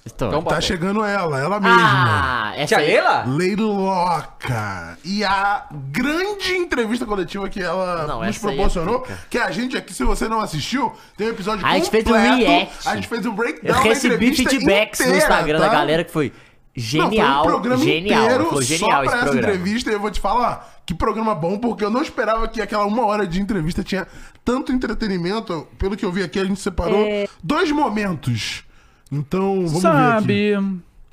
Histórico. 0.06 0.43
tá 0.43 0.60
chegando 0.60 1.04
ela, 1.04 1.39
ela 1.39 1.60
mesma. 1.60 1.78
Ah, 1.80 2.54
essa 2.58 2.78
aí... 2.78 2.97
Leiloca. 3.28 4.97
E 5.04 5.24
a 5.24 5.66
grande 5.72 6.51
entrevista 6.54 7.06
coletiva 7.06 7.47
que 7.49 7.62
ela 7.62 8.06
Não, 8.08 8.22
nos 8.24 8.36
é 8.36 8.39
proporcionou, 8.39 8.99
pica. 9.01 9.18
que 9.30 9.38
a 9.38 9.49
gente 9.51 9.78
aqui, 9.78 9.93
se 9.93 10.04
você 10.04 10.28
não 10.28 10.41
assistiu, 10.41 10.91
tem 11.18 11.28
um 11.28 11.30
episódio 11.32 11.66
A 11.66 11.74
gente 11.76 11.89
fez 11.89 12.06
um 12.06 12.12
completo. 12.12 12.36
react. 12.38 12.88
A 12.89 12.95
gente 12.95 13.08
fez 13.08 13.26
um 13.26 13.30
Eu 13.30 13.36
breakdown 13.36 13.74
da 13.76 13.80
recebi 13.82 14.14
entrevista 14.28 14.49
feedbacks 14.49 14.99
no 14.99 15.06
inteira, 15.06 15.24
Instagram 15.26 15.60
da 15.60 15.68
tá? 15.70 15.74
galera 15.74 16.04
que 16.04 16.12
foi 16.12 16.30
Não, 16.32 16.84
genial. 16.84 17.43
foi 17.43 17.51
um 17.54 17.56
programa 17.56 17.84
genial. 17.84 18.24
inteiro 18.24 18.45
Foi 18.49 18.64
só 18.64 18.76
genial 18.78 19.04
esse 19.04 19.10
pra 19.12 19.20
essa 19.22 19.30
programa. 19.32 19.54
entrevista 19.54 19.89
e 19.89 19.93
eu 19.93 19.99
vou 19.99 20.12
te 20.12 20.20
falar 20.20 20.82
que 20.86 20.93
programa 20.93 21.34
bom, 21.34 21.58
porque 21.58 21.86
eu 21.86 21.89
não 21.89 22.01
esperava 22.01 22.45
que 22.49 22.62
aquela 22.62 22.86
uma 22.86 23.06
hora 23.06 23.26
de 23.26 23.39
entrevista 23.41 23.82
tinha 23.84 24.06
tanto 24.43 24.72
entretenimento. 24.74 25.66
Pelo 25.80 25.95
que 25.95 26.04
eu 26.06 26.12
vi 26.12 26.24
aqui, 26.24 26.39
a 26.39 26.43
gente 26.45 26.60
separou 26.60 27.06
É. 27.06 27.26
dois 27.41 27.72
momentos. 27.72 28.66
Então, 29.12 29.68
vamos 29.68 29.82
ver 29.82 29.88
aqui. 29.88 30.51
Sabe. 30.51 30.54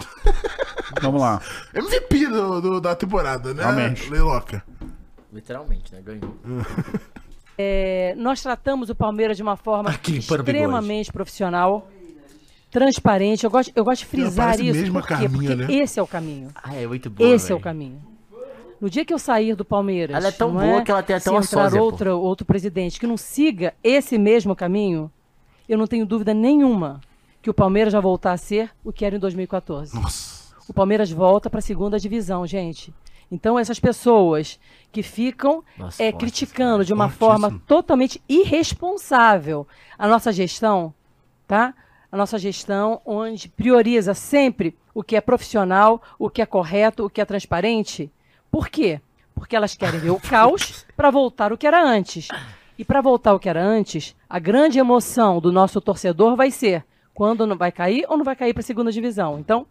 Vamos 1.02 1.20
lá. 1.20 1.40
MVP 1.74 2.26
do, 2.26 2.60
do- 2.60 2.80
da 2.80 2.96
temporada, 2.96 3.54
né? 3.54 3.62
Realmente. 3.62 4.10
Leiloca. 4.10 4.64
Literalmente, 5.32 5.94
né? 5.94 6.00
Ganhou. 6.04 6.34
É, 7.62 8.14
nós 8.16 8.40
tratamos 8.40 8.88
o 8.88 8.94
Palmeiras 8.94 9.36
de 9.36 9.42
uma 9.42 9.54
forma 9.54 9.90
Aqui, 9.90 10.16
extremamente 10.16 11.12
profissional, 11.12 11.86
transparente. 12.70 13.44
Eu 13.44 13.50
gosto, 13.50 13.70
eu 13.76 13.84
gosto 13.84 14.00
de 14.00 14.06
frisar 14.06 14.46
parece 14.56 14.66
isso. 14.66 14.90
Por 14.92 15.02
quê? 15.02 15.08
Carminha, 15.08 15.28
Porque 15.28 15.54
né? 15.54 15.74
esse 15.82 16.00
é 16.00 16.02
o 16.02 16.06
caminho. 16.06 16.48
Ah, 16.54 16.74
é 16.74 16.86
muito 16.86 17.10
boa, 17.10 17.28
Esse 17.28 17.44
é 17.44 17.48
velho. 17.48 17.58
o 17.58 17.62
caminho. 17.62 18.00
No 18.80 18.88
dia 18.88 19.04
que 19.04 19.12
eu 19.12 19.18
sair 19.18 19.54
do 19.54 19.62
Palmeiras, 19.62 20.16
Ela 20.16 20.28
é 20.28 20.32
tão 20.32 20.50
não 20.50 20.58
boa 20.58 20.82
que 20.82 20.90
ela 20.90 21.02
tem 21.02 21.16
até 21.16 21.24
se 21.24 21.28
uma 21.28 21.40
entrar 21.40 21.64
sósia, 21.64 21.82
outra, 21.82 22.16
outro 22.16 22.46
presidente 22.46 22.98
que 22.98 23.06
não 23.06 23.18
siga 23.18 23.74
esse 23.84 24.16
mesmo 24.16 24.56
caminho, 24.56 25.12
eu 25.68 25.76
não 25.76 25.86
tenho 25.86 26.06
dúvida 26.06 26.32
nenhuma 26.32 26.98
que 27.42 27.50
o 27.50 27.54
Palmeiras 27.54 27.92
vai 27.92 28.02
voltar 28.02 28.32
a 28.32 28.36
ser 28.36 28.70
o 28.84 28.92
que 28.92 29.04
era 29.04 29.16
em 29.16 29.18
2014. 29.18 29.94
Nossa. 29.94 30.54
O 30.68 30.72
Palmeiras 30.72 31.10
volta 31.10 31.48
para 31.48 31.58
a 31.58 31.62
segunda 31.62 31.98
divisão, 31.98 32.46
gente. 32.46 32.92
Então 33.30 33.58
essas 33.58 33.78
pessoas 33.78 34.58
que 34.90 35.02
ficam 35.02 35.62
Nossa, 35.78 36.02
é, 36.02 36.10
fortes, 36.10 36.18
criticando 36.18 36.84
de 36.84 36.92
uma 36.92 37.08
Fortíssimo. 37.08 37.40
forma 37.48 37.62
totalmente 37.66 38.20
irresponsável 38.28 39.66
a 39.98 40.08
nossa 40.08 40.32
gestão, 40.32 40.92
tá? 41.46 41.74
A 42.10 42.16
nossa 42.16 42.38
gestão 42.38 43.00
onde 43.06 43.48
prioriza 43.48 44.14
sempre 44.14 44.76
o 44.92 45.02
que 45.02 45.14
é 45.14 45.20
profissional, 45.20 46.02
o 46.18 46.28
que 46.28 46.42
é 46.42 46.46
correto, 46.46 47.06
o 47.06 47.10
que 47.10 47.20
é 47.20 47.24
transparente. 47.24 48.10
Por 48.50 48.68
quê? 48.68 49.00
Porque 49.32 49.54
elas 49.54 49.76
querem 49.76 50.00
ver 50.00 50.10
o 50.10 50.18
caos 50.20 50.84
para 50.96 51.10
voltar 51.10 51.52
o 51.52 51.58
que 51.58 51.68
era 51.68 51.82
antes. 51.82 52.28
E 52.76 52.84
para 52.84 53.00
voltar 53.00 53.34
o 53.34 53.38
que 53.38 53.48
era 53.48 53.62
antes, 53.62 54.16
a 54.28 54.40
grande 54.40 54.78
emoção 54.78 55.40
do 55.40 55.52
nosso 55.52 55.80
torcedor 55.80 56.34
vai 56.34 56.50
ser 56.50 56.84
quando 57.20 57.46
não 57.46 57.54
vai 57.54 57.70
cair 57.70 58.06
ou 58.08 58.16
não 58.16 58.24
vai 58.24 58.34
cair 58.34 58.54
para 58.54 58.62
a 58.62 58.64
segunda 58.64 58.90
divisão. 58.90 59.38
Então, 59.38 59.66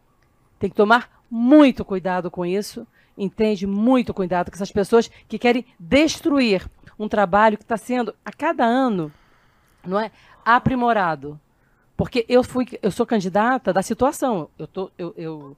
tem 0.60 0.70
que 0.70 0.76
tomar 0.76 1.24
muito 1.32 1.84
cuidado 1.84 2.30
com 2.30 2.46
isso, 2.46 2.86
entende? 3.18 3.66
Muito 3.66 4.14
cuidado 4.14 4.52
com 4.52 4.56
essas 4.56 4.72
pessoas 4.72 5.10
que 5.28 5.40
querem 5.40 5.66
destruir 5.80 6.70
um 7.00 7.08
trabalho 7.08 7.58
que 7.58 7.64
está 7.64 7.76
sendo 7.76 8.14
a 8.24 8.32
cada 8.32 8.64
ano, 8.64 9.12
não 9.84 10.00
é, 10.00 10.12
aprimorado. 10.46 11.40
Porque 11.98 12.24
eu 12.30 12.44
fui, 12.44 12.68
eu 12.84 12.92
sou 12.92 13.04
candidata 13.04 13.74
da 13.74 13.82
situação. 13.82 14.52
Eu 14.56 14.68
tô, 14.68 14.92
eu, 14.96 15.12
eu, 15.18 15.58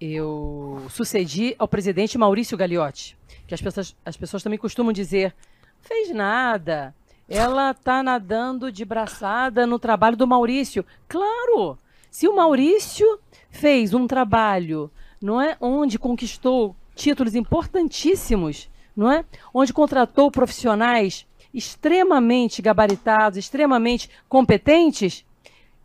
eu 0.00 0.86
sucedi 0.88 1.54
ao 1.58 1.68
presidente 1.68 2.16
Maurício 2.16 2.56
Gagliotti, 2.56 3.14
que 3.46 3.52
as 3.52 3.60
pessoas, 3.60 3.94
as 4.06 4.16
pessoas 4.16 4.42
também 4.42 4.58
costumam 4.58 4.90
dizer, 4.90 5.34
fez 5.82 6.14
nada. 6.14 6.94
Ela 7.30 7.70
está 7.70 8.02
nadando 8.02 8.72
de 8.72 8.84
braçada 8.84 9.64
no 9.64 9.78
trabalho 9.78 10.16
do 10.16 10.26
Maurício. 10.26 10.84
Claro! 11.08 11.78
Se 12.10 12.26
o 12.26 12.34
Maurício 12.34 13.20
fez 13.48 13.94
um 13.94 14.08
trabalho, 14.08 14.90
não 15.22 15.40
é, 15.40 15.56
onde 15.60 15.96
conquistou 15.96 16.74
títulos 16.92 17.36
importantíssimos, 17.36 18.68
não 18.96 19.08
é? 19.08 19.24
Onde 19.54 19.72
contratou 19.72 20.28
profissionais 20.28 21.24
extremamente 21.54 22.60
gabaritados, 22.60 23.38
extremamente 23.38 24.10
competentes, 24.28 25.24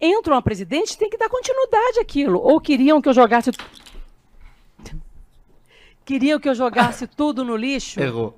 entram 0.01 0.35
a 0.35 0.41
presidente, 0.41 0.97
tem 0.97 1.11
que 1.11 1.17
dar 1.17 1.29
continuidade 1.29 1.99
àquilo. 1.99 2.39
Ou 2.39 2.59
queriam 2.59 2.99
que 2.99 3.07
eu 3.07 3.13
jogasse 3.13 3.51
queriam 6.03 6.39
que 6.39 6.49
eu 6.49 6.55
jogasse 6.55 7.05
tudo 7.07 7.43
no 7.43 7.55
lixo 7.55 7.99
Errou. 7.99 8.37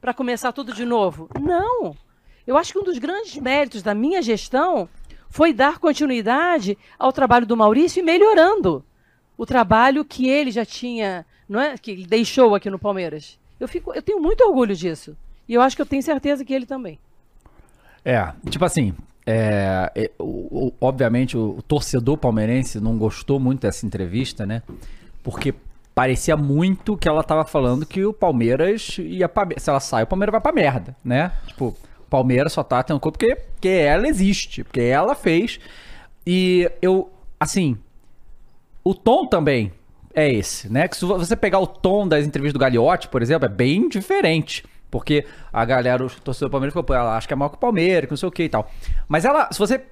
para 0.00 0.12
começar 0.12 0.52
tudo 0.52 0.74
de 0.74 0.84
novo. 0.84 1.28
Não. 1.40 1.96
Eu 2.46 2.56
acho 2.56 2.72
que 2.72 2.78
um 2.78 2.84
dos 2.84 2.98
grandes 2.98 3.36
méritos 3.36 3.82
da 3.82 3.94
minha 3.94 4.22
gestão 4.22 4.88
foi 5.28 5.52
dar 5.52 5.78
continuidade 5.78 6.78
ao 6.98 7.12
trabalho 7.12 7.46
do 7.46 7.56
Maurício 7.56 8.00
e 8.00 8.02
melhorando 8.02 8.84
o 9.36 9.44
trabalho 9.44 10.04
que 10.04 10.28
ele 10.28 10.50
já 10.50 10.64
tinha, 10.64 11.26
não 11.48 11.60
é, 11.60 11.76
que 11.76 11.90
ele 11.90 12.06
deixou 12.06 12.54
aqui 12.54 12.70
no 12.70 12.78
Palmeiras. 12.78 13.38
Eu 13.58 13.66
fico, 13.68 13.92
eu 13.94 14.00
tenho 14.02 14.20
muito 14.20 14.42
orgulho 14.44 14.74
disso. 14.74 15.16
E 15.48 15.54
eu 15.54 15.60
acho 15.62 15.76
que 15.76 15.82
eu 15.82 15.86
tenho 15.86 16.02
certeza 16.02 16.44
que 16.44 16.52
ele 16.54 16.66
também. 16.66 16.98
É, 18.04 18.32
tipo 18.48 18.64
assim, 18.64 18.94
é, 19.26 19.90
é, 19.94 20.10
o- 20.18 20.66
o- 20.68 20.72
obviamente 20.80 21.36
o, 21.36 21.56
o 21.58 21.62
torcedor 21.62 22.16
palmeirense 22.16 22.80
não 22.80 22.96
gostou 22.96 23.38
muito 23.40 23.60
dessa 23.62 23.84
entrevista, 23.84 24.46
né? 24.46 24.62
Porque 25.22 25.54
parecia 25.94 26.36
muito 26.36 26.96
que 26.96 27.08
ela 27.08 27.22
tava 27.24 27.44
falando 27.44 27.84
que 27.86 28.04
o 28.04 28.12
Palmeiras 28.12 28.96
ia 28.98 29.28
pra, 29.28 29.48
se 29.56 29.68
ela 29.68 29.80
sai, 29.80 30.04
o 30.04 30.06
Palmeiras 30.06 30.32
vai 30.32 30.40
pra 30.40 30.52
merda, 30.52 30.96
né? 31.04 31.32
Tipo, 31.46 31.76
Palmeiras 32.10 32.52
só 32.52 32.62
tá 32.62 32.82
tendo 32.82 33.00
porque, 33.00 33.34
porque 33.36 33.68
ela 33.68 34.06
existe, 34.08 34.64
porque 34.64 34.80
ela 34.80 35.14
fez. 35.14 35.58
E 36.26 36.70
eu, 36.80 37.10
assim, 37.38 37.76
o 38.84 38.94
tom 38.94 39.26
também 39.26 39.72
é 40.14 40.30
esse, 40.32 40.72
né? 40.72 40.88
Que 40.88 40.96
se 40.96 41.04
você 41.04 41.36
pegar 41.36 41.58
o 41.58 41.66
tom 41.66 42.06
das 42.06 42.24
entrevistas 42.24 42.54
do 42.54 42.58
Gagliotti, 42.58 43.08
por 43.08 43.22
exemplo, 43.22 43.46
é 43.46 43.48
bem 43.48 43.88
diferente. 43.88 44.64
Porque 44.90 45.26
a 45.52 45.64
galera, 45.64 46.04
o 46.04 46.08
torcedor 46.08 46.48
do 46.48 46.52
Palmeiras 46.52 46.76
ela 46.90 47.16
acha 47.16 47.26
que 47.26 47.32
é 47.32 47.36
maior 47.36 47.48
que 47.50 47.56
o 47.56 47.60
Palmeiras, 47.60 48.06
que 48.06 48.12
não 48.12 48.16
sei 48.16 48.28
o 48.28 48.32
que 48.32 48.44
e 48.44 48.48
tal. 48.48 48.70
Mas 49.08 49.24
ela, 49.24 49.48
se 49.52 49.58
você. 49.58 49.82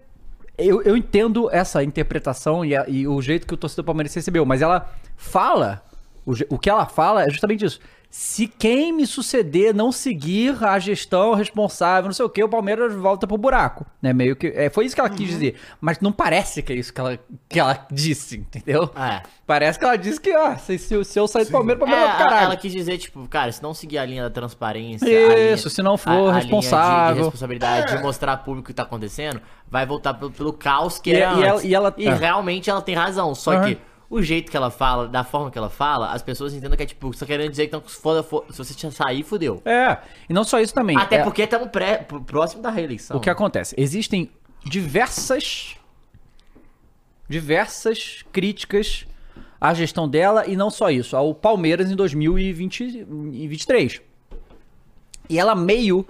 Eu, 0.57 0.81
eu 0.83 0.97
entendo 0.97 1.51
essa 1.51 1.83
interpretação 1.83 2.65
e, 2.65 2.77
a- 2.77 2.85
e 2.89 3.09
o 3.09 3.21
jeito 3.21 3.45
que 3.45 3.53
o 3.55 3.57
torcedor 3.57 3.85
palmeirense 3.85 4.15
recebeu, 4.17 4.47
mas 4.47 4.62
ela 4.62 4.89
fala. 5.17 5.83
O, 6.25 6.33
o 6.49 6.59
que 6.59 6.71
ela 6.71 6.87
fala 6.87 7.25
é 7.25 7.29
justamente 7.31 7.65
isso. 7.65 7.81
Se 8.17 8.47
quem 8.47 8.93
me 8.93 9.09
suceder 9.09 9.75
não 9.75 9.91
seguir 9.91 10.62
a 10.62 10.79
gestão 10.79 11.35
responsável, 11.35 12.05
não 12.07 12.12
sei 12.15 12.25
o 12.25 12.29
que, 12.29 12.45
o 12.45 12.49
Palmeiras 12.49 12.95
volta 12.95 13.27
pro 13.27 13.37
buraco. 13.37 13.85
Né? 14.01 14.12
Meio 14.12 14.37
que. 14.37 14.47
É, 14.55 14.71
foi 14.71 14.87
isso 14.87 14.95
que 14.95 15.01
ela 15.01 15.11
quis 15.11 15.27
dizer. 15.27 15.57
Mas 15.81 15.99
não 15.99 16.12
parece 16.12 16.62
que 16.62 16.73
é 16.73 16.77
isso 16.77 16.95
que 16.95 17.01
ela, 17.01 17.19
que 17.49 17.59
ela 17.59 17.85
disse, 17.91 18.37
entendeu? 18.37 18.89
É. 18.95 19.21
Parece 19.45 19.81
que 19.81 19.85
ela 19.85 19.97
disse 19.97 20.21
que, 20.21 20.33
ó, 20.33 20.55
se, 20.57 20.79
se, 20.79 21.05
se 21.05 21.19
eu 21.19 21.27
sair 21.27 21.45
do 21.47 21.51
Palmeiras, 21.51 21.83
o 21.83 21.85
É, 21.85 21.91
Palmeiras 21.91 22.07
vai 22.09 22.15
pro 22.17 22.23
ela, 22.23 22.31
caralho. 22.31 22.47
ela 22.53 22.57
quis 22.57 22.71
dizer, 22.71 22.99
tipo, 22.99 23.27
cara, 23.27 23.51
se 23.51 23.61
não 23.61 23.75
seguir 23.75 23.99
a 23.99 24.05
linha 24.07 24.23
da 24.23 24.31
transparência. 24.31 25.09
a 25.09 25.11
Isso, 25.11 25.35
linha- 25.67 25.71
se 25.75 25.83
não 25.83 25.99
for 25.99 26.11
a- 26.11 26.15
a 26.15 26.19
linha 26.21 26.33
de- 26.35 26.39
responsável. 26.45 27.15
De, 27.17 27.21
responsabilidade, 27.23 27.97
de 27.97 28.01
mostrar 28.01 28.37
público 28.37 28.67
o 28.67 28.69
que 28.69 28.75
tá 28.75 28.85
acontecendo, 28.85 29.41
vai 29.69 29.85
voltar 29.85 30.15
pelo, 30.15 30.31
pelo 30.31 30.53
caos 30.53 31.01
que 31.01 31.11
E- 31.11 31.17
era 31.17 31.33
e 31.35 31.43
ela- 31.43 31.53
antes. 31.55 31.65
e 31.65 31.75
ela- 31.75 31.95
é. 31.99 32.15
realmente 32.15 32.71
ela 32.71 32.81
tem 32.81 32.95
razão. 32.95 33.35
Só 33.35 33.55
Aham. 33.55 33.65
que 33.75 33.79
o 34.09 34.23
jeito 34.23 34.51
que 34.51 34.57
ela 34.57 34.71
fala, 34.71 35.09
da 35.09 35.25
forma 35.25 35.51
que 35.51 35.59
ela 35.59 35.71
fala, 35.71 36.13
as 36.13 36.23
pessoas 36.23 36.55
entendem 36.55 36.77
que 36.77 36.83
é 36.83 36.87
tipo, 36.87 37.13
só 37.17 37.25
querendo 37.27 37.51
dizer 37.51 37.69
que 37.69 37.77
então, 37.77 37.89
se, 37.89 38.01
for- 38.01 38.45
se 38.51 38.59
você 38.59 38.91
sair, 38.91 39.23
fudeu. 39.23 39.61
É, 39.65 39.99
e 40.29 40.33
não 40.33 40.45
só 40.45 40.61
isso 40.61 40.75
também. 40.75 40.97
Até 40.97 41.17
é- 41.17 41.25
porque 41.25 41.43
estamos 41.43 41.69
próximo 42.27 42.63
da 42.63 42.71
reeleição. 42.71 43.17
O 43.17 43.21
que 43.21 43.31
acontece? 43.31 43.75
Existem 43.79 44.31
diversas 44.65 45.77
diversas 47.29 48.25
críticas 48.33 49.07
à 49.61 49.73
gestão 49.73 50.09
dela 50.09 50.47
e 50.47 50.57
não 50.57 50.71
só 50.71 50.91
isso, 50.91 51.17
ao 51.17 51.35
Palmeiras 51.35 51.91
em 51.91 51.97
2023. 51.97 54.01
E 55.29 55.39
ela 55.39 55.55
meio 55.55 56.07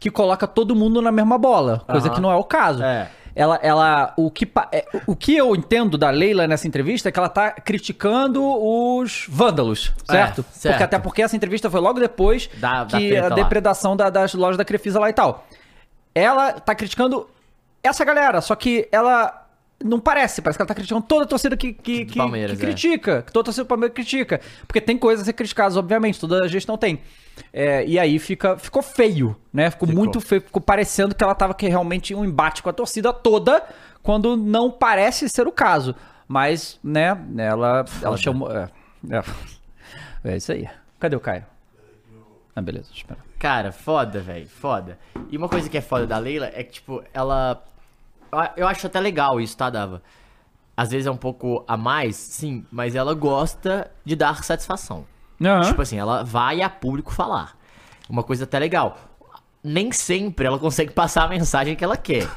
que 0.00 0.10
coloca 0.10 0.46
todo 0.46 0.74
mundo 0.74 1.00
na 1.00 1.12
mesma 1.12 1.38
bola, 1.38 1.84
coisa 1.88 2.10
que 2.10 2.20
não 2.20 2.30
é 2.30 2.36
o 2.36 2.44
caso. 2.44 2.82
É. 2.82 3.10
Ela, 3.40 3.56
ela, 3.62 4.12
o 4.16 4.30
que, 4.32 4.50
é, 4.72 4.84
o 5.06 5.14
que 5.14 5.36
eu 5.36 5.54
entendo 5.54 5.96
da 5.96 6.10
Leila 6.10 6.48
nessa 6.48 6.66
entrevista 6.66 7.08
é 7.08 7.12
que 7.12 7.18
ela 7.20 7.28
tá 7.28 7.52
criticando 7.52 8.42
os 8.44 9.26
vândalos, 9.28 9.92
certo? 10.10 10.40
É, 10.40 10.44
certo. 10.52 10.72
Porque 10.74 10.82
até 10.82 10.98
porque 10.98 11.22
essa 11.22 11.36
entrevista 11.36 11.70
foi 11.70 11.78
logo 11.80 12.00
depois 12.00 12.50
Da- 12.54 12.82
da 12.82 12.98
que 12.98 13.08
treta 13.10 13.26
a 13.26 13.30
depredação 13.36 13.96
da- 13.96 14.10
das 14.10 14.34
lojas 14.34 14.56
da 14.56 14.64
Crefisa 14.64 14.98
lá 14.98 15.08
e 15.08 15.12
tal. 15.12 15.46
Ela 16.12 16.54
tá 16.54 16.74
criticando 16.74 17.28
essa 17.80 18.04
galera, 18.04 18.40
só 18.40 18.56
que 18.56 18.88
ela 18.90 19.46
não 19.82 20.00
parece, 20.00 20.42
parece 20.42 20.58
que 20.58 20.62
ela 20.62 20.68
tá 20.68 20.74
criticando 20.74 21.02
toda 21.02 21.24
a 21.24 21.26
torcida 21.26 21.56
que, 21.56 21.72
que, 21.72 22.04
que, 22.04 22.12
que 22.12 22.20
é. 22.20 22.56
critica, 22.56 23.22
que 23.22 23.32
toda 23.32 23.42
a 23.42 23.46
torcida 23.46 23.64
do 23.64 23.68
Palmeiras 23.68 23.94
critica. 23.94 24.40
Porque 24.66 24.80
tem 24.80 24.98
coisas 24.98 25.22
a 25.22 25.24
ser 25.26 25.32
criticadas, 25.32 25.76
obviamente, 25.76 26.18
toda 26.18 26.44
a 26.44 26.48
gestão 26.48 26.76
tem. 26.76 27.00
É, 27.52 27.86
e 27.86 27.98
aí 27.98 28.18
fica, 28.18 28.56
ficou 28.58 28.82
feio, 28.82 29.36
né? 29.52 29.70
Ficou, 29.70 29.88
muito 29.88 30.20
feio, 30.20 30.42
ficou 30.42 30.60
parecendo 30.60 31.14
que 31.14 31.22
ela 31.22 31.34
tava 31.34 31.54
que 31.54 31.68
realmente 31.68 32.14
um 32.14 32.24
embate 32.24 32.62
com 32.62 32.68
a 32.68 32.72
torcida 32.72 33.12
toda, 33.12 33.62
quando 34.02 34.36
não 34.36 34.70
parece 34.70 35.28
ser 35.28 35.46
o 35.46 35.52
caso. 35.52 35.94
Mas, 36.26 36.78
né, 36.82 37.16
ela, 37.38 37.84
ela 38.02 38.16
chamou. 38.16 38.50
É, 38.52 38.68
é, 39.10 39.22
é 40.32 40.36
isso 40.36 40.52
aí. 40.52 40.68
Cadê 40.98 41.14
o 41.14 41.20
Caio? 41.20 41.46
Ah, 42.54 42.60
beleza, 42.60 42.88
espera. 42.92 43.20
Cara, 43.38 43.70
foda, 43.70 44.20
velho, 44.20 44.48
foda. 44.48 44.98
E 45.30 45.36
uma 45.36 45.48
coisa 45.48 45.70
que 45.70 45.78
é 45.78 45.80
foda 45.80 46.06
da 46.06 46.18
Leila 46.18 46.50
é 46.52 46.64
que, 46.64 46.72
tipo, 46.72 47.02
ela. 47.14 47.64
Eu- 48.56 48.66
acho 48.68 48.86
até 48.86 49.00
legal 49.00 49.40
isso, 49.40 49.56
tá, 49.56 49.70
Dava? 49.70 50.02
Às 50.76 50.90
vezes 50.90 51.06
é 51.06 51.10
um 51.10 51.16
pouco 51.16 51.64
a 51.66 51.76
mais, 51.76 52.14
sim, 52.16 52.64
mas 52.70 52.94
ela 52.94 53.12
gosta 53.14 53.90
de 54.04 54.14
dar 54.14 54.44
satisfação. 54.44 55.04
Aham. 55.42 55.62
Tipo 55.62 55.82
assim, 55.82 55.98
ela 55.98 56.22
vai 56.24 56.62
a 56.62 56.70
público 56.70 57.12
falar. 57.12 57.56
Uma 58.08 58.22
coisa 58.22 58.44
até 58.44 58.58
legal. 58.58 58.96
Nem 59.62 59.90
sempre 59.92 60.46
ela 60.46 60.58
consegue 60.58 60.92
passar 60.94 61.24
a 61.24 61.28
mensagem 61.28 61.74
que 61.74 61.82
ela 61.84 61.96
quer. 61.96 62.28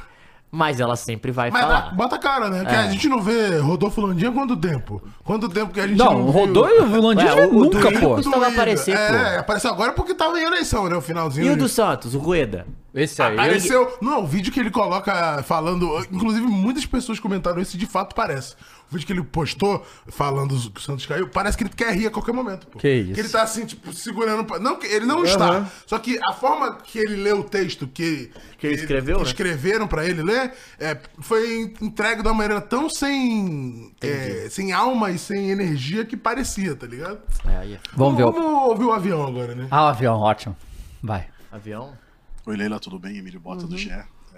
Mas 0.54 0.80
ela 0.80 0.96
sempre 0.96 1.32
vai 1.32 1.50
Mas 1.50 1.62
falar. 1.62 1.94
bota 1.94 2.16
a 2.16 2.18
cara, 2.18 2.50
né? 2.50 2.62
Que 2.66 2.72
É. 2.74 2.76
a 2.76 2.90
gente 2.90 3.08
não 3.08 3.22
vê 3.22 3.56
Rodolfo 3.56 4.02
Landim 4.02 4.26
há 4.26 4.32
quanto 4.32 4.54
tempo? 4.54 5.02
Quanto 5.24 5.48
tempo 5.48 5.72
que 5.72 5.80
a 5.80 5.86
gente 5.88 5.96
Não, 5.96 6.12
não? 6.18 6.30
Rodolfo 6.30 7.00
Landim 7.00 7.24
o 7.24 7.52
nunca, 7.64 7.90
Duílio 7.90 8.30
pô. 8.30 8.44
aparecer, 8.44 8.94
É, 8.94 9.32
pô. 9.34 9.40
apareceu 9.40 9.70
agora 9.70 9.92
porque 9.92 10.14
tava 10.14 10.38
em 10.38 10.44
eleição, 10.44 10.90
né? 10.90 10.94
O 10.96 11.00
finalzinho. 11.00 11.46
E 11.46 11.50
o 11.50 11.56
do 11.56 11.70
Santos, 11.70 12.14
o 12.14 12.18
Rueda? 12.18 12.66
Esse 12.94 13.22
aí. 13.22 13.32
Apareceu. 13.32 13.96
Não, 14.02 14.24
o 14.24 14.26
vídeo 14.26 14.52
que 14.52 14.60
ele 14.60 14.70
coloca 14.70 15.42
falando. 15.44 15.88
Inclusive, 16.12 16.46
muitas 16.46 16.84
pessoas 16.84 17.18
comentaram 17.18 17.58
isso 17.62 17.78
de 17.78 17.86
fato 17.86 18.14
parece. 18.14 18.54
O 18.90 18.92
vídeo 18.94 19.06
que 19.06 19.12
ele 19.14 19.22
postou 19.22 19.86
falando 20.08 20.54
que 20.70 20.78
o 20.78 20.82
Santos 20.82 21.06
caiu, 21.06 21.26
parece 21.28 21.56
que 21.56 21.64
ele 21.64 21.70
quer 21.74 21.94
rir 21.94 22.08
a 22.08 22.10
qualquer 22.10 22.32
momento. 22.32 22.66
Pô. 22.66 22.78
Que 22.78 22.92
isso. 22.92 23.14
Que 23.14 23.20
ele 23.20 23.28
tá 23.30 23.42
assim, 23.42 23.64
tipo, 23.64 23.90
segurando. 23.92 24.44
pra- 24.44 24.58
Não, 24.58 24.76
que 24.78 24.86
ele 24.86 25.06
não 25.06 25.18
Aham. 25.20 25.24
está. 25.26 25.72
Só 25.86 25.98
que 25.98 26.18
a 26.22 26.32
forma 26.34 26.76
que 26.76 26.98
ele 26.98 27.16
lê 27.16 27.32
o 27.32 27.42
texto 27.42 27.86
que. 27.86 28.30
Que 28.58 28.66
ele 28.66 28.74
escreveu, 28.76 29.16
que 29.16 29.22
né? 29.24 29.28
escreveram 29.28 29.88
pra 29.88 30.04
ele 30.06 30.22
ler, 30.22 30.52
é, 30.78 30.96
foi 31.20 31.72
entregue 31.80 32.22
de 32.22 32.28
uma 32.28 32.34
maneira 32.34 32.60
tão 32.60 32.90
sem. 32.90 33.92
é, 34.02 34.48
sem 34.50 34.72
alma 34.72 35.10
e 35.10 35.18
sem 35.18 35.50
energia 35.50 36.04
que 36.04 36.16
parecia, 36.16 36.76
tá 36.76 36.86
ligado? 36.86 37.18
É, 37.46 37.56
aí 37.56 37.74
é 37.74 37.80
Vamos 37.96 38.16
ver 38.18 38.24
o- 38.24 38.32
Vamos 38.32 38.68
ouvir 38.68 38.84
o 38.84 38.92
avião 38.92 39.26
agora, 39.26 39.54
né? 39.54 39.66
Ah, 39.70 39.84
o 39.84 39.88
avião, 39.88 40.18
ótimo. 40.20 40.54
Vai. 41.02 41.26
avião. 41.50 41.94
Oi, 42.44 42.56
Leila, 42.56 42.78
tudo 42.78 42.98
bem? 42.98 43.16
Emílio 43.16 43.40
Bota 43.40 43.66
do 43.66 43.72
Uhum. 43.72 43.78
GE. 43.78 43.90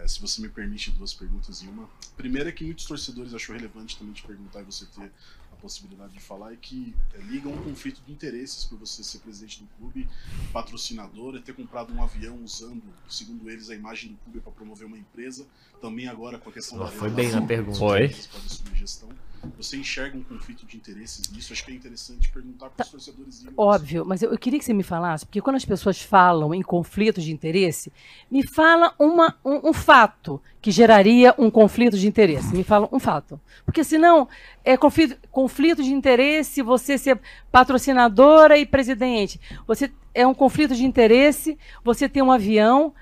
É, 0.05 0.07
se 0.07 0.21
você 0.21 0.43
me 0.43 0.51
permite 0.51 0.91
duas 0.91 1.15
perguntas 1.15 1.63
em 1.63 1.69
uma. 1.69 1.89
Primeira 2.15 2.51
é 2.51 2.53
que 2.53 2.63
muitos 2.63 2.85
torcedores 2.85 3.33
achou 3.33 3.57
relevante 3.57 3.97
também 3.97 4.13
te 4.13 4.23
perguntar 4.23 4.61
e 4.61 4.65
você 4.65 4.85
ter 4.85 5.11
a 5.51 5.57
possibilidade 5.57 6.13
de 6.13 6.21
falar 6.21 6.53
é 6.53 6.57
que 6.57 6.95
é, 7.15 7.19
liga 7.23 7.49
um 7.49 7.57
conflito 7.63 8.03
de 8.07 8.13
interesses 8.13 8.67
por 8.67 8.79
você 8.79 9.03
ser 9.03 9.21
presidente 9.21 9.63
do 9.63 9.67
clube, 9.79 10.07
patrocinador, 10.53 11.37
é 11.37 11.41
ter 11.41 11.55
comprado 11.55 11.91
um 11.95 12.03
avião 12.03 12.39
usando, 12.45 12.83
segundo 13.09 13.49
eles, 13.51 13.71
a 13.71 13.75
imagem 13.75 14.11
do 14.11 14.17
clube 14.19 14.41
para 14.41 14.53
promover 14.53 14.87
uma 14.87 14.99
empresa. 14.99 15.47
Também 15.81 16.07
agora 16.07 16.39
com 16.39 16.51
a 16.51 16.53
questão 16.53 16.79
da 16.79 16.89
Foi 16.89 17.09
bem 17.09 17.31
na 17.31 17.41
pergunta. 17.41 17.79
Foi. 17.79 18.09
podem 18.09 18.47
assumir 18.47 18.77
gestão. 18.77 19.09
Você 19.57 19.77
enxerga 19.77 20.17
um 20.17 20.23
conflito 20.23 20.67
de 20.67 20.77
interesses 20.77 21.31
nisso? 21.31 21.53
Acho 21.53 21.65
que 21.65 21.73
é 21.73 21.75
interessante 21.75 22.31
perguntar 22.31 22.71
para 22.71 22.85
os 22.85 22.91
torcedores. 22.91 23.43
irem 23.43 23.55
Óbvio, 23.57 24.05
mas 24.05 24.23
eu, 24.23 24.31
eu 24.31 24.39
queria 24.39 24.59
que 24.59 24.65
você 24.65 24.73
me 24.73 24.83
falasse, 24.83 25.25
porque 25.25 25.41
quando 25.41 25.57
as 25.57 25.65
pessoas 25.65 26.01
falam 26.01 26.55
em 26.55 26.63
conflitos 26.63 27.25
de 27.25 27.33
interesse, 27.33 27.93
me 28.31 28.47
fala 28.47 28.95
uma, 28.99 29.37
um, 29.45 29.71
um 29.71 29.73
fato 29.73 30.41
que 30.61 30.71
geraria 30.71 31.35
um 31.39 31.51
conflito 31.51 31.99
de 31.99 32.07
interesse. 32.07 32.55
Me 32.55 32.65
fala 32.65 32.89
um 32.91 32.99
fato. 32.99 33.41
Porque 33.65 33.85
senão 33.85 34.29
é 34.65 34.77
conflito, 34.77 35.17
conflito 35.31 35.83
de 35.83 35.93
interesse 35.93 36.63
você 36.63 36.97
ser 36.97 37.21
patrocinadora 37.53 38.57
e 38.57 38.65
presidente. 38.65 39.41
Você 39.67 39.93
é 40.15 40.27
um 40.27 40.35
conflito 40.35 40.75
de 40.75 40.85
interesse 40.85 41.59
você 41.83 42.09
ter 42.09 42.23
um 42.23 42.33
avião. 42.33 42.95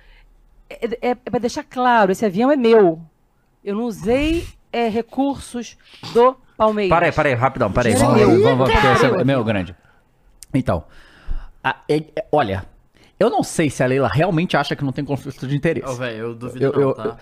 É, 0.68 1.10
é, 1.10 1.14
para 1.14 1.38
deixar 1.38 1.62
claro, 1.64 2.12
esse 2.12 2.24
avião 2.24 2.50
é 2.50 2.56
meu. 2.56 3.00
Eu 3.62 3.76
não 3.76 3.84
usei 3.84 4.46
é, 4.72 4.88
recursos 4.88 5.76
do 6.14 6.36
Palmeiras. 6.56 7.14
Para 7.14 7.28
aí, 7.28 7.34
rapidão. 7.34 7.70
Dinheiro 7.70 7.98
Vamos, 8.00 8.20
é 8.20 8.24
vamos, 8.24 8.38
meu. 8.42 8.56
vamos, 8.56 8.70
porque 8.72 9.20
é 9.20 9.24
meu 9.24 9.44
grande. 9.44 9.76
Então, 10.54 10.84
a- 11.62 11.76
é- 11.88 11.96
é- 12.16 12.26
olha, 12.32 12.64
eu 13.18 13.30
não 13.30 13.42
sei 13.42 13.70
se 13.70 13.82
a 13.82 13.86
Leila 13.86 14.08
realmente 14.12 14.56
acha 14.56 14.74
que 14.76 14.84
não 14.84 14.92
tem 14.92 15.04
conflito 15.04 15.46
de 15.46 15.56
interesse. 15.56 15.88
Ô, 15.88 15.94
velho, 15.94 16.16
eu 16.18 16.34
duvido 16.34 16.64
Eu- 16.64 16.72
não, 16.72 16.80
eu- 16.80 16.94
tá? 16.94 17.16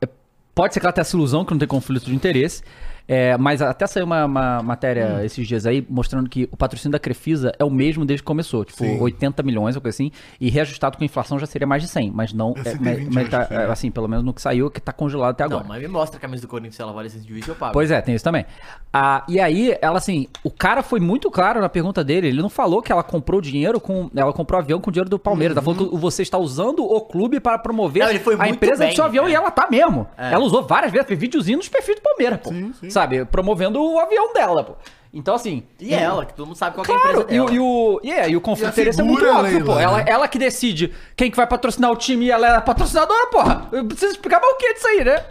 eu- 0.00 0.08
pode 0.54 0.74
ser 0.74 0.80
que 0.80 0.86
ela 0.86 0.92
tenha 0.92 1.02
essa 1.02 1.16
ilusão 1.16 1.44
que 1.44 1.52
não 1.52 1.58
tem 1.58 1.68
conflito 1.68 2.04
de 2.06 2.14
interesse. 2.14 2.62
É, 3.08 3.36
mas 3.36 3.62
até 3.62 3.86
saiu 3.86 4.04
uma, 4.04 4.24
uma 4.24 4.62
matéria 4.62 5.06
Hum. 5.06 5.24
esses 5.24 5.46
dias 5.46 5.66
aí 5.66 5.86
mostrando 5.88 6.28
que 6.28 6.48
o 6.50 6.56
patrocínio 6.56 6.92
da 6.92 6.98
Crefisa 6.98 7.52
é 7.58 7.64
o 7.64 7.70
mesmo 7.70 8.04
desde 8.04 8.22
que 8.22 8.26
começou. 8.26 8.64
Tipo, 8.64 8.84
Sim. 8.84 9.00
80 9.00 9.42
milhões, 9.42 9.76
ou 9.76 9.82
coisa 9.82 9.94
assim. 9.94 10.10
E 10.40 10.50
reajustado 10.50 10.96
com 10.96 11.04
a 11.04 11.06
inflação 11.06 11.38
já 11.38 11.46
seria 11.46 11.66
mais 11.66 11.82
de 11.82 11.88
100. 11.88 12.10
Mas 12.10 12.32
não. 12.32 12.54
É 12.56 12.60
É, 12.60 12.72
120, 12.72 13.04
mas, 13.04 13.14
mas 13.14 13.28
tá, 13.28 13.46
é. 13.50 13.70
assim, 13.70 13.90
pelo 13.90 14.08
menos 14.08 14.24
no 14.24 14.32
que 14.32 14.42
saiu, 14.42 14.70
que 14.70 14.80
tá 14.80 14.92
congelado 14.92 15.30
até 15.30 15.44
agora. 15.44 15.62
Não, 15.62 15.68
mas 15.68 15.80
me 15.80 15.88
mostra 15.88 16.18
a 16.18 16.20
camisa 16.20 16.42
do 16.42 16.48
Corinthians, 16.48 16.76
se 16.76 16.82
ela 16.82 16.92
vale 16.92 17.08
120, 17.08 17.48
eu 17.48 17.54
pago. 17.54 17.72
Pois 17.72 17.90
é, 17.90 18.00
tem 18.00 18.14
isso 18.14 18.24
também. 18.24 18.44
Ah, 18.92 19.24
e 19.28 19.38
aí, 19.38 19.76
ela 19.80 19.98
assim, 19.98 20.26
o 20.42 20.50
cara 20.50 20.82
foi 20.82 21.00
muito 21.00 21.30
claro 21.30 21.60
na 21.60 21.68
pergunta 21.68 22.02
dele. 22.02 22.28
Ele 22.28 22.42
não 22.42 22.48
falou 22.48 22.82
que 22.82 22.90
ela 22.90 23.02
comprou 23.02 23.40
dinheiro 23.40 23.80
com. 23.80 24.10
Ela 24.14 24.32
comprou 24.32 24.60
avião 24.60 24.80
com 24.80 24.90
dinheiro 24.90 25.08
do 25.08 25.18
Palmeiras. 25.18 25.56
Ela 25.56 25.64
falou 25.64 25.90
que 25.90 25.96
você 25.96 26.22
está 26.22 26.38
usando 26.38 26.84
o 26.84 27.00
clube 27.02 27.40
para 27.40 27.58
promover 27.58 28.04
Não, 28.04 28.10
ele 28.10 28.18
foi 28.18 28.36
a 28.38 28.48
empresa 28.48 28.84
bem, 28.84 28.92
do 28.92 28.96
seu 28.96 29.04
avião 29.04 29.26
é. 29.26 29.30
e 29.30 29.34
ela 29.34 29.50
tá 29.50 29.68
mesmo. 29.70 30.06
É. 30.16 30.32
Ela 30.32 30.44
usou 30.44 30.62
várias 30.66 30.92
vezes, 30.92 31.06
fez 31.06 31.18
videozinho 31.18 31.58
nos 31.58 31.68
perfis 31.68 31.96
do 31.96 32.02
Palmeiras, 32.02 32.40
pô. 32.40 32.50
Sabe? 32.96 33.26
Promovendo 33.26 33.78
o 33.82 33.98
avião 34.00 34.32
dela, 34.32 34.64
pô. 34.64 34.74
Então, 35.12 35.34
assim. 35.34 35.64
E 35.78 35.92
ela, 35.92 36.24
que 36.24 36.32
todo 36.32 36.46
mundo 36.46 36.56
sabe 36.56 36.74
qual 36.76 36.82
que 36.86 36.90
é 36.90 36.94
a 36.94 36.98
Claro, 36.98 37.20
empresa 37.20 37.34
e, 37.36 37.40
o- 37.40 37.44
dela. 37.44 37.54
e 37.54 37.60
o, 37.60 38.00
e, 38.02 38.10
é, 38.10 38.30
e 38.30 38.36
o 38.36 38.40
conflito 38.40 38.68
E 38.68 38.72
de 38.72 38.80
interesse 38.80 39.00
é 39.02 39.04
muito 39.04 39.22
óbvio, 39.26 39.42
Leila, 39.42 39.64
pô. 39.66 39.78
Ela, 39.78 39.98
né? 39.98 40.04
ela 40.08 40.26
que 40.28 40.38
decide 40.38 40.94
quem 41.14 41.30
que 41.30 41.36
vai 41.36 41.46
patrocinar 41.46 41.90
o 41.90 41.96
time 41.96 42.24
e 42.24 42.30
ela 42.30 42.46
é 42.46 42.56
a 42.56 42.60
patrocinadora, 42.62 43.26
porra. 43.26 43.68
Eu 43.70 43.84
preciso 43.84 44.12
explicar 44.12 44.40
mais 44.40 44.54
o 44.54 44.56
que 44.56 44.72
disso 44.72 44.88
aí, 44.88 45.04
né? 45.04 45.26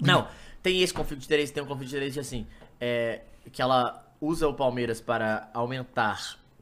Não, 0.00 0.26
tem 0.60 0.82
esse 0.82 0.92
conflito 0.92 1.20
de 1.20 1.26
interesse, 1.26 1.52
tem 1.52 1.62
um 1.62 1.66
conflito 1.66 1.88
de 1.90 1.96
interesse 1.96 2.18
assim, 2.18 2.48
é, 2.80 3.20
que 3.52 3.62
ela 3.62 4.04
usa 4.20 4.48
o 4.48 4.54
Palmeiras 4.54 5.00
para 5.00 5.48
aumentar 5.54 6.18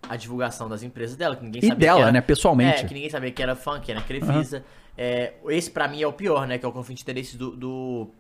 a 0.07 0.17
divulgação 0.17 0.69
das 0.69 0.83
empresas 0.83 1.17
dela, 1.17 1.35
que 1.35 1.45
ninguém 1.45 1.61
E 1.65 1.67
sabia 1.69 1.87
dela, 1.87 1.97
que 1.99 2.03
era, 2.03 2.13
né, 2.13 2.21
pessoalmente. 2.21 2.85
É, 2.85 2.89
que 2.89 2.93
ninguém 2.93 3.09
sabia 3.09 3.31
que 3.31 3.43
era 3.43 3.57
fã, 3.57 3.81
que 3.81 3.91
era 3.91 4.03
Crefisa. 4.03 4.63
É, 4.99 5.33
esse 5.49 5.71
pra 5.71 5.89
mim 5.89 6.03
é 6.03 6.07
o 6.07 6.13
pior, 6.13 6.47
né, 6.47 6.59
que 6.59 6.67
é 6.67 6.69
o 6.69 6.73
conflito 6.73 6.99
de 6.99 7.03
interesse 7.05 7.37
do, 7.39 7.53
do 7.57 8.11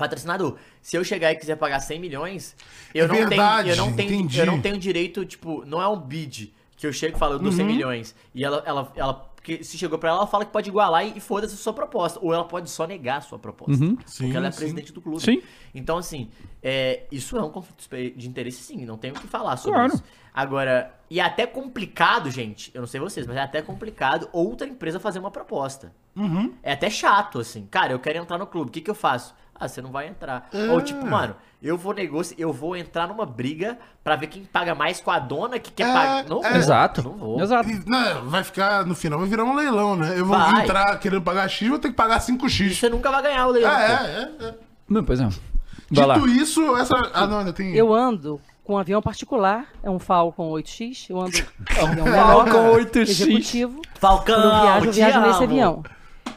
patrocinador. 0.00 0.56
Se 0.82 0.96
eu 0.96 1.04
chegar 1.04 1.30
e 1.30 1.36
quiser 1.36 1.56
pagar 1.56 1.78
100 1.80 2.00
milhões, 2.00 2.56
eu 2.92 3.04
É 3.04 3.08
não 3.08 3.14
verdade, 3.14 3.68
tenho, 3.70 3.72
eu 3.72 3.76
não 3.86 3.92
tenho, 3.94 4.12
entendi. 4.14 4.38
eu 4.40 4.46
não 4.46 4.60
tenho 4.60 4.76
direito, 4.78 5.24
tipo, 5.24 5.64
não 5.64 5.80
é 5.80 5.86
um 5.86 6.00
bid 6.00 6.52
que 6.76 6.86
eu 6.86 6.92
chego 6.92 7.16
e 7.16 7.18
falo, 7.18 7.34
eu 7.34 7.38
dou 7.38 7.52
100 7.52 7.64
Uhum. 7.66 7.72
milhões. 7.72 8.14
E 8.34 8.42
ela, 8.44 8.62
ela, 8.66 8.90
ela, 8.96 9.12
porque 9.14 9.62
se 9.62 9.76
chegou 9.76 9.98
pra 9.98 10.08
ela, 10.08 10.18
ela 10.20 10.26
fala 10.26 10.44
que 10.46 10.50
pode 10.52 10.68
igualar 10.70 11.06
e, 11.06 11.12
e 11.16 11.20
foda-se 11.20 11.54
a 11.54 11.58
sua 11.58 11.72
proposta. 11.74 12.18
Ou 12.22 12.32
ela 12.32 12.44
pode 12.44 12.70
só 12.70 12.86
negar 12.86 13.18
a 13.18 13.20
sua 13.20 13.38
proposta. 13.38 13.84
Uhum. 13.84 13.96
Porque 13.96 14.10
Sim, 14.10 14.34
ela 14.34 14.46
é 14.48 14.50
sim. 14.50 14.58
presidente 14.58 14.90
do 14.92 15.00
clube. 15.02 15.20
Sim. 15.22 15.42
Então, 15.74 15.98
assim, 15.98 16.30
é, 16.62 17.04
isso 17.12 17.36
é 17.36 17.42
um 17.42 17.50
conflito 17.50 17.86
de 18.16 18.26
interesse, 18.28 18.62
sim. 18.62 18.84
Não 18.86 18.96
tenho 18.96 19.14
o 19.14 19.20
que 19.20 19.26
falar 19.26 19.56
sobre 19.58 19.78
Claro. 19.78 19.94
isso. 19.94 20.02
Agora, 20.32 20.94
e 21.10 21.20
é 21.20 21.22
até 21.22 21.46
complicado, 21.46 22.30
gente. 22.30 22.70
Eu 22.72 22.80
não 22.80 22.88
sei 22.88 22.98
vocês, 23.00 23.26
mas 23.26 23.36
é 23.36 23.40
até 23.40 23.60
complicado 23.60 24.28
outra 24.32 24.66
empresa 24.66 24.98
fazer 24.98 25.18
uma 25.18 25.30
proposta. 25.30 25.92
Uhum. 26.16 26.54
É 26.62 26.72
até 26.72 26.88
chato, 26.88 27.40
assim. 27.40 27.66
Cara, 27.70 27.92
eu 27.92 27.98
quero 27.98 28.18
entrar 28.18 28.38
no 28.38 28.46
clube. 28.46 28.70
O 28.70 28.72
que, 28.72 28.80
que 28.80 28.90
eu 28.90 28.94
faço? 28.94 29.34
Ah, 29.60 29.68
você 29.68 29.82
não 29.82 29.90
vai 29.90 30.08
entrar. 30.08 30.48
É. 30.54 30.70
Ou 30.70 30.80
tipo, 30.80 31.06
mano, 31.06 31.36
eu 31.62 31.76
vou 31.76 31.92
negociar, 31.92 32.36
eu 32.40 32.50
vou 32.52 32.74
entrar 32.74 33.06
numa 33.06 33.26
briga 33.26 33.76
pra 34.02 34.16
ver 34.16 34.28
quem 34.28 34.42
paga 34.42 34.74
mais 34.74 35.00
com 35.02 35.10
a 35.10 35.18
dona 35.18 35.58
que 35.58 35.70
quer 35.70 35.86
É, 35.88 35.92
pagar. 35.92 36.24
Não 36.24 36.40
vou. 36.40 36.50
Exato. 36.56 37.02
Não 37.02 37.12
vou. 37.12 37.40
Exato. 37.40 37.68
E, 37.68 37.82
não, 37.86 38.24
vai 38.30 38.42
ficar, 38.42 38.86
no 38.86 38.94
final 38.94 39.18
vai 39.18 39.28
virar 39.28 39.44
um 39.44 39.54
leilão, 39.54 39.94
né? 39.96 40.14
Eu 40.18 40.24
vou 40.24 40.36
Vai. 40.38 40.62
entrar 40.62 40.98
querendo 40.98 41.20
pagar 41.22 41.46
X, 41.48 41.68
vou 41.68 41.78
ter 41.78 41.88
que 41.90 41.94
pagar 41.94 42.18
5X. 42.20 42.74
Você 42.74 42.88
nunca 42.88 43.10
vai 43.10 43.22
ganhar 43.22 43.46
o 43.46 43.50
leilão. 43.50 43.70
É, 43.70 43.96
pô. 43.98 44.04
é, 44.04 44.06
é, 44.06 44.48
é. 44.48 44.54
Não, 44.88 45.04
pois 45.04 45.20
é. 45.20 45.28
Vai 45.90 46.06
lá. 46.06 46.14
Dito 46.14 46.28
isso, 46.28 46.76
essa. 46.78 46.94
Ah, 47.12 47.26
não, 47.26 47.40
ainda 47.40 47.52
tem. 47.52 47.74
Eu 47.74 47.92
ando 47.92 48.40
com 48.64 48.74
um 48.74 48.78
avião 48.78 49.02
particular, 49.02 49.66
é 49.82 49.90
um 49.90 49.98
Falcon 49.98 50.48
8X, 50.52 51.10
eu 51.10 51.20
ando 51.20 51.32
com 51.32 51.84
um 51.84 52.06
Falcon 52.14 52.44
menor, 52.62 52.80
8X. 52.80 52.96
executivo. 53.00 53.82
Falcão, 53.98 54.34
eu 54.36 54.50
viajo, 54.62 54.86
eu 54.86 54.92
viajo 54.92 55.20
nesse 55.20 55.34
amo. 55.34 55.42
avião. 55.44 55.82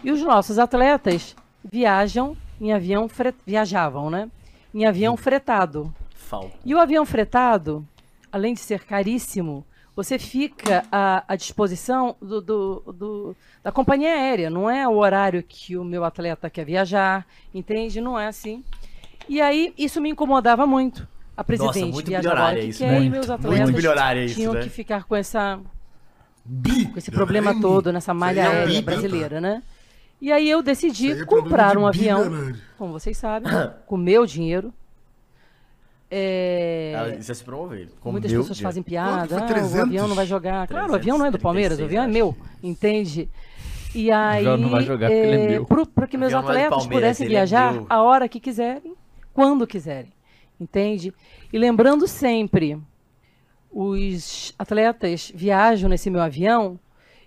E 0.03 0.11
os 0.11 0.21
nossos 0.21 0.57
atletas 0.59 1.35
viajam 1.63 2.35
em 2.59 2.71
avião 2.73 3.07
fre... 3.09 3.33
viajavam, 3.45 4.09
né? 4.09 4.29
Em 4.73 4.85
avião 4.85 5.15
fretado. 5.17 5.93
Falcon. 6.15 6.51
E 6.65 6.73
o 6.73 6.79
avião 6.79 7.05
fretado, 7.05 7.85
além 8.31 8.53
de 8.53 8.59
ser 8.59 8.83
caríssimo, 8.83 9.65
você 9.95 10.17
fica 10.17 10.83
à, 10.91 11.23
à 11.27 11.35
disposição 11.35 12.15
do, 12.19 12.41
do- 12.41 12.83
do- 12.97 13.35
da 13.63 13.71
companhia 13.71 14.09
aérea. 14.13 14.49
Não 14.49 14.67
é 14.69 14.87
o 14.87 14.95
horário 14.97 15.43
que 15.43 15.77
o 15.77 15.83
meu 15.83 16.03
atleta 16.03 16.49
quer 16.49 16.65
viajar, 16.65 17.25
entende? 17.53 18.01
Não 18.01 18.19
é 18.19 18.27
assim. 18.27 18.63
E 19.29 19.39
aí, 19.39 19.73
isso 19.77 20.01
me 20.01 20.09
incomodava 20.09 20.65
muito. 20.65 21.07
A 21.37 21.43
presidente 21.43 21.91
muito 21.91 22.07
viaja 22.07 22.29
a 22.29 22.31
hora 22.33 22.41
milionária 22.53 22.63
que 22.63 22.69
isso, 22.69 22.79
quer 22.79 22.91
né? 22.91 22.97
e 22.97 22.99
Muito, 23.01 23.11
meus 23.11 23.27
muito 23.27 23.39
atletas 23.89 24.25
isso, 24.31 24.35
tinham 24.35 24.53
né? 24.53 24.61
que 24.61 24.69
ficar 24.69 25.03
com 25.05 25.15
essa 25.15 25.59
Bi. 26.45 26.85
com 26.87 26.97
esse 26.97 27.09
problema 27.09 27.59
todo 27.59 27.91
nessa 27.93 28.13
malha 28.13 28.49
aérea 28.49 28.81
brasileira, 28.81 29.39
né? 29.41 29.63
E 30.23 30.31
aí 30.31 30.49
eu 30.49 30.63
decidi 30.63 31.11
é 31.11 31.25
comprar 31.25 31.71
de 31.71 31.79
um 31.79 31.85
avião, 31.85 32.23
bilionário. 32.23 32.57
como 32.77 32.93
vocês 32.93 33.17
sabem, 33.17 33.51
com 33.85 33.97
meu 33.97 34.25
dinheiro. 34.25 34.73
É, 36.09 36.93
Ela, 36.95 37.15
isso 37.15 37.29
é 37.29 37.35
se 37.35 37.43
promover. 37.43 37.89
Com 37.99 38.13
Muitas 38.13 38.31
meu 38.31 38.39
pessoas 38.39 38.57
dinheiro. 38.57 38.69
fazem 38.69 38.83
piada, 38.83 39.37
ah, 39.37 39.43
o 39.43 39.47
300? 39.47 39.79
avião 39.81 40.07
não 40.07 40.15
vai 40.15 40.25
jogar. 40.25 40.65
Claro, 40.65 40.93
o 40.93 40.95
avião 40.95 41.17
não 41.17 41.25
é 41.25 41.31
do 41.31 41.37
Palmeiras, 41.37 41.77
o 41.77 41.81
336, 41.85 41.89
avião 41.89 42.03
é 42.03 42.07
meu, 42.07 42.37
entende? 42.63 43.29
E 43.93 44.09
aí, 44.09 44.45
não 44.45 44.69
vai 44.69 44.83
jogar 44.83 45.09
porque 45.09 45.21
ele 45.21 45.35
é 45.35 45.47
meu. 45.49 45.65
para 45.65 46.07
que 46.07 46.17
meus 46.17 46.31
é 46.31 46.37
atletas 46.37 46.87
pudessem 46.87 47.25
é 47.25 47.29
viajar 47.29 47.73
meu. 47.73 47.85
a 47.89 48.01
hora 48.01 48.29
que 48.29 48.39
quiserem, 48.39 48.95
quando 49.33 49.67
quiserem, 49.67 50.13
entende? 50.57 51.13
E 51.51 51.57
lembrando 51.57 52.07
sempre, 52.07 52.79
os 53.69 54.55
atletas 54.57 55.33
viajam 55.35 55.89
nesse 55.89 56.09
meu 56.09 56.21
avião 56.21 56.79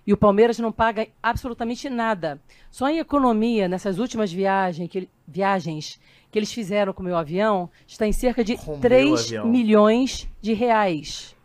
e 0.07 0.13
o 0.13 0.17
Palmeiras 0.17 0.57
não 0.57 0.71
paga 0.71 1.05
absolutamente 1.21 1.89
nada. 1.89 2.39
Só 2.71 2.87
em 2.89 2.97
economia, 2.99 3.67
nessas 3.67 3.99
últimas 3.99 4.31
viagens 4.31 4.89
que, 4.89 5.09
viagens 5.27 5.99
que 6.31 6.39
eles 6.39 6.51
fizeram 6.51 6.93
com 6.93 7.01
o 7.01 7.05
meu 7.05 7.17
avião, 7.17 7.69
está 7.85 8.07
em 8.07 8.13
cerca 8.13 8.41
de 8.43 8.55
Com 8.57 8.71
meu 8.71 8.79
3 8.79 9.25
avião. 9.25 9.47
milhões 9.47 10.27
de 10.41 10.53
reais. 10.53 11.35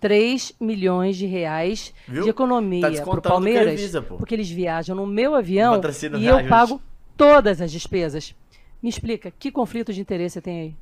3 0.00 0.52
milhões 0.60 1.16
de 1.16 1.26
reais 1.26 1.94
Viu? 2.08 2.24
de 2.24 2.30
economia 2.30 2.90
Tá 2.92 3.02
para 3.04 3.18
o 3.18 3.22
Palmeiras, 3.22 3.92
pô. 4.08 4.16
porque 4.16 4.34
eles 4.34 4.50
viajam 4.50 4.96
no 4.96 5.06
meu 5.06 5.34
avião 5.34 5.74
e 5.74 6.26
eu 6.26 6.36
reajuste. 6.36 6.48
pago 6.48 6.82
todas 7.16 7.60
as 7.60 7.70
despesas. 7.70 8.34
Me 8.82 8.88
explica, 8.88 9.30
que 9.38 9.50
conflito 9.52 9.92
de 9.92 10.00
interesse 10.00 10.40
tem 10.40 10.60
aí? 10.60 10.74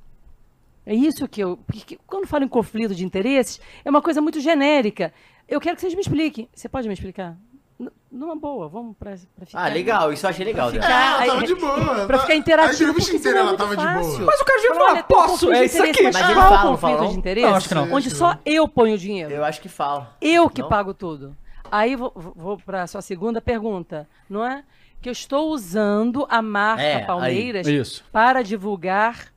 É 0.87 0.95
isso 0.95 1.29
que 1.29 1.43
eu. 1.43 1.59
Porque 1.67 1.99
quando 2.07 2.27
falo 2.27 2.45
em 2.45 2.49
conflito 2.49 2.95
de 2.95 3.05
interesses, 3.05 3.61
é 3.85 3.91
uma 3.91 4.01
coisa 4.01 4.23
muito 4.23 4.41
genérica. 4.41 5.13
Eu 5.51 5.61
quero 5.61 5.75
que 5.77 5.81
vocês 5.83 5.95
me 5.95 6.01
expliquem. 6.01 6.49
Você 6.55 6.69
pode 6.69 6.87
me 6.89 6.95
explicar? 6.95 7.37
N- 7.79 7.91
Numa 8.11 8.37
boa, 8.37 8.69
vamos 8.69 8.97
pra, 8.97 9.17
pra 9.35 9.47
ficar. 9.47 9.65
Ah, 9.65 9.69
legal, 9.69 10.13
isso 10.13 10.25
eu 10.27 10.31
achei 10.31 10.45
legal, 10.45 10.71
Pra 10.71 10.81
ficar, 10.83 10.91
ela 11.17 11.27
tava 11.27 11.41
aí- 11.41 11.47
de 11.47 11.55
boa. 11.57 12.07
Pra 12.07 12.19
ficar 12.21 12.33
A 12.33 12.37
interativo. 12.37 12.83
entrevista 12.91 13.17
inteira 13.17 13.39
é 13.39 13.41
ela 13.41 13.49
muito 13.49 13.59
tava 13.59 13.77
de 13.77 13.83
boa. 13.83 14.27
Mas 14.27 14.41
o 14.41 14.45
cara 14.45 14.61
Fala, 14.61 14.75
falar, 14.75 14.99
um 15.01 15.03
posso? 15.03 15.53
É 15.53 15.61
de 15.61 15.67
isso 15.67 15.77
interesse, 15.79 15.91
aqui. 15.91 16.03
Mas 16.05 16.15
Mas 16.15 16.25
ele 16.31 16.35
fala, 16.41 16.51
não 16.65 16.71
conflito 16.73 16.97
fala, 16.99 17.09
de 17.11 17.17
interesse? 17.19 17.47
Não, 17.49 17.55
acho 17.57 17.69
que 17.69 17.75
não. 17.75 17.93
Onde 17.93 18.11
só 18.11 18.39
eu 18.47 18.69
ponho 18.69 18.95
o 18.95 18.99
dinheiro. 18.99 19.33
Eu 19.33 19.45
acho 19.45 19.61
que 19.61 19.69
fala. 19.69 20.17
Eu 20.21 20.49
que 20.49 20.63
Não? 20.63 20.69
pago 20.69 20.95
tudo. 20.95 21.37
Aí 21.73 21.97
vou, 21.97 22.13
vou 22.15 22.59
para 22.59 22.83
a 22.83 22.87
sua 22.87 23.01
segunda 23.03 23.41
pergunta, 23.41 24.09
não 24.29 24.45
é? 24.45 24.63
Que 25.01 25.09
eu 25.09 25.13
estou 25.13 25.49
usando 25.51 26.27
a 26.29 26.43
marca 26.43 26.83
É, 26.83 26.97
aí. 26.97 27.07
Palmeiras 27.07 27.67
Isso. 27.67 28.05
para 28.13 28.43
divulgar 28.43 29.33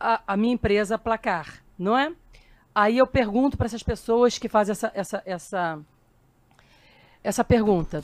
a, 0.00 0.20
a 0.26 0.36
minha 0.36 0.54
empresa 0.54 0.98
Placar, 0.98 1.62
não 1.78 1.96
é? 1.96 2.10
Aí 2.74 2.98
eu 2.98 3.06
pergunto 3.06 3.56
para 3.56 3.66
essas 3.66 3.82
pessoas 3.82 4.38
que 4.38 4.48
fazem 4.48 4.72
essa, 4.72 4.90
essa, 4.94 5.22
essa, 5.26 5.78
essa 7.22 7.44
pergunta. 7.44 8.02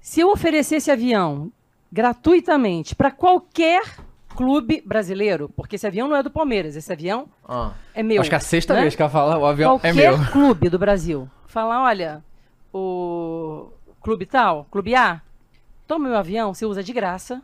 Se 0.00 0.20
eu 0.20 0.30
oferecer 0.30 0.76
esse 0.76 0.90
avião 0.90 1.52
gratuitamente 1.90 2.94
para 2.94 3.10
qualquer 3.10 3.82
clube 4.34 4.82
brasileiro, 4.84 5.48
porque 5.54 5.76
esse 5.76 5.86
avião 5.86 6.08
não 6.08 6.16
é 6.16 6.22
do 6.22 6.30
Palmeiras, 6.30 6.74
esse 6.74 6.92
avião 6.92 7.28
Ah. 7.48 7.72
é 7.94 8.02
meu. 8.02 8.20
Acho 8.20 8.28
que 8.28 8.34
é 8.34 8.38
a 8.38 8.40
sexta 8.40 8.74
né? 8.74 8.80
vez 8.82 8.96
que 8.96 9.02
ela 9.02 9.10
fala, 9.10 9.38
o 9.38 9.46
avião 9.46 9.78
Qualquer 9.78 9.90
é 9.90 9.92
meu. 9.92 10.18
clube 10.32 10.68
do 10.68 10.78
Brasil. 10.78 11.30
Falar, 11.46 11.82
olha, 11.84 12.24
o 12.72 13.68
clube 14.00 14.26
tal, 14.26 14.66
clube 14.70 14.94
A, 14.96 15.22
toma 15.86 16.08
meu 16.08 16.18
avião, 16.18 16.52
você 16.52 16.66
usa 16.66 16.82
de 16.82 16.92
graça. 16.92 17.40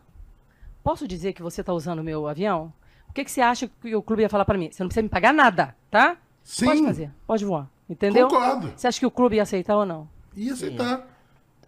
Posso 0.82 1.06
dizer 1.06 1.32
que 1.32 1.42
você 1.42 1.60
está 1.60 1.72
usando 1.72 2.00
o 2.00 2.04
meu 2.04 2.26
avião? 2.26 2.72
O 3.10 3.12
que, 3.12 3.24
que 3.24 3.30
você 3.30 3.40
acha 3.40 3.68
que 3.82 3.94
o 3.94 4.02
clube 4.02 4.22
ia 4.22 4.28
falar 4.28 4.44
para 4.44 4.56
mim? 4.56 4.70
Você 4.70 4.82
não 4.82 4.88
precisa 4.88 5.02
me 5.02 5.08
pagar 5.08 5.34
nada, 5.34 5.76
tá? 5.90 6.16
Sim. 6.44 6.66
Pode 6.66 6.84
fazer, 6.84 7.10
pode 7.26 7.44
voar. 7.44 7.68
Entendeu? 7.88 8.28
Concordo. 8.28 8.72
Você 8.76 8.86
acha 8.86 9.00
que 9.00 9.06
o 9.06 9.10
clube 9.10 9.36
ia 9.36 9.42
aceitar 9.42 9.76
ou 9.76 9.84
não? 9.84 10.08
Ia 10.36 10.52
aceitar. 10.52 11.06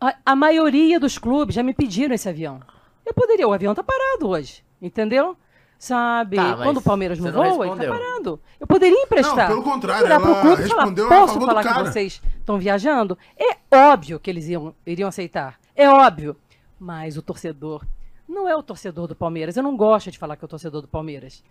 A, 0.01 0.14
a 0.24 0.36
maioria 0.36 1.01
dos 1.01 1.18
clubes 1.18 1.55
já 1.55 1.62
me 1.62 1.74
pediram 1.74 2.14
esse 2.14 2.28
avião. 2.28 2.61
Eu 3.05 3.12
poderia, 3.12 3.47
o 3.47 3.53
avião 3.53 3.74
tá 3.74 3.82
parado 3.82 4.28
hoje, 4.28 4.64
entendeu? 4.80 5.36
Sabe? 5.78 6.36
Tá, 6.36 6.57
Quando 6.59 6.76
o 6.76 6.82
Palmeiras 6.82 7.18
não 7.18 7.32
voa, 7.32 7.66
ele 7.66 7.76
tá 7.76 7.88
parado. 7.88 8.40
Eu 8.61 8.68
poderia 8.68 9.03
emprestar. 9.03 9.49
Não, 9.49 9.57
pelo 9.57 9.62
contrário, 9.64 10.05
Virar 10.05 10.20
pro 10.20 10.30
ela 10.30 10.40
clube 10.40 10.68
falar, 10.68 10.84
respondeu 10.84 11.07
a 11.07 11.09
posso 11.09 11.40
falar 11.40 11.62
que 11.62 11.68
cara." 11.68 11.84
vocês 11.90 12.22
estão 12.38 12.57
viajando? 12.57 13.18
É 13.36 13.59
óbvio 13.76 14.20
que 14.20 14.30
eles 14.30 14.47
iam, 14.47 14.72
iriam 14.86 15.09
aceitar. 15.09 15.59
É 15.74 15.88
óbvio. 15.90 16.36
Mas 16.78 17.16
o 17.16 17.22
torcedor 17.22 17.84
não 18.33 18.49
é 18.49 18.57
o 18.57 18.62
torcedor 18.62 19.07
do 19.07 19.14
Palmeiras. 19.14 19.57
Eu 19.57 19.62
não 19.62 19.76
gosto 19.76 20.11
de 20.11 20.18
falar 20.18 20.37
que 20.37 20.45
é 20.45 20.47
o 20.47 20.49
torcedor 20.49 20.80
do 20.83 20.89
Palmeiras. 20.89 21.43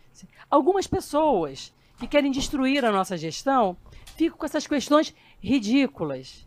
Algumas 0.49 0.87
pessoas 0.87 1.73
que 1.99 2.07
querem 2.07 2.31
destruir 2.31 2.83
a 2.83 2.91
nossa 2.91 3.15
gestão 3.17 3.77
ficam 4.15 4.37
com 4.37 4.45
essas 4.45 4.65
questões 4.67 5.13
ridículas. 5.39 6.45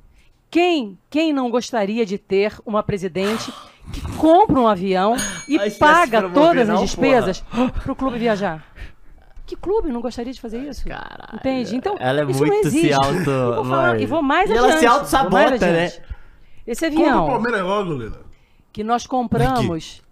Quem, 0.51 0.99
quem 1.11 1.33
não 1.33 1.51
gostaria 1.51 2.05
de 2.07 2.19
ter 2.19 2.57
uma 2.65 2.83
presidente 2.83 3.53
que 3.93 4.01
compra 4.17 4.59
um 4.61 4.69
avião 4.69 5.15
e 5.49 5.59
você 5.59 5.71
paga 5.79 6.27
se 6.29 6.35
todas 6.35 6.63
as 6.63 6.75
não, 6.77 6.85
despesas 6.85 7.41
para 7.83 7.93
o 7.93 7.97
clube 7.97 8.19
viajar? 8.19 8.65
Que 9.47 9.57
clube 9.57 9.91
não 9.91 10.01
gostaria 10.01 10.33
de 10.33 10.41
fazer 10.41 10.59
isso? 10.69 10.85
Entende? 11.35 11.77
Então, 11.77 11.97
Ela 12.01 12.23
é 12.23 12.25
isso 12.31 12.41
não 12.41 12.47
muito 12.49 12.71
se 12.71 12.79
existe. 12.79 12.93
auto- 12.95 13.31
E 13.31 13.55
vou, 13.55 13.65
falar- 13.65 14.01
e 14.01 14.07
vou 14.07 14.23
mais 14.23 14.49
E 14.49 14.53
adiante. 14.55 14.71
ela 14.71 14.79
se 14.81 14.87
auto-sabota, 14.87 15.73
né? 15.73 15.93
Esse 16.67 16.89
Compra 16.89 17.03
o 17.05 17.09
avião 17.09 17.27
Palmeiras 17.27 17.63
logo, 17.63 17.93
Lila. 17.95 18.23
que 18.73 18.83
nós 18.83 19.07
compramos 19.07 20.03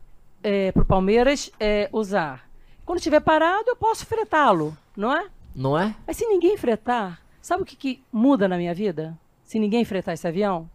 para 0.73 0.83
o 0.83 0.87
Palmeiras 0.87 1.51
é, 1.59 1.89
usar. 1.93 2.49
Quando 2.85 2.99
estiver 2.99 3.21
parado, 3.21 3.65
eu 3.69 3.77
posso 3.77 4.05
fretá-lo, 4.07 4.77
não 4.97 5.13
é? 5.15 5.27
Não 5.55 5.79
é? 5.79 5.95
Mas 6.07 6.17
se 6.17 6.27
ninguém 6.27 6.57
fretar, 6.57 7.21
sabe 7.41 7.63
o 7.63 7.67
que, 7.67 7.77
que 7.77 8.03
muda 8.13 8.49
na 8.49 8.57
minha 8.57 8.75
vida? 8.75 9.17
Se 9.45 9.59
ninguém 9.59 9.85
fretar 9.85 10.15
esse 10.15 10.27
avião? 10.27 10.69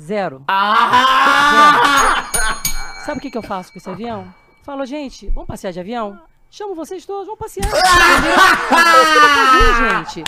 Zero. 0.00 0.44
Zero. 0.46 0.46
Sabe 3.04 3.18
o 3.18 3.20
que, 3.20 3.30
que 3.30 3.38
eu 3.38 3.42
faço 3.42 3.72
com 3.72 3.78
esse 3.78 3.90
avião? 3.90 4.32
Falo, 4.62 4.86
gente, 4.86 5.28
vamos 5.28 5.48
passear 5.48 5.72
de 5.72 5.80
avião? 5.80 6.20
Chamo 6.52 6.74
vocês 6.74 7.06
todos, 7.06 7.26
vamos 7.26 7.38
passear. 7.38 7.70
Fazer, 8.68 10.14
gente. 10.16 10.24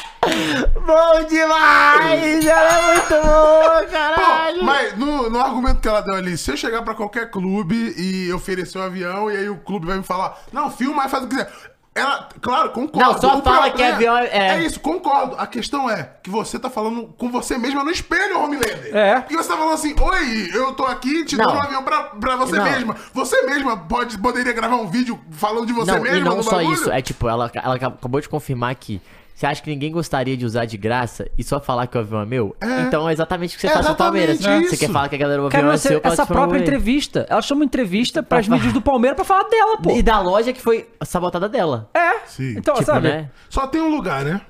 Bom 0.86 1.24
demais! 1.28 2.46
Ela 2.46 2.78
é 2.78 2.94
muito 2.94 3.26
boa, 3.26 3.84
caralho! 3.86 4.60
Pô, 4.60 4.64
mas 4.64 4.96
no, 4.96 5.28
no 5.28 5.40
argumento 5.40 5.80
que 5.80 5.88
ela 5.88 6.00
deu 6.00 6.14
ali, 6.14 6.38
se 6.38 6.52
eu 6.52 6.56
chegar 6.56 6.82
pra 6.82 6.94
qualquer 6.94 7.28
clube 7.28 7.92
e 7.96 8.32
oferecer 8.32 8.78
um 8.78 8.82
avião 8.82 9.32
e 9.32 9.36
aí 9.36 9.50
o 9.50 9.58
clube 9.58 9.84
vai 9.84 9.96
me 9.96 10.04
falar, 10.04 10.40
não, 10.52 10.70
filma 10.70 11.06
e 11.06 11.08
faz 11.08 11.24
o 11.24 11.28
que 11.28 11.34
quiser. 11.34 11.52
Ela, 11.94 12.26
claro, 12.40 12.70
concordo. 12.70 13.12
Não, 13.12 13.20
só 13.20 13.42
fala 13.42 13.70
que 13.70 13.82
avião 13.82 14.16
é- 14.16 14.26
é. 14.28 14.48
É 14.56 14.62
isso, 14.64 14.80
concordo. 14.80 15.36
A 15.38 15.46
questão 15.46 15.90
é 15.90 16.10
que 16.22 16.30
você 16.30 16.58
tá 16.58 16.70
falando 16.70 17.12
com 17.18 17.30
você 17.30 17.58
mesma 17.58 17.84
no 17.84 17.90
espelho, 17.90 18.40
Homelander. 18.40 18.90
É. 18.96 19.20
Porque 19.20 19.36
você 19.36 19.46
tá 19.48 19.56
falando 19.58 19.74
assim, 19.74 19.94
oi, 20.00 20.50
eu 20.54 20.72
tô 20.72 20.86
aqui 20.86 21.22
te 21.26 21.36
Não. 21.36 21.44
dando 21.46 21.56
um 21.58 21.62
avião 21.62 21.82
pra, 21.82 22.02
pra 22.04 22.36
você 22.36 22.56
Não. 22.56 22.64
mesma. 22.64 22.96
Você 23.12 23.42
mesma 23.42 23.76
pode, 23.76 24.16
poderia 24.16 24.54
gravar 24.54 24.76
um 24.76 24.86
vídeo 24.88 25.20
falando 25.32 25.66
de 25.66 25.74
você 25.74 25.92
não, 25.92 26.00
mesma 26.00 26.18
e 26.18 26.24
não 26.24 26.42
só 26.42 26.52
bagulho? 26.52 26.72
isso, 26.72 26.90
é 26.90 27.02
tipo, 27.02 27.28
ela, 27.28 27.50
ela 27.54 27.74
acabou 27.74 28.20
de 28.22 28.28
confirmar 28.28 28.74
que 28.74 28.98
você 29.42 29.46
acha 29.46 29.60
que 29.62 29.68
ninguém 29.70 29.90
gostaria 29.90 30.36
de 30.36 30.46
usar 30.46 30.66
de 30.66 30.76
graça 30.76 31.28
e 31.36 31.42
só 31.42 31.58
falar 31.60 31.88
que 31.88 31.96
o 31.96 32.00
avião 32.00 32.20
é 32.22 32.24
meu? 32.26 32.54
É. 32.60 32.82
Então 32.82 33.08
é 33.08 33.12
exatamente 33.12 33.54
o 33.54 33.58
que 33.58 33.62
você 33.62 33.66
É 33.66 33.70
faz 33.70 33.86
com 33.86 33.92
o 33.92 33.96
Palmeiras. 33.96 34.38
exatamente 34.38 34.68
Você 34.68 34.74
isso. 34.76 34.86
quer 34.86 34.92
falar 34.92 35.08
que 35.08 35.16
a 35.16 35.18
galera 35.18 35.42
o 35.42 35.46
avião 35.46 35.60
Cara, 35.62 35.74
é 35.74 35.76
seu 35.76 36.00
pra 36.00 36.12
essa 36.12 36.24
própria 36.24 36.60
entrevista, 36.60 37.26
ela 37.28 37.42
chama 37.42 37.60
uma 37.62 37.64
entrevista 37.64 38.22
pras 38.22 38.46
mídias 38.46 38.72
do 38.72 38.80
Palmeiras 38.80 39.16
pra 39.16 39.24
falar 39.24 39.48
dela, 39.48 39.78
pô. 39.78 39.90
E 39.90 40.00
da 40.02 40.20
loja 40.20 40.52
que 40.52 40.62
foi 40.62 40.88
sabotada 41.04 41.48
dela. 41.48 41.90
É. 41.92 42.20
Sim. 42.26 42.54
Então, 42.56 42.74
Tipo, 42.74 42.86
sabe? 42.86 43.08
né? 43.08 43.30
Só 43.50 43.66
tem 43.66 43.80
um 43.80 43.90
lugar, 43.90 44.24
né? 44.24 44.40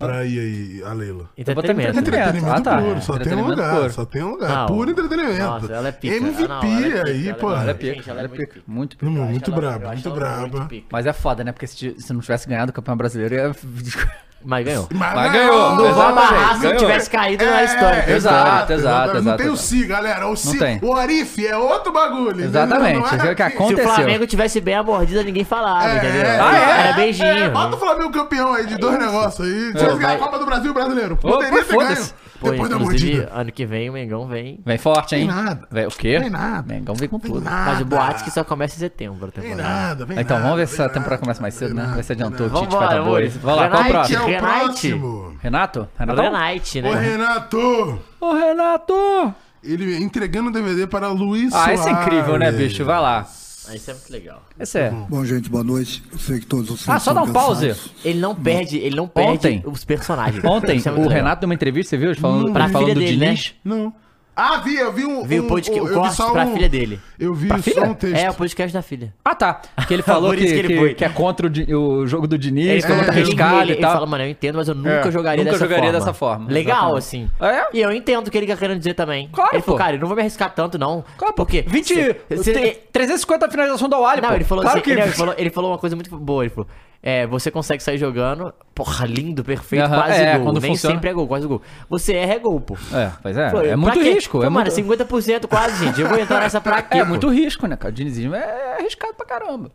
Pra 0.00 0.24
ir 0.24 0.38
aí, 0.40 0.82
a 0.82 0.92
Leila. 0.94 1.28
Entretenimento. 1.36 1.98
Entretenimento 1.98 2.46
Ah, 2.50 2.60
tá. 2.62 2.78
puro, 2.82 3.02
só 3.02 3.12
tem 3.12 3.12
um 3.12 3.16
Entretenimento 3.20 3.50
lugar, 3.50 3.76
puro. 3.80 3.92
só 3.92 4.04
tem 4.06 4.22
um 4.24 4.30
lugar. 4.30 4.48
Não. 4.50 4.66
Puro 4.66 4.90
entretenimento. 4.90 5.38
Nossa, 5.38 5.72
ela 5.74 5.88
é 5.88 5.92
pica. 5.92 6.16
MVP 6.16 6.42
Ah, 6.44 6.48
não, 6.48 6.56
ela 6.56 6.56
é 6.56 6.60
pica, 6.90 7.06
aí, 7.10 7.20
ela 7.28 7.30
é- 7.30 7.34
pô. 7.40 7.52
Ela 7.52 7.62
é 7.62 7.66
Gente, 7.74 7.96
pica, 7.98 8.10
ela 8.10 8.20
ela 8.20 8.20
é 8.20 8.24
é 8.24 8.28
muito 8.28 8.48
pica. 8.48 8.60
Muito 8.66 8.96
pica. 8.96 9.10
Muito 9.10 9.50
ela- 9.50 9.60
braba, 9.60 9.86
muito 9.92 10.08
ela 10.08 10.38
muito 10.40 10.52
braba. 10.58 10.68
Mas 10.90 11.06
é 11.06 11.12
foda, 11.12 11.44
né? 11.44 11.52
Porque 11.52 11.66
se, 11.66 11.94
se 11.98 12.12
não 12.14 12.20
tivesse 12.20 12.48
ganhado 12.48 12.70
o 12.70 12.72
campeão 12.72 12.96
brasileiro, 12.96 13.34
ia. 13.34 13.52
Mas 14.42 14.64
ganhou. 14.64 14.88
Mas, 14.94 15.14
Mas 15.14 15.32
ganhou, 15.32 15.76
Não 15.76 15.92
vou 15.92 16.02
amarrar 16.02 16.54
se 16.56 16.62
ganhou. 16.62 16.78
tivesse 16.78 17.10
caído 17.10 17.44
na 17.44 17.60
É, 17.60 17.64
história. 17.66 18.04
Exato, 18.10 18.72
exato, 18.72 19.12
Não 19.12 19.20
exato, 19.20 19.36
tem 19.36 19.46
o 19.48 19.52
exato. 19.52 19.68
Si, 19.68 19.84
galera. 19.86 20.28
O 20.28 20.34
Si, 20.36 20.58
tem. 20.58 20.78
o 20.82 20.94
Arif 20.96 21.46
é 21.46 21.54
outro 21.56 21.92
bagulho. 21.92 22.42
Exatamente, 22.44 22.98
entendeu? 23.00 23.06
isso 23.18 23.26
é 23.26 23.32
o 23.32 23.36
que 23.36 23.42
aqui. 23.42 23.56
Se 23.56 23.62
o 23.62 23.66
aconteceu. 23.66 23.92
Flamengo 23.94 24.26
tivesse 24.26 24.60
bem 24.62 24.74
a 24.76 24.82
mordida, 24.82 25.22
ninguém 25.22 25.44
falava, 25.44 25.86
É, 25.90 25.96
entendeu? 25.98 26.22
é, 26.22 26.40
Ah, 26.40 26.56
é? 26.56 26.80
Era 26.86 26.92
beijinho. 26.94 27.28
É, 27.28 27.48
bota 27.50 27.76
o 27.76 27.78
Flamengo 27.78 28.10
campeão 28.10 28.54
aí 28.54 28.66
de 28.66 28.76
dois 28.78 28.98
negócios 28.98 29.46
aí. 29.46 29.72
Se 29.78 29.84
Pô, 29.86 29.96
ganhar 29.96 30.14
a 30.14 30.18
Copa 30.18 30.38
do 30.38 30.46
Brasil 30.46 30.72
brasileiro. 30.72 31.16
Poderia 31.18 31.62
ter 31.64 31.76
ganho. 31.76 32.06
Pô, 32.40 32.50
Depois 32.50 32.70
da 32.70 32.76
inclusive, 32.76 33.16
mordida. 33.18 33.32
ano 33.38 33.52
que 33.52 33.66
vem 33.66 33.90
o 33.90 33.92
Mengão 33.92 34.26
vem. 34.26 34.60
Vem 34.64 34.78
forte, 34.78 35.14
hein? 35.14 35.26
Tem 35.26 35.36
nada. 35.36 35.68
Vem, 35.70 35.86
o 35.86 35.90
quê? 35.90 36.18
Tem 36.18 36.30
nada. 36.30 36.62
Mengão 36.74 36.94
vem 36.94 37.06
com 37.08 37.18
tudo. 37.18 37.42
nada. 37.42 37.70
Mas 37.72 37.80
o 37.82 37.84
boatos 37.84 38.22
que 38.22 38.30
só 38.30 38.42
começa 38.42 38.76
em 38.76 38.78
setembro 38.78 39.28
a 39.28 39.30
Tem 39.30 39.50
temporada. 39.50 39.68
nada, 39.68 40.04
vem 40.06 40.18
Então, 40.18 40.40
vamos 40.40 40.56
ver 40.56 40.66
se 40.66 40.76
vem 40.78 40.86
a 40.86 40.88
temporada 40.88 41.18
começa 41.20 41.42
mais 41.42 41.52
cedo, 41.52 41.74
né? 41.74 41.92
vem 41.94 41.94
Vai 41.94 42.02
se 42.02 42.12
adiantou. 42.12 42.46
O 42.46 42.50
vem 42.50 42.62
Tite 42.62 42.74
vai 42.76 42.88
dar 42.88 43.02
boi. 43.02 43.28
Vamos 43.28 43.60
lá, 43.60 43.68
qual 43.68 43.82
o 43.82 43.84
Que 43.84 43.90
é 43.90 43.92
próximo? 43.92 44.22
o 44.22 44.26
Renate. 44.26 44.64
próximo. 44.64 45.36
Renato? 45.42 45.80
O 45.80 45.98
Renatão? 46.00 46.24
Renate, 46.24 46.78
Ô, 46.78 46.82
né? 46.82 47.00
Renato. 47.00 47.98
Ô, 48.20 48.32
Renato! 48.32 49.34
Ele 49.62 49.96
entregando 50.02 50.48
o 50.48 50.52
DVD 50.52 50.86
para 50.86 51.08
Luiz 51.08 51.52
Ah, 51.52 51.74
esse 51.74 51.86
é 51.86 51.92
incrível, 51.92 52.38
né, 52.38 52.50
bicho? 52.50 52.82
Vai 52.86 52.98
lá. 53.00 53.26
Ah, 53.70 53.76
Isso 53.76 53.90
é 53.90 53.94
muito 53.94 54.10
legal. 54.12 54.42
Esse 54.58 54.78
é. 54.78 54.90
Bom, 54.90 55.24
gente, 55.24 55.48
boa 55.48 55.62
noite. 55.62 56.02
Eu 56.12 56.18
sei 56.18 56.40
que 56.40 56.46
todos 56.46 56.68
vocês 56.68 56.88
Ah, 56.88 56.98
só 56.98 57.12
dá 57.12 57.22
um 57.22 57.32
pause. 57.32 57.74
Ele 58.04 58.18
não 58.18 58.34
perde, 58.34 58.78
ele 58.78 58.96
não 58.96 59.06
perde 59.06 59.30
Ontem. 59.32 59.62
os 59.64 59.84
personagens. 59.84 60.44
Ontem, 60.44 60.76
Isso 60.76 60.88
é 60.88 60.92
muito 60.92 61.04
o 61.06 61.08
legal. 61.08 61.24
Renato 61.24 61.40
deu 61.40 61.48
uma 61.48 61.54
entrevista, 61.54 61.90
você 61.90 61.96
viu? 61.96 62.14
Falando, 62.16 62.52
Pra 62.52 62.68
falando 62.68 62.88
filha 62.88 62.94
do 62.94 63.00
dele, 63.00 63.16
né? 63.16 63.26
Diniz. 63.34 63.54
Não. 63.64 63.94
Ah, 64.34 64.58
vi, 64.58 64.76
eu 64.76 64.90
vi 64.92 65.04
um. 65.04 65.22
Vi 65.24 65.38
o 65.40 65.44
um- 65.44 65.48
podcast, 65.48 65.78
eu 65.78 65.84
o 65.84 65.88
vi 65.88 65.94
corte 65.94 66.14
só 66.14 66.30
pra 66.30 66.46
um- 66.46 66.54
filha 66.54 66.68
dele. 66.68 66.98
Eu 67.18 67.34
vi 67.34 67.48
Pra 67.48 67.58
só 67.58 67.62
filha? 67.62 67.82
um 67.84 67.94
texto. 67.94 68.16
É, 68.16 68.30
o 68.30 68.34
podcast 68.34 68.72
da 68.72 68.80
filha. 68.80 69.12
Ah, 69.24 69.34
tá. 69.34 69.60
Que 69.86 69.92
ele 69.92 70.02
falou 70.04 70.30
que, 70.32 70.38
isso 70.44 70.54
que 70.54 70.58
ele 70.58 70.68
que- 70.68 70.76
foi. 70.78 70.94
que 70.94 71.04
é 71.04 71.08
contra 71.10 71.46
o, 71.48 71.82
o 72.00 72.06
jogo 72.06 72.26
do 72.26 72.38
Diniz, 72.38 72.84
que 72.84 72.90
é 72.90 72.94
muito 72.94 73.10
ele- 73.10 73.20
arriscado 73.20 73.60
ele, 73.60 73.70
e 73.70 73.74
ele 73.74 73.80
tal. 73.82 73.92
fala, 73.92 74.06
mano, 74.06 74.24
eu 74.24 74.30
entendo, 74.30 74.56
mas 74.56 74.68
eu 74.68 74.74
nunca 74.74 75.08
É, 75.08 75.10
jogaria 75.10 75.44
nunca 75.44 75.52
dessa 75.56 75.64
jogaria 75.64 75.84
forma. 75.90 75.98
dessa 75.98 76.12
forma, 76.14 76.50
Legal, 76.50 76.96
exatamente. 76.96 77.30
assim. 77.40 77.54
É? 77.58 77.66
E 77.76 77.80
eu 77.80 77.92
entendo 77.92 78.28
o 78.28 78.30
que 78.30 78.38
ele 78.38 78.46
tá 78.46 78.56
querendo 78.56 78.78
dizer 78.78 78.94
também. 78.94 79.28
Claro, 79.32 79.50
ele 79.54 79.62
falou, 79.62 79.78
pô. 79.78 79.84
cara, 79.84 79.96
eu 79.96 80.00
não 80.00 80.06
vou 80.08 80.16
me 80.16 80.22
arriscar 80.22 80.54
tanto, 80.54 80.78
não. 80.78 81.04
Claro. 81.18 81.34
Porque 81.34 81.62
20, 81.62 81.88
se- 81.94 82.16
se- 82.42 82.52
te- 82.52 82.78
350 82.92 83.48
finalização 83.50 83.88
do 83.88 83.94
Awali, 83.96 84.20
Não, 84.22 84.28
pô. 84.30 84.34
ele 84.36 84.44
falou 84.44 84.62
claro 84.62 84.78
assim, 84.78 84.84
que... 84.84 84.90
ele, 84.90 85.02
ele 85.02 85.12
falou, 85.12 85.34
ele 85.36 85.50
falou 85.50 85.70
uma 85.72 85.78
coisa 85.78 85.94
muito 85.96 86.16
boa, 86.16 86.42
ele 86.44 86.50
falou, 86.50 86.68
é, 87.02 87.26
você 87.26 87.50
consegue 87.50 87.82
sair 87.82 87.96
jogando, 87.98 88.52
porra, 88.74 89.06
lindo, 89.06 89.42
perfeito, 89.42 89.84
Aham, 89.84 89.96
quase 90.02 90.20
é, 90.22 90.34
gol. 90.36 90.44
quando 90.44 90.60
Nem 90.60 90.70
funciona. 90.72 90.94
sempre 90.94 91.10
é 91.10 91.12
gol, 91.14 91.26
quase 91.26 91.46
gol. 91.46 91.62
Você 91.88 92.12
erra, 92.14 92.32
é 92.34 92.38
gol, 92.38 92.60
pô. 92.60 92.76
É, 92.92 93.10
pois 93.22 93.36
é. 93.36 93.50
Pô, 93.50 93.60
é 93.62 93.76
muito 93.76 93.98
quê? 93.98 94.12
risco. 94.14 94.38
Pô, 94.38 94.44
É 94.44 94.48
mano, 94.50 94.70
muito... 94.70 95.04
50% 95.06 95.46
quase, 95.46 95.84
gente. 95.84 96.00
Eu 96.00 96.08
vou 96.08 96.18
entrar 96.18 96.40
nessa 96.40 96.60
pra 96.60 96.82
quê, 96.82 96.98
É 96.98 97.02
pô? 97.04 97.08
muito 97.08 97.28
risco, 97.30 97.66
né, 97.66 97.76
cara? 97.76 97.90
O 97.92 97.94
dinizismo 97.96 98.34
é 98.34 98.76
arriscado 98.78 99.14
pra 99.14 99.24
caramba. 99.26 99.70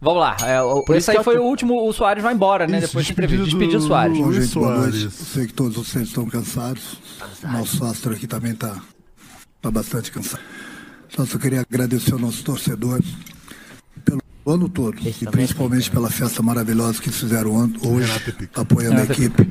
Vamos 0.00 0.20
lá. 0.20 0.36
É, 0.46 0.62
o, 0.62 0.84
Por 0.84 0.92
esse 0.94 1.02
isso 1.04 1.10
aí 1.10 1.16
eu 1.16 1.24
foi 1.24 1.34
tô- 1.34 1.42
o 1.42 1.46
último. 1.46 1.88
O 1.88 1.92
Soares 1.92 2.22
vai 2.22 2.32
embora, 2.32 2.68
né? 2.68 2.78
Isso, 2.78 2.86
Depois 2.86 3.04
de 3.06 3.12
despedido 3.12 3.42
entrevista. 3.42 3.58
Despediu 3.58 3.78
o 3.80 3.88
Soares. 3.88 4.16
Bom, 4.18 4.24
Luiz 4.26 4.50
Soares. 4.50 5.02
Eu 5.02 5.10
sei 5.10 5.46
que 5.48 5.52
todos 5.54 5.76
vocês 5.76 6.06
estão 6.06 6.24
cansados. 6.28 7.00
Nosso 7.42 7.84
astro 7.84 8.12
aqui 8.12 8.28
também 8.28 8.54
tá, 8.54 8.80
tá 9.60 9.70
bastante 9.72 10.12
cansado. 10.12 10.40
Então, 11.12 11.26
só 11.26 11.36
queria 11.38 11.62
agradecer 11.68 12.12
ao 12.12 12.18
nosso 12.20 12.44
torcedor 12.44 13.00
pelo 14.48 14.54
ano 14.54 14.68
todo 14.68 14.96
e 15.06 15.26
principalmente 15.30 15.90
pela 15.90 16.10
festa 16.10 16.42
maravilhosa 16.42 17.00
que 17.02 17.10
fizeram 17.10 17.54
on- 17.54 17.72
hoje, 17.82 18.10
apoiando 18.54 18.96
a 18.96 19.00
Renato 19.02 19.12
é 19.20 19.24
equipe, 19.26 19.50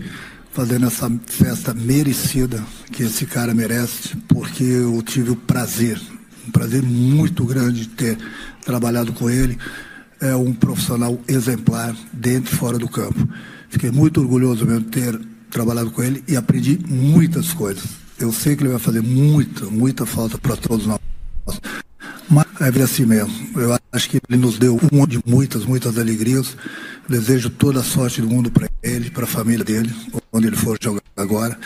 fazendo 0.52 0.88
essa 0.88 1.12
festa 1.28 1.74
merecida 1.74 2.64
que 2.92 3.04
esse 3.04 3.26
cara 3.28 3.54
merece, 3.54 4.16
porque 4.28 4.64
eu 4.64 5.00
tive 5.04 5.30
o 5.32 5.36
prazer, 5.36 6.02
um 6.48 6.52
prazer 6.52 6.82
muito 6.82 7.46
grande 7.46 7.82
de 7.82 7.90
ter 7.90 8.18
trabalhado 8.66 9.14
com 9.14 9.30
ele. 9.30 9.58
É 10.20 10.36
um 10.36 10.52
profissional 10.52 11.20
exemplar 11.28 11.96
dentro 12.12 12.52
e 12.52 12.58
fora 12.58 12.80
do 12.80 12.90
campo. 12.90 13.28
Fiquei 13.70 13.92
muito 13.92 14.20
orgulhoso 14.20 14.66
mesmo 14.66 14.86
de 14.86 14.90
ter 14.90 15.20
trabalhado 15.52 15.92
com 15.92 16.02
ele 16.02 16.24
e 16.28 16.36
aprendi 16.36 16.80
muitas 16.88 17.54
coisas. 17.54 17.84
Eu 18.18 18.32
sei 18.34 18.56
que 18.56 18.64
ele 18.64 18.72
vai 18.72 18.80
fazer 18.80 19.02
muita, 19.04 19.66
muita 19.66 20.08
falta 20.08 20.40
para 20.40 20.56
todos 20.56 20.88
nós. 20.88 20.98
Mas 22.30 22.46
é 22.60 22.72
bem 22.72 22.84
assim 22.84 23.06
mesmo. 23.06 23.34
Eu 23.60 23.78
acho 23.92 24.10
que 24.10 24.20
ele 24.30 24.40
nos 24.40 24.58
deu 24.58 24.80
um 24.92 25.08
de 25.08 25.20
muitas, 25.26 25.66
muitas 25.66 25.98
alegrias. 25.98 26.58
Desejo 27.08 27.50
toda 27.50 27.80
a 27.80 27.84
sorte 27.84 28.22
do 28.22 28.28
mundo 28.28 28.52
para 28.52 28.68
ele, 28.84 29.10
para 29.10 29.24
a 29.24 29.28
família 29.28 29.64
dele, 29.64 29.94
onde 30.32 30.48
ele 30.48 30.58
for 30.58 30.78
jogar 30.82 31.02
agora. 31.16 31.58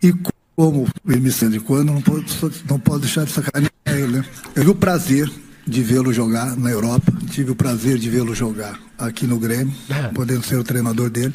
E 0.00 0.12
como 0.54 0.86
ele 1.08 1.20
me 1.20 1.32
sente 1.32 1.58
quando, 1.58 1.92
não 1.92 2.00
posso, 2.00 2.52
não 2.68 2.78
posso 2.78 3.00
deixar 3.00 3.24
de 3.24 3.32
sacanear 3.32 3.72
ele, 3.86 4.18
né? 4.18 4.24
Eu 4.54 4.62
tive 4.62 4.70
o 4.70 4.74
prazer 4.74 5.30
de 5.66 5.82
vê-lo 5.82 6.12
jogar 6.12 6.56
na 6.56 6.70
Europa, 6.70 7.12
tive 7.30 7.50
o 7.50 7.56
prazer 7.56 7.98
de 7.98 8.08
vê-lo 8.08 8.34
jogar 8.34 8.78
aqui 8.98 9.26
no 9.26 9.38
Grêmio, 9.38 9.74
podendo 10.14 10.44
ser 10.44 10.56
o 10.56 10.64
treinador 10.64 11.10
dele. 11.10 11.34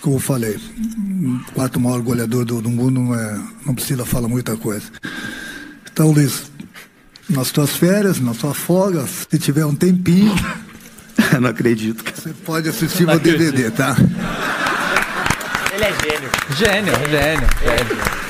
Como 0.00 0.16
eu 0.16 0.20
falei, 0.20 0.56
o 0.56 1.52
quarto 1.52 1.80
maior 1.80 2.00
goleador 2.02 2.44
do, 2.44 2.60
do 2.60 2.70
mundo 2.70 3.00
não, 3.00 3.14
é, 3.14 3.40
não 3.64 3.74
precisa 3.74 4.04
falar 4.04 4.28
muita 4.28 4.56
coisa. 4.56 4.84
Então, 5.90 6.10
Luiz, 6.10 6.50
nas 7.28 7.50
tuas 7.50 7.76
férias, 7.76 8.20
na 8.20 8.34
tua 8.34 8.54
folga, 8.54 9.04
se 9.06 9.38
tiver 9.38 9.64
um 9.64 9.74
tempinho. 9.74 10.34
não 11.40 11.50
acredito. 11.50 12.04
Você 12.14 12.30
pode 12.44 12.68
assistir 12.68 13.06
meu 13.06 13.18
DVD, 13.18 13.70
tá? 13.70 13.96
Ele 15.72 15.84
é 15.84 15.92
gênio. 15.92 16.30
Gênio, 16.56 16.94
gênio, 17.10 17.48
gênio. 17.62 18.23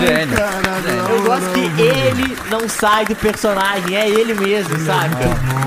Gênio. 0.00 0.36
Eu 1.10 1.22
gosto 1.24 1.50
que 1.52 1.82
ele 1.82 2.36
não 2.50 2.68
sai 2.68 3.04
do 3.04 3.14
personagem, 3.16 3.96
é 3.96 4.08
ele 4.08 4.34
mesmo, 4.34 4.76
saca? 4.80 5.16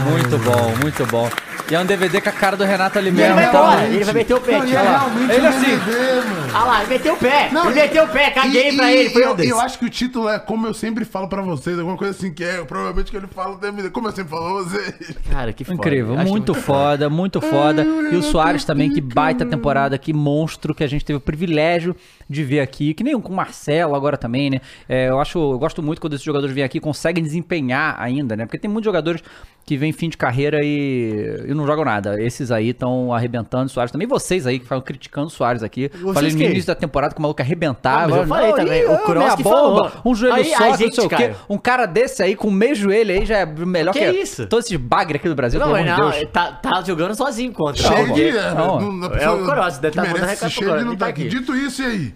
Muito 0.10 0.38
bom, 0.40 0.74
muito 0.82 1.06
bom. 1.08 1.30
E 1.72 1.76
é 1.76 1.80
um 1.80 1.86
DVD 1.86 2.20
com 2.20 2.28
a 2.28 2.32
cara 2.34 2.58
do 2.58 2.64
Renato 2.66 3.00
ali 3.00 3.08
Ele 3.08 3.16
mesmo. 3.18 3.36
vai 3.36 3.46
então- 3.46 3.64
embora, 3.64 3.86
ele 3.86 4.04
vai 4.04 4.14
meter 4.14 4.34
o 4.34 4.42
pé, 4.42 4.52
Não, 4.58 4.66
e 4.66 4.68
tio. 4.68 4.78
é 4.78 4.82
realmente 4.82 5.32
Ele 5.32 5.42
um 5.42 5.50
assim. 5.50 5.62
DVD, 5.62 6.16
mano. 6.28 6.44
Olha 6.54 6.64
lá, 6.66 6.80
ele 6.82 6.90
meteu 6.90 7.14
o 7.14 7.18
pé. 7.18 7.50
Não, 7.54 7.66
ele 7.66 7.76
meteu 7.82 8.04
o 8.04 8.08
pé, 8.10 8.30
caguei 8.32 8.70
e- 8.70 8.76
pra 8.76 8.92
e 8.92 8.96
ele. 8.98 9.10
Foi 9.12 9.24
eu, 9.24 9.38
eu 9.40 9.60
acho 9.62 9.80
que 9.80 9.86
o 9.86 9.90
título 9.90 10.28
é 10.28 10.38
como 10.40 10.68
eu 10.68 10.74
sempre 10.74 11.06
falo 11.06 11.30
pra 11.30 11.42
vocês, 11.42 11.80
alguma 11.80 11.96
coisa 11.98 12.14
assim 12.16 12.34
que 12.34 12.44
é, 12.44 12.64
provavelmente 12.66 13.10
que 13.10 13.16
ele 13.18 13.28
fala 13.34 13.56
também, 13.58 13.90
como 13.90 14.10
eu 14.10 14.12
sempre 14.12 14.30
falo 14.30 14.44
pra 14.66 14.72
vocês. 14.78 14.94
Cara, 15.32 15.54
que 15.54 15.64
Incrível, 15.72 16.18
muito 16.18 16.54
foda, 16.54 17.10
muito 17.10 17.40
foda. 17.40 17.84
E 18.12 18.16
o 18.18 18.22
Soares 18.22 18.66
também, 18.66 18.92
que 18.92 19.00
baita 19.00 19.46
temporada, 19.46 19.98
que 19.98 20.12
monstro 20.14 20.76
que 20.76 20.84
a 20.84 20.88
gente 20.88 21.06
teve 21.06 21.18
o 21.18 21.22
privilégio 21.22 21.96
de 22.30 22.44
ver 22.44 22.60
aqui, 22.60 22.94
que 22.94 23.04
nem 23.04 23.20
com 23.20 23.32
o 23.32 23.36
Marcelo 23.36 23.96
agora 23.96 24.18
também, 24.18 24.50
né? 24.50 24.62
É, 24.88 25.10
eu 25.10 25.20
acho, 25.20 25.38
eu 25.38 25.60
gosto 25.60 25.82
muito 25.82 26.00
quando 26.02 26.14
esses 26.14 26.26
jogadores 26.26 26.54
vêm 26.54 26.64
aqui 26.64 26.78
e 26.78 26.82
conseguem 26.82 27.24
desempenhar 27.24 27.96
ainda, 28.00 28.36
né? 28.36 28.46
Porque 28.46 28.58
tem 28.58 28.70
muitos 28.70 28.86
jogadores 28.86 29.24
que 29.66 29.78
vêm 29.78 29.94
fim 29.94 30.10
de 30.10 30.18
carreira 30.18 30.60
e, 30.62 31.46
e 31.48 31.54
não 31.54 31.66
jogam 31.66 31.86
nada. 31.86 32.22
Esses 32.22 32.52
aí 32.52 32.70
estão 32.70 33.14
arrebentando 33.14 33.66
o 33.66 33.70
Soares 33.70 33.92
também. 33.92 34.06
Vocês 34.08 34.46
aí 34.46 34.60
que 34.60 34.66
falam 34.66 34.84
criticando 34.84 35.28
o 35.28 35.30
Soares 35.30 35.64
aqui. 35.64 35.90
falei 36.14 36.34
no 36.34 36.42
início 36.42 36.68
da 36.68 36.76
temporada 36.76 37.14
que 37.14 37.20
o 37.20 37.22
maluco 37.22 37.42
arrebentava. 37.42 38.10
Mas 38.10 38.18
eu 38.18 38.28
falei 38.28 38.50
Não, 38.50 38.56
também, 38.58 38.86
o 38.86 38.98
Kroos 39.00 39.36
que 39.36 39.44
bomba, 39.44 39.90
falou. 39.90 39.92
um 40.06 40.14
joelho 40.14 40.36
Aí, 40.36 40.46
só, 40.54 40.68
não 40.68 40.76
sei 40.92 41.06
o 41.06 41.10
quê. 41.10 41.34
Um 41.50 41.58
cara 41.58 41.86
desse 41.86 42.22
aí 42.22 42.36
com 42.36 42.52
meio 42.52 42.76
joelho 42.76 43.12
aí 43.14 43.26
já 43.26 43.38
é 43.38 43.46
melhor 43.46 43.94
Que 43.94 44.00
que, 44.00 44.22
isso? 44.22 44.46
todos 44.48 44.66
esses 44.66 44.78
bagre 44.78 45.16
aqui 45.18 45.30
do 45.30 45.36
Brasil, 45.36 45.60
Não, 45.60 45.72
pelo 45.72 45.80
de 45.84 45.90
não, 45.90 46.12
ele 46.14 46.28
tá, 46.28 46.52
tá 46.52 46.82
jogando 46.86 47.16
sozinho 47.16 47.54
contra. 47.54 47.90
Não, 47.90 48.14
de. 48.14 48.28
É, 48.30 48.54
não, 48.54 48.82
não- 48.82 48.92
não- 48.92 49.16
é 49.16 49.30
o 49.30 49.46
Cross, 49.46 49.78
deve 49.78 49.92
que 49.92 49.96
tá 49.96 50.02
mandando 50.08 50.26
merece 50.26 50.44
recado 50.46 50.54
pro 50.60 50.68
não 50.84 50.92
ele 50.92 50.98
tá 50.98 51.06
tá 51.06 51.08
aqui. 51.08 51.28
Dito 51.30 51.56
isso 51.56 51.82
e 51.82 51.86
aí. 51.86 52.16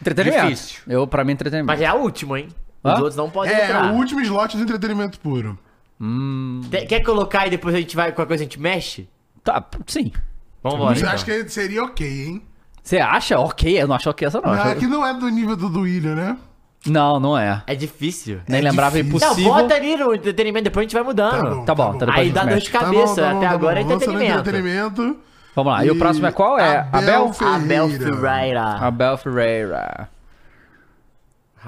Entretenimento. 0.00 0.44
Difícil. 0.46 0.80
Eu, 0.88 1.06
pra 1.06 1.22
mim, 1.24 1.32
entretenimento. 1.32 1.66
Mas 1.66 1.80
é 1.82 1.86
a 1.86 1.94
última, 1.94 2.38
hein? 2.40 2.48
Os 2.82 2.90
Hã? 2.92 2.94
outros 2.96 3.16
não 3.16 3.28
podem 3.28 3.52
É, 3.54 3.64
entrar. 3.64 3.92
o 3.92 3.96
último 3.96 4.20
slot 4.22 4.56
de 4.56 4.62
entretenimento 4.62 5.18
puro. 5.20 5.58
Hum. 6.00 6.60
Te- 6.70 6.86
Quer 6.86 7.00
colocar 7.00 7.46
e 7.46 7.50
depois 7.50 7.74
a 7.74 7.78
gente 7.78 7.94
vai, 7.96 8.12
qualquer 8.12 8.28
coisa 8.28 8.42
a 8.42 8.46
gente 8.46 8.60
mexe? 8.60 9.08
Tá, 9.42 9.64
sim. 9.86 10.12
Vamos 10.62 10.78
embora. 10.78 10.94
Você 10.94 11.00
então. 11.02 11.14
acha 11.14 11.24
que 11.24 11.48
seria 11.48 11.82
ok, 11.84 12.26
hein? 12.26 12.42
Você 12.82 12.98
acha? 12.98 13.38
Ok, 13.38 13.80
eu 13.82 13.86
não 13.88 13.96
acho 13.96 14.08
ok 14.10 14.26
essa 14.26 14.40
não. 14.40 14.50
Não, 14.52 14.60
Acho- 14.60 14.70
é 14.70 14.74
que 14.76 14.86
não 14.86 15.06
é 15.06 15.12
do 15.14 15.28
nível 15.28 15.56
do 15.56 15.68
do 15.68 15.80
William, 15.80 16.14
né? 16.14 16.36
Não, 16.86 17.18
não 17.18 17.36
é. 17.36 17.62
É 17.66 17.74
difícil. 17.74 18.40
Nem 18.48 18.60
É 18.60 18.62
lembrava 18.62 18.96
difícil. 19.02 19.16
impossível. 19.28 19.52
Não, 19.52 19.62
bota 19.62 19.74
ali 19.74 19.96
no 19.96 20.14
entretenimento, 20.14 20.64
depois 20.64 20.82
a 20.82 20.86
gente 20.86 20.94
vai 20.94 21.02
mudando. 21.02 21.64
Tá 21.64 21.74
bom, 21.74 21.92
tá 21.98 22.06
depois 22.06 22.16
a 22.16 22.20
Aí 22.20 22.26
gente 22.26 22.34
dá 22.34 22.42
dor 22.42 22.50
mexe. 22.54 22.66
de 22.66 22.70
cabeça. 22.72 23.30
Até 23.30 23.46
agora 23.46 23.80
é 23.80 23.82
entretenimento. 23.82 24.38
entretenimento. 24.38 25.16
Vamos 25.54 25.72
lá. 25.72 25.84
E, 25.84 25.90
o 25.90 25.98
próximo 25.98 26.26
é 26.26 26.32
qual? 26.32 26.56
É 26.58 26.88
Abel? 26.92 27.32
Abel 27.32 27.88
Ferreira. 27.90 28.62
Abel 28.80 29.18
Ferreira. 29.18 30.08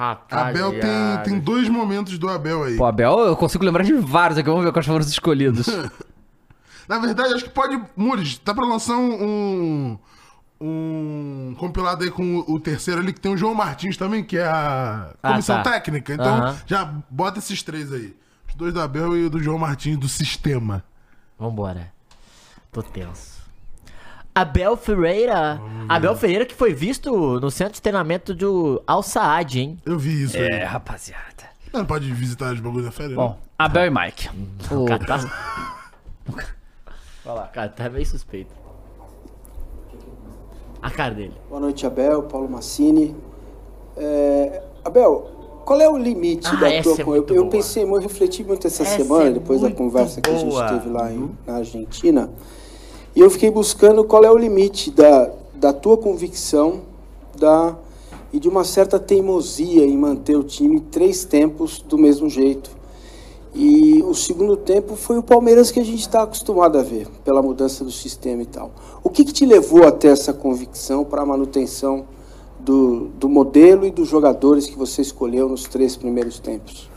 Rapaz. 0.01 0.49
Abel 0.57 0.71
tem, 0.81 1.19
tem 1.25 1.39
dois 1.39 1.69
momentos 1.69 2.19
do 2.19 2.27
Abel 2.27 2.63
aí. 2.65 2.77
Pô, 2.79 2.87
Abel, 2.87 3.19
eu 3.19 3.37
consigo 3.37 3.63
lembrar 3.63 3.85
de 3.85 3.93
vários 3.93 4.39
aqui. 4.39 4.49
Vamos 4.49 4.65
ver 4.65 4.73
quais 4.73 4.87
foram 4.87 5.01
os 5.01 5.09
escolhidos. 5.11 5.67
Na 6.89 6.99
verdade, 6.99 7.35
acho 7.35 7.45
que 7.45 7.51
pode. 7.51 7.79
Muris, 7.95 8.39
tá 8.39 8.55
pra 8.55 8.65
lançar 8.65 8.97
um. 8.97 9.99
Um 10.63 11.55
compilado 11.59 12.03
aí 12.05 12.11
com 12.11 12.37
o, 12.39 12.55
o 12.55 12.61
terceiro 12.61 13.01
ali, 13.01 13.13
que 13.13 13.21
tem 13.21 13.33
o 13.33 13.37
João 13.37 13.55
Martins 13.55 13.97
também, 13.97 14.23
que 14.25 14.37
é 14.39 14.47
a 14.47 15.13
Ah, 15.23 15.31
comissão 15.33 15.63
tá. 15.63 15.71
técnica. 15.71 16.13
Então, 16.15 16.35
Aham. 16.35 16.57
já 16.67 16.85
bota 17.11 17.39
esses 17.39 17.63
três 17.63 17.93
aí. 17.93 18.15
Os 18.49 18.55
dois 18.55 18.73
do 18.75 18.81
Abel 18.81 19.17
e 19.17 19.25
o 19.27 19.31
do 19.31 19.43
João 19.43 19.59
Martins 19.59 19.97
do 19.99 20.09
sistema. 20.09 20.83
Vambora. 21.39 21.93
Tô 22.73 22.83
tenso. 22.83 23.40
Abel 24.35 24.77
Ferreira. 24.77 25.61
Abel 25.89 26.15
Ferreira 26.17 26.47
que 26.47 26.55
foi 26.55 26.73
visto 26.73 27.11
no 27.41 27.51
centro 27.51 27.75
de 27.75 27.83
treinamento 27.83 28.33
do 28.35 28.83
Al 28.87 29.03
Saad, 29.03 29.59
hein? 29.61 29.79
Eu 29.85 29.99
vi 29.99 30.23
isso 30.25 30.37
É, 30.37 30.61
aí. 30.61 30.65
rapaziada. 30.65 31.51
Não 31.73 31.85
pode 31.85 32.11
visitar 32.13 32.53
os 32.53 32.61
bagulhos 32.61 32.87
da 32.87 32.93
férias, 32.93 33.15
Bom, 33.17 33.37
Abel 33.59 33.87
e 33.87 33.91
Mike. 33.91 34.29
O 34.71 34.83
O- 34.83 34.85
cara 34.87 35.05
tá... 35.05 35.17
Vai 37.25 37.35
lá. 37.35 37.47
Cara, 37.49 37.69
tá 37.69 37.89
meio 37.91 38.07
suspeito. 38.07 38.51
A 40.83 40.91
cara 40.91 41.15
dele. 41.15 41.35
Boa 41.49 41.61
noite, 41.61 41.87
Abel, 41.87 42.23
Paulo 42.25 42.49
Massini. 42.49 43.15
É, 43.97 44.63
Abel, 44.85 45.61
qual 45.67 45.79
é 45.81 45.89
o 45.89 45.97
limite 45.99 46.47
Ah, 46.49 46.55
da 46.57 46.73
essa 46.73 46.83
tua 46.95 46.99
é 46.99 47.03
eu, 47.03 47.07
muito 47.07 47.35
eu 47.35 47.43
boa. 47.43 47.51
pensei, 47.53 47.83
eu 47.85 47.99
refleti 47.99 48.43
muito 48.43 48.67
essa, 48.67 48.83
Essa 48.83 48.97
semana, 48.97 49.29
é 49.29 49.33
depois 49.33 49.61
da 49.61 49.71
conversa 49.71 50.21
que 50.23 50.31
a 50.31 50.33
boa. 50.33 50.69
gente 50.69 50.79
teve 50.81 50.93
lá 50.95 51.13
em- 51.13 51.31
na 51.47 51.57
Argentina. 51.57 52.31
E 53.15 53.21
eu 53.21 53.31
fiquei 53.31 53.51
buscando 53.51 54.05
qual 54.05 54.25
é 54.25 54.31
o 54.31 54.37
limite 54.37 54.91
da, 54.91 55.31
da 55.55 55.73
tua 55.73 55.97
convicção 55.97 56.83
da, 57.37 57.77
e 58.33 58.39
de 58.39 58.49
uma 58.49 58.65
certa 58.65 58.99
teimosia 58.99 59.85
em 59.85 59.97
manter 59.97 60.37
o 60.37 60.45
time 60.45 60.81
três 60.81 61.25
tempos 61.25 61.81
do 61.81 61.99
mesmo 61.99 62.29
jeito. 62.29 62.71
E 63.53 64.01
o 64.05 64.15
segundo 64.15 64.57
tempo 64.57 64.95
foi 64.95 65.19
o 65.19 65.23
Palmeiras 65.23 65.73
que 65.73 65.81
a 65.81 65.85
gente 65.85 66.01
está 66.01 66.23
acostumado 66.23 66.79
a 66.79 66.83
ver, 66.83 67.09
pela 67.25 67.43
mudança 67.43 67.85
do 67.85 67.91
sistema 67.91 68.43
e 68.43 68.47
tal. 68.47 68.71
O 69.03 69.11
que, 69.11 69.25
que 69.25 69.33
te 69.33 69.45
levou 69.45 69.85
até 69.85 70.09
essa 70.09 70.33
convicção 70.33 71.05
para 71.05 71.23
a 71.23 71.27
manutenção 71.27 72.05
do, 72.61 73.09
do 73.09 73.29
modelo 73.29 73.85
e 73.85 73.91
dos 73.91 74.07
jogadores 74.07 74.67
que 74.67 74.79
você 74.79 75.03
escolheu 75.03 75.49
nos 75.49 75.65
três 75.65 75.97
primeiros 75.97 76.39
tempos? 76.39 76.89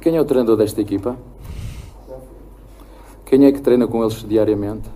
Quem 0.00 0.16
é 0.16 0.20
o 0.20 0.24
treinador 0.24 0.56
desta 0.56 0.80
equipa? 0.80 1.18
Quem 3.26 3.44
é 3.44 3.52
que 3.52 3.60
treina 3.60 3.86
com 3.88 4.02
eles 4.02 4.22
diariamente? 4.22 4.88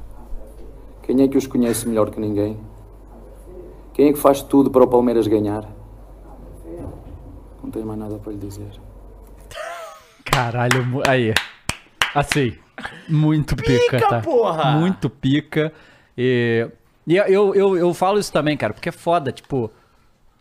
Quem 1.03 1.21
é 1.23 1.29
que 1.29 1.37
os 1.37 1.47
conhece 1.49 1.87
melhor 1.89 2.11
que 2.11 2.21
ninguém? 2.21 2.57
Quem 3.93 4.09
é 4.09 4.13
que 4.13 4.19
faz 4.19 4.41
tudo 4.41 4.71
para 4.71 4.85
o 4.85 4.87
Palmeiras 4.87 5.27
ganhar? 5.27 5.69
Não 7.63 7.71
tenho 7.71 7.85
mais 7.85 7.99
nada 7.99 8.17
para 8.17 8.33
lhe 8.33 8.39
dizer. 8.39 8.71
Caralho, 10.25 11.03
aí. 11.09 11.35
Assim, 12.15 12.57
muito 13.09 13.57
pica, 13.57 13.97
Pica, 13.97 14.09
tá? 14.09 14.21
porra! 14.21 14.73
Muito 14.79 15.11
pica. 15.11 15.73
E, 16.17 16.69
e 17.07 17.17
eu, 17.17 17.55
eu, 17.55 17.77
eu 17.77 17.93
falo 17.93 18.19
isso 18.19 18.33
também, 18.33 18.57
cara, 18.57 18.73
porque 18.73 18.89
é 18.89 18.93
foda, 18.93 19.33
tipo. 19.33 19.71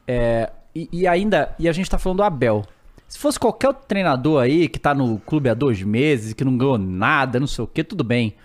É, 0.08 0.52
e, 0.76 0.88
e 0.92 1.08
ainda. 1.08 1.56
E 1.58 1.68
a 1.68 1.72
gente 1.72 1.90
tá 1.90 1.98
falando 1.98 2.18
do 2.18 2.24
Abel. 2.24 2.64
Se 3.10 3.18
fosse 3.18 3.39
qualquer 3.39 3.70
outro 3.70 3.84
treinador 3.88 4.41
aí 4.41 4.70
que 4.70 4.80
tá 4.80 4.93
no 4.93 5.18
clube 5.20 5.49
há 5.49 5.53
dois 5.53 5.82
meses, 5.82 6.32
que 6.34 6.45
não 6.45 6.55
ganhou 6.57 6.78
nada, 6.78 7.39
não 7.39 7.47
sei 7.47 7.64
o 7.64 7.68
que, 7.68 7.84
tudo 7.84 8.03
bem. 8.03 8.36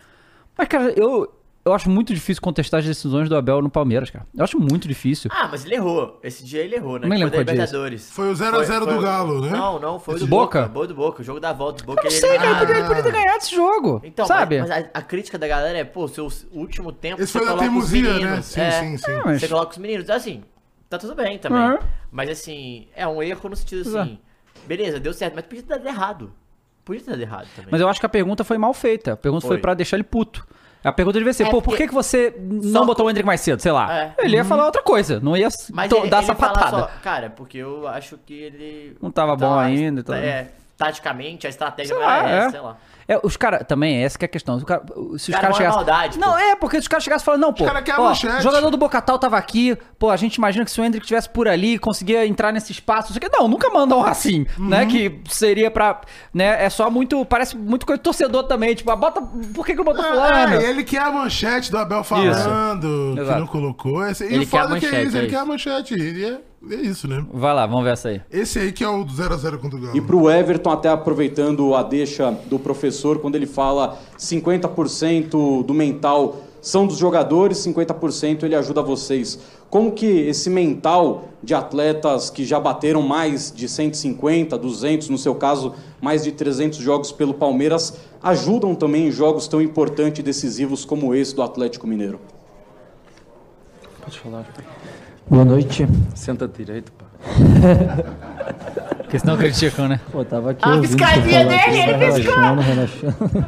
Mas, 0.57 0.67
cara, 0.69 0.91
eu, 0.97 1.31
eu 1.65 1.75
acho 1.75 1.91
muito 1.91 2.15
difícil 2.15 2.43
contestar 2.43 2.81
as 2.81 2.87
decisões 2.87 3.29
do 3.29 3.37
Abel 3.37 3.61
no 3.61 3.69
Palmeiras, 3.69 4.09
cara. 4.09 4.27
Eu 4.35 4.43
acho 4.43 4.59
muito 4.59 4.89
difícil. 4.89 5.31
Ah, 5.35 5.49
mas 5.51 5.67
ele 5.67 5.75
errou. 5.75 6.19
Esse 6.23 6.43
dia 6.45 6.63
ele 6.63 6.77
errou, 6.77 6.99
né? 6.99 7.09
Que 7.09 7.15
lembro 7.15 7.35
é 7.37 7.39
Libertadores. 7.41 8.11
Foi 8.11 8.31
o 8.31 8.35
0 8.35 8.59
a 8.59 8.63
0 8.63 8.87
do 8.87 9.01
Galo, 9.01 9.41
né? 9.43 9.51
Não, 9.51 9.79
não, 9.79 9.99
foi 10.01 10.15
o 10.15 10.19
do 10.19 10.27
Boca? 10.27 10.63
Boca. 10.63 10.73
Boca 10.73 10.87
do 10.87 10.95
Boca, 10.95 11.21
o 11.21 11.25
jogo 11.25 11.41
da 11.41 11.53
volta. 11.53 11.83
O 11.83 11.87
Boca 11.87 12.01
Eu 12.01 12.05
não 12.05 12.11
sei, 12.11 12.39
cara, 12.39 12.49
ele 12.49 12.59
podia, 12.61 12.77
ele 12.77 12.89
podia 12.89 13.03
ter 13.03 13.13
ganhado 13.13 13.39
esse 13.39 13.55
jogo. 13.55 14.01
Então, 14.03 14.27
sabe? 14.27 14.61
mas, 14.61 14.69
mas 14.71 14.85
a, 14.87 14.89
a 14.99 15.03
crítica 15.03 15.37
da 15.37 15.47
galera 15.47 15.77
é, 15.79 15.85
pô, 15.85 16.09
seu 16.09 16.27
último 16.53 16.91
tempo 16.91 17.21
Esse 17.21 17.33
você 17.33 17.39
foi 17.39 17.47
da 17.49 17.55
coloca 17.55 17.79
os 17.79 17.91
teimosia, 17.91 18.19
né? 18.27 18.43
Sim, 18.43 18.61
é, 18.61 18.71
sim, 18.71 18.97
sim. 18.97 19.11
É, 19.11 19.23
mas- 19.25 19.41
Você 19.41 19.49
coloca 19.49 19.73
os 19.73 19.79
meninos. 19.79 20.09
Assim, 20.09 20.43
tá 20.89 20.97
tudo 20.99 21.15
bem 21.15 21.39
também. 21.39 21.59
Uhum. 21.61 21.79
Mas 22.11 22.31
assim, 22.31 22.89
é 22.95 23.07
um 23.07 23.23
erro 23.23 23.49
no 23.51 23.57
sentido 23.57 23.83
Pois 23.85 23.95
é. 23.95 24.19
Beleza, 24.67 24.99
deu 25.01 25.13
certo, 25.13 25.35
mas 25.35 25.45
podia 25.45 25.63
ter 25.63 25.69
dado 25.79 25.87
errado. 25.87 26.33
Podia 26.85 27.03
ter 27.03 27.11
dado 27.13 27.23
errado 27.23 27.47
também. 27.55 27.69
Mas 27.73 27.81
eu 27.81 27.89
acho 27.89 27.99
que 28.01 28.07
a 28.07 28.09
pergunta 28.09 28.45
foi 28.45 28.59
mal 28.59 28.75
feita. 28.75 29.13
A 29.13 29.17
pergunta 29.17 29.43
foi, 29.47 29.57
Foi. 29.57 29.61
pra 29.63 29.75
deixar 29.75 29.97
ele 29.97 30.05
puto. 30.05 30.47
A 30.83 30.93
pergunta 30.93 31.17
devia 31.19 31.33
ser, 31.33 31.47
É, 31.47 31.51
pô, 31.51 31.63
por 31.63 31.77
que, 31.79 31.89
que 31.89 31.95
você 31.95 32.35
não 32.39 32.85
botou 32.85 33.07
o 33.07 33.11
Hendrick 33.11 33.27
mais 33.27 33.41
cedo? 33.41 33.59
Sei 33.61 33.73
lá. 33.73 33.91
É. 33.91 34.15
Ele 34.19 34.37
ia 34.37 34.43
Uhum. 34.43 34.49
falar 34.49 34.67
outra 34.67 34.83
coisa, 34.83 35.19
não 35.19 35.35
ia 35.35 35.49
Mas 35.73 35.89
to- 35.89 35.97
ele, 35.97 36.11
dar 36.11 36.19
ele 36.19 36.25
essa 36.27 36.35
patada. 36.35 36.71
só, 36.71 36.91
cara, 37.03 37.31
porque 37.31 37.57
eu 37.57 37.89
acho 37.89 38.19
que 38.19 38.35
ele. 38.35 38.97
Não 39.01 39.11
tava 39.11 39.35
bom 39.35 39.59
ainda 39.59 40.01
e 40.01 40.03
tal. 40.03 40.15
É, 40.15 40.49
taticamente, 40.77 41.47
a 41.47 41.51
estratégia 41.51 41.95
Sei 41.95 42.03
não 42.05 42.07
lá, 42.11 42.19
era 42.19 42.29
é. 42.31 42.37
essa, 42.39 42.51
sei 42.51 42.61
lá. 42.61 42.77
É, 43.07 43.19
os 43.23 43.37
caras, 43.37 43.67
também, 43.67 44.03
essa 44.03 44.19
que 44.19 44.25
é 44.25 44.27
a 44.27 44.29
questão. 44.29 44.59
Cara- 44.61 44.83
se 44.87 44.95
os 44.95 45.27
Cara, 45.29 45.41
caras 45.41 45.43
não 45.43 45.55
é 45.55 45.57
chegassem. 45.59 45.77
maldade, 45.77 46.19
não, 46.19 46.39
é, 46.39 46.57
porque 46.57 46.77
se 46.77 46.83
os 46.83 46.89
caras 46.89 47.05
chegassem 47.05 47.23
e 47.23 47.27
falassem, 47.27 47.41
não, 47.43 47.53
pô. 47.53 47.65
cara 47.65 47.83
querem 47.83 48.01
a 48.01 48.05
ó, 48.05 48.09
manchete. 48.09 48.37
o 48.39 48.41
jogador 48.41 48.71
do 48.71 48.77
Bocatal 48.77 49.19
tava 49.19 49.37
aqui, 49.37 49.77
pô, 49.99 50.11
a 50.11 50.17
gente 50.17 50.37
imagina 50.37 50.65
que 50.65 50.71
se 50.71 50.81
o 50.81 50.85
Hendrick 50.85 51.05
estivesse 51.05 51.29
por 51.29 51.47
ali, 51.49 51.79
conseguia 51.79 52.27
entrar 52.27 52.53
nesse 52.53 52.73
espaço, 52.73 53.09
não 53.13 53.19
sei 53.21 53.27
o 53.27 53.31
quê. 53.31 53.37
Não, 53.37 53.47
nunca 53.49 53.69
mandam 53.71 54.03
assim, 54.05 54.47
Uhum. 54.59 54.69
né? 54.69 54.87
Que 54.87 55.21
seria 55.29 55.71
pra. 55.71 56.01
né? 56.33 56.65
É 56.65 56.71
só 56.71 56.91
muito. 56.91 57.25
Parece 57.27 57.57
muito 57.57 57.85
coisa 57.87 57.99
de 57.99 58.03
torcedor 58.05 58.45
também. 58.45 58.75
Tipo, 58.75 58.91
ah, 58.91 58.97
bota. 58.97 59.21
Por 59.55 59.67
que, 59.67 59.73
que 59.73 59.79
não 59.79 59.85
botou 59.85 60.03
fulano? 60.05 60.55
É, 60.55 60.71
ele 60.71 60.83
quer 60.85 61.03
a 61.03 61.11
manchete 61.11 61.71
do 61.71 61.79
Abel 61.79 62.03
falando, 62.05 63.15
que 63.15 63.21
Exato. 63.21 63.41
não 63.41 63.47
colocou. 63.47 64.03
E 64.05 64.11
Ele 64.23 64.45
o 64.45 64.49
quer 64.49 64.59
a 64.59 64.63
foda 64.63 64.77
é 64.77 64.81
que 64.81 64.87
é 64.87 64.91
manchete, 64.91 65.07
isso, 65.09 65.17
é 65.17 65.21
ele 65.21 65.27
isso. 65.27 65.37
quer 65.37 65.41
a 65.41 65.45
manchete. 65.45 65.95
E 65.95 66.25
é, 66.25 66.39
é 66.71 66.77
isso, 66.77 67.09
né? 67.09 67.25
Vai 67.33 67.55
lá, 67.55 67.67
vamos 67.67 67.85
ver 67.85 67.93
essa 67.93 68.09
aí. 68.09 68.23
Esse 68.31 68.59
aí 68.59 68.73
que 68.73 68.83
é 68.83 68.89
o 68.89 69.05
do 69.05 69.13
0x0 69.13 69.59
contra 69.59 69.79
o 69.79 69.83
Galo. 69.83 69.97
E 69.97 70.01
para 70.01 70.17
o 70.17 70.31
Everton, 70.31 70.71
até 70.71 70.89
aproveitando 70.89 71.75
a 71.75 71.83
deixa 71.83 72.31
do 72.47 72.59
professor, 72.59 73.19
quando 73.19 73.35
ele 73.35 73.47
fala 73.47 73.99
50% 74.19 75.65
do 75.65 75.75
mental 75.75 76.41
são 76.65 76.87
dos 76.87 76.97
jogadores, 76.97 77.59
50% 77.59 78.45
ele 78.45 78.55
ajuda 78.55 78.81
vocês. 78.81 79.39
Como 79.69 79.93
que 79.93 80.07
esse 80.07 80.49
mental 80.49 81.29
de 81.43 81.55
atletas 81.55 82.31
que 82.31 82.43
já 82.43 82.59
bateram 82.59 83.03
mais 83.03 83.53
de 83.53 83.69
150, 83.69 84.57
200, 84.57 85.11
no 85.11 85.19
seu 85.19 85.35
caso, 85.35 85.75
mais 86.01 86.25
de 86.25 86.33
300 86.33 86.79
jogos 86.79 87.13
pelo 87.13 87.35
Palmeiras, 87.35 87.99
ajudam 88.23 88.75
também 88.75 89.09
em 89.09 89.11
jogos 89.11 89.47
tão 89.47 89.61
importantes 89.61 90.21
e 90.21 90.23
decisivos 90.23 90.87
como 90.87 91.15
esse 91.15 91.35
do 91.35 91.43
Atlético 91.43 91.87
Mineiro? 91.87 92.19
Pode 94.01 94.19
falar. 94.19 94.47
Boa 95.29 95.45
noite. 95.45 95.87
Senta 96.15 96.47
direito, 96.47 96.93
pá. 96.93 97.05
Porque 98.99 99.19
senão 99.19 99.37
criticam, 99.37 99.89
né? 99.89 100.01
Pô, 100.13 100.25
tava 100.25 100.51
aqui 100.53 100.69
A 100.69 100.77
você 100.77 100.83
piscadinha 100.89 101.45
dele, 101.47 101.79
ele 101.81 101.95
piscou. 102.13 102.35
relaxando, 102.35 102.61
relaxando. 102.63 103.47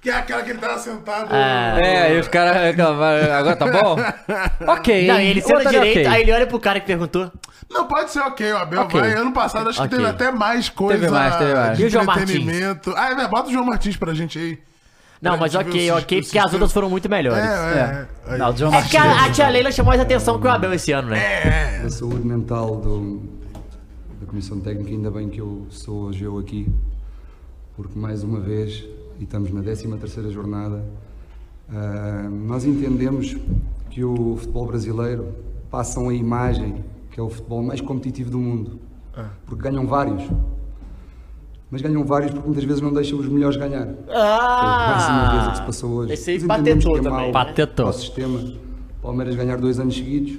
Que 0.00 0.08
é 0.08 0.14
aquela 0.14 0.42
que 0.42 0.50
ele 0.50 0.58
tava 0.58 0.78
sentado. 0.78 1.34
É, 1.34 2.16
e 2.16 2.20
os 2.20 2.28
caras 2.28 2.56
reclamaram. 2.62 3.32
Agora 3.34 3.56
tá 3.56 3.66
bom? 3.70 3.96
ok. 4.72 5.06
Não, 5.06 5.18
ele 5.20 5.40
senta 5.42 5.54
Outra 5.56 5.70
direito, 5.70 5.98
ok. 5.98 6.06
aí 6.06 6.22
ele 6.22 6.32
olha 6.32 6.46
pro 6.46 6.58
cara 6.58 6.80
que 6.80 6.86
perguntou. 6.86 7.30
Não, 7.70 7.86
pode 7.86 8.10
ser 8.10 8.20
ok, 8.20 8.52
o 8.52 8.56
Abel 8.56 8.80
Ok. 8.80 8.98
vai. 9.00 9.12
Ano 9.14 9.32
passado 9.32 9.68
acho 9.68 9.78
que 9.80 9.86
Ok. 9.86 9.98
teve 9.98 10.10
até 10.10 10.32
mais 10.32 10.68
coisa 10.68 10.98
Teve 10.98 11.12
mais, 11.12 11.36
teve 11.36 11.54
mais. 11.54 11.76
de 11.76 11.84
E 11.84 11.86
o 11.86 11.90
João 11.90 12.04
Martins? 12.04 12.30
entretenimento. 12.30 12.94
Ah, 12.96 13.10
é, 13.12 13.28
bota 13.28 13.48
o 13.48 13.52
João 13.52 13.64
Martins 13.64 13.96
pra 13.96 14.14
gente 14.14 14.38
aí. 14.38 14.58
Não, 15.20 15.36
mas 15.36 15.54
ok, 15.54 15.90
ok, 15.92 16.22
porque 16.22 16.38
as 16.38 16.52
outras 16.52 16.72
foram 16.72 16.88
muito 16.88 17.08
melhores. 17.08 17.44
É, 17.44 18.06
é, 18.28 18.34
é. 18.34 18.38
Não, 18.38 18.50
o 18.52 18.56
João 18.56 18.74
É 18.74 18.82
que 18.82 18.96
a, 18.96 19.24
a 19.26 19.30
tia 19.30 19.48
Leila 19.50 19.70
chamou 19.70 19.90
mais 19.90 20.00
atenção 20.00 20.40
que 20.40 20.46
o 20.46 20.50
Abel 20.50 20.72
esse 20.72 20.92
ano, 20.92 21.10
né? 21.10 21.82
Da 21.82 21.90
saúde 21.90 22.26
mental 22.26 22.76
do- 22.76 23.20
da 24.20 24.26
Comissão 24.26 24.60
Técnica, 24.60 24.90
ainda 24.90 25.10
bem 25.10 25.28
que 25.28 25.38
eu 25.40 25.66
sou 25.70 26.04
hoje 26.04 26.24
eu 26.24 26.38
aqui, 26.38 26.66
porque 27.76 27.98
mais 27.98 28.22
uma 28.22 28.40
vez, 28.40 28.84
e 29.18 29.24
estamos 29.24 29.50
na 29.52 29.60
13 29.62 29.88
terceira 29.98 30.30
jornada, 30.30 30.82
ah, 31.70 32.28
nós 32.30 32.64
entendemos 32.64 33.36
que 33.90 34.02
o 34.04 34.36
futebol 34.38 34.66
brasileiro 34.66 35.34
passam 35.70 36.08
a 36.08 36.14
imagem 36.14 36.82
que 37.10 37.18
é 37.20 37.22
o 37.22 37.28
futebol 37.28 37.62
mais 37.62 37.80
competitivo 37.80 38.30
do 38.30 38.38
mundo, 38.38 38.78
porque 39.46 39.62
ganham 39.62 39.86
vários. 39.86 40.22
Mas 41.70 41.82
ganham 41.82 42.04
vários 42.04 42.32
porque 42.32 42.46
muitas 42.46 42.64
vezes 42.64 42.82
não 42.82 42.92
deixam 42.92 43.18
os 43.18 43.28
melhores 43.28 43.56
ganhar. 43.56 43.88
Ah! 44.08 44.88
Mais 44.90 45.08
uma 45.08 45.30
vez 45.30 45.46
o 45.46 45.50
que 45.50 45.56
se 45.56 45.62
passou 45.62 45.90
hoje. 45.92 46.12
Esse 46.12 46.30
aí 46.32 46.38
que 46.38 46.44
é 46.44 47.00
também, 47.00 47.32
né? 47.32 47.32
para 47.32 47.86
o 47.86 47.92
sistema. 47.92 48.40
Palmeiras 49.00 49.36
ganhar 49.36 49.56
dois 49.56 49.78
anos 49.78 49.94
seguidos. 49.94 50.38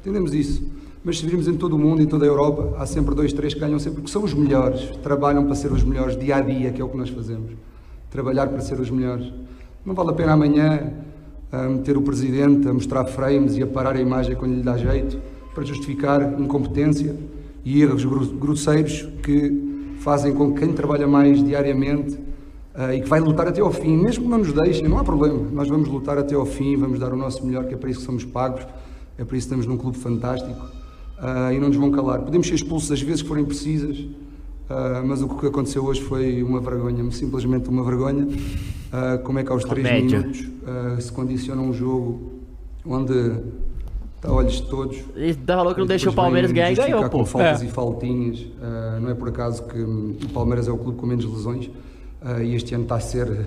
Entendemos 0.00 0.34
isso. 0.34 0.62
Mas 1.02 1.18
se 1.18 1.26
virmos 1.26 1.48
em 1.48 1.54
todo 1.54 1.74
o 1.74 1.78
mundo, 1.78 2.02
em 2.02 2.06
toda 2.06 2.26
a 2.26 2.28
Europa, 2.28 2.76
há 2.76 2.84
sempre 2.84 3.14
dois, 3.14 3.32
três 3.32 3.54
que 3.54 3.60
ganham 3.60 3.78
sempre, 3.78 4.00
porque 4.00 4.12
são 4.12 4.22
os 4.22 4.34
melhores. 4.34 4.90
Trabalham 5.02 5.44
para 5.46 5.54
ser 5.54 5.72
os 5.72 5.82
melhores 5.82 6.18
dia 6.18 6.36
a 6.36 6.40
dia, 6.40 6.70
que 6.70 6.82
é 6.82 6.84
o 6.84 6.88
que 6.88 6.96
nós 6.98 7.08
fazemos. 7.08 7.52
Trabalhar 8.10 8.48
para 8.48 8.60
ser 8.60 8.78
os 8.78 8.90
melhores. 8.90 9.32
Não 9.86 9.94
vale 9.94 10.10
a 10.10 10.12
pena 10.12 10.32
amanhã 10.32 10.92
ah, 11.50 11.62
meter 11.62 11.96
o 11.96 12.02
presidente 12.02 12.68
a 12.68 12.74
mostrar 12.74 13.06
frames 13.06 13.56
e 13.56 13.62
a 13.62 13.66
parar 13.66 13.96
a 13.96 14.00
imagem 14.00 14.36
quando 14.36 14.54
lhe 14.54 14.62
dá 14.62 14.76
jeito, 14.76 15.18
para 15.54 15.64
justificar 15.64 16.38
incompetência 16.38 17.16
e 17.64 17.80
erros 17.80 18.04
grosseiros 18.04 19.08
que 19.22 19.67
fazem 20.00 20.32
com 20.32 20.52
que 20.52 20.60
quem 20.60 20.72
trabalha 20.72 21.06
mais 21.06 21.42
diariamente 21.42 22.18
ah, 22.74 22.94
e 22.94 23.00
que 23.00 23.08
vai 23.08 23.18
lutar 23.18 23.48
até 23.48 23.60
ao 23.60 23.72
fim, 23.72 23.96
mesmo 23.96 24.24
que 24.24 24.30
não 24.30 24.38
nos 24.38 24.52
deixem, 24.52 24.88
não 24.88 24.98
há 24.98 25.04
problema. 25.04 25.48
Nós 25.52 25.68
vamos 25.68 25.88
lutar 25.88 26.16
até 26.16 26.34
ao 26.34 26.46
fim, 26.46 26.76
vamos 26.76 26.98
dar 27.00 27.12
o 27.12 27.16
nosso 27.16 27.44
melhor, 27.44 27.64
que 27.66 27.74
é 27.74 27.76
para 27.76 27.90
isso 27.90 28.00
que 28.00 28.06
somos 28.06 28.24
pagos, 28.24 28.62
é 29.18 29.24
para 29.24 29.36
isso 29.36 29.48
que 29.48 29.54
estamos 29.54 29.66
num 29.66 29.76
clube 29.76 29.98
fantástico 29.98 30.64
ah, 31.18 31.52
e 31.52 31.58
não 31.58 31.68
nos 31.68 31.76
vão 31.76 31.90
calar. 31.90 32.20
Podemos 32.20 32.46
ser 32.46 32.54
expulsos 32.54 32.92
às 32.92 33.02
vezes 33.02 33.22
que 33.22 33.28
forem 33.28 33.44
precisas, 33.44 34.06
ah, 34.70 35.02
mas 35.04 35.22
o 35.22 35.28
que 35.28 35.46
aconteceu 35.46 35.84
hoje 35.84 36.02
foi 36.02 36.42
uma 36.42 36.60
vergonha, 36.60 37.10
simplesmente 37.10 37.68
uma 37.68 37.82
vergonha. 37.82 38.28
Como 39.22 39.38
é 39.38 39.44
que 39.44 39.52
aos 39.52 39.64
três 39.64 39.86
minutos 40.02 40.48
se 41.00 41.12
condiciona 41.12 41.60
um 41.60 41.74
jogo 41.74 42.32
onde 42.86 43.12
a 44.22 44.32
olhos 44.32 44.54
de 44.54 44.62
todos. 44.62 44.98
Ele 45.14 45.34
dá 45.34 45.56
valor 45.56 45.74
que 45.74 45.78
não 45.80 45.86
E 45.86 45.88
deixou 45.88 46.12
o 46.12 46.16
Palmeiras 46.16 46.50
ganhar 46.52 46.72
e 46.72 46.74
ganhou, 46.74 47.02
com 47.04 47.08
pô. 47.18 47.24
faltas 47.24 47.62
É. 47.62 47.64
e 47.66 47.68
faltinhas. 47.68 48.46
Ah, 48.60 48.98
não 49.00 49.10
é 49.10 49.14
por 49.14 49.28
acaso 49.28 49.62
que 49.64 49.78
hum, 49.78 50.16
o 50.24 50.28
Palmeiras 50.30 50.66
é 50.68 50.72
o 50.72 50.76
clube 50.76 50.98
com 50.98 51.06
menos 51.06 51.24
lesões 51.24 51.70
ah, 52.22 52.42
e 52.42 52.54
este 52.54 52.74
ano 52.74 52.82
está 52.84 52.96
a 52.96 53.00
ser 53.00 53.46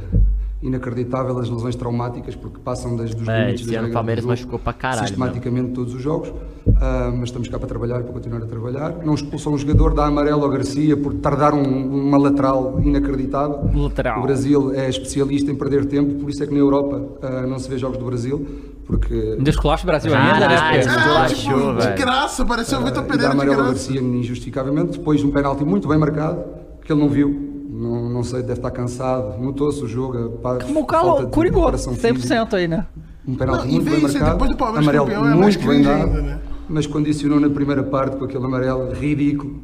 inacreditável 0.63 1.37
as 1.39 1.49
lesões 1.49 1.75
traumáticas 1.75 2.35
porque 2.35 2.59
passam 2.63 2.95
das, 2.95 3.15
dos 3.15 3.27
É, 3.27 3.45
limites 3.45 3.65
das 3.65 3.75
ano 3.77 3.89
o 3.89 3.91
Palmeiras 3.91 4.21
jogo, 4.23 4.31
machucou 4.31 4.59
pra 4.59 4.73
caralho, 4.73 5.07
Sistematicamente 5.07 5.71
todos 5.71 5.93
os 5.95 6.01
jogos, 6.01 6.31
Ah, 6.79 7.11
mas 7.11 7.23
estamos 7.29 7.47
cá 7.47 7.57
para 7.57 7.67
trabalhar, 7.67 8.03
para 8.03 8.13
continuar 8.13 8.43
a 8.43 8.45
trabalhar. 8.45 8.95
Não 9.03 9.15
expulsam 9.15 9.53
um 9.53 9.57
jogador, 9.57 9.93
dá 9.95 10.05
amarelo 10.05 10.43
ao 10.43 10.49
Garcia 10.49 10.95
por 10.95 11.15
tardar 11.15 11.53
um- 11.55 12.07
uma 12.07 12.17
lateral 12.19 12.79
inacreditável. 12.83 13.59
Lateral. 13.73 14.19
O 14.19 14.21
Brasil 14.23 14.71
é 14.73 14.87
especialista 14.87 15.51
em 15.51 15.55
perder 15.55 15.85
tempo, 15.85 16.13
por 16.19 16.29
isso 16.29 16.43
é 16.43 16.47
que 16.47 16.53
na 16.53 16.59
Europa 16.59 17.01
não 17.47 17.57
se 17.57 17.67
vê 17.67 17.77
jogos 17.79 17.97
do 17.97 18.05
Brasil. 18.05 18.45
Porque 18.91 19.37
Descolaste 19.39 19.85
o 19.85 19.87
Brasil 19.87 20.13
ainda, 20.13 20.47
né? 20.49 20.77
Desculachou, 20.79 21.75
De 21.77 21.87
graça, 21.93 22.45
pareceu 22.45 22.79
o 22.79 22.83
Vitor 22.83 23.03
e 23.03 23.07
Pereira 23.07 23.33
de 23.33 23.45
graça. 23.45 23.63
Garcia 23.63 24.01
injustificavelmente, 24.01 24.97
depois 24.97 25.21
de 25.21 25.25
um 25.25 25.31
penalti 25.31 25.63
muito 25.63 25.87
bem 25.87 25.97
marcado, 25.97 26.43
que 26.83 26.91
ele 26.91 26.99
não 26.99 27.07
viu. 27.07 27.47
Não, 27.69 28.09
não 28.09 28.21
sei, 28.23 28.41
deve 28.41 28.53
estar 28.55 28.69
cansado. 28.69 29.41
Notou-se 29.41 29.81
o 29.81 29.87
jogo. 29.87 30.37
Como 30.67 30.81
o 30.81 30.85
Calo 30.85 31.27
curigou, 31.29 31.61
preparação 31.63 31.95
física. 31.95 32.45
100% 32.45 32.53
aí, 32.53 32.67
né? 32.67 32.85
Um 33.25 33.33
penalti 33.35 33.63
Não, 33.63 33.69
e 33.69 33.71
muito 33.75 33.85
vê 33.85 33.91
bem 33.91 33.99
isso, 34.05 34.13
marcado. 34.13 34.31
depois 34.33 34.51
do 34.51 34.57
Palmeiras 34.57 34.83
amarelo 34.87 35.05
campeão, 35.05 35.25
é 35.25 35.35
mais 35.35 35.55
muito 35.55 35.67
bem 35.69 35.81
dado. 35.81 36.21
né? 36.21 36.39
Mas 36.67 36.85
condicionou 36.85 37.39
na 37.39 37.49
primeira 37.49 37.83
parte 37.83 38.17
com 38.17 38.25
aquele 38.25 38.43
amarelo 38.45 38.91
ridículo. 38.93 39.61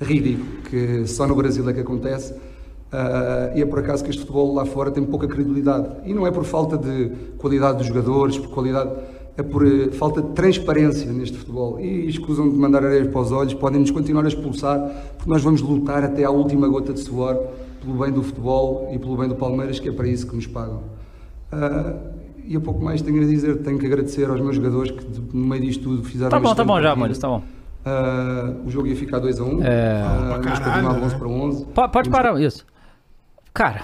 Ridículo. 0.00 0.46
Que 0.68 1.06
só 1.06 1.26
no 1.26 1.34
Brasil 1.34 1.68
é 1.68 1.72
que 1.72 1.80
acontece. 1.80 2.34
Ah, 2.98 3.50
e 3.54 3.60
é 3.60 3.66
por 3.66 3.80
acaso 3.80 4.02
que 4.02 4.08
este 4.08 4.20
futebol 4.22 4.54
lá 4.54 4.64
fora 4.64 4.90
tem 4.90 5.04
pouca 5.04 5.26
credibilidade. 5.28 5.86
E 6.06 6.14
não 6.14 6.26
é 6.26 6.30
por 6.30 6.44
falta 6.44 6.78
de 6.78 7.10
qualidade 7.36 7.76
dos 7.78 7.86
jogadores, 7.88 8.38
por 8.38 8.48
qualidade. 8.48 8.90
É 9.36 9.42
por 9.42 9.66
eh, 9.66 9.90
falta 9.90 10.22
de 10.22 10.28
transparência 10.30 11.12
neste 11.12 11.36
futebol. 11.36 11.78
E 11.78 12.08
escusam 12.08 12.48
de 12.48 12.56
mandar 12.56 12.82
areias 12.82 13.06
para 13.08 13.20
os 13.20 13.30
olhos, 13.32 13.52
podem-nos 13.52 13.90
continuar 13.90 14.24
a 14.24 14.28
expulsar, 14.28 14.78
porque 15.18 15.28
nós 15.28 15.42
vamos 15.42 15.60
lutar 15.60 16.02
até 16.04 16.24
à 16.24 16.30
última 16.30 16.66
gota 16.68 16.94
de 16.94 17.00
suor 17.00 17.36
pelo 17.84 17.98
bem 17.98 18.10
do 18.10 18.22
futebol 18.22 18.88
e 18.94 18.98
pelo 18.98 19.14
bem 19.18 19.28
do 19.28 19.34
Palmeiras, 19.34 19.78
que 19.78 19.90
é 19.90 19.92
para 19.92 20.08
isso 20.08 20.26
que 20.26 20.34
nos 20.34 20.46
pagam. 20.46 20.80
Ah, 21.52 21.92
e 22.46 22.56
a 22.56 22.60
pouco 22.60 22.82
mais 22.82 23.02
tenho 23.02 23.20
a 23.22 23.26
dizer, 23.26 23.58
tenho 23.58 23.78
que 23.78 23.84
agradecer 23.84 24.30
aos 24.30 24.40
meus 24.40 24.56
jogadores 24.56 24.90
que 24.92 25.04
de- 25.04 25.36
no 25.36 25.46
meio 25.46 25.60
disto 25.62 25.82
tudo 25.82 26.02
fizeram 26.02 26.30
Tá 26.30 26.40
bom, 26.40 26.54
tá 26.54 26.64
bom 26.64 26.80
já. 26.80 26.96
Molhos, 26.96 27.18
tá 27.18 27.28
bom. 27.28 27.42
Ah, 27.84 28.54
o 28.64 28.70
jogo 28.70 28.86
ia 28.86 28.96
ficar 28.96 29.18
2 29.18 29.38
a 29.38 29.44
1 29.44 29.46
um, 29.58 29.62
É. 29.62 30.02
nós 30.28 30.58
continuávamos 30.60 30.96
né? 30.96 31.04
11 31.06 31.16
para 31.16 31.28
11. 31.28 31.64
Po- 31.66 31.88
Pode 31.90 32.08
parar 32.08 32.40
isso. 32.40 32.64
Cara. 33.56 33.82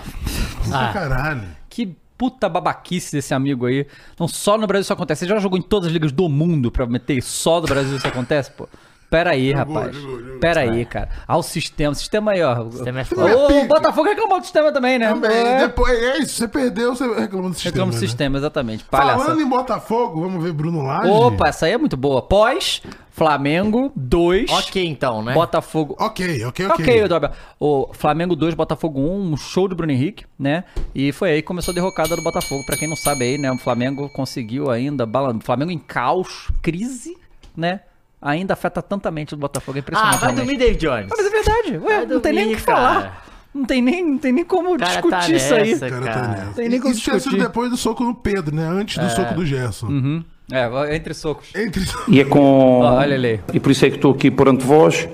Pra 0.68 0.92
caralho. 0.92 1.48
Que 1.68 1.96
puta 2.16 2.48
babaquice 2.48 3.10
desse 3.12 3.34
amigo 3.34 3.66
aí. 3.66 3.86
Não 4.20 4.28
só 4.28 4.56
no 4.56 4.66
Brasil 4.66 4.82
isso 4.82 4.92
acontece. 4.92 5.20
Você 5.20 5.26
já 5.26 5.38
jogou 5.38 5.58
em 5.58 5.62
todas 5.62 5.88
as 5.88 5.92
ligas 5.92 6.12
do 6.12 6.28
mundo 6.28 6.70
pra 6.70 6.86
meter 6.86 7.20
só 7.22 7.60
no 7.60 7.66
Brasil 7.66 7.96
isso 7.96 8.06
acontece, 8.06 8.50
pô? 8.52 8.68
Pera 9.12 9.32
aí, 9.32 9.52
rapaz. 9.52 9.94
Pera 10.40 10.60
aí, 10.62 10.86
cara. 10.86 11.10
Ah, 11.28 11.36
o 11.36 11.42
sistema. 11.42 11.92
O 11.92 11.94
sistema 11.94 12.32
aí, 12.32 12.42
ó. 12.42 12.62
O 12.62 12.72
sistema 12.72 13.02
é 13.02 13.04
O 13.04 13.66
Botafogo 13.66 14.08
reclamou 14.08 14.40
do 14.40 14.44
sistema 14.44 14.72
também, 14.72 14.98
né? 14.98 15.08
Também. 15.08 15.30
É. 15.30 15.58
Depois, 15.66 16.02
é 16.02 16.18
isso, 16.18 16.36
você 16.36 16.48
perdeu, 16.48 16.96
você 16.96 17.06
reclamou 17.06 17.50
do 17.50 17.54
sistema. 17.54 17.72
Reclama 17.72 17.92
do 17.92 17.94
né? 17.94 18.00
sistema, 18.00 18.38
exatamente. 18.38 18.84
Palhaça. 18.84 19.24
Falando 19.24 19.42
em 19.42 19.46
Botafogo, 19.46 20.22
vamos 20.22 20.42
ver 20.42 20.54
Bruno 20.54 20.82
Lage. 20.82 21.10
Opa, 21.10 21.48
essa 21.48 21.66
aí 21.66 21.72
é 21.72 21.78
muito 21.78 21.94
boa. 21.94 22.22
Pós, 22.22 22.80
Flamengo 23.10 23.92
2. 23.94 24.50
Ok, 24.50 24.82
então, 24.82 25.22
né? 25.22 25.34
Botafogo. 25.34 25.94
Ok, 26.00 26.46
ok, 26.46 26.66
ok. 26.68 26.84
Ok, 26.84 27.08
Dobel. 27.08 27.32
O 27.60 27.90
Flamengo 27.92 28.34
2, 28.34 28.54
Botafogo 28.54 28.98
1, 28.98 29.32
um 29.32 29.36
show 29.36 29.68
do 29.68 29.76
Bruno 29.76 29.92
Henrique, 29.92 30.24
né? 30.38 30.64
E 30.94 31.12
foi 31.12 31.32
aí 31.32 31.42
que 31.42 31.48
começou 31.48 31.72
a 31.72 31.74
derrocada 31.74 32.16
do 32.16 32.22
Botafogo. 32.22 32.64
Pra 32.64 32.78
quem 32.78 32.88
não 32.88 32.96
sabe 32.96 33.26
aí, 33.26 33.36
né? 33.36 33.52
O 33.52 33.58
Flamengo 33.58 34.08
conseguiu 34.08 34.70
ainda. 34.70 35.06
Flamengo 35.42 35.70
em 35.70 35.78
caos, 35.78 36.48
crise, 36.62 37.14
né? 37.54 37.82
Ainda 38.22 38.54
afeta 38.54 38.80
tantamente 38.80 39.34
o 39.34 39.36
Botafogo. 39.36 39.76
É 39.76 39.80
Ah, 39.80 39.82
impressionante. 39.82 40.12
vai 40.20 40.20
realmente. 40.32 40.46
dormir, 40.46 40.58
David 40.58 40.80
Jones. 40.86 41.10
Ah, 41.10 41.14
mas 41.18 41.26
é 41.26 41.30
verdade. 41.30 41.78
Ué, 41.84 41.96
Vai 41.98 42.06
não 42.06 42.20
tem 42.20 42.32
nem 42.32 42.54
o 42.54 42.56
que 42.56 42.62
cara. 42.62 42.78
falar. 42.80 43.24
Não 43.54 43.64
tem 43.66 43.82
nem, 43.82 44.02
não 44.12 44.16
tem 44.18 44.32
nem 44.32 44.44
como 44.46 44.78
cara 44.78 44.92
discutir 44.92 45.10
tá 45.10 45.28
isso 45.30 45.54
aí. 45.54 45.70
nessa, 45.72 45.90
Cara, 45.90 46.06
tá 46.06 46.28
nessa. 46.28 46.52
Tem 46.54 46.68
nem 46.70 46.80
como 46.80 46.92
Isso 46.94 47.02
tinha 47.02 47.14
sido 47.20 47.22
discutir. 47.32 47.42
depois 47.48 47.70
do 47.70 47.76
soco 47.76 48.02
no 48.02 48.14
Pedro, 48.14 48.54
né? 48.56 48.66
Antes 48.66 48.96
do 48.96 49.04
É. 49.04 49.08
soco 49.10 49.34
do 49.34 49.44
Gerson. 49.44 49.88
Uhum. 49.88 50.24
É, 50.50 50.96
entre 50.96 51.12
socos. 51.12 51.54
Entre 51.54 51.82
E 52.08 52.20
é 52.20 52.24
com. 52.24 52.80
Olha 52.80 53.14
ali. 53.14 53.40
E 53.52 53.60
por 53.60 53.70
isso 53.70 53.84
é 53.84 53.90
que 53.90 53.96
estou 53.96 54.12
aqui 54.12 54.30
perante 54.30 54.64
vós. 54.64 55.06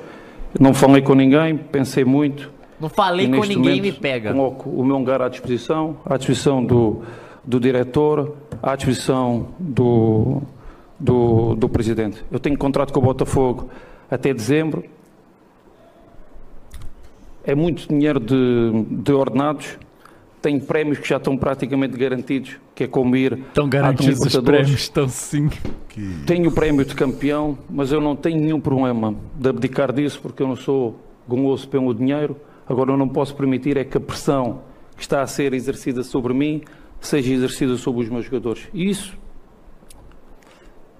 Não 0.58 0.72
falei 0.72 1.02
com 1.02 1.14
ninguém, 1.14 1.56
pensei 1.56 2.04
muito. 2.04 2.50
Não 2.80 2.88
falei 2.88 3.26
com 3.26 3.40
ninguém, 3.42 3.58
momento 3.78 3.82
me 3.82 3.92
pega. 3.92 4.32
Coloco 4.32 4.70
o 4.70 4.84
meu 4.84 4.96
lugar 4.98 5.20
à 5.20 5.28
disposição, 5.28 5.96
à 6.06 6.16
disposição 6.16 6.64
do, 6.64 7.02
do 7.44 7.58
diretor, 7.58 8.36
à 8.62 8.76
disposição 8.76 9.48
do, 9.58 10.40
do, 10.98 11.54
do 11.54 11.68
presidente. 11.68 12.24
Eu 12.30 12.38
tenho 12.38 12.56
contrato 12.58 12.92
com 12.92 13.00
o 13.00 13.02
Botafogo 13.02 13.68
até 14.10 14.32
dezembro. 14.34 14.84
É 17.44 17.54
muito 17.54 17.88
dinheiro 17.88 18.20
de, 18.20 18.84
de 18.90 19.12
ordenados. 19.12 19.78
Tenho 20.40 20.60
prémios 20.60 20.98
que 20.98 21.08
já 21.08 21.16
estão 21.16 21.36
praticamente 21.36 21.96
garantidos, 21.96 22.56
que 22.74 22.84
é 22.84 22.86
como 22.86 23.16
ir 23.16 23.32
Estão 23.48 23.64
à 23.64 23.90
Libertadores. 23.90 24.68
estão 24.70 25.08
sim. 25.08 25.50
Tenho 26.26 26.50
o 26.50 26.52
prémio 26.52 26.84
de 26.84 26.94
campeão, 26.94 27.58
mas 27.68 27.90
eu 27.90 28.00
não 28.00 28.14
tenho 28.14 28.40
nenhum 28.40 28.60
problema 28.60 29.16
de 29.34 29.48
abdicar 29.48 29.92
disso 29.92 30.20
porque 30.22 30.42
eu 30.42 30.46
não 30.46 30.54
sou 30.54 30.96
goloso 31.26 31.68
pelo 31.68 31.92
dinheiro. 31.92 32.36
Agora 32.68 32.92
eu 32.92 32.96
não 32.96 33.08
posso 33.08 33.34
permitir 33.34 33.76
é 33.76 33.84
que 33.84 33.96
a 33.96 34.00
pressão 34.00 34.60
que 34.96 35.02
está 35.02 35.22
a 35.22 35.26
ser 35.26 35.54
exercida 35.54 36.02
sobre 36.02 36.32
mim 36.32 36.62
seja 37.00 37.32
exercida 37.32 37.76
sobre 37.76 38.02
os 38.02 38.08
meus 38.08 38.24
jogadores. 38.24 38.68
E 38.72 38.88
isso 38.88 39.16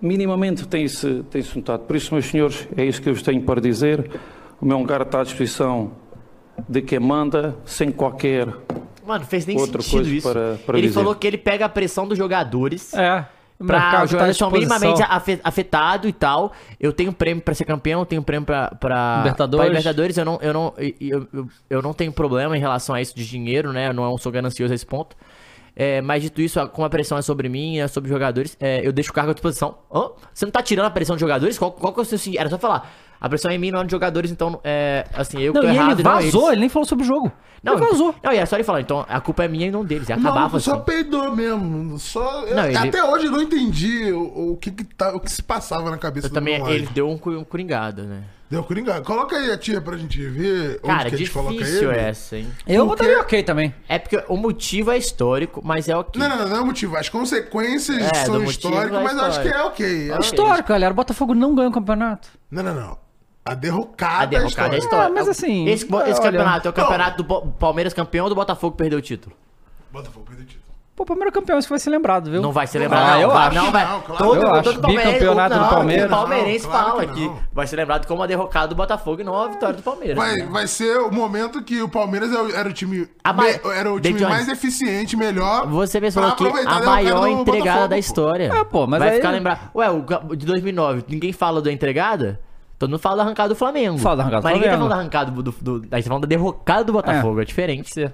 minimamente 0.01 0.67
tem-se 0.67 1.23
tem 1.31 1.43
-se 1.43 1.57
notado. 1.57 1.81
Por 1.81 1.97
isso, 1.97 2.13
meus 2.15 2.27
senhores, 2.27 2.69
é 2.77 2.85
isso 2.85 3.01
que 3.03 3.09
eu 3.09 3.15
vos 3.15 3.23
tenho 3.23 3.43
para 3.43 3.61
dizer. 3.61 4.11
O 4.61 4.67
meu 4.67 4.79
lugar 4.79 5.01
está 5.03 5.21
à 5.21 5.25
disposição 5.25 5.93
de 6.69 6.83
quem 6.83 6.99
manda, 6.99 7.57
sem 7.65 7.91
qualquer 7.93 8.49
Mano, 9.07 9.25
fez 9.25 9.47
nem 9.47 9.57
outra 9.59 9.81
sentido 9.81 9.97
coisa 10.03 10.15
isso. 10.15 10.29
para, 10.33 10.59
para 10.67 10.79
ele 10.79 10.89
dizer. 10.89 10.99
falou 11.01 11.15
que 11.15 11.27
ele 11.27 11.39
pega 11.39 11.65
a 11.65 11.69
pressão 11.69 12.07
dos 12.07 12.19
jogadores. 12.19 12.93
É. 12.95 13.25
Pra 13.67 13.77
os 13.77 13.91
tá 13.91 14.07
jogadores 14.07 14.37
são 14.37 14.51
minimamente 14.53 15.03
afe- 15.03 15.41
afetados 15.43 16.09
e 16.09 16.13
tal. 16.13 16.53
Eu 16.79 16.93
tenho 16.93 17.13
prêmio 17.13 17.43
pra 17.43 17.55
ser 17.55 17.65
campeão, 17.65 18.01
eu 18.01 18.07
tenho 18.07 18.23
prêmio 18.23 18.47
pra, 18.47 18.69
pra, 18.69 19.17
Libertadores. 19.19 19.65
pra 19.65 19.69
Libertadores. 19.69 20.17
Eu 20.17 20.25
não, 20.25 20.39
eu, 20.41 20.53
não, 20.53 20.75
eu, 20.79 21.27
eu, 21.33 21.49
eu 21.69 21.83
não 21.83 21.93
tenho 21.93 22.13
problema 22.13 22.57
em 22.57 22.61
relação 22.61 22.95
a 22.95 23.01
isso 23.03 23.17
de 23.17 23.27
dinheiro, 23.29 23.73
né? 23.73 23.89
Eu 23.89 23.93
não 23.95 24.17
sou 24.17 24.31
ganancioso 24.31 24.73
a 24.73 24.77
esse 24.77 24.87
ponto. 24.87 25.17
É, 25.81 26.01
mas 26.01 26.21
dito 26.25 26.41
isso, 26.43 26.59
como 26.71 26.85
a 26.85 26.91
pressão 26.91 27.17
é 27.17 27.23
sobre 27.23 27.49
mim, 27.49 27.79
é 27.79 27.87
sobre 27.87 28.09
os 28.09 28.13
jogadores, 28.13 28.57
é, 28.59 28.85
eu 28.85 28.93
deixo 28.93 29.13
o 29.13 29.15
cargo 29.15 29.31
à 29.31 29.33
disposição. 29.33 29.79
Hã? 29.95 30.11
Você 30.35 30.45
não 30.45 30.51
tá 30.51 30.61
tirando 30.61 30.87
a 30.87 30.91
pressão 30.91 31.15
dos 31.15 31.21
jogadores? 31.21 31.57
Qual, 31.57 31.71
qual 31.71 31.93
que 31.93 32.01
é 32.01 32.03
o 32.03 32.05
seu 32.05 32.19
sentido? 32.19 32.41
Era 32.41 32.51
só 32.51 32.59
falar. 32.59 32.91
A 33.21 33.29
pressão 33.29 33.49
é 33.49 33.55
em 33.55 33.59
mim, 33.59 33.71
não 33.71 33.81
é 33.83 33.89
jogadores, 33.89 34.33
então, 34.33 34.61
é, 34.65 35.07
assim, 35.15 35.41
eu 35.41 35.53
Não, 35.53 35.61
que 35.61 35.67
tô 35.69 35.73
e 35.73 35.77
errado 35.77 35.93
ele 36.01 36.03
não 36.03 36.13
vazou, 36.13 36.41
eles. 36.43 36.53
ele 36.53 36.61
nem 36.63 36.69
falou 36.69 36.85
sobre 36.87 37.05
o 37.05 37.07
jogo. 37.07 37.31
Não, 37.63 37.75
ele 37.75 37.87
vazou. 37.87 38.13
Não, 38.23 38.33
e 38.33 38.37
era 38.37 38.47
só 38.47 38.57
ele 38.57 38.65
falar, 38.65 38.81
então 38.81 39.05
a 39.09 39.21
culpa 39.21 39.45
é 39.45 39.49
minha 39.49 39.67
e 39.69 39.71
não 39.71 39.85
deles. 39.85 40.09
E 40.09 40.13
acabava 40.13 40.35
maluco 40.41 40.61
só 40.61 40.75
assim. 40.75 40.83
peidou 40.83 41.35
mesmo. 41.35 41.97
Só... 41.99 42.45
Não, 42.47 42.65
ele- 42.67 42.77
Até 42.77 43.03
hoje 43.05 43.27
eu 43.27 43.31
não 43.33 43.43
entendi 43.43 44.13
o, 44.13 44.53
o 44.53 44.57
que, 44.57 44.71
que 44.73 44.83
tá, 44.85 45.15
o 45.15 45.21
que 45.21 45.31
se 45.31 45.43
passava 45.43 45.91
na 45.93 45.99
cabeça 45.99 46.27
Eu 46.27 46.33
também, 46.33 46.59
do 46.59 46.65
Moleque. 46.65 46.83
ele 46.83 46.89
deu 46.93 47.09
um, 47.09 47.15
um 47.39 47.45
coringado, 47.45 48.03
né? 48.03 48.23
Deu 48.51 48.65
coringa. 48.65 49.01
Coloca 49.03 49.37
aí 49.37 49.53
a 49.53 49.59
tia 49.59 49.79
pra 49.81 49.97
gente 49.99 50.25
ver 50.27 50.81
Cara, 50.81 51.01
onde 51.01 51.09
que 51.11 51.15
a 51.15 51.19
gente 51.19 51.31
coloca 51.31 51.53
difícil 51.59 51.91
ele. 51.93 52.01
essa, 52.01 52.37
hein? 52.39 52.49
Eu 52.67 52.87
Porque- 52.87 53.03
botaria 53.03 53.21
ok 53.21 53.43
também. 53.43 53.75
É 53.87 53.99
porque 53.99 54.25
o 54.27 54.37
motivo 54.39 54.91
é 54.91 54.97
histórico, 54.97 55.61
mas 55.63 55.87
é 55.87 55.95
ok. 55.95 56.19
Não, 56.21 56.29
não, 56.31 56.37
não, 56.39 56.49
não 56.49 56.57
é 56.57 56.61
o 56.61 56.67
motivo. 56.67 56.97
As 56.97 57.09
consequências 57.11 58.01
É, 58.01 58.25
são 58.25 58.43
históricas, 58.45 58.99
é 58.99 59.03
mas 59.05 59.13
eu 59.19 59.25
acho 59.25 59.43
que 59.43 59.49
é 59.49 59.63
ok. 59.63 60.13
É 60.13 60.19
histórico, 60.21 60.69
galera. 60.71 60.93
O 60.93 60.97
Botafogo 60.97 61.35
não 61.35 61.55
ganhou 61.55 61.71
o 61.71 61.75
campeonato. 61.75 62.29
Não, 62.51 62.63
não, 62.63 62.75
não. 62.75 62.99
A 63.45 63.55
derrocada, 63.55 64.23
A 64.23 64.27
derrocada 64.27 64.75
é 64.75 64.77
é 64.77 64.79
história. 64.79 65.09
É, 65.11 65.11
mas 65.15 65.29
assim, 65.29 65.67
Esse, 65.69 65.85
esse 66.07 66.21
campeonato 66.21 66.69
é 66.69 66.71
o 66.71 66.75
campeonato 66.75 67.23
do 67.23 67.47
Palmeiras 67.53 67.93
campeão 67.95 68.25
ou 68.25 68.29
do 68.31 68.35
Botafogo 68.35 68.77
perdeu 68.77 68.99
o 68.99 69.03
título? 69.03 69.35
Botafogo 69.91 70.25
perdeu 70.27 70.45
o 70.45 70.49
título. 70.49 70.68
Pô, 70.99 71.05
o 71.05 71.07
primeiro 71.07 71.31
campeão, 71.31 71.61
isso 71.61 71.69
vai 71.69 71.79
ser 71.79 71.91
lembrado, 71.91 72.29
viu? 72.29 72.43
Não 72.43 72.51
vai 72.51 72.67
ser 72.67 72.81
lembrado. 72.81 73.05
Ah, 73.09 73.13
não, 73.15 73.21
eu 73.21 73.31
vai, 73.31 73.47
acho. 73.47 73.55
Não, 73.55 73.71
vai. 73.71 73.85
Não, 73.89 74.01
claro. 74.01 74.25
todo, 74.25 74.37
Eu 74.37 74.63
todo 74.65 74.69
acho. 74.71 74.81
Bicampeonato 74.81 75.55
do 75.55 75.61
não, 75.61 75.69
Palmeiras. 75.69 76.07
O 76.07 76.09
palmeirense 76.11 76.65
Não, 76.65 76.71
claro 76.73 76.87
fala 76.91 77.07
que 77.07 77.13
que, 77.15 77.31
vai 77.53 77.67
ser 77.69 77.77
lembrado 77.77 78.07
como 78.09 78.21
a 78.21 78.27
derrocada 78.27 78.67
do 78.67 78.75
Botafogo 78.75 79.21
e 79.21 79.25
não 79.25 79.41
a 79.41 79.47
vitória 79.47 79.77
do 79.77 79.83
Palmeiras. 79.85 80.17
Vai, 80.17 80.35
né? 80.35 80.49
vai 80.51 80.67
ser 80.67 80.99
o 80.99 81.13
momento 81.13 81.63
que 81.63 81.81
o 81.81 81.89
Palmeiras 81.89 82.33
era 82.33 82.43
o- 82.43 82.51
era 82.53 82.69
o 82.69 82.73
time, 82.73 83.09
A 83.23 83.33
ma- 83.33 83.45
me- 83.45 83.61
era 83.77 83.93
o 83.93 84.01
time 84.01 84.19
Jones. 84.19 84.29
mais 84.35 84.49
eficiente, 84.49 85.17
melhor. 85.17 85.69
Você 85.69 86.01
mesmo 86.01 86.21
falou 86.21 86.35
que 86.35 86.45
a 86.67 86.81
maior 86.83 87.21
do 87.21 87.29
entregada 87.29 87.61
Botafogo, 87.63 87.89
da 87.89 87.95
pô. 87.95 88.01
história. 88.01 88.53
É, 88.53 88.65
pô, 88.65 88.87
mas 88.89 88.99
Vai 88.99 89.09
aí- 89.11 89.15
ficar 89.19 89.31
lembrado. 89.31 89.71
Ué, 89.77 89.89
o 89.91 90.35
de 90.35 90.45
2009, 90.47 91.05
ninguém 91.09 91.33
fala 91.33 91.63
da 91.63 91.71
entregada? 91.71 92.41
Todo 92.77 92.91
mundo 92.91 92.99
fala 93.01 93.19
da 93.19 93.23
arrancada 93.23 93.49
do 93.51 93.55
Flamengo. 93.57 93.99
Fala 93.99 94.17
da 94.17 94.23
arrancada 94.25 94.41
do 94.43 94.45
Mas 94.45 94.55
ninguém 94.55 94.69
tá 94.69 94.77
Flamengo. 94.77 94.89
falando 94.91 94.99
da 94.99 95.17
arrancada 95.17 95.31
do, 95.31 95.43
do, 95.45 95.79
do- 95.81 95.87
tá 95.89 96.03
falando 96.03 96.23
da 96.23 96.29
derrocada 96.29 96.83
do 96.85 96.93
Botafogo, 96.93 97.41
é, 97.41 97.45
diferente. 97.45 97.93
Só 97.95 98.09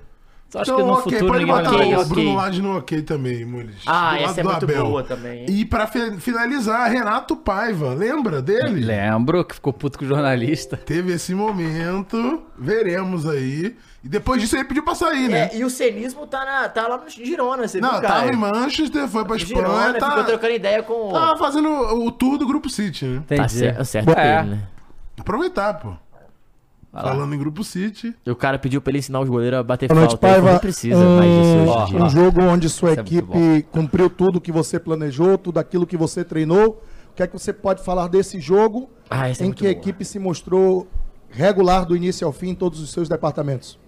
acho 0.55 0.63
Então, 0.71 0.77
que 0.77 0.83
no 0.83 0.93
ok, 0.93 1.13
futuro 1.13 1.33
pode 1.33 1.47
botar 1.47 1.71
o 1.73 1.75
ok. 2.01 2.05
Bruno 2.05 2.35
Lage 2.37 2.63
no 2.63 2.77
ok 2.79 3.03
também, 3.03 3.45
Mules. 3.45 3.77
Ah, 3.87 4.17
Do 4.17 4.23
essa 4.25 4.41
é 4.41 4.43
do 4.43 4.51
muito 4.51 4.65
Abel. 4.65 4.85
boa 4.87 5.03
também. 5.03 5.47
E 5.49 5.65
pra 5.65 5.87
fi- 5.87 6.17
finalizar, 6.21 6.89
Renato 6.91 7.35
Paiva, 7.37 7.93
lembra 7.95 8.41
dele? 8.43 8.85
Lembro 8.85 9.45
que 9.45 9.55
ficou 9.55 9.73
puto 9.73 9.99
com 9.99 10.05
o 10.05 10.09
jornalista. 10.09 10.77
Teve 10.77 11.13
esse 11.13 11.35
momento, 11.35 12.43
veremos 12.59 13.29
aí. 13.29 13.77
E 14.05 14.09
depois 14.09 14.41
disso 14.41 14.55
ele 14.55 14.65
pediu 14.65 14.83
pra 14.85 14.95
sair, 14.95 15.29
né? 15.31 15.49
É, 15.51 15.57
e 15.57 15.65
o 15.65 15.71
cenismo 15.71 16.27
tá, 16.27 16.45
na, 16.45 16.69
tá 16.69 16.87
lá 16.87 16.99
no 16.99 17.09
Girona, 17.09 17.67
você 17.67 17.81
Não, 17.81 17.93
viu, 17.93 18.03
cara? 18.03 18.15
tava 18.21 18.31
em 18.33 18.37
Manchester, 18.37 19.09
foi 19.09 19.25
pra 19.25 19.37
Espanha, 19.37 19.67
Girona, 19.67 19.95
tá, 19.95 20.11
ficou 20.11 20.25
trocando 20.25 20.53
ideia 20.53 20.83
com... 20.83 21.11
tava 21.11 21.39
fazendo 21.39 21.71
o 21.71 22.11
tour 22.13 22.37
do 22.37 22.47
Grupo 22.47 22.69
City, 22.69 23.07
né? 23.07 23.23
Tá 23.27 23.35
Entendi. 23.37 23.53
certo, 23.55 23.85
certo 23.87 24.11
É. 24.11 24.41
ele, 24.41 24.51
né? 24.51 24.59
Aproveitar, 25.19 25.75
pô. 25.75 25.95
Falando 27.03 27.35
em 27.35 27.39
Grupo 27.39 27.65
City. 27.65 28.15
E 28.25 28.31
o 28.31 28.37
cara 28.37 28.59
pediu 28.59 28.81
pra 28.81 28.91
ele 28.91 28.99
ensinar 28.99 29.21
os 29.21 29.29
goleiros 29.29 29.59
a 29.59 29.63
bater 29.63 29.89
Boa 29.89 30.01
noite, 30.01 30.13
falta. 30.13 30.27
Paiva. 30.27 30.53
Não 30.53 30.59
precisa 30.59 30.97
mais 30.97 31.31
disso 31.31 31.57
hoje 31.57 31.83
em 31.83 31.87
dia. 31.87 32.05
Um 32.05 32.09
jogo 32.09 32.43
onde 32.43 32.69
sua 32.69 32.91
Isso 32.93 33.01
é 33.01 33.03
equipe 33.03 33.63
cumpriu 33.73 34.09
tudo 34.09 34.41
que 34.41 34.53
você 34.53 34.79
planejou, 34.79 35.37
tudo 35.37 35.59
aquilo 35.59 35.87
que 35.87 35.97
você 35.97 36.23
treinou. 36.25 36.83
O 37.11 37.15
que 37.15 37.23
é 37.23 37.27
que 37.27 37.33
você 37.33 37.53
pode 37.53 37.83
falar 37.83 38.09
desse 38.09 38.41
jogo 38.41 38.91
Ah, 39.09 39.29
é 39.29 39.33
em 39.33 39.45
muito 39.45 39.59
que 39.59 39.67
a 39.67 39.71
equipe 39.71 40.05
se 40.05 40.19
mostrou 40.19 40.89
regular 41.31 41.85
do 41.85 41.97
início 41.97 42.27
ao 42.27 42.33
fim 42.33 42.51
em 42.51 42.55
todos 42.55 42.81
os 42.81 42.91
seus 42.91 43.09
departamentos? 43.09 43.79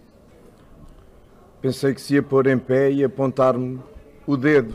Pensei 1.60 1.94
que 1.94 2.00
se 2.00 2.14
ia 2.14 2.22
pôr 2.22 2.46
em 2.46 2.58
pé 2.58 2.92
e 2.92 3.02
apontar-me 3.02 3.80
o 4.26 4.36
dedo. 4.36 4.74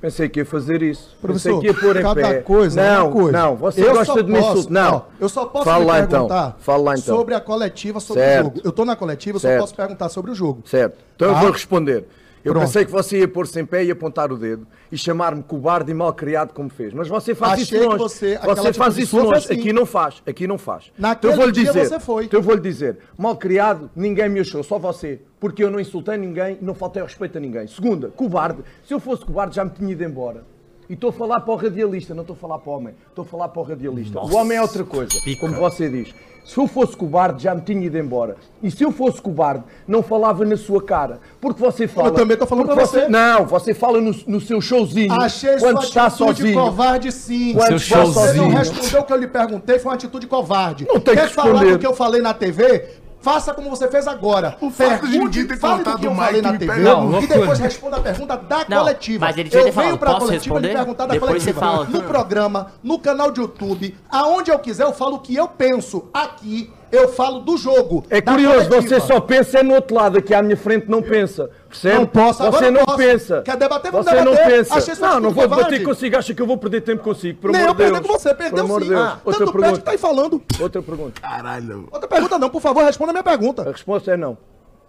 Pensei 0.00 0.28
que 0.30 0.40
ia 0.40 0.46
fazer 0.46 0.82
isso. 0.82 1.14
Professor, 1.20 1.56
Pensei 1.56 1.60
que 1.60 1.66
ia 1.78 1.80
pôr 1.86 1.96
em 1.96 2.02
cada 2.02 2.14
pé. 2.14 2.34
coisa 2.40 2.80
é 2.80 2.94
não, 2.96 3.04
uma 3.06 3.12
coisa. 3.12 3.32
não, 3.32 3.56
você 3.56 3.86
Eu 3.86 3.92
gosta 3.94 4.22
de 4.22 4.32
me 4.32 4.38
posso- 4.38 4.58
insultar. 4.60 4.72
Não, 4.92 5.04
eu 5.20 5.28
só 5.28 5.44
posso 5.44 5.64
Fala 5.66 5.84
lá 5.84 5.98
então. 6.00 6.08
perguntar 6.26 6.56
Fala 6.60 6.82
lá 6.82 6.94
então. 6.96 7.16
sobre 7.16 7.34
a 7.34 7.40
coletiva, 7.40 8.00
sobre 8.00 8.22
Certo. 8.22 8.40
o 8.40 8.44
jogo. 8.44 8.60
Eu 8.64 8.72
tô 8.72 8.84
na 8.86 8.96
coletiva, 8.96 9.36
eu 9.36 9.40
só 9.40 9.48
Certo. 9.48 9.60
posso 9.60 9.74
perguntar 9.74 10.08
sobre 10.08 10.30
o 10.30 10.34
jogo. 10.34 10.62
Certo. 10.64 10.96
Então 11.16 11.28
eu 11.28 11.34
Tá? 11.34 11.40
vou 11.40 11.50
responder. 11.50 12.06
Eu 12.44 12.52
Pronto. 12.52 12.64
pensei 12.66 12.84
que 12.86 12.90
você 12.90 13.18
ia 13.18 13.28
pôr-se 13.28 13.60
em 13.60 13.66
pé 13.66 13.84
e 13.84 13.90
apontar 13.90 14.32
o 14.32 14.36
dedo 14.36 14.66
e 14.90 14.96
chamar-me 14.96 15.42
cobarde 15.42 15.90
e 15.90 15.94
malcriado 15.94 16.54
como 16.54 16.70
fez. 16.70 16.94
Mas 16.94 17.06
você 17.06 17.34
faz 17.34 17.52
Achei 17.60 17.78
isso 17.78 17.86
longe. 17.88 17.98
você- 17.98 18.38
Você, 18.38 18.72
faz 18.72 18.96
isso 18.96 19.16
longe. 19.18 19.34
assim. 19.44 19.54
Aqui 19.60 19.72
não 19.72 19.84
faz. 19.84 20.22
Aqui 20.26 20.46
não 20.46 20.56
faz. 20.56 20.90
Naquele 20.98 21.18
então 21.18 21.30
eu 21.32 21.36
vou-lhe 21.36 21.52
dia 21.52 21.72
dizer. 21.72 21.86
você 21.88 22.00
foi. 22.00 22.24
Então 22.24 22.40
eu 22.40 22.44
vou-lhe 22.44 22.60
dizer. 22.60 22.98
Malcriado, 23.18 23.90
ninguém 23.94 24.28
me 24.28 24.40
achou, 24.40 24.62
só 24.62 24.78
você. 24.78 25.20
Porque 25.38 25.62
eu 25.62 25.70
não 25.70 25.78
insultei 25.78 26.16
ninguém 26.16 26.58
e 26.60 26.64
não 26.64 26.74
faltei 26.74 27.02
respeito 27.02 27.36
a 27.36 27.40
ninguém. 27.40 27.66
Segunda, 27.66 28.08
cobarde. 28.08 28.62
Se 28.86 28.94
eu 28.94 29.00
fosse 29.00 29.24
cobarde 29.24 29.56
já 29.56 29.64
me 29.64 29.70
tinha 29.70 29.92
ido 29.92 30.02
embora. 30.04 30.42
E 30.90 30.94
estou 30.94 31.10
a 31.10 31.12
falar 31.12 31.38
para 31.38 31.52
o 31.54 31.56
radialista, 31.56 32.12
não 32.12 32.22
estou 32.22 32.34
a 32.34 32.36
falar 32.36 32.58
para 32.58 32.68
o 32.72 32.74
homem. 32.76 32.94
Estou 33.08 33.22
a 33.22 33.24
falar 33.24 33.48
para 33.48 33.60
o 33.60 33.62
radialista. 33.62 34.14
Nossa. 34.18 34.34
O 34.34 34.36
homem 34.36 34.58
é 34.58 34.60
outra 34.60 34.82
coisa, 34.82 35.12
como 35.38 35.54
você 35.54 35.88
diz. 35.88 36.12
Se 36.44 36.58
eu 36.58 36.66
fosse 36.66 36.96
cobarde, 36.96 37.44
já 37.44 37.54
me 37.54 37.60
tinha 37.60 37.86
ido 37.86 37.96
embora. 37.96 38.36
E 38.60 38.72
se 38.72 38.82
eu 38.82 38.90
fosse 38.90 39.22
cobarde, 39.22 39.62
não 39.86 40.02
falava 40.02 40.44
na 40.44 40.56
sua 40.56 40.82
cara. 40.82 41.20
Porque 41.40 41.62
você 41.62 41.86
fala. 41.86 42.08
Eu 42.08 42.14
também 42.14 42.36
tô 42.36 42.44
falando 42.44 42.66
porque 42.66 42.80
pra 42.80 42.86
você. 42.88 43.08
Não, 43.08 43.46
você 43.46 43.72
fala 43.72 44.00
no, 44.00 44.12
no 44.26 44.40
seu 44.40 44.60
showzinho. 44.60 45.12
Achei 45.12 45.58
quando 45.58 45.76
sua 45.76 45.84
está 45.84 46.06
atitude 46.06 46.36
sozinho. 46.40 46.60
covarde, 46.60 47.12
sim. 47.12 47.52
Quando 47.52 47.66
Seu 47.68 47.76
está 47.76 48.04
Você 48.04 48.08
não 48.08 48.12
sozinho. 48.12 48.48
respondeu 48.58 49.00
o 49.00 49.04
que 49.04 49.12
eu 49.12 49.16
lhe 49.16 49.28
perguntei, 49.28 49.78
foi 49.78 49.90
uma 49.90 49.94
atitude 49.94 50.26
covarde. 50.26 50.88
Não 50.88 50.98
tem 50.98 51.14
Quer 51.14 51.28
que 51.28 51.34
falar 51.34 51.64
do 51.64 51.78
que 51.78 51.86
eu 51.86 51.94
falei 51.94 52.20
na 52.20 52.34
TV? 52.34 52.98
Faça 53.20 53.52
como 53.52 53.68
você 53.68 53.86
fez 53.88 54.06
agora. 54.08 54.56
O 54.60 54.70
fato 54.70 55.06
de 55.06 55.18
ninguém 55.18 55.46
ter 55.46 55.58
fale 55.58 55.84
do 55.84 55.98
que 55.98 56.06
eu 56.06 56.12
o 56.12 56.14
falei 56.14 56.40
Mike 56.40 56.52
na 56.52 56.58
TV 56.58 56.80
Não, 56.80 57.20
e 57.22 57.26
depois 57.26 57.58
responda 57.58 57.96
a 57.98 58.00
pergunta 58.00 58.36
da 58.36 58.64
Não, 58.68 58.78
coletiva. 58.78 59.26
mas 59.26 59.36
ele 59.36 59.50
tinha 59.50 59.60
eu 59.60 59.66
que 59.66 59.70
venho 59.72 59.84
falado, 59.84 59.98
pra 59.98 60.10
posso 60.14 60.26
coletiva 60.26 60.58
lhe 60.58 60.66
responder? 60.68 60.78
perguntar 60.84 61.06
da 61.06 61.12
Depois 61.12 61.42
você 61.42 61.52
coletiva. 61.52 61.84
fala. 61.84 61.84
No 61.90 62.02
programa, 62.08 62.66
no 62.82 62.98
canal 62.98 63.30
de 63.30 63.40
YouTube, 63.40 63.94
aonde 64.10 64.50
eu 64.50 64.58
quiser 64.58 64.84
eu 64.84 64.92
falo 64.94 65.16
o 65.16 65.18
que 65.20 65.36
eu 65.36 65.46
penso. 65.48 66.08
Aqui 66.14 66.72
eu 66.90 67.08
falo 67.10 67.40
do 67.40 67.56
jogo. 67.56 68.04
É 68.10 68.20
curioso, 68.20 68.68
coletiva. 68.68 69.00
você 69.00 69.00
só 69.06 69.20
pensa 69.20 69.58
é 69.58 69.62
no 69.62 69.74
outro 69.74 69.94
lado, 69.94 70.18
aqui 70.18 70.34
à 70.34 70.42
minha 70.42 70.56
frente 70.56 70.88
não 70.88 71.02
pensa. 71.02 71.50
Percebe? 71.70 71.98
Não 72.00 72.06
posso, 72.06 72.42
agora 72.42 72.64
Você 72.66 72.70
não 72.72 72.84
posso. 72.84 72.98
pensa. 72.98 73.42
Quer 73.42 73.56
debater? 73.56 73.92
Vamos 73.92 74.06
Você 74.06 74.14
não 74.16 74.32
debater. 74.32 74.46
pensa. 74.58 74.74
Achei 74.74 74.94
não, 74.96 75.20
não 75.20 75.30
vou 75.30 75.48
debater 75.48 75.82
consigo. 75.84 76.16
Acha 76.18 76.34
que 76.34 76.42
eu 76.42 76.46
vou 76.46 76.58
perder 76.58 76.80
tempo 76.82 77.02
consigo. 77.02 77.40
Pelo 77.40 77.52
Nem 77.52 77.62
eu 77.62 77.74
perder 77.74 78.02
com 78.02 78.08
você, 78.08 78.34
perdeu 78.34 78.66
sim. 78.66 78.78
de 78.80 78.88
Deus. 78.88 79.00
Ah, 79.00 79.20
Outra 79.24 79.38
tanto 79.46 79.52
perde 79.52 79.52
que 79.52 79.58
pergunta. 79.62 79.82
tá 79.84 79.90
aí 79.92 79.98
falando. 79.98 80.42
Outra 80.60 80.82
pergunta. 80.82 81.20
Caralho. 81.20 81.88
Outra 81.92 82.08
pergunta 82.08 82.38
não, 82.38 82.50
por 82.50 82.60
favor, 82.60 82.84
responda 82.84 83.10
a 83.10 83.14
minha 83.14 83.22
pergunta. 83.24 83.62
A 83.62 83.72
resposta 83.72 84.10
é 84.12 84.16
não. 84.16 84.36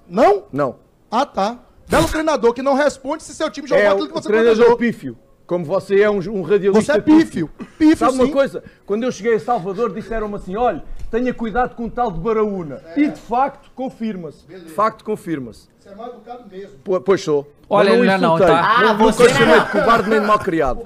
Não? 0.10 0.44
Não. 0.52 0.76
Ah, 1.10 1.26
tá. 1.26 1.60
Belo 1.88 2.08
treinador 2.08 2.54
que 2.54 2.62
não 2.62 2.74
responde 2.74 3.22
se 3.24 3.34
seu 3.36 3.50
time 3.52 3.68
jogou 3.68 3.84
É 3.84 3.88
aquilo 3.88 4.06
o 4.06 4.08
que 4.08 4.14
você 4.14 4.28
treinador 4.28 4.56
planejou. 4.56 4.78
pífio. 4.78 5.18
Como 5.46 5.66
você 5.66 6.00
é 6.02 6.10
um, 6.10 6.16
um 6.30 6.42
radialista 6.42 6.94
Você 6.94 7.00
é 7.00 7.02
pífio. 7.02 7.50
Pífio, 7.78 7.98
Sabe 7.98 8.14
uma 8.14 8.26
sim. 8.26 8.32
coisa? 8.32 8.64
Quando 8.86 9.04
eu 9.04 9.12
cheguei 9.12 9.36
a 9.36 9.40
Salvador, 9.40 9.94
disseram-me 9.94 10.36
assim: 10.36 10.56
olha, 10.56 10.82
tenha 11.12 11.34
cuidado 11.34 11.76
com 11.76 11.86
o 11.86 11.92
tal 11.92 12.10
de 12.10 12.20
Baraúna. 12.22 12.82
E 12.96 13.08
de 13.08 13.20
facto, 13.20 13.70
confirma-se. 13.76 14.46
De 14.48 14.70
facto, 14.72 15.04
confirma-se. 15.04 15.68
Você 15.92 15.94
é 15.94 15.96
mal 15.96 16.08
educado 16.08 16.44
mesmo. 16.50 16.78
Po- 16.84 17.02
Pois 17.02 17.22
sou. 17.22 17.52
Olha, 17.70 17.96
não 17.96 18.04
é 18.04 18.18
não, 18.18 18.36
insultei. 18.36 18.48
tá? 18.48 18.62
Não, 18.62 18.70
Ah, 18.90 18.94
nunca 18.94 19.04
você 19.14 19.46
não. 19.46 19.60
de 19.64 19.72
covarde 19.72 20.10
nem 20.10 20.22
mal 20.22 20.40
criado. 20.40 20.86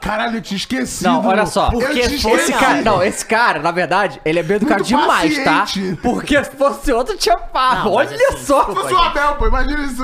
Caralho, 0.00 0.38
eu 0.38 0.40
tinha 0.42 0.56
esquecido. 0.56 1.08
Não, 1.10 1.26
olha 1.26 1.44
só. 1.44 1.70
Eu 1.74 1.90
tinha 1.92 2.06
esse 2.06 2.52
cara, 2.54 2.80
não, 2.80 3.02
esse 3.02 3.24
cara, 3.26 3.58
na 3.60 3.70
verdade, 3.70 4.18
ele 4.24 4.38
é 4.38 4.42
bem 4.42 4.56
educado 4.56 4.80
Muito 4.82 4.88
demais, 4.88 5.38
paciente. 5.44 5.96
tá? 5.96 6.00
Porque 6.02 6.42
se 6.42 6.50
fosse 6.52 6.90
outro, 6.90 7.14
tinha. 7.18 7.36
Não, 7.36 7.92
Olha 7.92 8.08
mas 8.10 8.22
assim, 8.34 8.44
só. 8.46 8.64
Se 8.64 8.74
fosse 8.74 8.94
o 8.94 8.98
Abel, 8.98 9.34
pô, 9.36 9.46
imagina 9.48 9.82
isso. 9.84 10.02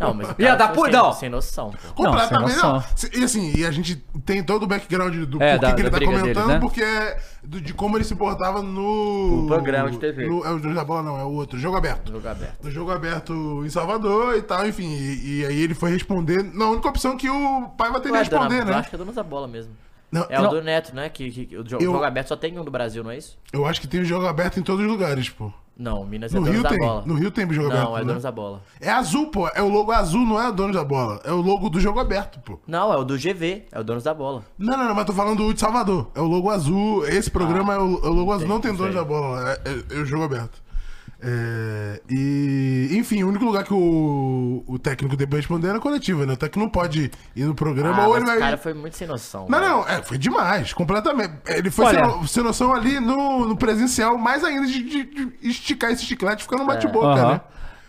Não, 0.00 0.12
mas 0.14 0.28
o 0.28 0.34
Ia 0.38 0.56
dar 0.56 0.74
foi 0.74 0.74
por- 0.74 0.84
sem, 0.90 0.92
não. 1.00 1.12
sem 1.12 1.28
noção. 1.30 1.70
pô. 1.94 2.02
Completamente 2.04 2.52
sem 2.52 2.62
não. 2.62 2.84
E 3.14 3.24
assim, 3.24 3.52
e 3.56 3.64
a 3.64 3.70
gente 3.70 3.94
tem 4.26 4.42
todo 4.42 4.64
o 4.64 4.66
background 4.66 5.14
do 5.14 5.40
É, 5.40 5.52
porquê 5.56 5.66
da- 5.66 5.72
que 5.74 5.82
ele 5.82 5.90
tá 5.90 5.98
comentando, 6.00 6.24
deles, 6.24 6.46
né? 6.46 6.58
porque 6.58 6.82
é 6.82 7.16
do- 7.42 7.60
de 7.60 7.74
como 7.74 7.96
ele 7.96 8.04
se 8.04 8.14
portava 8.14 8.62
no. 8.62 9.42
No 9.42 9.46
programa 9.46 9.90
de 9.90 9.98
TV. 9.98 10.26
No, 10.26 10.44
é 10.44 10.50
o 10.50 10.58
Dono 10.58 10.74
da 10.74 10.84
Bola, 10.84 11.02
não, 11.02 11.18
é 11.18 11.24
o 11.24 11.30
outro, 11.32 11.58
Jogo 11.58 11.76
Aberto. 11.76 12.12
Jogo 12.12 12.28
aberto. 12.28 12.64
No 12.64 12.70
Jogo 12.70 12.90
Aberto 12.90 13.62
em 13.64 13.68
Salvador 13.70 14.36
e 14.36 14.42
tal, 14.42 14.66
enfim. 14.66 14.88
E, 14.88 15.40
e 15.40 15.46
aí 15.46 15.60
ele 15.60 15.74
foi 15.74 15.90
responder. 15.90 16.42
Na 16.42 16.68
única 16.70 16.88
opção 16.88 17.16
que 17.16 17.28
o 17.28 17.68
pai 17.76 17.90
vai 17.90 18.00
ter 18.00 18.10
Ué, 18.10 18.22
dona- 18.24 18.38
responder, 18.42 18.60
Eu 18.62 18.66
né? 18.66 18.74
acho 18.74 18.88
que 18.90 18.94
é 18.94 18.98
dono 18.98 19.12
da 19.12 19.22
bola 19.22 19.46
mesmo. 19.48 19.72
Não, 20.10 20.26
é 20.28 20.38
não. 20.38 20.46
o 20.48 20.50
do 20.50 20.62
Neto, 20.62 20.94
né? 20.94 21.08
Que, 21.08 21.30
que- 21.30 21.46
que 21.46 21.56
o 21.56 21.64
jo- 21.64 21.76
Eu- 21.76 21.92
jogo 21.92 22.04
aberto 22.04 22.28
só 22.28 22.36
tem 22.36 22.58
um 22.58 22.64
do 22.64 22.70
Brasil, 22.70 23.02
não 23.02 23.10
é 23.10 23.16
isso? 23.16 23.38
Eu 23.52 23.64
acho 23.64 23.80
que 23.80 23.88
tem 23.88 24.00
o 24.00 24.04
Jogo 24.04 24.26
Aberto 24.26 24.60
em 24.60 24.62
todos 24.62 24.84
os 24.84 24.90
lugares, 24.90 25.30
pô. 25.30 25.50
Não, 25.76 26.04
Minas 26.04 26.32
é 26.32 26.38
No 26.38 26.42
dono 26.44 26.52
Rio 26.52 26.62
da 26.62 26.68
tem. 26.68 26.78
bola. 26.78 27.02
No 27.06 27.14
Rio 27.14 27.30
tem 27.30 27.50
jogo 27.52 27.68
não, 27.68 27.74
aberto. 27.76 27.88
Não, 27.90 27.96
é 27.96 28.00
né? 28.00 28.06
dono 28.06 28.20
da 28.20 28.32
bola. 28.32 28.60
É 28.80 28.90
azul, 28.90 29.26
pô. 29.28 29.48
É 29.48 29.62
o 29.62 29.68
logo 29.68 29.90
azul, 29.90 30.24
não 30.26 30.40
é 30.40 30.48
o 30.48 30.52
dono 30.52 30.72
da 30.72 30.84
bola. 30.84 31.20
É 31.24 31.32
o 31.32 31.40
logo 31.40 31.68
do 31.70 31.80
jogo 31.80 31.98
aberto, 31.98 32.38
pô. 32.40 32.58
Não, 32.66 32.92
é 32.92 32.96
o 32.96 33.04
do 33.04 33.16
GV, 33.16 33.64
é 33.72 33.80
o 33.80 33.84
dono 33.84 34.00
da 34.00 34.14
bola. 34.14 34.44
Não, 34.58 34.76
não, 34.76 34.88
não, 34.88 34.94
mas 34.94 35.06
tô 35.06 35.12
falando 35.12 35.38
do 35.38 35.52
de 35.54 35.58
Salvador. 35.60 36.10
É 36.14 36.20
o 36.20 36.26
logo 36.26 36.50
azul. 36.50 37.06
Esse 37.06 37.30
programa 37.30 37.74
é, 37.74 37.78
o, 37.78 38.00
é 38.04 38.08
o 38.08 38.12
logo 38.12 38.32
azul. 38.32 38.48
Não 38.48 38.60
tem 38.60 38.72
dono 38.74 38.92
da 38.92 39.04
bola. 39.04 39.50
É, 39.50 39.60
é- 39.64 39.96
é 39.98 40.02
o 40.02 40.04
jogo 40.04 40.24
aberto. 40.24 40.61
É, 41.24 42.00
e, 42.10 42.88
enfim, 42.92 43.22
o 43.22 43.28
único 43.28 43.44
lugar 43.44 43.62
que 43.62 43.72
o, 43.72 44.64
o 44.66 44.76
técnico 44.78 45.16
pra 45.16 45.36
responder 45.38 45.68
é 45.68 45.72
na 45.74 45.78
coletiva, 45.78 46.26
né? 46.26 46.32
O 46.32 46.36
técnico 46.36 46.58
não 46.58 46.68
pode 46.68 47.12
ir 47.36 47.44
no 47.44 47.54
programa 47.54 48.02
Ah, 48.02 48.08
ou 48.08 48.16
ele 48.16 48.26
vai. 48.26 48.36
o 48.36 48.40
cara 48.40 48.58
foi 48.58 48.74
muito 48.74 48.96
sem 48.96 49.06
noção. 49.06 49.46
Não, 49.48 49.60
velho. 49.60 49.70
não, 49.70 49.88
é, 49.88 50.02
foi 50.02 50.18
demais, 50.18 50.72
completamente. 50.72 51.34
Ele 51.46 51.70
foi 51.70 51.84
Olha- 51.86 52.10
sem, 52.12 52.26
sem 52.26 52.42
noção 52.42 52.74
ali 52.74 52.98
no, 52.98 53.46
no 53.46 53.56
presencial, 53.56 54.18
mais 54.18 54.42
ainda 54.42 54.66
de, 54.66 54.82
de- 54.82 55.04
de 55.04 55.32
esticar 55.48 55.92
esse 55.92 56.04
chiclete 56.04 56.42
ficando 56.42 56.64
bate-boca, 56.66 57.06
Aham. 57.06 57.32
né? 57.34 57.40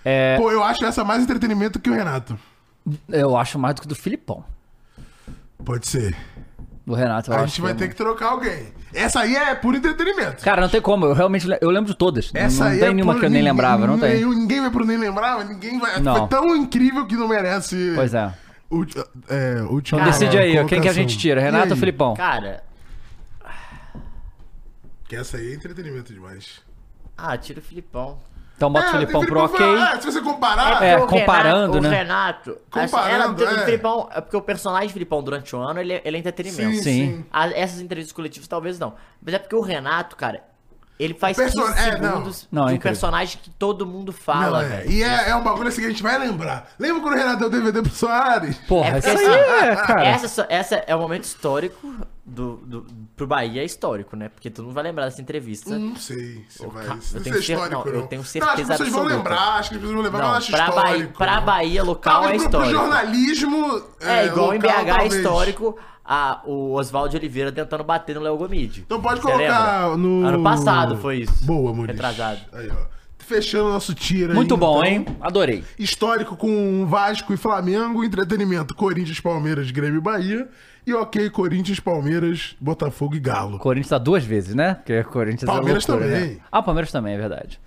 É, 0.05 0.37
Pô, 0.37 0.51
eu 0.51 0.63
acho 0.63 0.85
essa 0.85 1.03
mais 1.03 1.23
entretenimento 1.23 1.79
que 1.79 1.89
o 1.89 1.93
Renato. 1.93 2.37
eu 3.09 3.35
acho 3.35 3.57
mais 3.57 3.73
do 3.73 3.81
que 3.81 3.87
do 3.87 3.95
Filipão. 3.95 4.43
Pode 5.65 5.87
ser. 5.87 6.15
Do 6.85 6.93
Renato, 6.93 7.31
eu 7.31 7.35
A 7.35 7.37
acho 7.39 7.47
gente 7.47 7.61
vai 7.61 7.71
é 7.71 7.75
ter 7.75 7.87
que 7.87 7.95
trocar 7.95 8.31
alguém. 8.31 8.67
Essa 8.93 9.21
aí 9.21 9.35
é 9.35 9.55
puro 9.55 9.77
entretenimento. 9.77 10.43
Cara, 10.43 10.61
não 10.61 10.67
tem 10.67 10.81
como. 10.81 11.05
Eu 11.05 11.13
realmente 11.13 11.47
eu 11.61 11.69
lembro 11.69 11.91
de 11.91 11.97
todas. 11.97 12.29
Essa 12.33 12.65
não 12.65 12.71
aí 12.71 12.79
tem 12.79 12.89
é 12.89 12.93
nenhuma 12.93 13.13
puro- 13.13 13.19
que 13.21 13.25
eu 13.25 13.29
nem 13.29 13.39
ninguém- 13.41 13.51
lembrava, 13.53 13.87
não 13.87 13.97
tem. 13.97 14.25
Ninguém 14.25 14.59
vai 14.61 14.69
pro 14.69 14.85
nem 14.85 14.97
lembrava, 14.97 15.43
ninguém 15.45 15.79
vai. 15.79 15.99
Não. 16.01 16.17
Foi 16.17 16.27
tão 16.27 16.53
incrível 16.55 17.07
que 17.07 17.15
não 17.15 17.27
merece. 17.27 17.93
Pois 17.95 18.13
é. 18.13 18.33
O, 18.69 18.83
é, 19.29 19.61
última 19.69 20.01
Então 20.01 20.11
decide 20.11 20.37
aí, 20.37 20.59
ó, 20.59 20.65
quem 20.65 20.81
que 20.81 20.89
a 20.89 20.93
gente 20.93 21.17
tira, 21.17 21.39
Renato 21.39 21.71
ou 21.71 21.77
Filipão? 21.77 22.15
Cara, 22.15 22.63
Que 25.07 25.15
essa 25.15 25.37
aí 25.37 25.51
é 25.51 25.55
entretenimento 25.55 26.11
demais. 26.13 26.61
ah, 27.17 27.37
tira 27.37 27.59
o 27.59 27.63
Filipão. 27.63 28.17
Então 28.55 28.71
bota 28.71 28.85
o 28.85 28.89
É, 28.89 28.91
Filipão 28.91 29.21
o 29.21 29.25
pro 29.25 29.43
ok. 29.45 29.65
é, 29.75 29.99
se 29.99 30.05
você 30.05 30.21
comparar. 30.21 30.81
É, 30.83 30.97
comparando, 30.99 31.79
Renato, 31.79 31.81
né? 31.81 31.87
O 31.89 31.91
Renato, 31.91 32.57
Comparando, 32.69 33.43
essa- 33.43 33.51
era- 33.51 33.59
é. 33.59 33.61
o 33.63 33.65
Filipão, 33.65 34.09
é 34.13 34.21
porque 34.21 34.37
o 34.37 34.41
personagem 34.41 34.89
Filipão 34.89 35.21
durante 35.23 35.55
o 35.55 35.59
ano, 35.59 35.79
ele, 35.79 35.93
é- 35.93 36.01
ele 36.05 36.17
é 36.17 36.19
entretenimento. 36.19 36.77
Sim, 36.77 36.81
Sim. 36.83 37.15
sim. 37.17 37.25
A- 37.31 37.49
essas 37.49 37.81
entrevistas 37.81 38.13
coletivas 38.15 38.47
talvez 38.47 38.77
não. 38.79 38.93
Mas 39.21 39.33
é 39.35 39.39
porque 39.39 39.55
o 39.55 39.61
Renato, 39.61 40.15
cara, 40.15 40.43
ele 40.99 41.15
faz 41.15 41.35
Perso- 41.35 41.59
15 41.59 41.79
é, 41.79 41.97
não. 41.97 42.09
segundos 42.11 42.47
Não, 42.51 42.61
é 42.63 42.65
de 42.67 42.71
um 42.73 42.75
incrível. 42.75 42.91
personagem 42.91 43.39
que 43.41 43.49
todo 43.49 43.85
mundo 43.85 44.13
Não, 44.15 44.19
fala, 44.23 44.63
é. 44.63 44.67
velho. 44.67 44.91
E 44.91 45.03
é, 45.03 45.29
é 45.29 45.35
um 45.35 45.43
bagulho 45.43 45.67
assim 45.67 45.81
que 45.81 45.87
a 45.87 45.89
gente 45.89 46.03
vai 46.03 46.17
lembrar. 46.19 46.69
Lembra 46.77 47.01
quando 47.01 47.15
o 47.15 47.17
Renato 47.17 47.39
deu 47.39 47.49
DVD 47.49 47.81
pro 47.81 47.91
Soares? 47.91 48.55
Porra, 48.67 48.89
É 48.89 48.91
aí 48.93 48.97
assim, 48.99 49.25
é, 49.25 49.75
cara. 49.75 50.05
Essa, 50.05 50.45
essa 50.47 50.75
é 50.87 50.95
um 50.95 50.99
momento 50.99 51.23
histórico 51.23 51.93
do, 52.25 52.55
do, 52.65 52.85
pro 53.17 53.27
Bahia, 53.27 53.61
é 53.61 53.65
histórico, 53.65 54.15
né? 54.15 54.29
Porque 54.29 54.49
todo 54.49 54.65
mundo 54.65 54.73
vai 54.73 54.83
lembrar 54.83 55.05
dessa 55.05 55.21
entrevista. 55.21 55.77
Não 55.77 55.95
sei 55.97 56.45
se 56.47 56.65
Ô, 56.65 56.69
vai. 56.69 56.85
cara, 56.85 56.99
Isso 56.99 57.15
eu 57.15 57.17
não 57.19 57.23
tenho 57.23 57.35
é 57.37 57.41
cer- 57.41 57.53
histórico, 57.55 57.85
não, 57.85 57.93
não. 57.93 58.01
eu 58.01 58.07
tenho 58.07 58.19
Não, 58.19 58.23
acho 58.23 58.31
certeza 58.31 58.55
que 58.55 58.65
vocês 58.65 58.77
vão 58.93 59.01
absoluta. 59.03 59.15
lembrar, 59.15 59.53
acho 59.59 59.69
que 59.69 59.77
vocês 59.77 59.91
vão 59.91 60.01
lembrar, 60.01 60.19
mas 60.19 60.21
eu 60.21 60.27
Não, 60.31 60.37
acho 60.37 60.51
pra, 60.51 60.71
Bahia, 60.71 60.91
histórico. 60.97 61.17
pra 61.17 61.41
Bahia 61.41 61.83
local 61.83 62.21
Talvez 62.21 62.43
é 62.43 62.49
pro- 62.49 62.59
pro 62.59 62.69
histórico. 62.69 62.85
jornalismo. 62.85 63.83
É, 63.99 64.25
igual 64.27 64.53
em 64.53 64.59
BH 64.59 64.65
é 64.67 64.85
talvez. 64.85 65.13
histórico 65.15 65.77
a, 66.05 66.41
o 66.45 66.73
Oswaldo 66.73 67.15
Oliveira 67.17 67.51
tentando 67.51 67.83
bater 67.83 68.15
no 68.15 68.21
Léo 68.21 68.37
Gomide. 68.37 68.81
Então 68.85 69.01
pode 69.01 69.19
Você 69.21 69.27
colocar 69.31 69.87
lembra? 69.87 69.97
no. 69.97 70.25
Ano 70.27 70.43
passado 70.43 70.97
foi 70.97 71.17
isso. 71.19 71.45
Boa, 71.45 71.73
Muniz. 71.73 71.87
Retrasado. 71.91 72.39
Aí, 72.53 72.69
ó. 72.69 72.93
Fechando 73.19 73.69
nosso 73.69 73.93
tiro 73.93 74.31
aí. 74.31 74.35
Muito 74.35 74.57
bom, 74.57 74.83
então. 74.83 74.85
hein? 74.85 75.05
Adorei. 75.21 75.63
Histórico 75.79 76.35
com 76.35 76.85
Vasco 76.85 77.33
e 77.33 77.37
Flamengo, 77.37 78.03
entretenimento 78.03 78.75
Corinthians, 78.75 79.19
Palmeiras, 79.21 79.71
Grêmio 79.71 79.97
e 79.99 80.01
Bahia. 80.01 80.49
E 80.85 80.93
ok, 80.93 81.29
Corinthians, 81.29 81.79
Palmeiras, 81.79 82.57
Botafogo 82.59 83.15
e 83.15 83.19
Galo. 83.19 83.57
Corinthians 83.57 83.87
tá 83.89 83.97
duas 83.97 84.23
vezes, 84.25 84.53
né? 84.53 84.75
Porque 84.75 85.01
Corinthians 85.05 85.49
Palmeiras 85.49 85.87
é 85.87 85.91
loucura, 85.91 86.11
também. 86.11 86.29
Né? 86.31 86.37
Ah, 86.51 86.59
o 86.59 86.63
Palmeiras 86.63 86.91
também, 86.91 87.13
é 87.13 87.17
verdade. 87.17 87.59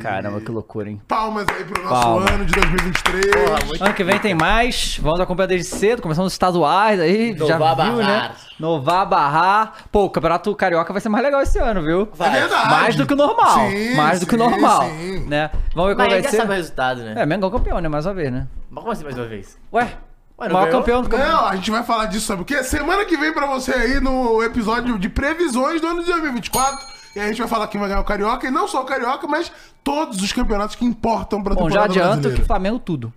Caramba, 0.00 0.40
que 0.40 0.50
loucura, 0.52 0.88
hein? 0.88 1.02
Palmas 1.08 1.46
aí 1.48 1.64
pro 1.64 1.82
nosso 1.82 2.00
Palma. 2.02 2.30
ano 2.30 2.44
de 2.44 2.52
2023. 2.52 3.80
Ano 3.80 3.94
que 3.94 4.04
vem 4.04 4.18
tem 4.20 4.34
mais. 4.34 4.98
Vamos 5.02 5.18
acompanhar 5.20 5.48
desde 5.48 5.66
cedo. 5.66 6.00
Começando 6.00 6.26
os 6.26 6.32
estaduais 6.32 7.00
aí. 7.00 7.36
já 7.36 7.58
Novar 7.58 7.74
viu, 7.86 7.96
né? 7.96 8.02
barrar. 8.04 8.36
Novar 8.60 9.06
barrar. 9.06 9.74
Pô, 9.90 10.04
o 10.04 10.10
Campeonato 10.10 10.54
Carioca 10.54 10.92
vai 10.92 11.02
ser 11.02 11.08
mais 11.08 11.24
legal 11.24 11.42
esse 11.42 11.58
ano, 11.58 11.82
viu? 11.82 12.08
Vai. 12.14 12.28
É 12.28 12.40
verdade. 12.40 12.70
Mais 12.70 12.94
do 12.94 13.04
que 13.04 13.12
o 13.14 13.16
normal. 13.16 13.68
Sim, 13.68 13.94
mais 13.96 14.20
do 14.20 14.26
que 14.26 14.34
o 14.36 14.38
sim, 14.38 14.44
normal. 14.44 14.82
sim. 14.84 15.26
Né? 15.26 15.50
Vamos 15.74 15.90
ver 15.90 15.96
Mas 15.96 16.06
qual 16.08 16.20
vai 16.20 16.22
ser. 16.30 16.36
sabe 16.36 16.52
o 16.52 16.54
resultado, 16.54 17.00
né? 17.02 17.14
É, 17.16 17.26
Mengão 17.26 17.50
campeão, 17.50 17.80
né? 17.80 17.88
Mais 17.88 18.06
uma 18.06 18.14
vez, 18.14 18.32
né? 18.32 18.46
Mas 18.70 18.80
como 18.80 18.92
assim 18.92 19.02
mais 19.04 19.16
uma 19.18 19.26
vez? 19.26 19.58
Ué, 19.72 19.92
Ué, 20.40 20.48
não 20.48 20.54
maior 20.54 20.66
ganhou? 20.66 20.80
campeão 20.80 21.02
do 21.02 21.08
campeonato. 21.08 21.36
Não, 21.36 21.48
a 21.48 21.56
gente 21.56 21.70
vai 21.70 21.82
falar 21.82 22.06
disso, 22.06 22.26
sabe 22.26 22.42
o 22.42 22.44
quê? 22.44 22.62
Semana 22.62 23.04
que 23.04 23.16
vem 23.16 23.32
pra 23.32 23.46
você 23.46 23.72
aí 23.72 24.00
no 24.00 24.42
episódio 24.42 24.98
de 24.98 25.08
previsões 25.08 25.80
do 25.80 25.86
ano 25.86 26.00
de 26.00 26.06
2024. 26.06 26.86
E 27.14 27.20
a 27.20 27.26
gente 27.26 27.38
vai 27.38 27.48
falar 27.48 27.66
quem 27.66 27.80
vai 27.80 27.88
ganhar 27.88 28.00
o 28.00 28.04
Carioca, 28.04 28.46
e 28.46 28.50
não 28.50 28.68
só 28.68 28.82
o 28.82 28.84
Carioca, 28.84 29.26
mas 29.26 29.50
todos 29.82 30.22
os 30.22 30.32
campeonatos 30.32 30.76
que 30.76 30.84
importam 30.84 31.42
pra 31.42 31.54
Bom, 31.54 31.68
já 31.68 31.82
temporada 31.82 31.92
adianto 31.92 32.06
brasileira. 32.12 32.40
que 32.40 32.46
Flamengo 32.46 32.78
tudo. 32.78 33.12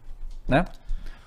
Né? 0.47 0.65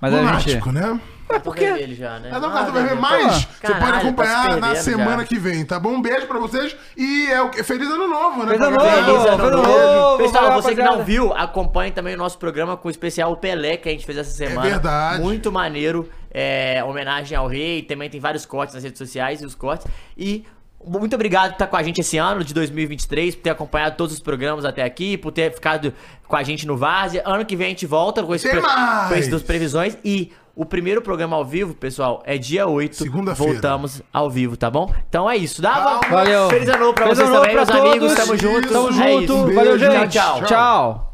Mas 0.01 0.13
a 0.13 0.19
gente. 0.19 0.27
Lunático, 0.27 0.73
né? 0.73 1.01
É 1.29 1.39
porque 1.41 1.65
ele 1.65 1.95
já, 1.95 2.19
né? 2.21 2.31
É 2.33 2.39
do 2.41 2.47
Ah, 2.47 2.51
cartão 2.51 2.73
vermelho, 2.75 3.01
mas 3.01 3.49
você 3.61 3.75
pode 3.75 3.93
acompanhar 3.99 4.35
tá 4.37 4.43
se 4.43 4.49
na 4.61 4.67
perdendo 4.69 4.83
semana 4.85 5.19
já. 5.23 5.25
que 5.25 5.39
vem, 5.39 5.65
tá 5.65 5.81
bom? 5.81 5.91
Um 5.91 6.01
beijo 6.03 6.27
pra 6.27 6.39
vocês 6.39 6.77
e 6.97 7.27
é 7.31 7.41
o 7.43 7.51
que? 7.51 7.63
Feliz 7.65 7.89
ano 7.89 8.07
novo, 8.07 8.45
né? 8.45 8.53
Feliz 8.53 8.61
ano 8.67 8.77
pra 8.77 8.85
novo! 8.85 9.05
Feliz 9.05 9.09
ano 9.09 9.27
Feliz 9.27 9.41
ano 9.41 9.57
novo. 9.57 9.69
novo, 10.01 10.19
Pessoal, 10.23 10.45
valeu, 10.45 10.63
você 10.63 10.69
que 10.75 10.81
rapaziada. 10.81 10.97
não 10.99 11.05
viu, 11.05 11.33
acompanhe 11.35 11.91
também 11.91 12.15
o 12.15 12.19
nosso 12.19 12.39
programa 12.39 12.77
com 12.77 12.87
o 12.89 12.91
especial 12.91 13.37
Pelé 13.37 13.77
que 13.77 13.89
a 13.89 13.93
gente 13.93 14.07
fez 14.07 14.19
essa 14.19 14.31
semana. 14.31 14.67
É 14.67 14.71
verdade. 14.71 15.23
Muito 15.23 15.51
maneiro. 15.51 16.09
É, 16.31 16.85
homenagem 16.85 17.37
ao 17.37 17.47
rei. 17.49 17.83
Também 17.83 18.09
tem 18.11 18.21
vários 18.21 18.47
cortes 18.47 18.75
nas 18.75 18.85
redes 18.85 18.99
sociais 18.99 19.41
e 19.43 19.47
os 19.47 19.55
cortes. 19.55 19.87
E 20.17 20.45
muito 20.87 21.15
obrigado 21.15 21.49
por 21.49 21.55
estar 21.55 21.67
com 21.67 21.77
a 21.77 21.83
gente 21.83 22.01
esse 22.01 22.17
ano 22.19 22.45
de 22.45 22.55
2023, 22.55 23.35
por 23.35 23.43
ter 23.43 23.51
acompanhado 23.51 23.97
todos 23.97 24.15
os 24.15 24.21
programas 24.21 24.65
até 24.65 24.85
aqui, 24.85 25.17
por 25.17 25.33
ter 25.33 25.53
ficado 25.53 25.93
com 26.29 26.37
a 26.37 26.43
gente 26.45 26.67
no 26.67 26.77
Várzea. 26.77 27.23
Ano 27.27 27.45
que 27.45 27.57
vem 27.57 27.67
a 27.67 27.71
gente 27.71 27.87
volta 27.87 28.23
com 28.23 28.33
esse, 28.35 28.49
Tem 28.49 28.61
mais! 28.61 29.09
com 29.09 29.15
esse 29.17 29.31
das 29.31 29.43
previsões. 29.43 29.97
E 30.05 30.31
o 30.57 30.65
primeiro 30.65 31.01
programa 31.03 31.37
ao 31.37 31.45
vivo, 31.45 31.75
pessoal, 31.75 32.23
é 32.25 32.37
dia 32.39 32.67
8. 32.67 32.97
Segunda-feira. 32.97 33.53
Voltamos 33.53 34.01
ao 34.13 34.29
vivo, 34.31 34.57
tá 34.57 34.69
bom? 34.71 34.93
Então 35.09 35.29
é 35.31 35.37
isso. 35.37 35.61
Dá 35.63 35.75
Palmas. 35.75 36.11
Valeu. 36.11 36.49
Feliz 36.49 36.69
ano 36.71 36.79
novo 36.79 36.95
pra 36.95 37.05
Feliz 37.05 37.19
vocês 37.19 37.29
ano 37.29 37.39
novo 37.39 37.51
também, 37.51 37.65
pra 37.67 37.75
meus 37.75 37.87
amigos. 37.87 38.15
todos. 38.15 38.25
Tamo 38.25 38.39
junto. 38.39 38.69
Tamo 38.73 38.89
É 38.89 38.93
junto. 39.13 39.23
isso. 39.23 39.55
Valeu, 39.55 39.79
gente. 39.79 40.09
tchau. 40.13 40.43
Tchau. 40.45 41.13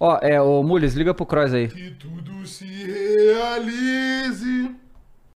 Ó, 0.00 0.18
é, 0.20 0.40
o 0.40 0.62
Mules, 0.62 0.94
liga 0.94 1.14
pro 1.14 1.24
Cross 1.26 1.52
aí. 1.54 1.68
Que 1.68 1.90
tudo 1.92 2.46
se 2.46 2.64
realize. 2.64 4.70